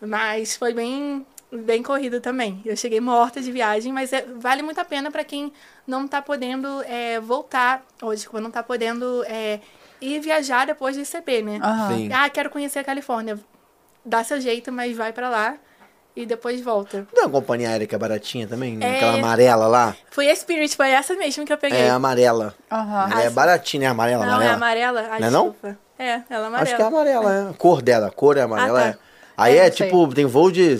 Mas 0.00 0.56
foi 0.56 0.72
bem. 0.72 1.24
bem 1.52 1.82
corrido 1.82 2.20
também. 2.20 2.60
Eu 2.64 2.76
cheguei 2.76 3.00
morta 3.00 3.40
de 3.40 3.50
viagem, 3.52 3.92
mas 3.92 4.12
é- 4.12 4.26
vale 4.36 4.62
muito 4.62 4.78
a 4.80 4.84
pena 4.84 5.10
pra 5.10 5.22
quem 5.24 5.52
não 5.86 6.06
tá 6.08 6.20
podendo 6.20 6.82
é, 6.84 7.20
voltar 7.20 7.84
hoje, 8.02 8.22
tipo, 8.22 8.40
não 8.40 8.50
tá 8.50 8.62
podendo 8.62 9.22
é, 9.26 9.60
ir 10.00 10.20
viajar 10.20 10.66
depois 10.66 10.96
do 10.96 11.02
ICP, 11.02 11.42
né? 11.42 11.60
Sim. 11.88 12.10
Ah, 12.12 12.28
quero 12.28 12.50
conhecer 12.50 12.80
a 12.80 12.84
Califórnia. 12.84 13.38
Dá 14.04 14.22
seu 14.24 14.40
jeito, 14.40 14.70
mas 14.70 14.96
vai 14.96 15.12
pra 15.12 15.28
lá 15.28 15.54
e 16.16 16.24
depois 16.26 16.60
volta. 16.60 17.06
Não 17.12 17.22
é 17.24 17.26
uma 17.26 17.32
companhia 17.32 17.70
aérea 17.70 17.86
que 17.86 17.94
é 17.94 17.98
baratinha 17.98 18.46
também? 18.46 18.78
É. 18.80 18.96
Aquela 18.96 19.14
amarela 19.14 19.66
lá? 19.66 19.96
Foi 20.10 20.30
a 20.30 20.36
Spirit, 20.36 20.76
foi 20.76 20.90
essa 20.90 21.14
mesmo 21.14 21.44
que 21.44 21.52
eu 21.52 21.58
peguei. 21.58 21.80
É 21.80 21.90
amarela. 21.90 22.54
Ela 22.70 23.22
é 23.22 23.30
baratinha, 23.30 23.88
é 23.88 23.90
amarela, 23.90 24.24
não, 24.26 24.34
amarela. 24.34 24.50
é 24.52 24.54
amarela? 24.54 25.06
Ai, 25.10 25.20
Não 25.20 25.28
é 25.28 25.30
não? 25.30 25.50
desculpa. 25.50 25.78
É, 25.98 26.20
ela 26.28 26.44
é 26.44 26.46
amarela. 26.46 26.60
Acho 26.62 26.76
que 26.76 26.82
é 26.82 26.84
amarela, 26.84 27.32
é. 27.34 27.50
A 27.50 27.54
cor 27.54 27.82
dela, 27.82 28.06
a 28.08 28.10
cor 28.10 28.36
é 28.36 28.42
amarela, 28.42 28.80
Ah, 28.80 28.82
tá. 28.82 28.88
é. 28.90 28.98
Aí 29.36 29.56
É, 29.58 29.66
é, 29.66 29.70
tipo, 29.70 30.14
tem 30.14 30.26
voo 30.26 30.50
de. 30.50 30.78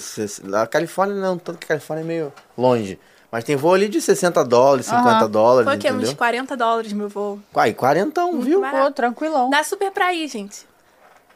A 0.55 0.67
Califórnia 0.67 1.17
não, 1.17 1.37
tanto 1.37 1.59
que 1.59 1.65
a 1.65 1.69
Califórnia 1.69 2.05
é 2.05 2.07
meio 2.07 2.33
longe. 2.57 3.01
Mas 3.33 3.43
tem 3.43 3.57
voo 3.57 3.75
ali 3.75 3.89
de 3.89 4.01
60 4.01 4.45
dólares, 4.45 4.87
50 4.87 5.27
dólares, 5.27 5.65
Foi 5.67 5.75
o 5.77 5.79
quê? 5.81 5.89
entendeu? 5.89 6.09
Uns 6.11 6.15
40 6.15 6.57
dólares 6.57 6.93
meu 6.93 7.09
voo. 7.09 7.41
Quai, 7.53 7.73
40, 7.75 8.31
viu? 8.41 8.61
barato. 8.61 8.85
Pô, 8.85 8.91
tranquilão. 8.93 9.51
Dá 9.51 9.65
super 9.65 9.91
pra 9.91 10.15
ir, 10.15 10.29
gente. 10.29 10.65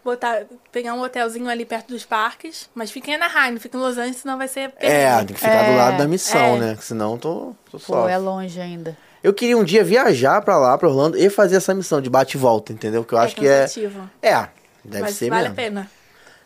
Botar, 0.09 0.43
pegar 0.73 0.95
um 0.95 1.03
hotelzinho 1.03 1.49
ali 1.49 1.65
perto 1.65 1.89
dos 1.89 2.05
parques. 2.05 2.69
Mas 2.75 2.91
fica 2.91 3.11
em 3.11 3.15
Anaheim, 3.17 3.53
não 3.53 3.61
fica 3.61 3.77
em 3.77 3.81
Los 3.81 3.99
Angeles, 3.99 4.17
senão 4.19 4.39
vai 4.39 4.49
ser 4.49 4.73
É, 4.79 5.17
tem 5.19 5.27
que 5.29 5.35
ficar 5.35 5.65
do 5.65 5.73
É, 5.73 5.77
lado 5.77 5.99
da 5.99 6.09
missão, 6.09 6.57
é. 6.57 6.59
né? 6.59 6.79
Senão 6.81 7.13
eu 7.13 7.19
tô, 7.19 7.31
tô 7.71 7.79
Pô, 7.79 7.79
só. 7.79 8.09
é 8.09 8.17
longe 8.17 8.59
ainda. 8.61 8.97
Eu 9.23 9.35
queria 9.35 9.57
um 9.59 9.65
dia 9.65 9.85
viajar 9.85 10.41
pra 10.43 10.57
lá, 10.57 10.79
pra 10.79 10.89
Orlando, 10.89 11.19
e 11.19 11.29
fazer 11.29 11.57
essa 11.57 11.75
missão 11.75 12.01
de 12.01 12.09
bate 12.09 12.37
e 12.37 12.41
volta, 12.41 12.73
entendeu? 12.73 13.05
Que 13.05 13.13
eu 13.15 13.19
É 13.19 13.25
acho 13.25 13.37
que 13.37 13.47
é. 13.47 13.67
É, 14.23 14.49
deve 14.85 15.03
mas 15.03 15.15
ser 15.17 15.29
vale 15.29 15.43
mesmo. 15.49 15.53
a 15.53 15.57
pena. 15.57 15.91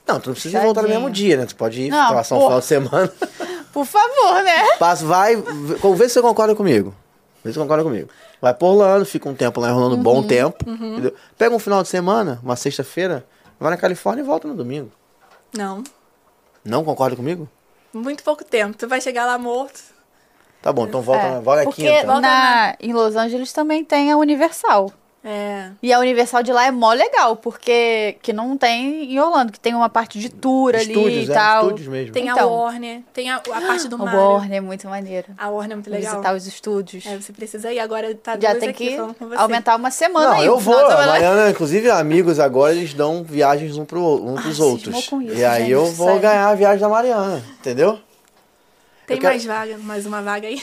Não, 0.07 0.19
tu 0.19 0.27
não 0.31 0.35
precisa 0.35 0.59
voltar 0.61 0.83
no 0.83 0.89
Tadinho. 0.89 1.01
mesmo 1.07 1.15
dia, 1.15 1.37
né? 1.37 1.47
Tu 1.47 1.55
pode 1.55 1.81
ir, 1.83 1.91
Não, 1.91 2.13
passar 2.15 2.35
um 2.35 2.39
pô. 2.39 2.45
final 2.47 2.61
de 2.61 2.67
semana. 2.67 3.13
Por 3.73 3.87
favor, 3.87 4.43
né? 4.43 4.77
Passa, 4.79 5.05
vai, 5.07 5.37
vê 5.37 6.09
se 6.09 6.15
você 6.15 6.21
concorda 6.23 6.55
comigo. 6.55 6.95
Vê 7.45 7.51
se 7.51 7.55
você 7.55 7.61
concorda 7.61 7.85
comigo. 7.85 8.09
Vai 8.41 8.53
por 8.53 8.67
Orlando, 8.71 9.05
fica 9.07 9.29
um 9.29 9.35
tempo 9.35 9.61
lá 9.61 9.69
em 9.69 9.73
Orlando, 9.73 9.95
um 9.95 9.99
Uhum, 9.99 10.03
bom 10.03 10.23
tempo. 10.27 10.69
entendeu? 10.69 11.15
Pega 11.39 11.55
um 11.55 11.59
final 11.61 11.81
de 11.83 11.89
semana, 11.89 12.41
uma 12.43 12.57
sexta-feira, 12.57 13.25
vai 13.59 13.71
na 13.71 13.77
Califórnia 13.77 14.23
e 14.23 14.27
volta 14.27 14.49
no 14.49 14.55
domingo. 14.55 14.91
Não. 15.57 15.83
Não 16.65 16.85
concorda 16.85 17.17
comigo? 17.17 17.49
Muito 17.93 18.23
pouco 18.23 18.45
tempo. 18.45 18.77
Tu 18.77 18.89
vai 18.89 19.01
chegar 19.01 19.27
lá 19.27 19.37
morto. 19.39 19.81
Tá 20.63 20.73
bom, 20.73 20.87
então 20.87 21.03
volta, 21.03 21.25
É, 21.27 21.41
volta 21.41 21.61
na 21.61 21.65
porque 21.65 21.83
quinta. 21.83 22.07
Volta 22.07 22.21
na, 22.21 22.77
em 22.81 22.93
Los 22.93 23.17
Angeles 23.17 23.53
também 23.53 23.85
tem 23.85 24.13
a 24.13 24.17
Universal. 24.17 24.93
É. 25.25 25.71
E 25.81 25.93
a 25.93 26.01
Universal 26.01 26.43
de 26.43 26.53
lá 26.53 26.67
é 26.67 26.73
mó 26.73 26.93
legal, 26.93 27.37
porque 27.37 28.17
que 28.23 28.33
não 28.33 28.57
tem 28.59 29.05
em 29.15 29.21
Orlando, 29.21 29.53
que 29.53 29.61
tem 29.61 29.73
uma 29.73 29.89
parte 29.89 30.19
de 30.19 30.29
tour 30.29 30.75
ali 30.75 30.89
Estúdios, 30.93 31.29
e 31.29 31.31
é, 31.31 31.35
tal. 31.35 31.63
estúdios 31.67 31.87
mesmo. 31.89 32.13
Tem 32.13 32.29
a 32.29 32.33
Então. 32.33 32.51
Warner, 32.53 33.03
tem 33.15 33.31
a, 33.31 33.37
a 33.37 33.41
parte 33.61 33.87
do 33.87 33.95
O 33.95 33.99
Mario. 34.01 34.19
Warner 34.21 34.59
é 34.59 34.61
muito 34.61 34.89
maneiro. 34.89 35.29
A 35.39 35.49
Warner 35.49 35.73
é 35.73 35.75
muito 35.77 35.89
legal. 35.91 36.11
Visitar 36.11 36.35
os 36.35 36.47
estúdios. 36.49 37.07
É, 37.07 37.17
você 37.17 37.33
precisa 37.33 37.73
ir. 37.73 37.79
Agora 37.79 38.13
tá 38.17 38.37
Já 38.37 38.57
tem 38.57 38.71
aqui 38.71 38.89
que 38.89 38.97
falando 38.97 39.15
com 39.15 39.29
você. 39.29 39.37
aumentar 39.37 39.77
uma 39.77 39.93
semana 39.93 40.31
Não, 40.31 40.41
aí. 40.41 40.47
eu 40.47 40.59
vou. 40.59 40.77
A. 40.77 41.07
Mariana, 41.07 41.51
inclusive, 41.51 41.89
amigos 41.89 42.41
agora, 42.41 42.75
eles 42.75 42.93
dão 42.93 43.23
viagens 43.23 43.77
um, 43.79 43.85
pro, 43.85 44.01
um 44.27 44.35
pros 44.35 44.47
cismou 44.57 44.71
outros. 44.73 45.07
com 45.07 45.23
isso, 45.23 45.37
e 45.37 45.45
aí 45.45 45.61
gente, 45.63 45.71
eu 45.71 45.87
vou 45.87 46.07
sério. 46.09 46.21
ganhar 46.23 46.49
a 46.49 46.55
viagem 46.57 46.81
da 46.81 46.89
Mariana, 46.89 47.41
entendeu? 47.61 47.97
Tem 49.07 49.17
eu 49.17 49.21
quero- 49.21 49.35
mais 49.35 49.45
vaga, 49.45 49.79
mais 49.79 50.05
uma 50.07 50.21
vaga 50.21 50.49
aí. 50.49 50.61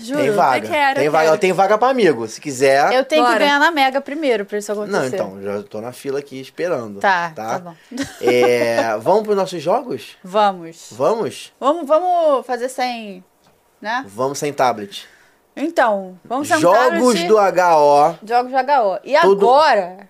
Juro. 0.00 0.18
Tem 0.20 0.30
vaga. 0.30 0.66
Eu 0.66 0.70
quero, 0.70 0.94
tem 0.96 1.04
eu 1.06 1.12
vaga. 1.12 1.24
quero. 1.28 1.38
Tem 1.38 1.52
vaga 1.52 1.78
pra 1.78 1.88
amigo. 1.88 2.26
Se 2.28 2.40
quiser. 2.40 2.92
Eu 2.92 3.04
tenho 3.04 3.22
Bora. 3.22 3.34
que 3.34 3.40
ganhar 3.40 3.58
na 3.58 3.70
Mega 3.70 4.00
primeiro 4.00 4.44
pra 4.44 4.58
isso 4.58 4.72
acontecer. 4.72 4.96
Não, 4.98 5.06
então, 5.06 5.42
já 5.42 5.62
tô 5.62 5.80
na 5.80 5.92
fila 5.92 6.18
aqui 6.18 6.40
esperando. 6.40 7.00
Tá, 7.00 7.32
tá, 7.34 7.46
tá 7.54 7.58
bom. 7.58 7.74
É, 8.20 8.96
vamos 8.98 9.22
pros 9.24 9.36
nossos 9.36 9.62
jogos? 9.62 10.16
Vamos. 10.22 10.88
Vamos? 10.92 11.52
Vamos, 11.58 11.86
vamos 11.86 12.46
fazer 12.46 12.68
sem, 12.68 13.22
né? 13.80 14.04
Vamos 14.08 14.38
sem 14.38 14.52
tablet. 14.52 15.08
Então, 15.54 16.18
vamos 16.24 16.48
sentar 16.48 16.60
Jogos 16.60 17.22
do 17.24 17.36
HO. 17.36 18.18
Jogos 18.26 18.50
de 18.52 18.56
HO. 18.56 19.00
E 19.04 19.18
Tudo- 19.20 19.46
agora 19.46 20.08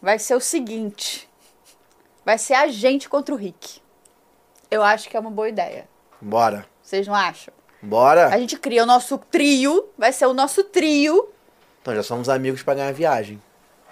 vai 0.00 0.18
ser 0.18 0.34
o 0.34 0.40
seguinte. 0.40 1.28
Vai 2.24 2.38
ser 2.38 2.54
a 2.54 2.66
gente 2.68 3.08
contra 3.08 3.34
o 3.34 3.38
Rick. 3.38 3.80
Eu 4.70 4.82
acho 4.82 5.08
que 5.08 5.16
é 5.16 5.20
uma 5.20 5.30
boa 5.30 5.48
ideia. 5.48 5.86
Bora. 6.20 6.66
Vocês 6.82 7.06
não 7.06 7.14
acham? 7.14 7.52
Bora. 7.86 8.26
A 8.28 8.38
gente 8.38 8.56
cria 8.56 8.82
o 8.82 8.86
nosso 8.86 9.16
trio. 9.18 9.88
Vai 9.96 10.12
ser 10.12 10.26
o 10.26 10.34
nosso 10.34 10.64
trio. 10.64 11.28
Então 11.82 11.94
já 11.94 12.02
somos 12.02 12.28
amigos 12.28 12.62
pra 12.62 12.74
ganhar 12.74 12.92
viagem. 12.92 13.40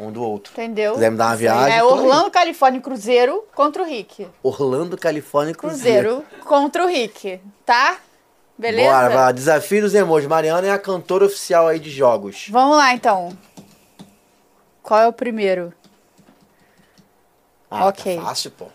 Um 0.01 0.11
do 0.11 0.21
outro. 0.23 0.53
Entendeu? 0.55 0.95
Quiser 0.95 1.11
me 1.13 1.17
dar 1.17 1.27
uma 1.29 1.37
viagem, 1.37 1.77
É 1.77 1.81
tô 1.81 1.87
aí. 1.95 2.01
Orlando, 2.01 2.31
Califórnia, 2.31 2.81
Cruzeiro 2.81 3.45
contra 3.55 3.83
o 3.83 3.87
Rick. 3.87 4.27
Orlando, 4.43 4.97
Califórnia 4.99 5.55
Cruzeiro. 5.55 6.23
Cruzeiro 6.25 6.45
contra 6.45 6.85
o 6.85 6.89
Rick. 6.89 7.41
Tá? 7.65 7.99
Beleza? 8.59 8.91
Bora, 8.91 9.09
vai. 9.15 9.33
Desafio 9.33 9.83
dos 9.83 9.95
emojis. 9.95 10.29
Mariana 10.29 10.67
é 10.67 10.71
a 10.73 10.79
cantora 10.79 11.25
oficial 11.25 11.69
aí 11.69 11.79
de 11.79 11.91
jogos. 11.91 12.49
Vamos 12.51 12.77
lá, 12.77 12.93
então. 12.93 13.37
Qual 14.83 15.01
é 15.01 15.07
o 15.07 15.13
primeiro? 15.13 15.73
Ah, 17.71 17.87
Ok. 17.87 18.17
tá 18.17 18.23
fácil, 18.23 18.51
pô. 18.51 18.67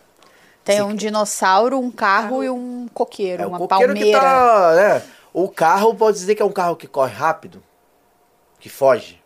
Tem 0.69 0.81
um 0.81 0.95
dinossauro, 0.95 1.79
um 1.79 1.89
carro 1.91 2.43
e 2.43 2.49
um 2.49 2.87
coqueiro, 2.93 3.43
É 3.43 3.47
uma 3.47 3.57
coqueiro 3.57 3.93
palmeira. 3.93 4.19
que 4.19 4.25
tá, 4.25 4.73
né? 4.75 5.03
O 5.33 5.49
carro 5.49 5.95
pode 5.95 6.17
dizer 6.17 6.35
que 6.35 6.41
é 6.41 6.45
um 6.45 6.51
carro 6.51 6.75
que 6.75 6.87
corre 6.87 7.13
rápido? 7.13 7.63
Que 8.59 8.69
foge? 8.69 9.21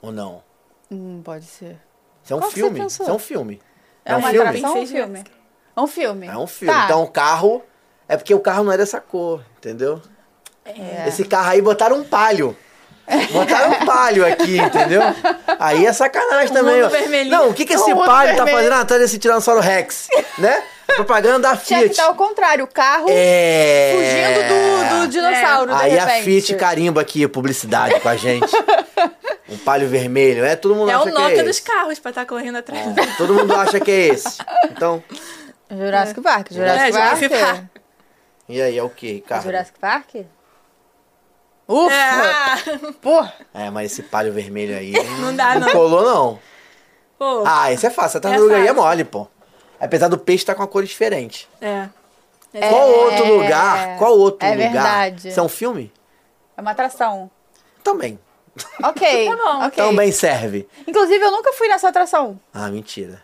Ou 0.00 0.12
não? 0.12 0.42
Hum, 0.90 1.20
pode 1.24 1.44
ser. 1.44 1.78
Isso 2.22 2.32
é 2.32 2.36
um 2.36 2.40
Qual 2.40 2.50
filme. 2.50 2.86
Isso 2.86 3.02
é 3.02 3.12
um 3.12 3.18
filme. 3.18 3.60
É, 4.04 4.16
uma 4.16 4.30
filme. 4.30 4.48
atração 4.48 4.76
ou 4.76 4.82
um 4.82 4.86
filme? 4.86 5.24
É 5.76 5.80
um 5.80 5.86
filme. 5.86 6.26
É 6.26 6.36
um 6.38 6.46
filme. 6.46 6.74
Tá. 6.74 6.84
Então 6.84 7.02
o 7.02 7.08
carro. 7.08 7.62
É 8.08 8.16
porque 8.16 8.34
o 8.34 8.40
carro 8.40 8.64
não 8.64 8.72
é 8.72 8.76
dessa 8.76 9.00
cor, 9.00 9.44
entendeu? 9.58 10.02
É. 10.64 11.06
Esse 11.06 11.24
carro 11.24 11.50
aí 11.50 11.62
botaram 11.62 11.96
um 11.98 12.04
palio. 12.04 12.56
Botaram 13.32 13.70
um 13.72 13.84
palio 13.86 14.26
aqui, 14.26 14.58
entendeu? 14.58 15.02
Aí 15.58 15.84
é 15.86 15.92
sacanagem 15.92 16.52
também. 16.54 16.82
ó. 16.82 16.88
vermelhinho. 16.88 17.36
Não, 17.36 17.48
o 17.50 17.54
que, 17.54 17.64
que 17.64 17.72
esse 17.74 17.92
Um 17.92 18.04
palio 18.04 18.36
tá 18.36 18.44
vermelho. 18.44 18.56
fazendo 18.68 18.80
atrás 18.80 19.02
desse 19.02 19.18
Tiranossauro 19.18 19.60
Rex? 19.60 20.08
Né? 20.38 20.62
Propaganda 20.96 21.38
da 21.50 21.56
Tinha 21.56 21.80
que 21.80 21.84
Fiat. 21.86 21.90
estar 21.92 22.06
ao 22.06 22.14
contrário, 22.16 22.64
o 22.64 22.66
carro 22.66 23.06
É. 23.08 23.92
fugindo 23.94 24.48
do, 24.48 25.00
do 25.02 25.08
dinossauro, 25.08 25.72
de 25.74 25.80
Aí 25.82 25.98
a. 25.98 26.06
Fiat 26.22 26.54
carimba 26.56 27.00
aqui, 27.00 27.26
publicidade 27.28 28.00
com 28.00 28.08
a 28.08 28.16
gente. 28.16 28.50
um 29.48 29.56
palio 29.58 29.88
vermelho, 29.88 30.44
é? 30.44 30.56
Todo 30.56 30.74
mundo 30.74 30.90
É 30.90 30.94
acha 30.94 31.02
o 31.04 31.06
que 31.06 31.12
Nokia 31.12 31.40
é 31.40 31.42
dos 31.44 31.56
esse. 31.58 31.62
carros 31.62 31.98
pra 32.00 32.10
estar 32.10 32.26
correndo 32.26 32.58
atrás. 32.58 32.84
Todo 33.16 33.34
mundo 33.34 33.54
acha 33.54 33.78
que 33.78 33.90
é 33.90 34.06
esse. 34.08 34.38
Então, 34.70 35.02
Jurassic 35.70 36.20
Park, 36.20 36.48
Jurassic 36.52 36.80
É, 36.88 36.90
Park. 36.92 37.04
Jurassic 37.20 37.28
Park. 37.40 37.64
e 38.48 38.60
aí, 38.62 38.76
é 38.78 38.82
o 38.82 38.90
que, 38.90 39.20
cara? 39.20 39.42
Jurassic 39.42 39.78
Park? 39.78 40.08
Ufa! 41.72 41.92
É, 41.94 42.92
Pô, 43.00 43.26
É, 43.54 43.70
mas 43.70 43.92
esse 43.92 44.02
palio 44.02 44.32
vermelho 44.32 44.76
aí. 44.76 44.92
Não 45.20 45.34
dá, 45.34 45.58
não. 45.58 45.70
colou, 45.70 46.02
não. 46.02 46.38
pô. 47.18 47.44
Ah, 47.46 47.72
esse 47.72 47.86
é 47.86 47.90
fácil. 47.90 48.18
A 48.18 48.20
tartaruga 48.20 48.56
aí 48.56 48.66
é 48.66 48.72
mole, 48.72 49.04
pô. 49.04 49.28
Apesar 49.78 50.08
do 50.08 50.18
peixe 50.18 50.42
estar 50.42 50.54
com 50.54 50.62
a 50.62 50.68
cor 50.68 50.82
diferente. 50.84 51.48
É. 51.60 51.88
Qual 52.68 52.88
outro 52.90 53.24
lugar? 53.36 53.96
Qual 53.98 54.18
outro 54.18 54.46
é 54.46 54.50
lugar? 54.52 54.70
verdade. 54.72 55.28
Isso 55.28 55.38
é 55.38 55.42
um 55.42 55.48
filme? 55.48 55.92
é 56.56 56.60
uma 56.60 56.72
atração. 56.72 57.30
Também. 57.84 58.18
Ok, 58.82 59.28
Tá 59.30 59.36
bom. 59.36 59.66
ok. 59.66 59.84
Também 59.84 60.12
serve. 60.12 60.68
Inclusive, 60.86 61.24
eu 61.24 61.30
nunca 61.30 61.52
fui 61.52 61.68
nessa 61.68 61.88
atração. 61.88 62.38
Ah, 62.52 62.68
mentira. 62.68 63.22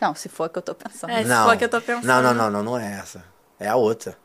Não, 0.00 0.14
se 0.14 0.28
for 0.28 0.44
a 0.44 0.48
que 0.48 0.58
eu 0.58 0.62
tô 0.62 0.74
pensando. 0.74 1.10
É, 1.10 1.22
se 1.22 1.28
não. 1.28 1.44
for 1.44 1.52
a 1.52 1.56
que 1.56 1.64
eu 1.64 1.68
tô 1.68 1.80
pensando. 1.80 2.04
Não, 2.04 2.20
não, 2.20 2.34
não, 2.34 2.50
não, 2.50 2.62
não 2.62 2.78
é 2.78 2.98
essa. 2.98 3.24
É 3.58 3.68
a 3.68 3.76
outra. 3.76 4.18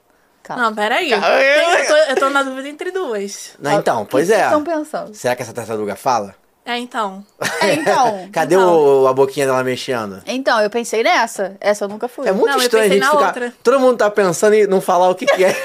Calma. 0.44 0.64
Não, 0.64 0.76
peraí. 0.76 1.10
Tem- 1.10 1.20
Eu 1.20 1.88
tô, 1.88 1.96
eu 1.96 2.16
tô 2.18 2.30
na 2.30 2.44
dúvida 2.44 2.68
entre 2.68 2.92
duas. 2.92 3.52
Não, 3.60 3.74
então, 3.80 4.06
pois 4.06 4.28
vocês 4.28 4.39
é. 4.39 4.44
estão 4.46 4.64
pensando? 4.64 5.14
Será 5.14 5.36
que 5.36 5.42
essa 5.44 5.54
tartaruga 5.54 5.96
fala? 5.96 6.36
É, 6.66 6.78
então. 6.78 7.26
É, 7.62 7.74
então. 7.74 8.30
Cadê 8.34 8.56
então. 8.56 9.02
o- 9.04 9.08
a 9.08 9.14
boquinha 9.14 9.46
dela 9.48 9.64
mexendo? 9.64 10.22
Então, 10.28 10.60
eu 10.62 10.70
pensei 10.70 11.02
nessa. 11.04 11.56
Essa 11.60 11.86
eu 11.86 11.89
nunca 11.89 12.08
fui. 12.08 12.28
É 12.28 12.32
muito 12.32 12.48
Não, 12.52 12.58
eu 12.58 12.62
estranho 12.64 12.86
a 12.86 12.89
pensei 12.89 13.00
gente 13.00 13.08
na 13.08 13.12
ficar. 13.18 13.28
outra. 13.28 13.54
Todo 13.64 13.80
mundo 13.80 13.98
tá 13.98 14.10
pensando 14.12 14.54
em 14.54 14.68
não 14.68 14.80
falar 14.82 15.10
o 15.10 15.16
que, 15.16 15.26
que 15.26 15.44
é. 15.44 15.54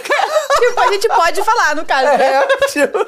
Tipo, 0.56 0.80
a 0.80 0.90
gente 0.90 1.06
pode 1.08 1.44
falar, 1.44 1.76
no 1.76 1.84
caso. 1.84 2.16
né? 2.16 2.24
É, 2.24 2.46
tipo, 2.68 2.98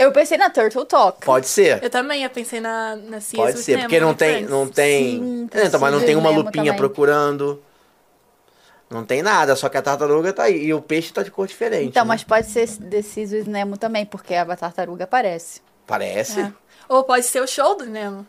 Eu 0.00 0.10
pensei 0.10 0.36
na 0.36 0.50
Turtle 0.50 0.84
Talk. 0.84 1.24
Pode 1.24 1.46
ser. 1.46 1.80
Eu 1.82 1.88
também, 1.88 2.24
eu 2.24 2.30
pensei 2.30 2.60
na, 2.60 2.96
na 2.96 3.20
Cia 3.20 3.38
Pode 3.40 3.58
ser, 3.60 3.78
porque 3.78 4.00
não 4.00 4.14
tem, 4.14 4.44
não 4.44 4.66
tem. 4.66 5.18
Sim, 5.20 5.48
É, 5.54 5.64
então, 5.66 5.78
mas 5.78 5.92
não 5.92 6.00
tem 6.00 6.16
uma 6.16 6.28
lupinha 6.30 6.64
também. 6.72 6.76
procurando. 6.76 7.62
Não 8.90 9.04
tem 9.04 9.22
nada, 9.22 9.54
só 9.54 9.68
que 9.68 9.76
a 9.76 9.82
tartaruga 9.82 10.32
tá 10.32 10.44
aí. 10.44 10.66
E 10.66 10.74
o 10.74 10.80
peixe 10.80 11.12
tá 11.12 11.22
de 11.22 11.30
cor 11.30 11.46
diferente. 11.46 11.88
Então, 11.88 12.04
né? 12.04 12.08
mas 12.08 12.24
pode 12.24 12.46
ser 12.46 12.66
Decisus 12.78 13.46
Nemo 13.46 13.76
também, 13.76 14.06
porque 14.06 14.34
a 14.34 14.56
tartaruga 14.56 15.04
aparece. 15.04 15.60
Parece. 15.86 16.40
É. 16.40 16.52
Ou 16.88 17.04
pode 17.04 17.26
ser 17.26 17.42
o 17.42 17.46
show 17.46 17.76
do 17.76 17.84
Nemo. 17.84 18.26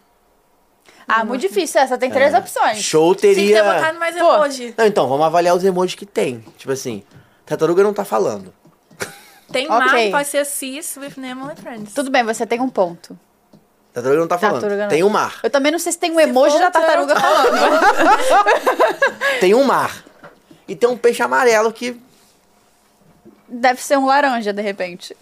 Ah, 1.07 1.24
muito 1.24 1.41
difícil 1.41 1.82
essa. 1.82 1.97
Tem 1.97 2.12
três 2.12 2.34
opções. 2.34 2.78
É. 2.78 2.82
Show 2.82 3.16
Tinha 3.16 3.34
que 3.34 3.39
ter 3.39 3.47
teria. 3.47 3.64
botado 3.64 3.99
mais 3.99 4.16
Pô. 4.16 4.36
emoji. 4.36 4.76
Não, 4.78 4.86
então, 4.86 5.07
vamos 5.07 5.26
avaliar 5.26 5.55
os 5.55 5.64
emojis 5.64 5.95
que 5.95 6.05
tem. 6.05 6.43
Tipo 6.57 6.72
assim, 6.74 7.03
tartaruga 7.45 7.82
não 7.82 7.93
tá 7.93 8.05
falando. 8.05 8.53
Tem 9.51 9.66
Ok. 9.66 9.80
mar, 10.12 10.20
pode 10.20 10.28
ser 10.28 10.45
Seas 10.45 10.95
with 10.97 11.14
Nemo 11.18 11.45
and 11.49 11.55
Friends. 11.55 11.93
Tudo 11.93 12.12
bem, 12.12 12.24
você 12.24 12.45
tem 12.45 12.60
um 12.62 12.70
ponto. 12.70 13.18
Tartaruga 13.91 14.22
não 14.22 14.28
tá 14.28 14.38
falando. 14.38 14.62
Tartaruga 14.62 14.84
não. 14.84 14.89
Tem 14.89 15.03
um 15.03 15.10
mar. 15.10 15.39
Eu 15.41 15.49
também 15.49 15.72
não 15.72 15.80
sei 15.80 15.91
se 15.91 15.97
tem 15.97 16.12
um 16.12 16.20
emoji 16.20 16.51
for 16.51 16.60
da 16.60 16.70
tartaruga 16.70 17.16
Turtle 17.16 17.32
falando. 17.32 17.80
Tem 19.39 19.55
um 19.55 19.64
mar. 19.64 20.03
E 20.70 20.76
tem 20.76 20.88
um 20.88 20.97
peixe 20.97 21.22
amarelo 21.24 21.74
que. 21.74 21.99
Deve 23.47 23.82
ser 23.82 23.97
um 23.97 24.05
laranja, 24.05 24.53
de 24.53 24.61
repente. 24.61 25.17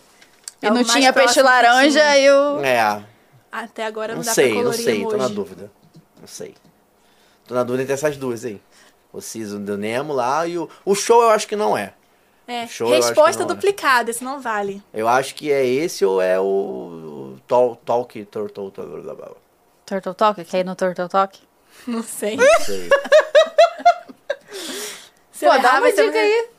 E 0.61 0.65
É 0.67 0.69
o 0.71 0.73
não 0.73 0.83
tinha 0.83 1.13
peixe 1.13 1.41
laranja 1.41 1.99
tinha. 2.01 2.17
e 2.17 2.29
o. 2.29 2.59
É. 2.63 3.03
Até 3.51 3.85
agora 3.85 4.09
não, 4.13 4.17
Não 4.19 4.25
dá 4.25 4.33
sei, 4.33 4.47
pra 4.47 4.55
não 4.55 4.63
colorir 4.63 4.83
sei, 4.83 5.05
tô 5.05 5.17
na 5.17 5.27
dúvida. 5.29 5.71
Não 6.19 6.27
sei. 6.27 6.53
Tô 7.47 7.55
na 7.55 7.63
dúvida 7.63 7.83
entre 7.83 7.93
essas 7.93 8.17
duas 8.17 8.43
aí. 8.43 8.61
O 9.13 9.21
Season 9.21 9.63
do 9.63 9.77
Nemo 9.77 10.13
lá 10.13 10.45
e 10.45 10.57
o. 10.57 10.69
O 10.83 10.93
show 10.93 11.23
eu 11.23 11.29
acho 11.29 11.47
que 11.47 11.55
não 11.55 11.77
é. 11.77 11.93
É, 12.45 12.65
Show, 12.67 12.87
eu 12.93 12.95
resposta 12.95 13.41
não, 13.43 13.49
né? 13.49 13.55
duplicada, 13.55 14.09
esse 14.11 14.23
não 14.23 14.39
vale. 14.41 14.81
Eu 14.93 15.07
acho 15.07 15.35
que 15.35 15.51
é 15.51 15.65
esse 15.65 16.03
ou 16.05 16.21
é 16.21 16.39
o. 16.39 16.43
o 16.43 17.39
Tol, 17.47 17.75
Talk 17.77 18.23
Turtle. 18.25 18.69
Turtle, 18.71 19.01
blá, 19.01 19.13
blá, 19.15 19.25
blá. 19.27 19.35
Turtle 19.85 20.13
Talk? 20.13 20.43
Quer 20.45 20.59
ir 20.59 20.63
no 20.65 20.75
Turtle 20.75 21.07
Talk? 21.07 21.39
Não 21.87 22.03
sei. 22.03 22.35
Não 22.35 22.59
sei. 22.65 22.89
Se 25.37 25.45
Pô, 25.45 25.57
dá 25.59 25.77
uma 25.79 25.91
dica 25.91 26.17
aí. 26.17 26.49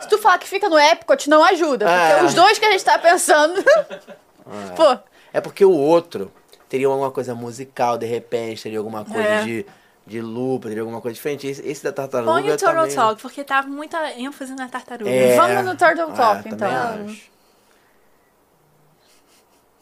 Se 0.00 0.08
tu 0.08 0.18
falar 0.18 0.38
que 0.38 0.48
fica 0.48 0.68
no 0.68 0.78
Epcot, 0.78 1.28
não 1.28 1.44
ajuda. 1.44 1.86
Porque 1.86 2.20
É. 2.20 2.24
os 2.24 2.34
dois 2.34 2.58
que 2.58 2.64
a 2.64 2.70
gente 2.72 2.84
tá 2.84 2.98
pensando. 2.98 3.62
Pô, 4.76 4.98
É 5.32 5.40
porque 5.40 5.64
o 5.64 5.70
outro 5.72 6.32
teria 6.68 6.86
alguma 6.88 7.10
coisa 7.10 7.34
musical, 7.34 7.96
de 7.98 8.06
repente, 8.06 8.62
teria 8.62 8.78
alguma 8.78 9.04
coisa 9.04 9.22
É. 9.28 9.42
de, 9.44 9.66
de 10.06 10.20
lupa, 10.20 10.68
teria 10.68 10.82
alguma 10.82 11.00
coisa 11.00 11.14
diferente. 11.14 11.46
Esse, 11.46 11.66
esse 11.68 11.84
da 11.84 11.92
tartaruga. 11.92 12.32
Põe 12.32 12.50
o 12.50 12.56
Turtle 12.56 12.82
meio- 12.82 12.94
Talk, 12.94 13.22
porque 13.22 13.44
tá 13.44 13.62
muita 13.62 14.10
ênfase 14.18 14.54
na 14.54 14.68
tartaruga. 14.68 15.10
É. 15.10 15.36
Vamos 15.36 15.64
no 15.64 15.76
Turtle 15.76 16.12
Talk, 16.14 16.38
Ah, 16.38 16.42
então. 16.46 16.58
também 16.58 17.12
acho. 17.12 17.30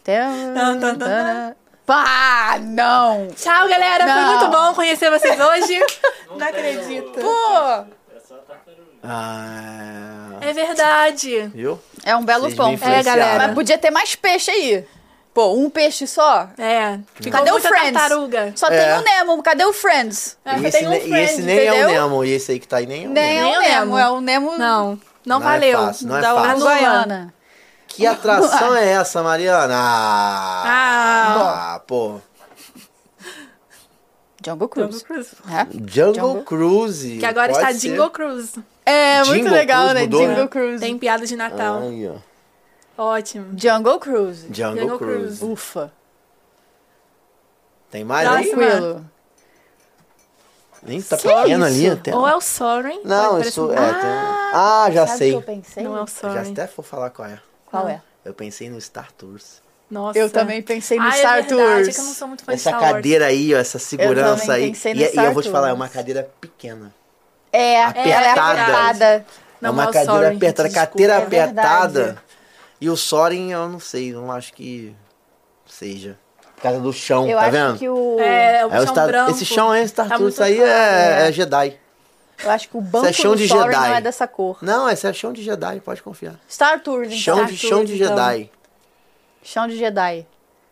Tan, 0.05 0.79
tan, 0.81 0.99
tan, 0.99 1.55
Pá, 1.89 2.59
não! 2.61 3.29
Tchau, 3.29 3.67
galera. 3.67 4.05
Foi 4.05 4.15
Não. 4.15 4.27
muito 4.39 4.49
bom 4.55 4.75
conhecer 4.75 5.11
vocês 5.11 5.41
hoje. 5.41 5.81
Não 6.37 6.47
acredito. 6.47 7.19
Pô! 7.19 7.85
Ah, 9.03 10.33
É 10.43 10.53
verdade. 10.53 11.51
viu? 11.55 11.81
É 12.05 12.15
um 12.15 12.23
belo 12.23 12.47
influenciaram. 12.47 12.95
É, 12.95 13.03
galera. 13.03 13.39
Mas 13.47 13.55
podia 13.55 13.79
ter 13.79 13.91
mais 13.91 14.15
peixe 14.15 14.51
aí. 14.51 14.85
Pô, 15.33 15.55
um 15.55 15.71
peixe 15.71 16.07
só? 16.07 16.49
É. 16.59 16.99
Ficou 17.15 17.33
Cadê 17.39 17.53
o 17.53 17.59
Friends? 17.61 17.89
Startaruga. 17.89 18.53
Só 18.55 18.67
É. 18.67 18.71
tem 18.71 18.99
o 18.99 19.03
Nemo. 19.03 19.43
Cadê 19.43 19.65
o 19.65 19.73
Friends? 19.73 20.37
É, 20.45 20.59
e, 20.59 20.67
esse, 20.67 20.79
tem 20.81 20.89
um 20.89 20.93
e 20.93 21.21
esse 21.23 21.41
nem 21.41 21.59
é 21.59 21.67
entendeu? 21.69 21.89
o 21.89 21.93
Nemo, 21.93 22.25
e 22.25 22.33
esse 22.33 22.53
aí 22.53 22.59
que 22.61 22.69
tá 22.69 22.77
aí 22.79 22.87
nem 22.87 23.05
é 23.05 23.09
o 23.09 23.13
Nem 23.13 23.35
Nemo. 23.41 23.49
é 23.49 23.57
o 23.57 23.61
Nem 23.61 23.61
o 23.61 23.81
Nemo, 23.81 23.99
é 23.99 24.11
o 24.11 24.21
Nemo 24.21 24.59
Não, 24.59 24.99
não, 25.25 25.41
Não 25.41 25.49
é 25.49 25.53
valeu. 25.53 25.79
fácil, 25.79 26.07
não 26.09 26.17
é 26.19 26.21
da 26.21 26.35
fácil. 26.35 26.51
Uruguaiana. 26.57 27.35
Que 27.99 28.07
atração 28.07 28.77
é 28.77 28.91
essa, 28.93 29.23
Mariana? 29.25 29.75
Ah, 29.77 31.75
Ah. 31.75 31.81
pô. 31.87 32.21
Jungle 34.45 34.69
Cruise. 34.69 34.93
Jungle 35.01 35.07
Cruise. 35.07 35.37
É? 35.51 35.65
Jungle, 35.91 36.15
Jungle- 36.15 36.45
Cruise. 36.45 37.19
Que 37.19 37.27
agora 37.27 37.53
pode 37.53 37.59
está 37.67 37.73
ser. 37.73 37.89
Jingle 37.89 38.11
Cruise. 38.11 38.65
É, 38.87 39.19
muito 39.25 39.33
Jingle 39.35 39.53
legal, 39.53 39.81
Cruise 39.89 39.95
né? 39.95 40.01
mudou, 40.03 40.21
Jungle 40.23 40.43
né? 40.43 40.49
Cruise. 40.49 40.81
Tem 40.81 40.99
piada 40.99 41.27
de 41.27 41.37
Natal. 41.37 41.83
Ó. 42.97 43.03
Ótimo. 43.15 43.59
Jungle 43.59 43.99
Cruise. 43.99 44.47
Jungle, 44.53 44.81
Jungle 44.81 44.99
Cruise. 44.99 45.39
Cruise. 45.41 45.45
Ufa. 45.45 45.93
Tem 47.91 48.05
mais 48.05 48.27
Nossa, 48.29 48.39
aí? 48.39 48.51
Tranquilo. 48.51 49.05
Nem 50.85 51.03
tá 51.03 51.17
Que 51.17 51.23
pequeno 51.29 51.67
isso? 51.67 51.75
ali 51.77 51.91
até. 51.91 52.15
Ou 52.15 52.29
é 52.29 52.37
o 52.37 52.41
Soren. 52.41 53.01
Não, 53.05 53.41
isso 53.41 53.73
é. 53.73 53.75
tem- 53.77 54.11
Ah, 54.55 54.89
já 54.93 55.07
sei. 55.09 55.31
que 55.33 55.37
eu 55.37 55.43
pensei? 55.43 55.83
Não 55.83 55.97
é 55.97 56.01
o 56.01 56.03
Eu 56.03 56.07
já 56.07 56.13
Soren. 56.45 56.53
até 56.53 56.67
vou 56.69 56.85
falar 56.85 57.11
qual 57.11 57.27
é. 57.27 57.41
Qual 57.71 57.89
é? 57.89 58.01
Eu 58.25 58.35
pensei 58.35 58.69
no 58.69 58.81
Star 58.81 59.11
Tours. 59.13 59.63
Nossa. 59.91 60.19
Eu 60.19 60.29
também 60.29 60.61
pensei 60.63 60.99
no 60.99 61.07
ah, 61.07 61.13
Star 61.13 61.39
é 61.39 61.43
verdade, 61.43 61.49
Tours. 61.49 61.89
É 61.89 61.93
que 61.93 61.99
eu 62.01 62.05
não 62.05 62.13
sou 62.13 62.29
muito 62.29 62.45
fã 62.45 62.53
Essa 62.53 62.57
de 62.57 62.69
Star 62.77 62.81
Wars. 62.83 62.93
cadeira 62.95 63.27
aí, 63.27 63.55
ó, 63.55 63.59
essa 63.59 63.79
segurança 63.79 64.47
também 64.47 64.65
aí. 64.65 64.69
pensei 64.71 64.95
no 64.95 65.01
E, 65.01 65.05
e 65.05 65.09
Star 65.09 65.25
eu 65.25 65.33
vou 65.33 65.43
te 65.43 65.51
falar, 65.51 65.69
é 65.71 65.73
uma 65.73 65.89
cadeira 65.89 66.31
pequena. 66.41 66.95
É, 67.53 67.73
é 67.75 67.85
Apertada. 67.85 68.63
apertada. 68.63 69.27
Não, 69.61 69.71
é 69.71 69.73
uma 69.73 69.85
é 69.85 69.89
o 69.89 69.93
cadeira 69.93 70.13
Soren. 70.13 70.37
apertada, 70.37 70.69
é 70.69 71.27
verdade. 71.27 71.43
apertada. 71.59 72.23
E 72.81 72.91
o 72.91 72.97
Soren, 72.97 73.51
eu 73.51 73.69
não 73.69 73.81
sei, 73.81 74.13
eu 74.13 74.21
não 74.21 74.31
acho 74.31 74.53
que 74.53 74.95
seja. 75.67 76.19
Por 76.57 76.63
causa 76.63 76.81
do 76.81 76.93
chão, 76.93 77.27
Eu 77.29 77.37
tá 77.39 77.43
acho 77.45 77.51
vendo? 77.53 77.79
que 77.79 77.89
o. 77.89 78.21
É, 78.21 78.67
o 78.67 78.71
É 78.71 78.79
o 78.81 78.85
chão 78.85 78.93
Star- 78.95 79.07
branco. 79.07 79.31
Esse 79.31 79.45
chão 79.45 79.73
é 79.73 79.87
Star 79.87 80.09
Tá 80.09 80.17
Tours, 80.19 80.41
aí 80.41 80.57
claro, 80.57 80.71
é, 80.71 81.23
é. 81.25 81.29
é 81.29 81.33
Jedi. 81.33 81.77
Eu 82.45 82.51
acho 82.51 82.69
que 82.69 82.77
o 82.77 82.81
banco 82.81 83.07
Isso 83.09 83.21
é 83.21 83.23
chão 83.23 83.33
do 83.35 83.39
Jedi. 83.45 83.89
não 83.89 83.95
é 83.95 84.01
dessa 84.01 84.27
cor. 84.29 84.59
Não, 84.63 84.89
esse 84.89 85.07
é 85.07 85.13
chão 85.13 85.33
de 85.33 85.43
Jedi, 85.43 85.81
pode 85.81 86.03
confiar. 86.03 86.35
Star 86.51 86.81
Tours, 86.81 87.09
então. 87.09 87.19
Chão 87.19 87.45
de, 87.45 87.57
Star 87.57 87.69
chão 87.71 87.79
Tours, 87.79 87.89
de 87.91 88.03
então. 88.03 88.09
Jedi. 88.17 88.51
Chão 89.43 89.67
de 89.69 89.77
Jedi. 89.77 90.27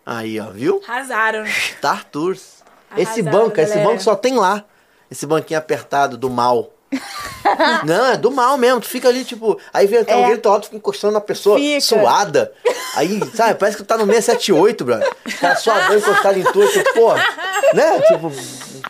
Aí, 0.04 0.38
ó, 0.38 0.50
viu? 0.50 0.80
Arrasaram. 0.86 1.44
Star 1.46 2.04
Tours. 2.04 2.62
Esse 2.96 3.20
Arrasaram, 3.20 3.38
banco, 3.44 3.60
esse 3.60 3.70
galera. 3.72 3.88
banco 3.90 4.02
só 4.02 4.14
tem 4.14 4.36
lá. 4.36 4.64
Esse 5.10 5.26
banquinho 5.26 5.58
apertado 5.58 6.16
do 6.16 6.30
mal. 6.30 6.70
Não, 7.84 8.06
é 8.06 8.16
do 8.16 8.30
mal 8.30 8.56
mesmo. 8.56 8.80
Tu 8.80 8.88
fica 8.88 9.08
ali, 9.08 9.24
tipo. 9.24 9.58
Aí 9.72 9.86
vem 9.86 10.00
até 10.00 10.12
É. 10.12 10.22
alguém, 10.22 10.36
tu 10.36 10.48
alto, 10.48 10.64
fica 10.66 10.76
encostando 10.76 11.12
na 11.14 11.20
pessoa, 11.20 11.58
Fica. 11.58 11.80
suada. 11.80 12.52
Aí, 12.94 13.20
sabe, 13.34 13.54
parece 13.56 13.76
que 13.76 13.82
tu 13.82 13.86
tá 13.86 13.96
no 13.98 14.04
678, 14.06 14.84
brother. 14.84 15.12
Caras 15.40 15.60
suadão 15.60 15.96
encostado 15.98 16.38
em 16.38 16.44
tu, 16.44 16.66
tipo, 16.68 16.94
pô. 16.94 17.14
Né? 17.74 18.00
Tipo, 18.06 18.32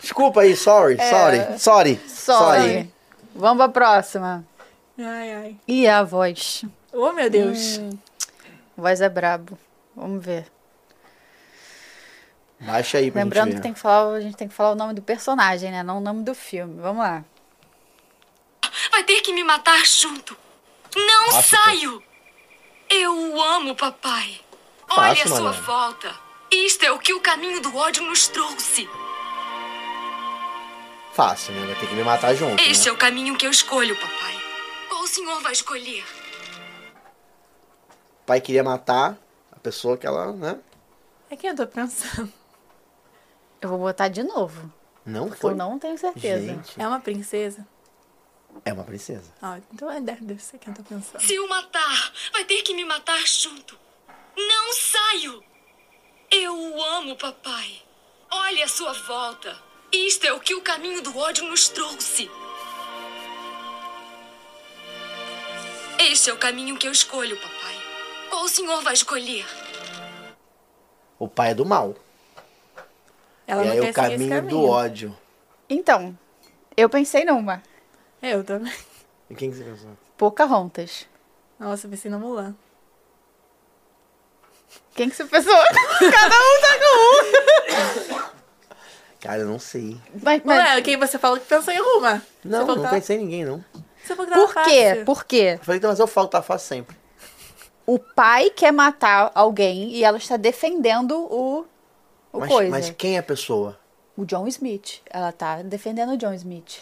desculpa 0.01 0.41
aí, 0.41 0.55
sorry, 0.55 0.97
sorry, 1.09 1.59
sorry. 1.59 1.99
Sorry. 2.33 2.93
Vamos 3.35 3.57
pra 3.57 3.69
próxima. 3.69 4.45
Ai, 4.97 5.33
ai. 5.33 5.57
E 5.67 5.87
a 5.87 6.03
voz? 6.03 6.63
Oh, 6.91 7.11
meu 7.13 7.29
Deus. 7.29 7.77
Hum. 7.77 7.91
A 8.77 8.81
voz 8.81 8.99
é 9.01 9.09
brabo. 9.09 9.57
Vamos 9.95 10.23
ver. 10.25 10.47
Baixa 12.59 12.97
aí 12.97 13.11
pra 13.11 13.21
Lembrando 13.21 13.47
gente 13.49 13.55
que 13.57 13.61
tem 13.61 13.73
que 13.73 13.79
falar, 13.79 14.15
a 14.15 14.21
gente 14.21 14.35
tem 14.35 14.47
que 14.47 14.53
falar 14.53 14.71
o 14.71 14.75
nome 14.75 14.93
do 14.95 15.01
personagem, 15.01 15.71
né? 15.71 15.83
Não 15.83 15.99
o 15.99 16.01
nome 16.01 16.23
do 16.23 16.33
filme. 16.33 16.81
Vamos 16.81 17.03
lá. 17.03 17.23
Vai 18.91 19.03
ter 19.03 19.21
que 19.21 19.31
me 19.33 19.43
matar 19.43 19.85
junto. 19.85 20.35
Não 20.95 21.31
Fácil, 21.31 21.57
saio! 21.57 22.03
Eu 22.89 23.41
amo 23.41 23.75
papai. 23.75 24.39
Fácil, 24.87 25.01
Olha 25.03 25.23
a 25.23 25.27
sua 25.27 25.41
Mariana. 25.41 25.65
volta. 25.65 26.15
Isto 26.51 26.85
é 26.85 26.91
o 26.91 26.97
que 26.97 27.13
o 27.13 27.19
caminho 27.19 27.61
do 27.61 27.75
ódio 27.75 28.03
nos 28.03 28.27
trouxe. 28.27 28.89
Fácil, 31.17 31.51
né? 31.55 31.65
Vai 31.65 31.73
ter 31.79 31.87
que 31.89 31.95
me 31.95 32.03
matar 32.03 32.35
junto. 32.35 32.61
Este 32.61 32.85
né? 32.85 32.89
é 32.91 32.93
o 32.93 32.95
caminho 32.97 33.35
que 33.35 33.47
eu 33.47 33.49
escolho, 33.49 33.95
papai. 33.95 34.39
Qual 34.87 35.01
o 35.01 35.07
senhor 35.07 35.41
vai 35.41 35.51
escolher? 35.51 36.05
O 38.21 38.25
pai 38.27 38.39
queria 38.39 38.63
matar 38.63 39.17
a 39.51 39.57
pessoa 39.57 39.97
que 39.97 40.05
ela, 40.05 40.31
né? 40.31 40.59
É 41.27 41.35
quem 41.35 41.49
eu 41.49 41.55
tô 41.55 41.65
pensando. 41.65 42.31
Eu 43.59 43.69
vou 43.69 43.79
botar 43.79 44.09
de 44.09 44.21
novo. 44.21 44.71
Não 45.03 45.31
foi. 45.31 45.53
eu 45.53 45.55
não 45.55 45.79
tenho 45.79 45.97
certeza. 45.97 46.53
Gente, 46.53 46.79
É 46.79 46.87
uma 46.87 46.99
princesa? 46.99 47.67
é 48.63 48.71
uma 48.71 48.83
princesa. 48.83 49.33
Ah, 49.41 49.59
então 49.73 49.89
é- 49.89 49.99
deve, 49.99 50.23
deve 50.23 50.43
ser 50.43 50.59
quem 50.59 50.71
eu 50.71 50.77
tô 50.77 50.83
pensando. 50.83 51.19
Se 51.19 51.39
o 51.39 51.49
matar, 51.49 52.13
vai 52.31 52.45
ter 52.45 52.61
que 52.61 52.75
me 52.75 52.85
matar 52.85 53.17
junto. 53.25 53.75
Não 54.37 54.71
saio! 54.71 55.43
Eu 56.29 56.83
amo 56.83 57.17
papai. 57.17 57.81
Olha 58.29 58.65
a 58.65 58.67
sua 58.67 58.93
volta. 58.93 59.66
Isto 59.91 60.25
é 60.25 60.33
o 60.33 60.39
que 60.39 60.53
o 60.53 60.61
caminho 60.61 61.01
do 61.01 61.17
ódio 61.17 61.45
nos 61.45 61.69
trouxe. 61.69 62.29
Este 65.99 66.29
é 66.29 66.33
o 66.33 66.37
caminho 66.37 66.77
que 66.77 66.87
eu 66.87 66.91
escolho, 66.91 67.37
papai. 67.37 67.75
Qual 68.29 68.43
o 68.43 68.49
senhor 68.49 68.81
vai 68.83 68.93
escolher? 68.93 69.45
O 71.17 71.27
pai 71.27 71.51
é 71.51 71.53
do 71.53 71.65
mal. 71.65 71.95
Ela 73.47 73.63
e 73.63 73.65
não 73.65 73.73
aí 73.73 73.79
pensa 73.79 73.89
o 73.91 73.93
caminho, 73.93 74.29
caminho. 74.29 74.49
do 74.49 74.65
ódio. 74.65 75.17
Então, 75.69 76.17
eu 76.75 76.89
pensei 76.89 77.23
numa. 77.25 77.63
Eu 78.21 78.43
também. 78.43 78.73
E 79.29 79.35
quem 79.35 79.49
que 79.49 79.57
você 79.57 79.63
pensou? 79.63 79.97
Pocahontas. 80.17 81.07
Nossa, 81.59 81.87
eu 81.87 81.91
pensei 81.91 82.11
na 82.11 82.19
Mulan. 82.19 82.55
Quem 84.93 85.09
que 85.09 85.15
você 85.15 85.25
pensou? 85.25 85.53
Cada 86.11 86.35
um 86.35 86.61
tá 86.61 86.79
com 86.79 88.23
um. 88.23 88.27
Cara, 89.19 89.39
eu 89.41 89.47
não 89.47 89.59
sei. 89.59 89.97
Mas, 90.21 90.43
Não 90.43 90.55
mas 90.55 90.77
é 90.77 90.81
quem 90.81 90.95
você 90.97 91.17
falou 91.17 91.39
que 91.39 91.45
pensou 91.45 91.73
em 91.73 91.81
uma. 91.81 92.21
Não, 92.43 92.67
não 92.67 92.75
tava- 92.81 92.95
pensei 92.95 93.17
em 93.17 93.19
ninguém, 93.21 93.45
não. 93.45 93.63
Você 94.03 94.15
falou 94.15 94.25
que 94.25 94.31
tava 94.33 94.45
por 94.45 94.53
quê? 94.63 94.89
fácil. 94.89 95.05
Por 95.05 95.25
quê? 95.25 95.55
Eu 95.59 95.63
falei, 95.65 95.77
então, 95.79 95.89
mas 95.89 95.99
eu 95.99 96.07
falo 96.07 96.27
que 96.27 96.31
tá 96.33 96.41
fácil 96.41 96.67
sempre. 96.67 96.95
O 97.85 97.97
pai 97.97 98.49
quer 98.49 98.71
matar 98.71 99.31
alguém 99.33 99.89
e 99.91 100.03
ela 100.03 100.17
está 100.17 100.37
defendendo 100.37 101.17
o, 101.17 101.65
o 102.31 102.39
Mas, 102.39 102.49
coisa. 102.49 102.69
mas 102.69 102.89
quem 102.91 103.15
é 103.15 103.19
a 103.19 103.23
pessoa? 103.23 103.79
O 104.15 104.25
John 104.25 104.47
Smith. 104.47 105.01
Ela 105.09 105.31
tá 105.31 105.61
defendendo 105.61 106.11
o 106.13 106.17
John 106.17 106.33
Smith. 106.33 106.79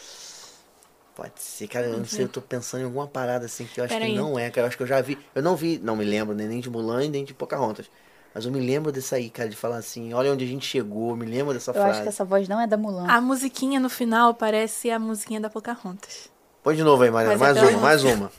Pode 1.16 1.34
ser, 1.42 1.68
cara, 1.68 1.86
eu 1.86 1.98
não 1.98 2.06
sei, 2.06 2.26
eu 2.26 2.30
tô 2.30 2.42
pensando 2.42 2.82
em 2.82 2.86
alguma 2.86 3.08
parada 3.08 3.46
assim 3.46 3.66
que 3.66 3.80
eu 3.80 3.86
acho 3.86 3.94
Pera 3.94 4.06
que 4.06 4.12
aí. 4.12 4.18
não 4.18 4.38
é, 4.38 4.50
cara. 4.50 4.66
Eu 4.66 4.68
acho 4.68 4.76
que 4.76 4.84
eu 4.84 4.88
já 4.88 5.00
vi. 5.00 5.18
Eu 5.34 5.42
não 5.42 5.56
vi, 5.56 5.80
não 5.82 5.96
me 5.96 6.04
lembro 6.04 6.36
né, 6.36 6.46
nem 6.46 6.60
de 6.60 6.70
Mulan 6.70 7.06
e 7.06 7.10
nem 7.10 7.24
de 7.24 7.34
Pocahontas. 7.34 7.90
Mas 8.36 8.44
eu 8.46 8.52
me 8.52 8.60
lembro 8.60 8.92
desse 8.92 9.16
aí, 9.16 9.30
cara, 9.30 9.48
de 9.48 9.56
falar 9.56 9.78
assim, 9.78 10.14
olha 10.14 10.30
onde 10.34 10.44
a 10.44 10.48
gente 10.48 10.66
chegou, 10.66 11.12
eu 11.12 11.16
me 11.16 11.26
lembro 11.26 11.54
dessa 11.54 11.72
Eu 11.72 11.76
frase. 11.76 11.92
acho 11.92 12.02
que 12.02 12.10
essa 12.10 12.26
voz 12.26 12.50
não 12.50 12.60
é 12.60 12.68
da 12.68 12.76
Mulan. 12.76 13.08
A 13.08 13.22
musiquinha 13.22 13.80
no 13.80 13.90
final 13.90 14.34
parece 14.34 14.92
a 14.92 15.00
musiquinha 15.00 15.40
da 15.40 15.50
Pocahontas. 15.50 16.30
Põe 16.62 16.76
de 16.76 16.84
novo 16.84 17.02
aí, 17.02 17.10
Mariana, 17.10 17.36
é 17.36 17.38
mais 17.38 17.58
pela 17.58 17.70
uma, 17.72 17.80
mais 17.80 18.04
uma. 18.04 18.30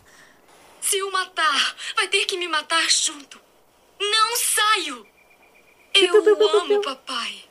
Se 0.83 1.03
o 1.03 1.11
matar, 1.11 1.75
vai 1.97 2.09
ter 2.09 2.27
que 2.27 2.37
me 2.37 2.47
matar 2.47 2.87
junto. 2.91 3.41
Não 3.99 4.37
saio! 4.37 5.07
Eu 5.95 6.61
amo 6.61 6.83
papai. 6.83 7.45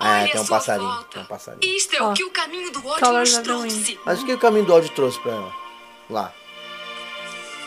É, 0.00 0.04
Olha 0.04 0.28
tem 0.32 0.40
um 0.40 0.46
passarinho. 0.46 0.88
volta. 0.88 1.08
Tem 1.12 1.22
um 1.22 1.26
passarinho. 1.26 1.76
Isto 1.76 1.94
é 1.94 2.02
o 2.02 2.14
que 2.14 2.24
o 2.24 2.30
caminho 2.30 2.72
do 2.72 2.84
ódio 2.84 3.12
nos 3.12 3.38
trouxe. 3.38 4.00
Mas 4.04 4.20
o 4.20 4.26
que 4.26 4.32
o 4.32 4.38
caminho 4.38 4.64
do 4.64 4.74
ódio 4.74 4.90
trouxe 4.92 5.20
pra 5.20 5.30
ela? 5.30 5.52
Lá. 6.10 6.34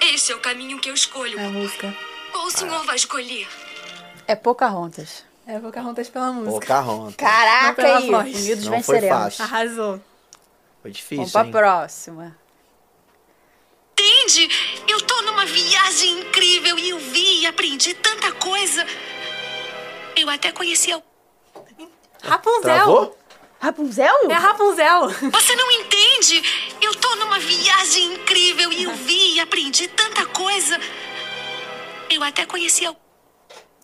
Este 0.01 0.33
é 0.33 0.35
o 0.35 0.39
caminho 0.41 0.77
que 0.77 0.89
eu 0.89 0.93
escolho. 0.93 1.39
É 1.39 1.45
a 1.45 1.49
música. 1.49 1.95
Qual 2.33 2.47
o 2.47 2.51
senhor 2.51 2.83
vai 2.85 2.97
escolher? 2.97 3.47
É 4.27 4.35
Pocahontas. 4.35 5.23
É 5.47 5.59
Pocahontas 5.59 6.09
pela 6.09 6.31
música. 6.31 6.51
Pocahontas. 6.53 7.15
Caraca, 7.15 7.67
Não 7.67 7.75
pela 7.75 7.99
voz. 8.23 8.35
Unidos 8.35 8.65
Não 8.65 8.83
foi 8.83 8.95
venceremos. 8.95 9.37
fácil. 9.37 9.43
Arrasou. 9.43 10.01
Foi 10.81 10.91
difícil, 10.91 11.17
Vamos 11.17 11.31
pra 11.31 11.45
hein? 11.45 11.51
próxima. 11.51 12.37
Entende? 13.93 14.49
Eu 14.87 15.01
tô 15.01 15.21
numa 15.21 15.45
viagem 15.45 16.19
incrível 16.19 16.77
e 16.77 16.89
eu 16.89 16.99
vi 16.99 17.41
e 17.41 17.45
aprendi 17.45 17.93
tanta 17.93 18.31
coisa. 18.33 18.85
Eu 20.15 20.29
até 20.29 20.51
conheci 20.51 20.91
a... 20.91 21.01
Rapunzel. 22.23 22.61
Travou? 22.61 23.17
Rapunzel? 23.59 24.29
É 24.29 24.33
a 24.33 24.39
Rapunzel. 24.39 25.09
Você 25.31 25.55
não 25.55 25.71
entende? 25.71 26.43
Eu 26.81 26.93
tô 26.95 27.15
numa 27.15 27.39
viagem 27.39 28.13
incrível 28.13 28.71
e 28.71 28.83
eu 28.83 28.93
vi 28.95 29.35
e 29.35 29.39
aprendi 29.39 29.87
tanta 29.87 30.25
coisa. 30.27 30.79
Eu 32.09 32.21
até 32.23 32.45
conheci 32.45 32.85
a... 32.85 32.95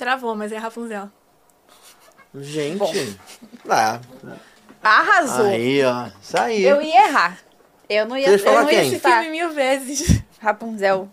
Travou, 0.01 0.35
mas 0.35 0.51
é 0.51 0.57
Rapunzel. 0.57 1.11
Gente. 2.33 3.19
Ah, 3.69 3.99
Arrasou. 4.81 5.45
aí, 5.45 5.83
ó. 5.83 6.07
Isso 6.19 6.37
aí. 6.39 6.63
Eu 6.63 6.81
ia 6.81 7.05
errar. 7.07 7.37
Eu 7.87 8.07
não 8.07 8.17
ia, 8.17 8.27
ia 8.29 8.35
eu 8.35 8.43
não 8.43 8.63
ia 8.63 8.67
quem? 8.69 8.79
Esse 8.87 8.95
citar 8.95 9.21
filme 9.21 9.37
mil 9.37 9.51
vezes. 9.51 10.23
Rapunzel. 10.41 11.07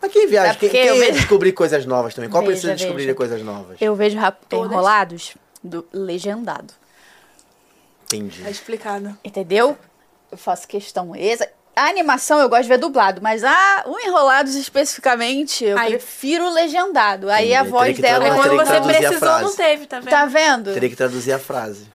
Mas 0.00 0.10
quem 0.10 0.26
viaja? 0.28 0.52
É 0.52 0.54
Quem, 0.54 0.68
porque 0.70 0.78
quem 0.78 0.86
eu 0.88 0.94
ia 0.94 1.00
vejo- 1.08 1.12
descobrir 1.18 1.52
coisas 1.52 1.84
novas 1.84 2.14
também? 2.14 2.30
Qual 2.30 2.40
Veja, 2.42 2.52
precisa 2.52 2.74
descobrir 2.74 3.02
veja. 3.04 3.14
coisas 3.14 3.42
novas? 3.42 3.76
Eu 3.82 3.94
vejo 3.94 4.18
rap 4.18 4.38
Todas? 4.48 4.70
enrolados 4.72 5.34
do 5.62 5.86
legendado. 5.92 6.72
Entendi. 8.04 8.42
Tá 8.42 8.48
explicado. 8.48 9.14
Entendeu? 9.22 9.76
Eu 10.30 10.38
faço 10.38 10.66
questão. 10.66 11.14
Essa, 11.14 11.46
a 11.74 11.84
animação 11.88 12.38
eu 12.40 12.48
gosto 12.48 12.62
de 12.64 12.68
ver 12.68 12.78
dublado, 12.78 13.20
mas 13.22 13.42
a, 13.44 13.84
o 13.86 13.98
Enrolados 13.98 14.54
especificamente, 14.54 15.64
eu 15.64 15.78
Aí- 15.78 15.90
prefiro 15.92 16.52
legendado. 16.52 17.30
Aí 17.30 17.54
a 17.54 17.62
voz 17.62 17.94
Teria 17.94 17.94
que 17.96 18.02
dela 18.02 18.24
traduzir- 18.24 18.48
Quando 18.48 18.58
teria 18.58 18.58
que 18.58 18.66
você 18.66 18.72
traduzir 18.72 18.96
a 18.96 19.08
precisou, 19.08 19.28
frase. 19.28 19.44
não 19.44 19.56
teve, 19.56 19.86
tá 19.86 20.00
vendo? 20.00 20.10
Tá 20.10 20.24
vendo? 20.26 20.74
Teria 20.74 20.88
que 20.90 20.96
traduzir 20.96 21.32
a 21.32 21.38
frase. 21.38 21.86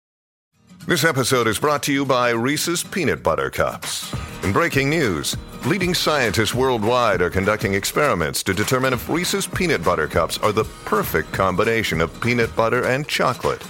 This 0.89 1.03
episode 1.03 1.49
is 1.51 1.59
brought 1.59 1.85
to 1.87 1.93
you 1.93 2.05
by 2.07 2.33
Reese's 2.33 2.85
Peanut 2.85 3.21
Butter 3.23 3.51
Cups. 3.51 4.13
In 4.45 4.53
breaking 4.53 4.89
news, 4.89 5.37
leading 5.65 5.93
scientists 5.95 6.55
worldwide 6.55 7.21
are 7.21 7.31
conducting 7.31 7.75
experiments 7.75 8.43
to 8.45 8.55
determine 8.55 8.93
if 8.95 9.09
Reese's 9.09 9.49
Peanut 9.49 9.83
Butter 9.83 10.07
Cups 10.07 10.39
are 10.45 10.53
the 10.53 10.65
perfect 10.85 11.33
combination 11.33 12.01
of 12.01 12.11
peanut 12.21 12.55
butter 12.55 12.85
and 12.87 13.05
chocolate. 13.09 13.61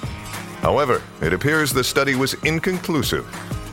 However, 0.60 1.00
it 1.22 1.32
appears 1.32 1.72
the 1.72 1.82
study 1.82 2.14
was 2.16 2.34
inconclusive, 2.44 3.24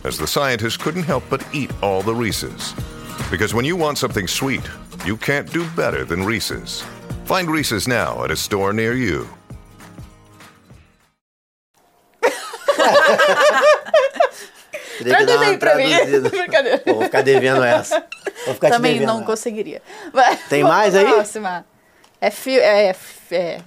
as 0.03 0.17
the 0.17 0.27
scientists 0.27 0.77
couldn't 0.77 1.03
help 1.03 1.23
but 1.29 1.43
eat 1.53 1.71
all 1.81 2.01
the 2.01 2.13
Reese's. 2.13 2.73
Because 3.31 3.53
when 3.53 3.65
you 3.65 3.75
want 3.75 3.97
something 3.97 4.27
sweet, 4.27 4.67
you 5.05 5.17
can't 5.17 5.51
do 5.51 5.65
better 5.75 6.05
than 6.05 6.23
Reese's. 6.23 6.83
Find 7.25 7.49
Reese's 7.49 7.87
now 7.87 8.23
at 8.23 8.31
a 8.31 8.35
store 8.35 8.73
near 8.73 8.93
you. 8.93 9.27
Teria 14.97 15.17
que 15.17 15.25
dar 15.25 15.25
Traduz 15.25 15.41
uma 15.41 15.57
traduzida. 15.57 16.79
Pô, 16.85 16.93
vou 16.93 17.03
ficar 17.03 17.21
devendo 17.21 17.63
essa. 17.63 18.05
Vou 18.45 18.53
ficar 18.53 18.69
Também 18.69 18.93
devendo 18.93 19.07
não 19.07 19.23
conseguiria. 19.23 19.81
Tem 20.49 20.63
mais 20.63 20.95
aí? 20.95 21.05
Próxima. 21.05 21.65
É, 22.21 22.29
fi 22.29 22.59
é, 22.59 22.89
é, 22.89 22.95
é 23.31 23.61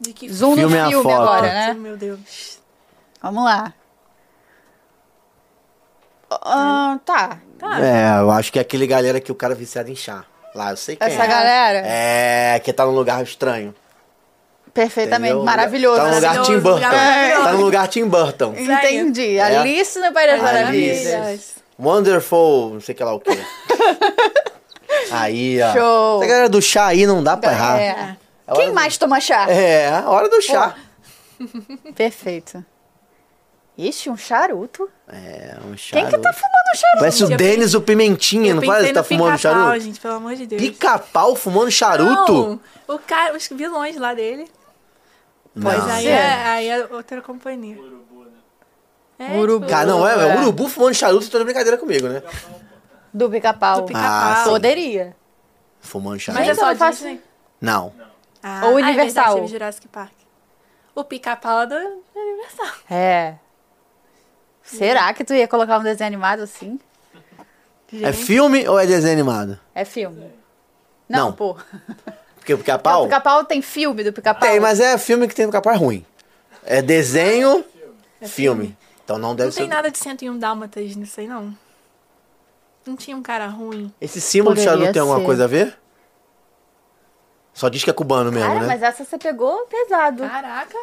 De 0.00 0.12
que 0.12 0.28
zoom 0.32 0.54
Filme 0.54 0.76
é 0.76 0.82
no 0.82 0.86
a 0.86 0.88
filme 0.88 1.02
foto. 1.02 1.22
agora, 1.22 1.52
né? 1.52 1.74
Meu 1.74 1.96
Deus. 1.96 2.58
Vamos 3.20 3.44
lá. 3.44 3.74
Ah, 6.30 6.98
tá. 7.04 7.38
É, 7.82 8.20
eu 8.20 8.30
acho 8.30 8.52
que 8.52 8.58
é 8.58 8.62
aquele 8.62 8.86
galera 8.86 9.20
que 9.20 9.32
o 9.32 9.34
cara 9.34 9.54
é 9.54 9.56
viciado 9.56 9.90
em 9.90 9.96
chá. 9.96 10.24
Lá, 10.54 10.70
eu 10.70 10.76
sei 10.76 10.96
quem 10.96 11.06
Essa 11.06 11.24
é. 11.24 11.26
galera? 11.26 11.82
É, 11.86 12.60
que 12.62 12.72
tá 12.72 12.84
num 12.84 12.92
lugar 12.92 13.22
estranho. 13.22 13.74
Perfeitamente. 14.74 15.30
entendeu? 15.32 15.44
Maravilhoso. 15.44 15.96
Tá 16.00 16.06
no 16.08 16.14
lugar 16.14 16.42
Tim 16.42 16.58
Burton. 16.60 16.80
maravilhoso. 16.80 17.44
Tá 17.44 17.52
no 17.52 17.60
lugar 17.60 17.88
Tim 17.88 18.04
Burton. 18.06 18.54
Entendi. 18.56 19.36
É. 19.38 19.58
Alice 19.58 19.98
no 19.98 20.12
País 20.12 20.30
das 20.30 20.40
Alice. 20.44 21.04
Maravilhas. 21.10 21.54
Wonderful, 21.78 22.74
não 22.74 22.80
sei 22.80 22.94
que 22.94 23.02
lá 23.04 23.14
o 23.14 23.20
quê. 23.20 23.38
aí, 25.12 25.60
ó. 25.62 25.72
Show. 25.72 26.18
Essa 26.22 26.28
galera 26.28 26.48
do 26.48 26.60
chá 26.62 26.86
aí 26.86 27.06
não 27.06 27.22
dá 27.22 27.36
pra 27.36 27.52
errar. 27.52 27.80
É. 27.80 27.84
É 27.86 28.16
a 28.46 28.54
Quem 28.54 28.72
mais 28.72 28.96
toma 28.98 29.20
chá? 29.20 29.44
do- 29.46 29.52
É, 29.52 29.88
a 29.88 30.08
hora 30.08 30.28
do 30.28 30.40
chá. 30.42 30.74
Perfeito. 31.94 32.64
Ixi, 33.78 34.10
um 34.10 34.16
charuto. 34.16 34.90
É, 35.06 35.56
um 35.64 35.76
charuto. 35.76 35.92
Quem 35.92 36.06
que 36.06 36.18
tá 36.18 36.32
fumando 36.32 36.74
um 36.74 36.76
charuto? 36.76 36.98
Parece 36.98 37.24
o 37.24 37.30
Eu 37.30 37.36
Denis 37.36 37.74
o 37.74 37.80
Pimentinha, 37.80 38.52
não 38.52 38.62
parece? 38.62 38.92
Tá 38.92 39.04
fumando 39.04 39.38
charuto? 39.38 39.80
gente, 39.80 40.00
pelo 40.00 40.14
amor 40.14 40.34
de 40.34 40.46
Deus. 40.46 40.60
Pica-pau 40.60 41.36
fumando 41.36 41.70
charuto? 41.70 42.60
Não, 42.88 42.96
o 42.96 42.98
cara, 42.98 43.36
os 43.36 43.46
vilões 43.48 43.96
lá 43.96 44.14
dele. 44.14 44.50
Não. 45.54 45.70
Pois 45.70 45.88
aí 45.88 46.08
é, 46.08 46.44
aí 46.44 46.68
é 46.68 46.86
outra 46.86 47.22
companhia. 47.22 47.78
É, 49.16 49.36
Urubu. 49.36 49.66
tipo, 49.66 49.70
Cara, 49.70 49.86
não, 49.86 50.06
é, 50.08 50.14
é 50.14 50.28
É. 50.28 50.40
urubu 50.40 50.68
fumando 50.68 50.94
charuto, 50.94 51.28
tá 51.30 51.38
de 51.38 51.44
brincadeira 51.44 51.76
comigo, 51.78 52.08
né? 52.08 52.22
Do 53.14 53.30
pica-pau. 53.30 53.80
Do 53.82 53.86
pica-pau. 53.86 54.08
Ah. 54.08 54.44
Poderia. 54.44 55.16
Fumando 55.80 56.18
charuto. 56.18 56.40
Mas 56.44 56.50
é 56.50 56.60
só 56.60 56.66
Então, 56.72 56.78
faz- 56.78 56.96
Disney. 56.96 57.20
Não. 57.60 57.92
Ah, 58.42 58.60
Ou 58.66 58.76
ah, 58.76 58.80
é 58.80 58.84
Universal. 58.84 59.24
verdade, 59.24 59.34
teve 59.34 59.46
Jurassic 59.48 59.88
Park. 59.88 60.12
O 60.94 61.04
pica-pau 61.04 61.62
é 61.62 61.66
do 61.66 61.74
Universal. 62.14 62.66
É. 62.90 63.34
Será 64.76 65.12
que 65.14 65.24
tu 65.24 65.32
ia 65.34 65.48
colocar 65.48 65.78
um 65.78 65.82
desenho 65.82 66.06
animado 66.08 66.42
assim? 66.42 66.78
É 68.02 68.12
filme 68.12 68.68
ou 68.68 68.78
é 68.78 68.86
desenho 68.86 69.14
animado? 69.14 69.58
É 69.74 69.84
filme. 69.84 70.30
Não, 71.08 71.26
Não. 71.26 71.32
pô. 71.32 71.56
Porque 72.36 72.52
o 72.52 72.56
O 72.56 72.58
pica-pau? 72.58 73.04
pica-pau 73.04 73.44
tem 73.44 73.62
filme 73.62 74.04
do 74.04 74.12
pica-pau? 74.12 74.46
Tem, 74.48 74.60
mas 74.60 74.78
é 74.80 74.96
filme 74.98 75.26
que 75.26 75.34
tem 75.34 75.46
pica-pau 75.46 75.72
é 75.72 75.76
ruim. 75.76 76.04
É 76.64 76.82
desenho, 76.82 77.64
filme. 78.22 78.76
Então 79.04 79.16
não 79.16 79.34
deve 79.34 79.48
Não 79.50 79.56
tem 79.56 79.64
ser. 79.64 79.70
nada 79.74 79.90
de 79.90 79.96
101 79.98 80.38
Dálmatas 80.38 80.94
nisso 80.96 81.18
aí, 81.20 81.26
não. 81.26 81.56
Não 82.84 82.94
tinha 82.96 83.16
um 83.16 83.22
cara 83.22 83.46
ruim. 83.46 83.92
Esse 84.00 84.20
símbolo 84.20 84.54
de 84.54 84.60
Poderia 84.62 84.78
charuto 84.80 84.92
tem 84.92 85.00
alguma 85.00 85.24
coisa 85.24 85.44
a 85.44 85.46
ver? 85.46 85.78
Só 87.54 87.68
diz 87.68 87.82
que 87.82 87.90
é 87.90 87.92
cubano 87.92 88.30
mesmo, 88.30 88.46
Cara, 88.48 88.60
né? 88.60 88.66
mas 88.66 88.82
essa 88.82 89.04
você 89.04 89.18
pegou 89.18 89.66
pesado. 89.66 90.22
Caraca. 90.22 90.76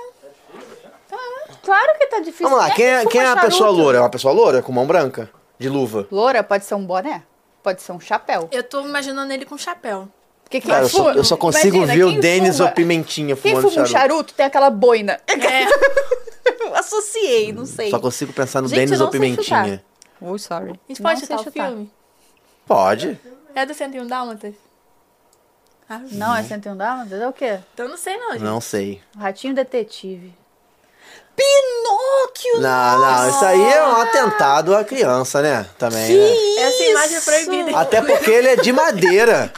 Claro 1.66 1.98
que 1.98 2.08
tá 2.08 2.20
difícil. 2.20 2.48
Vamos 2.50 2.64
lá, 2.64 2.72
quem 2.74 2.86
é, 2.86 3.02
que 3.04 3.10
quem 3.12 3.22
é 3.22 3.26
fuma 3.28 3.42
a 3.42 3.46
pessoa 3.46 3.70
loura? 3.72 3.98
É 3.98 4.02
uma 4.02 4.10
pessoa 4.10 4.34
loura 4.34 4.62
com 4.62 4.72
mão 4.72 4.86
branca? 4.88 5.30
De 5.60 5.68
luva? 5.68 6.08
Loura 6.12 6.44
pode 6.44 6.64
ser 6.66 6.76
um 6.76 6.86
boné, 6.86 7.24
pode 7.64 7.82
ser 7.82 7.92
um 7.92 8.00
chapéu. 8.00 8.48
Eu 8.52 8.64
tô 8.64 8.82
imaginando 8.82 9.34
ele 9.34 9.46
com 9.46 9.58
chapéu. 9.58 10.08
Porque 10.44 10.62
quem 10.62 10.70
Cara, 10.70 10.84
eu 10.86 10.90
só, 10.90 10.98
fuma- 11.00 11.14
eu 11.14 11.24
só 11.24 11.36
consigo 11.36 11.78
Imagina, 11.78 11.98
ver 11.98 12.04
o 12.04 12.10
quem 12.12 12.20
Denis 12.20 12.58
fuma- 12.58 12.70
ou 12.70 12.76
Pimentinha 12.76 13.36
Quem 13.36 13.52
fumando 13.56 13.70
fuma 13.72 13.84
um 13.84 13.86
charuto. 13.88 13.92
charuto 14.14 14.34
tem 14.36 14.46
aquela 14.46 14.70
boina. 14.70 15.20
É. 16.48 16.66
Eu 16.68 16.76
Associei, 16.76 17.52
não 17.52 17.66
sei. 17.66 17.90
Só 17.90 18.00
consigo 18.00 18.32
pensar 18.32 18.62
no 18.62 18.68
Gente, 18.68 18.78
Denis 18.78 19.00
não 19.00 19.08
ou 19.08 19.12
sei 19.12 19.20
Pimentinha. 19.20 19.66
chutar. 19.66 19.84
Oh, 20.22 20.38
sorry. 20.38 20.72
A 20.72 20.74
gente 20.88 21.02
Não 21.02 21.10
pode 21.10 21.20
sei 21.20 21.26
citar 21.28 21.40
o 21.40 21.44
chutar. 21.44 21.68
filme? 21.70 21.92
Pode. 22.68 23.20
É 23.56 23.66
do 23.66 23.74
101 23.74 24.06
Dálmatas? 24.06 24.54
Ah, 25.90 26.02
Não, 26.12 26.36
é 26.36 26.44
101 26.44 26.76
Dálmatas? 26.78 27.20
É 27.22 27.28
o 27.28 27.34
quê? 27.34 27.60
Então 27.74 27.88
não 27.88 27.98
sei 27.98 28.18
não, 28.18 28.34
gente. 28.34 28.44
Não 28.44 28.62
sei. 28.62 29.02
Ratinho 29.18 29.54
Detetive. 29.56 30.34
Pinóquio! 31.36 32.62
Não, 32.62 33.00
não, 33.00 33.30
isso 33.30 33.44
aí 33.46 33.74
é 33.74 33.84
um 33.86 33.96
atentado 34.02 34.76
à 34.76 34.84
criança, 34.84 35.42
né? 35.42 35.66
Também, 35.78 36.16
né? 36.16 36.30
Essa 36.60 36.84
imagem 36.84 37.18
é 37.18 37.22
proibida. 37.22 37.78
Até 37.78 38.02
porque 38.02 38.32
ele 38.32 38.48
é 38.48 38.56
de 38.56 38.72
madeira. 38.72 39.52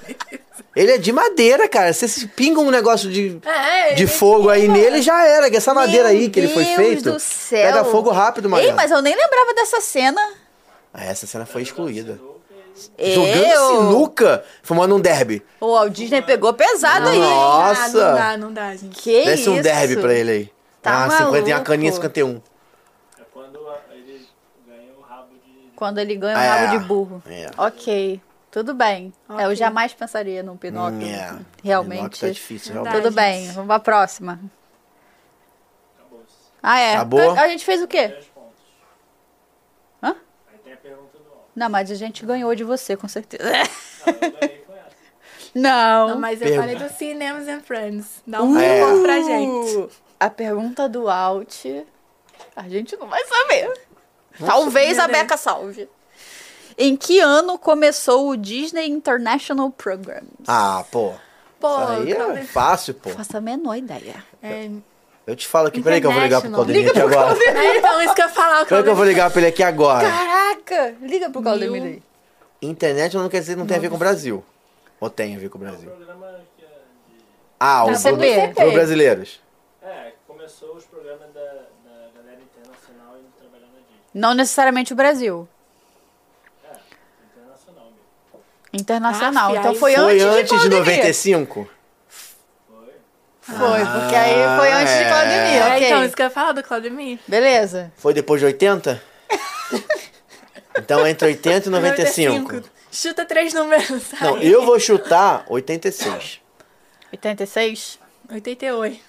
Ele 0.75 0.91
é 0.91 0.97
de 0.97 1.11
madeira, 1.11 1.67
cara. 1.67 1.91
Se 1.93 2.07
você 2.07 2.27
pinga 2.27 2.59
um 2.59 2.69
negócio 2.69 3.09
de, 3.09 3.39
É, 3.45 3.93
de 3.93 4.03
ele 4.03 4.07
fogo 4.11 4.49
aí 4.49 4.67
nele, 4.67 5.01
já 5.01 5.25
era. 5.27 5.49
Que 5.49 5.57
essa 5.57 5.73
madeira 5.73 6.09
aí 6.09 6.29
que 6.29 6.39
ele 6.39 6.49
foi 6.53 6.63
Deus 6.63 6.75
feito. 6.75 7.11
do 7.13 7.19
céu. 7.19 7.65
Pega 7.65 7.83
fogo 7.85 8.11
rápido, 8.11 8.45
Ei, 8.45 8.51
Maria. 8.51 8.73
mas 8.75 8.91
eu 8.91 9.01
nem 9.01 9.15
lembrava 9.15 9.53
dessa 9.55 9.81
cena. 9.81 10.21
Ah, 10.93 11.05
essa 11.05 11.25
cena 11.27 11.45
foi 11.45 11.61
excluída. 11.63 12.19
Eu... 12.97 13.11
Jogando 13.11 13.71
sinuca, 13.89 14.43
fumando 14.61 14.95
um 14.95 14.99
derby. 14.99 15.43
O 15.59 15.73
Walt 15.73 15.91
Disney 15.93 16.21
pegou 16.21 16.53
pesado 16.53 17.09
aí. 17.09 17.17
Nossa. 17.19 17.81
Ah, 17.81 17.89
não 17.89 18.15
dá, 18.15 18.37
não 18.37 18.53
dá, 18.53 18.75
gente. 18.75 19.01
Que 19.01 19.25
Desce 19.25 19.41
isso? 19.41 19.51
um 19.51 19.61
derby 19.61 19.97
pra 19.97 20.13
ele 20.13 20.31
aí. 20.31 20.56
Tá 20.87 21.05
ah, 21.05 21.09
50 21.11 21.31
tem 21.43 21.53
a 21.53 21.55
maluco. 21.55 21.65
caninha 21.71 21.91
51. 21.91 22.41
Quando 25.75 25.99
ele 25.99 26.15
ganha 26.15 26.37
o 26.37 26.41
É. 26.41 26.47
rabo 26.65 26.79
de 26.79 26.85
burro. 26.85 27.23
É. 27.27 27.51
Ok, 27.57 28.19
tudo 28.49 28.73
bem. 28.73 29.13
É, 29.29 29.33
eu 29.43 29.47
Ok. 29.47 29.55
jamais 29.55 29.93
pensaria 29.93 30.41
num 30.41 30.57
Pinóquio. 30.57 31.05
É. 31.07 31.37
Realmente. 31.63 31.97
Pinóquio 31.99 32.19
tá 32.21 32.29
difícil, 32.29 32.73
Não 32.73 32.83
realmente. 32.83 33.03
Tudo 33.03 33.13
bem, 33.15 33.51
vamos 33.51 33.67
pra 33.67 33.79
próxima. 33.79 34.39
Ah, 36.63 36.79
é. 36.79 36.95
Acabou? 36.95 37.31
A, 37.31 37.41
a 37.41 37.47
gente 37.49 37.63
fez 37.63 37.81
o 37.83 37.87
quê? 37.87 38.17
Hã? 40.01 40.15
Não, 41.55 41.69
mas 41.69 41.91
a 41.91 41.95
gente 41.95 42.25
ganhou 42.25 42.53
de 42.55 42.63
você, 42.63 42.97
com 42.97 43.07
certeza. 43.07 43.43
Não. 45.53 46.09
Não, 46.09 46.19
mas 46.19 46.41
eu 46.41 46.47
Pergunta. 46.49 46.67
falei 46.73 46.87
do 46.89 46.93
Cinemas 46.95 47.47
and 47.47 47.61
Friends. 47.61 48.21
Dá 48.27 48.41
um 48.43 48.57
É. 48.59 48.79
ponto 48.81 49.01
pra 49.03 49.21
gente. 49.21 49.89
A 50.19 50.29
pergunta 50.29 50.89
do 50.89 51.09
Alt 51.09 51.65
A 52.55 52.67
gente 52.67 52.95
não 52.97 53.07
vai 53.07 53.23
saber. 53.25 53.71
Talvez 54.45 54.97
meu 54.97 55.05
a. 55.05 55.07
Beca 55.07 55.37
salve. 55.37 55.89
Em 56.77 56.95
que 56.95 57.19
ano 57.19 57.57
começou 57.57 58.29
o 58.29 58.37
Disney 58.37 58.87
International 58.87 59.71
Program? 59.71 60.21
Ah, 60.47 60.83
pô. 60.91 61.13
Pô, 61.59 61.67
Isso 61.81 61.91
aí 61.91 62.11
é 62.11 62.15
Claudemir. 62.15 62.45
fácil, 62.47 62.93
pô. 62.93 63.09
Faço 63.09 63.35
a 63.35 63.41
menor 63.41 63.75
ideia. 63.75 64.23
É, 64.43 64.69
Eu 65.25 65.35
te 65.35 65.47
falo 65.47 65.67
aqui, 65.69 65.81
peraí 65.81 65.99
que 65.99 66.05
eu 66.05 66.11
vou 66.11 66.21
ligar 66.21 66.39
pro. 66.41 66.51
Claudemir 66.51 66.89
aqui 66.89 66.99
agora. 67.01 67.35
é, 67.47 67.77
então, 67.77 68.01
isso 68.03 68.13
que 68.13 68.21
eu 68.21 68.27
ia 68.27 68.31
falar. 68.31 68.65
Peraí 68.65 68.83
que 68.83 68.89
eu 68.89 68.95
vou 68.95 69.05
ligar 69.05 69.31
pra 69.31 69.39
ele 69.41 69.49
aqui 69.49 69.63
agora. 69.63 70.07
Caraca! 70.07 70.95
Liga 71.01 71.31
pro 71.31 71.41
Claudemir 71.41 71.81
aí. 71.83 72.03
Internet 72.61 73.15
não 73.17 73.27
quer 73.29 73.39
dizer 73.39 73.53
que 73.53 73.59
não 73.59 73.65
tem 73.67 73.77
a 73.77 73.79
ver 73.79 73.89
com 73.89 73.95
o 73.95 73.99
Brasil. 73.99 74.43
Ou 74.99 75.09
tem 75.09 75.35
a 75.35 75.39
ver 75.39 75.49
com 75.49 75.57
o 75.57 75.61
Brasil? 75.61 75.91
Ah, 77.59 77.85
o 77.85 77.91
Da 77.91 77.97
do, 78.11 78.53
pro 78.53 78.71
brasileiros. 78.71 79.41
É, 79.81 80.11
começou 80.27 80.75
os 80.75 80.85
programas 80.85 81.33
da, 81.33 81.41
da 81.41 82.09
galera 82.15 82.39
internacional 82.41 83.17
indo 83.17 83.31
trabalhar 83.39 83.65
na 83.73 83.79
Disney. 83.79 84.01
Não 84.17 84.33
necessariamente 84.33 84.93
o 84.93 84.95
Brasil. 84.95 85.47
Internacional 87.31 87.85
mesmo. 87.85 88.41
Internacional. 88.73 89.51
Ah, 89.51 89.57
então 89.57 89.75
foi, 89.75 89.93
Foi 89.93 90.03
antes, 90.19 90.23
antes 90.23 90.61
de 90.63 90.69
Claudemir. 90.69 90.79
95? 90.79 91.69
Foi, 93.41 93.57
porque 93.85 94.15
aí 94.15 94.57
foi 94.57 94.71
antes 94.71 94.93
de 94.93 95.03
é. 95.03 95.07
Claudemir, 95.07 95.61
É, 95.61 95.75
ok. 95.75 95.87
então, 95.87 96.03
isso 96.03 96.15
que 96.15 96.21
eu 96.23 96.25
ia 96.25 96.29
falar 96.31 96.51
do 96.53 96.63
Claudemir. 96.63 97.19
Beleza. 97.27 97.93
Foi 97.95 98.11
depois 98.11 98.39
de 98.41 98.47
80? 98.47 99.01
então 100.75 101.05
entre 101.05 101.27
80 101.27 101.67
e 101.67 101.71
95. 101.71 102.63
Chuta 102.91 103.23
três 103.23 103.53
números. 103.53 104.01
sai. 104.01 104.19
Não, 104.21 104.37
eu 104.39 104.65
vou 104.65 104.79
chutar 104.79 105.45
86. 105.47 106.41
86? 107.13 107.99
88. 108.31 108.99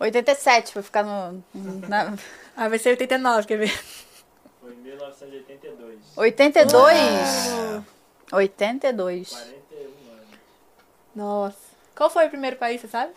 87, 0.00 0.72
pra 0.72 0.82
ficar 0.82 1.04
no... 1.04 1.42
Na... 1.88 2.14
Ah, 2.56 2.68
vai 2.68 2.78
ser 2.78 2.90
89, 2.90 3.46
quer 3.46 3.58
ver? 3.58 3.72
Foi 4.60 4.72
em 4.72 4.76
1982. 4.76 5.98
82? 6.16 7.52
Ah. 7.52 7.82
82. 8.32 9.28
41 9.30 9.82
anos. 10.12 10.28
Nossa. 11.14 11.56
Qual 11.96 12.10
foi 12.10 12.26
o 12.26 12.30
primeiro 12.30 12.56
país, 12.56 12.80
você 12.80 12.88
sabe? 12.88 13.12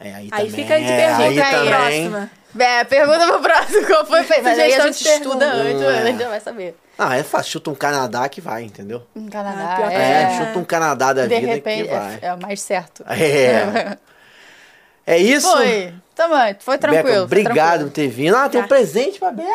É, 0.00 0.14
aí, 0.14 0.28
Aí 0.32 0.46
também, 0.46 0.50
fica 0.50 0.78
de 0.80 0.84
é, 0.84 0.96
pergunta 0.96 1.44
aí 1.46 1.54
aí, 1.54 1.68
próxima. 1.68 2.30
É, 2.58 2.84
pergunta 2.84 3.26
pro 3.26 3.40
próximo 3.40 3.86
qual 3.86 4.04
foi. 4.04 4.20
Mas 4.42 4.58
aí 4.58 4.74
a 4.74 4.80
gente 4.86 4.98
de 4.98 5.04
pergunta. 5.04 5.28
estuda 5.28 5.46
antes, 5.52 5.80
Hum, 5.82 5.88
a 5.88 5.92
é. 5.92 6.06
gente 6.06 6.18
já 6.18 6.28
vai 6.28 6.40
saber. 6.40 6.76
Ah, 6.98 7.16
é 7.16 7.22
fácil. 7.22 7.52
Chuta 7.52 7.70
um 7.70 7.74
Canadá 7.76 8.28
que 8.28 8.40
vai, 8.40 8.64
entendeu? 8.64 9.06
Em 9.14 9.28
Canadá, 9.28 9.72
Ah, 9.72 9.76
pior 9.76 9.88
que 9.90 9.94
É, 9.94 10.22
é... 10.22 10.38
chuta 10.46 10.58
um 10.58 10.64
Canadá 10.64 11.12
da 11.12 11.26
De 11.26 11.34
vida 11.38 11.52
repente, 11.52 11.84
que 11.88 11.94
vai. 11.94 12.14
é, 12.20 12.26
é 12.26 12.34
o 12.34 12.40
mais 12.42 12.60
certo. 12.60 13.04
É. 13.08 13.96
É 15.04 15.18
isso? 15.18 15.50
Foi. 15.50 15.92
Também, 16.28 16.56
foi 16.60 16.78
tranquilo. 16.78 17.02
Beca, 17.04 17.14
foi 17.14 17.22
obrigado 17.24 17.56
tranquilo. 17.56 17.88
por 17.90 17.94
ter 17.94 18.08
vindo. 18.08 18.36
Ah, 18.36 18.48
tem 18.48 18.60
um 18.60 18.64
Tá. 18.64 18.68
presente 18.68 19.18
pra 19.18 19.30
Beca, 19.30 19.48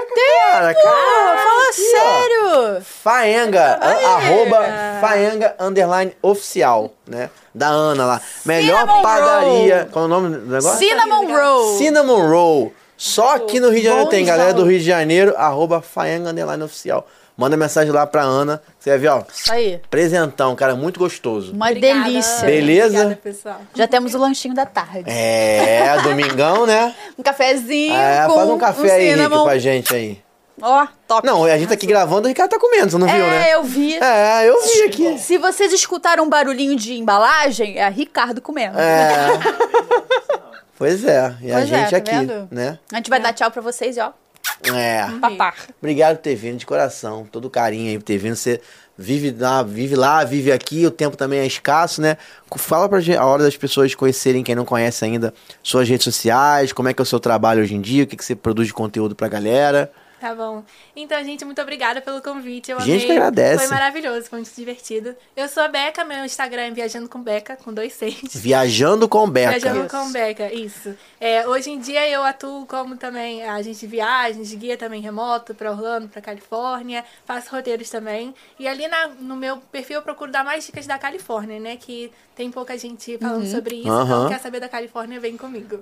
cara. 0.52 0.74
Pô, 0.74 0.82
cara 0.82 1.38
fala 1.38 1.70
aqui, 1.70 1.82
ó. 1.96 2.00
sério. 2.00 2.82
Faenga, 2.84 3.80
a- 3.82 4.16
arroba 4.16 4.66
Faenga 5.02 5.56
underline 5.60 6.16
oficial, 6.22 6.94
né? 7.08 7.30
Da 7.54 7.68
Ana 7.68 8.06
lá. 8.06 8.22
Melhor 8.46 8.82
Cinnamon 8.82 9.02
padaria. 9.02 9.78
roll. 9.82 9.86
Qual 9.92 10.04
é 10.04 10.06
o 10.06 10.10
nome 10.10 10.36
do 10.38 10.46
negócio? 10.52 10.78
Cinnamon 10.78 11.28
Roll. 11.36 11.78
Cinnamon 11.78 12.28
Roll. 12.30 12.74
Só 12.98 13.36
aqui 13.36 13.60
no 13.60 13.70
Rio 13.70 13.80
de 13.80 13.84
Janeiro 13.86 14.06
Bom 14.06 14.10
tem, 14.12 14.26
galera 14.26 14.54
do. 14.54 14.64
Rio 14.66 14.80
de 14.80 14.86
Janeiro, 14.86 15.34
arroba 15.38 15.82
Faenga 15.82 16.30
underline 16.32 16.64
oficial. 16.64 17.08
Manda 17.38 17.56
mensagem 17.56 17.92
lá 17.92 18.08
pra 18.08 18.24
Ana. 18.24 18.60
Você 18.80 18.90
vai 18.90 19.00
ver, 19.00 19.08
ó. 19.10 19.22
Isso 19.32 19.54
aí. 19.54 19.80
Presentão, 19.92 20.56
cara, 20.56 20.76
muito 20.76 21.00
gostoso. 21.00 21.54
Uma 21.54 21.68
Obrigada. 21.70 22.04
delícia. 22.04 22.46
Beleza? 22.48 22.88
Obrigada, 22.88 23.16
pessoal. 23.24 23.62
Já 23.76 23.88
temos 23.88 24.16
o 24.16 24.18
lanchinho 24.18 24.56
da 24.56 24.66
tarde. 24.66 25.04
É, 25.06 26.02
domingão, 26.02 26.66
né? 26.66 26.96
Um 27.18 27.22
cafezinho 27.22 27.94
É, 27.96 28.26
com 28.28 28.34
faz 28.36 28.50
um 28.50 28.58
café 28.58 28.92
aí, 28.92 29.14
Rick, 29.16 29.30
pra 29.30 29.58
gente 29.60 29.94
aí. 29.96 30.20
Ó, 30.60 30.88
top. 31.08 31.28
Não, 31.28 31.44
a 31.44 31.56
gente 31.58 31.68
tá 31.68 31.76
aqui 31.76 31.86
gravando, 31.86 32.26
o 32.26 32.28
Ricardo 32.28 32.50
tá 32.50 32.60
comendo, 32.60 32.90
você 32.90 32.98
não 32.98 33.06
viu, 33.06 33.16
é, 33.16 33.30
né? 33.30 33.54
eu 33.54 33.64
vi. 33.64 33.96
É, 33.98 34.50
eu 34.50 34.60
vi 34.64 34.82
aqui. 34.86 35.20
Se 35.20 35.38
vocês 35.38 35.72
escutaram 35.72 36.24
um 36.24 36.30
barulhinho 36.30 36.76
de 36.76 36.96
embalagem, 36.96 37.78
é 37.78 37.88
Ricardo 37.90 38.42
comendo. 38.42 38.80
É. 38.80 39.28
Pois 40.80 41.04
é, 41.04 41.34
e 41.42 41.52
a 41.52 41.56
Pois 41.56 41.72
é, 41.72 41.78
gente 41.80 41.90
tá 41.90 41.98
aqui, 41.98 42.12
vendo? 42.12 42.48
né? 42.52 42.78
A 42.94 42.98
gente 42.98 43.10
vai 43.10 43.20
dar 43.20 43.34
tchau 43.34 43.50
pra 43.50 43.64
vocês, 43.64 43.98
ó. 43.98 44.14
É. 44.64 45.06
Papá. 45.20 45.54
Obrigado 45.80 46.18
por 46.18 46.24
ter 46.24 46.36
vindo 46.36 46.58
de 46.58 46.66
coração, 46.66 47.28
todo 47.32 47.50
carinho 47.50 47.90
aí 47.90 47.98
por 47.98 48.04
ter 48.04 48.18
vindo. 48.18 48.36
Você 48.36 48.60
vive 48.98 49.36
lá, 49.38 49.62
vive 49.62 49.96
lá, 49.96 50.24
vive 50.24 50.52
aqui, 50.52 50.86
o 50.86 50.92
tempo 50.92 51.16
também 51.16 51.40
é 51.40 51.46
escasso, 51.46 52.02
né? 52.02 52.18
Fala 52.56 52.90
pra 52.90 53.00
gente, 53.00 53.18
a 53.18 53.26
hora 53.26 53.44
das 53.44 53.56
pessoas 53.56 53.94
conhecerem, 53.94 54.44
quem 54.44 54.56
não 54.56 54.66
conhece 54.66 55.06
ainda, 55.06 55.34
suas 55.62 55.88
redes 55.88 56.04
sociais, 56.04 56.74
como 56.74 56.90
é 56.90 56.94
que 56.94 57.02
é 57.02 57.04
o 57.04 57.06
seu 57.06 57.20
trabalho 57.20 57.62
hoje 57.62 57.76
em 57.76 57.82
dia, 57.82 58.04
o 58.04 58.08
que, 58.08 58.18
que 58.18 58.26
você 58.26 58.36
produz 58.36 58.68
de 58.68 58.74
conteúdo 58.74 59.16
pra 59.16 59.28
galera. 59.28 59.92
Tá 60.20 60.34
bom. 60.34 60.64
Então, 60.96 61.24
gente, 61.24 61.46
muito 61.46 61.62
obrigada 61.62 62.02
pelo 62.02 62.22
convite. 62.24 62.72
Eu 62.72 62.78
A 62.78 62.82
gente 62.82 63.04
amei. 63.04 63.06
que 63.06 63.12
agradece. 63.12 63.60
Foi 63.60 63.68
maravilhoso, 63.68 64.28
foi 64.28 64.40
muito 64.40 64.56
divertido. 64.56 65.16
Eu 65.36 65.48
sou 65.48 65.62
a 65.62 65.68
Beca, 65.68 66.04
meu 66.04 66.26
Instagram 66.26 66.64
é 66.64 66.72
Viajando 66.72 67.08
com 67.08 67.22
Beca, 67.22 67.56
com 67.56 67.72
dois 67.72 67.94
seis. 67.94 68.18
Viajando 68.34 69.08
com 69.08 69.30
Beca. 69.30 69.52
Viajando 69.60 69.88
com 69.88 70.12
Beca, 70.12 70.52
isso. 70.52 70.96
É, 71.22 71.48
hoje 71.48 71.70
em 71.70 71.80
dia 71.80 72.10
eu 72.10 72.24
atuo 72.24 72.66
como 72.66 72.98
também 72.98 73.44
agente 73.48 73.80
de 73.82 73.86
viagens, 73.88 74.52
guia 74.56 74.76
também 74.76 75.02
remoto 75.02 75.54
para 75.54 75.70
Orlando, 75.70 76.08
para 76.08 76.20
Califórnia, 76.22 77.06
faço 77.24 77.52
roteiros 77.52 77.88
também. 77.90 78.34
E 78.58 78.68
ali 78.68 78.88
na- 78.88 79.10
no 79.20 79.36
meu 79.36 79.58
perfil 79.58 79.98
eu 79.98 80.02
procuro 80.02 80.32
dar 80.32 80.44
mais 80.44 80.66
dicas 80.66 80.88
da 80.88 80.98
Califórnia, 80.98 81.60
né? 81.60 81.78
Que 81.78 82.12
tem 82.36 82.50
pouca 82.50 82.76
gente 82.76 83.20
falando 83.20 83.44
Uhum. 83.44 83.52
sobre 83.52 83.76
isso, 83.76 83.90
Aham. 83.92 84.04
então 84.26 84.30
quer 84.30 84.40
saber 84.40 84.60
da 84.60 84.68
Califórnia, 84.70 85.20
vem 85.20 85.38
comigo. 85.38 85.80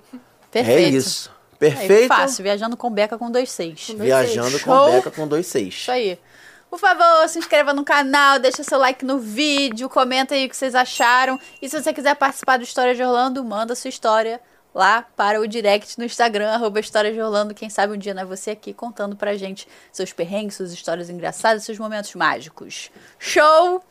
Perfeito. 0.51 0.77
É 0.95 0.97
isso. 0.97 1.31
É 1.55 1.69
Perfeito. 1.69 2.07
fácil, 2.07 2.43
viajando 2.43 2.75
com 2.77 2.89
Beca 2.89 3.17
com 3.17 3.31
dois 3.31 3.49
seis. 3.49 3.89
Viajando 3.95 4.59
com 4.59 4.71
Show. 4.71 4.91
Beca 4.91 5.11
com 5.11 5.27
dois 5.27 5.47
seis. 5.47 5.73
Isso 5.73 5.91
aí. 5.91 6.19
Por 6.69 6.79
favor, 6.79 7.27
se 7.29 7.39
inscreva 7.39 7.73
no 7.73 7.85
canal, 7.85 8.37
deixa 8.37 8.61
seu 8.63 8.77
like 8.77 9.05
no 9.05 9.17
vídeo, 9.17 9.87
comenta 9.87 10.35
aí 10.35 10.45
o 10.45 10.49
que 10.49 10.57
vocês 10.57 10.75
acharam. 10.75 11.39
E 11.61 11.69
se 11.69 11.81
você 11.81 11.93
quiser 11.93 12.15
participar 12.15 12.57
do 12.57 12.63
História 12.63 12.93
de 12.93 13.01
Orlando, 13.01 13.43
manda 13.45 13.75
sua 13.75 13.87
história 13.89 14.41
lá 14.73 15.05
para 15.15 15.39
o 15.39 15.47
direct 15.47 15.97
no 15.97 16.03
Instagram, 16.03 16.49
arroba 16.51 16.81
História 16.81 17.13
de 17.13 17.21
Orlando. 17.21 17.53
Quem 17.53 17.69
sabe 17.69 17.93
um 17.93 17.97
dia 17.97 18.13
não 18.13 18.23
é 18.23 18.25
você 18.25 18.51
aqui 18.51 18.73
contando 18.73 19.15
pra 19.15 19.37
gente 19.37 19.67
seus 19.89 20.11
perrengues, 20.11 20.55
suas 20.55 20.73
histórias 20.73 21.09
engraçadas, 21.09 21.63
seus 21.63 21.79
momentos 21.79 22.13
mágicos. 22.13 22.91
Show! 23.17 23.81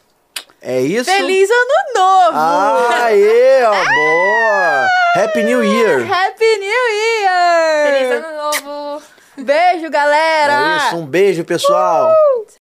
É 0.60 0.80
isso? 0.80 1.10
Feliz 1.10 1.48
Ano 1.50 1.94
Novo! 1.94 2.38
Aê, 2.38 3.62
ó, 3.64 3.70
boa! 3.72 4.86
Happy 5.16 5.42
New 5.42 5.62
Year! 5.62 6.10
Happy 6.10 6.56
New 6.58 6.88
Year! 6.94 7.86
Feliz 7.92 8.24
ano 8.24 8.36
novo! 8.36 9.02
Beijo, 9.36 9.90
galera! 9.90 10.74
É 10.74 10.86
isso, 10.86 10.96
um 10.96 11.04
beijo, 11.06 11.44
pessoal! 11.44 12.10
Uh! 12.10 12.46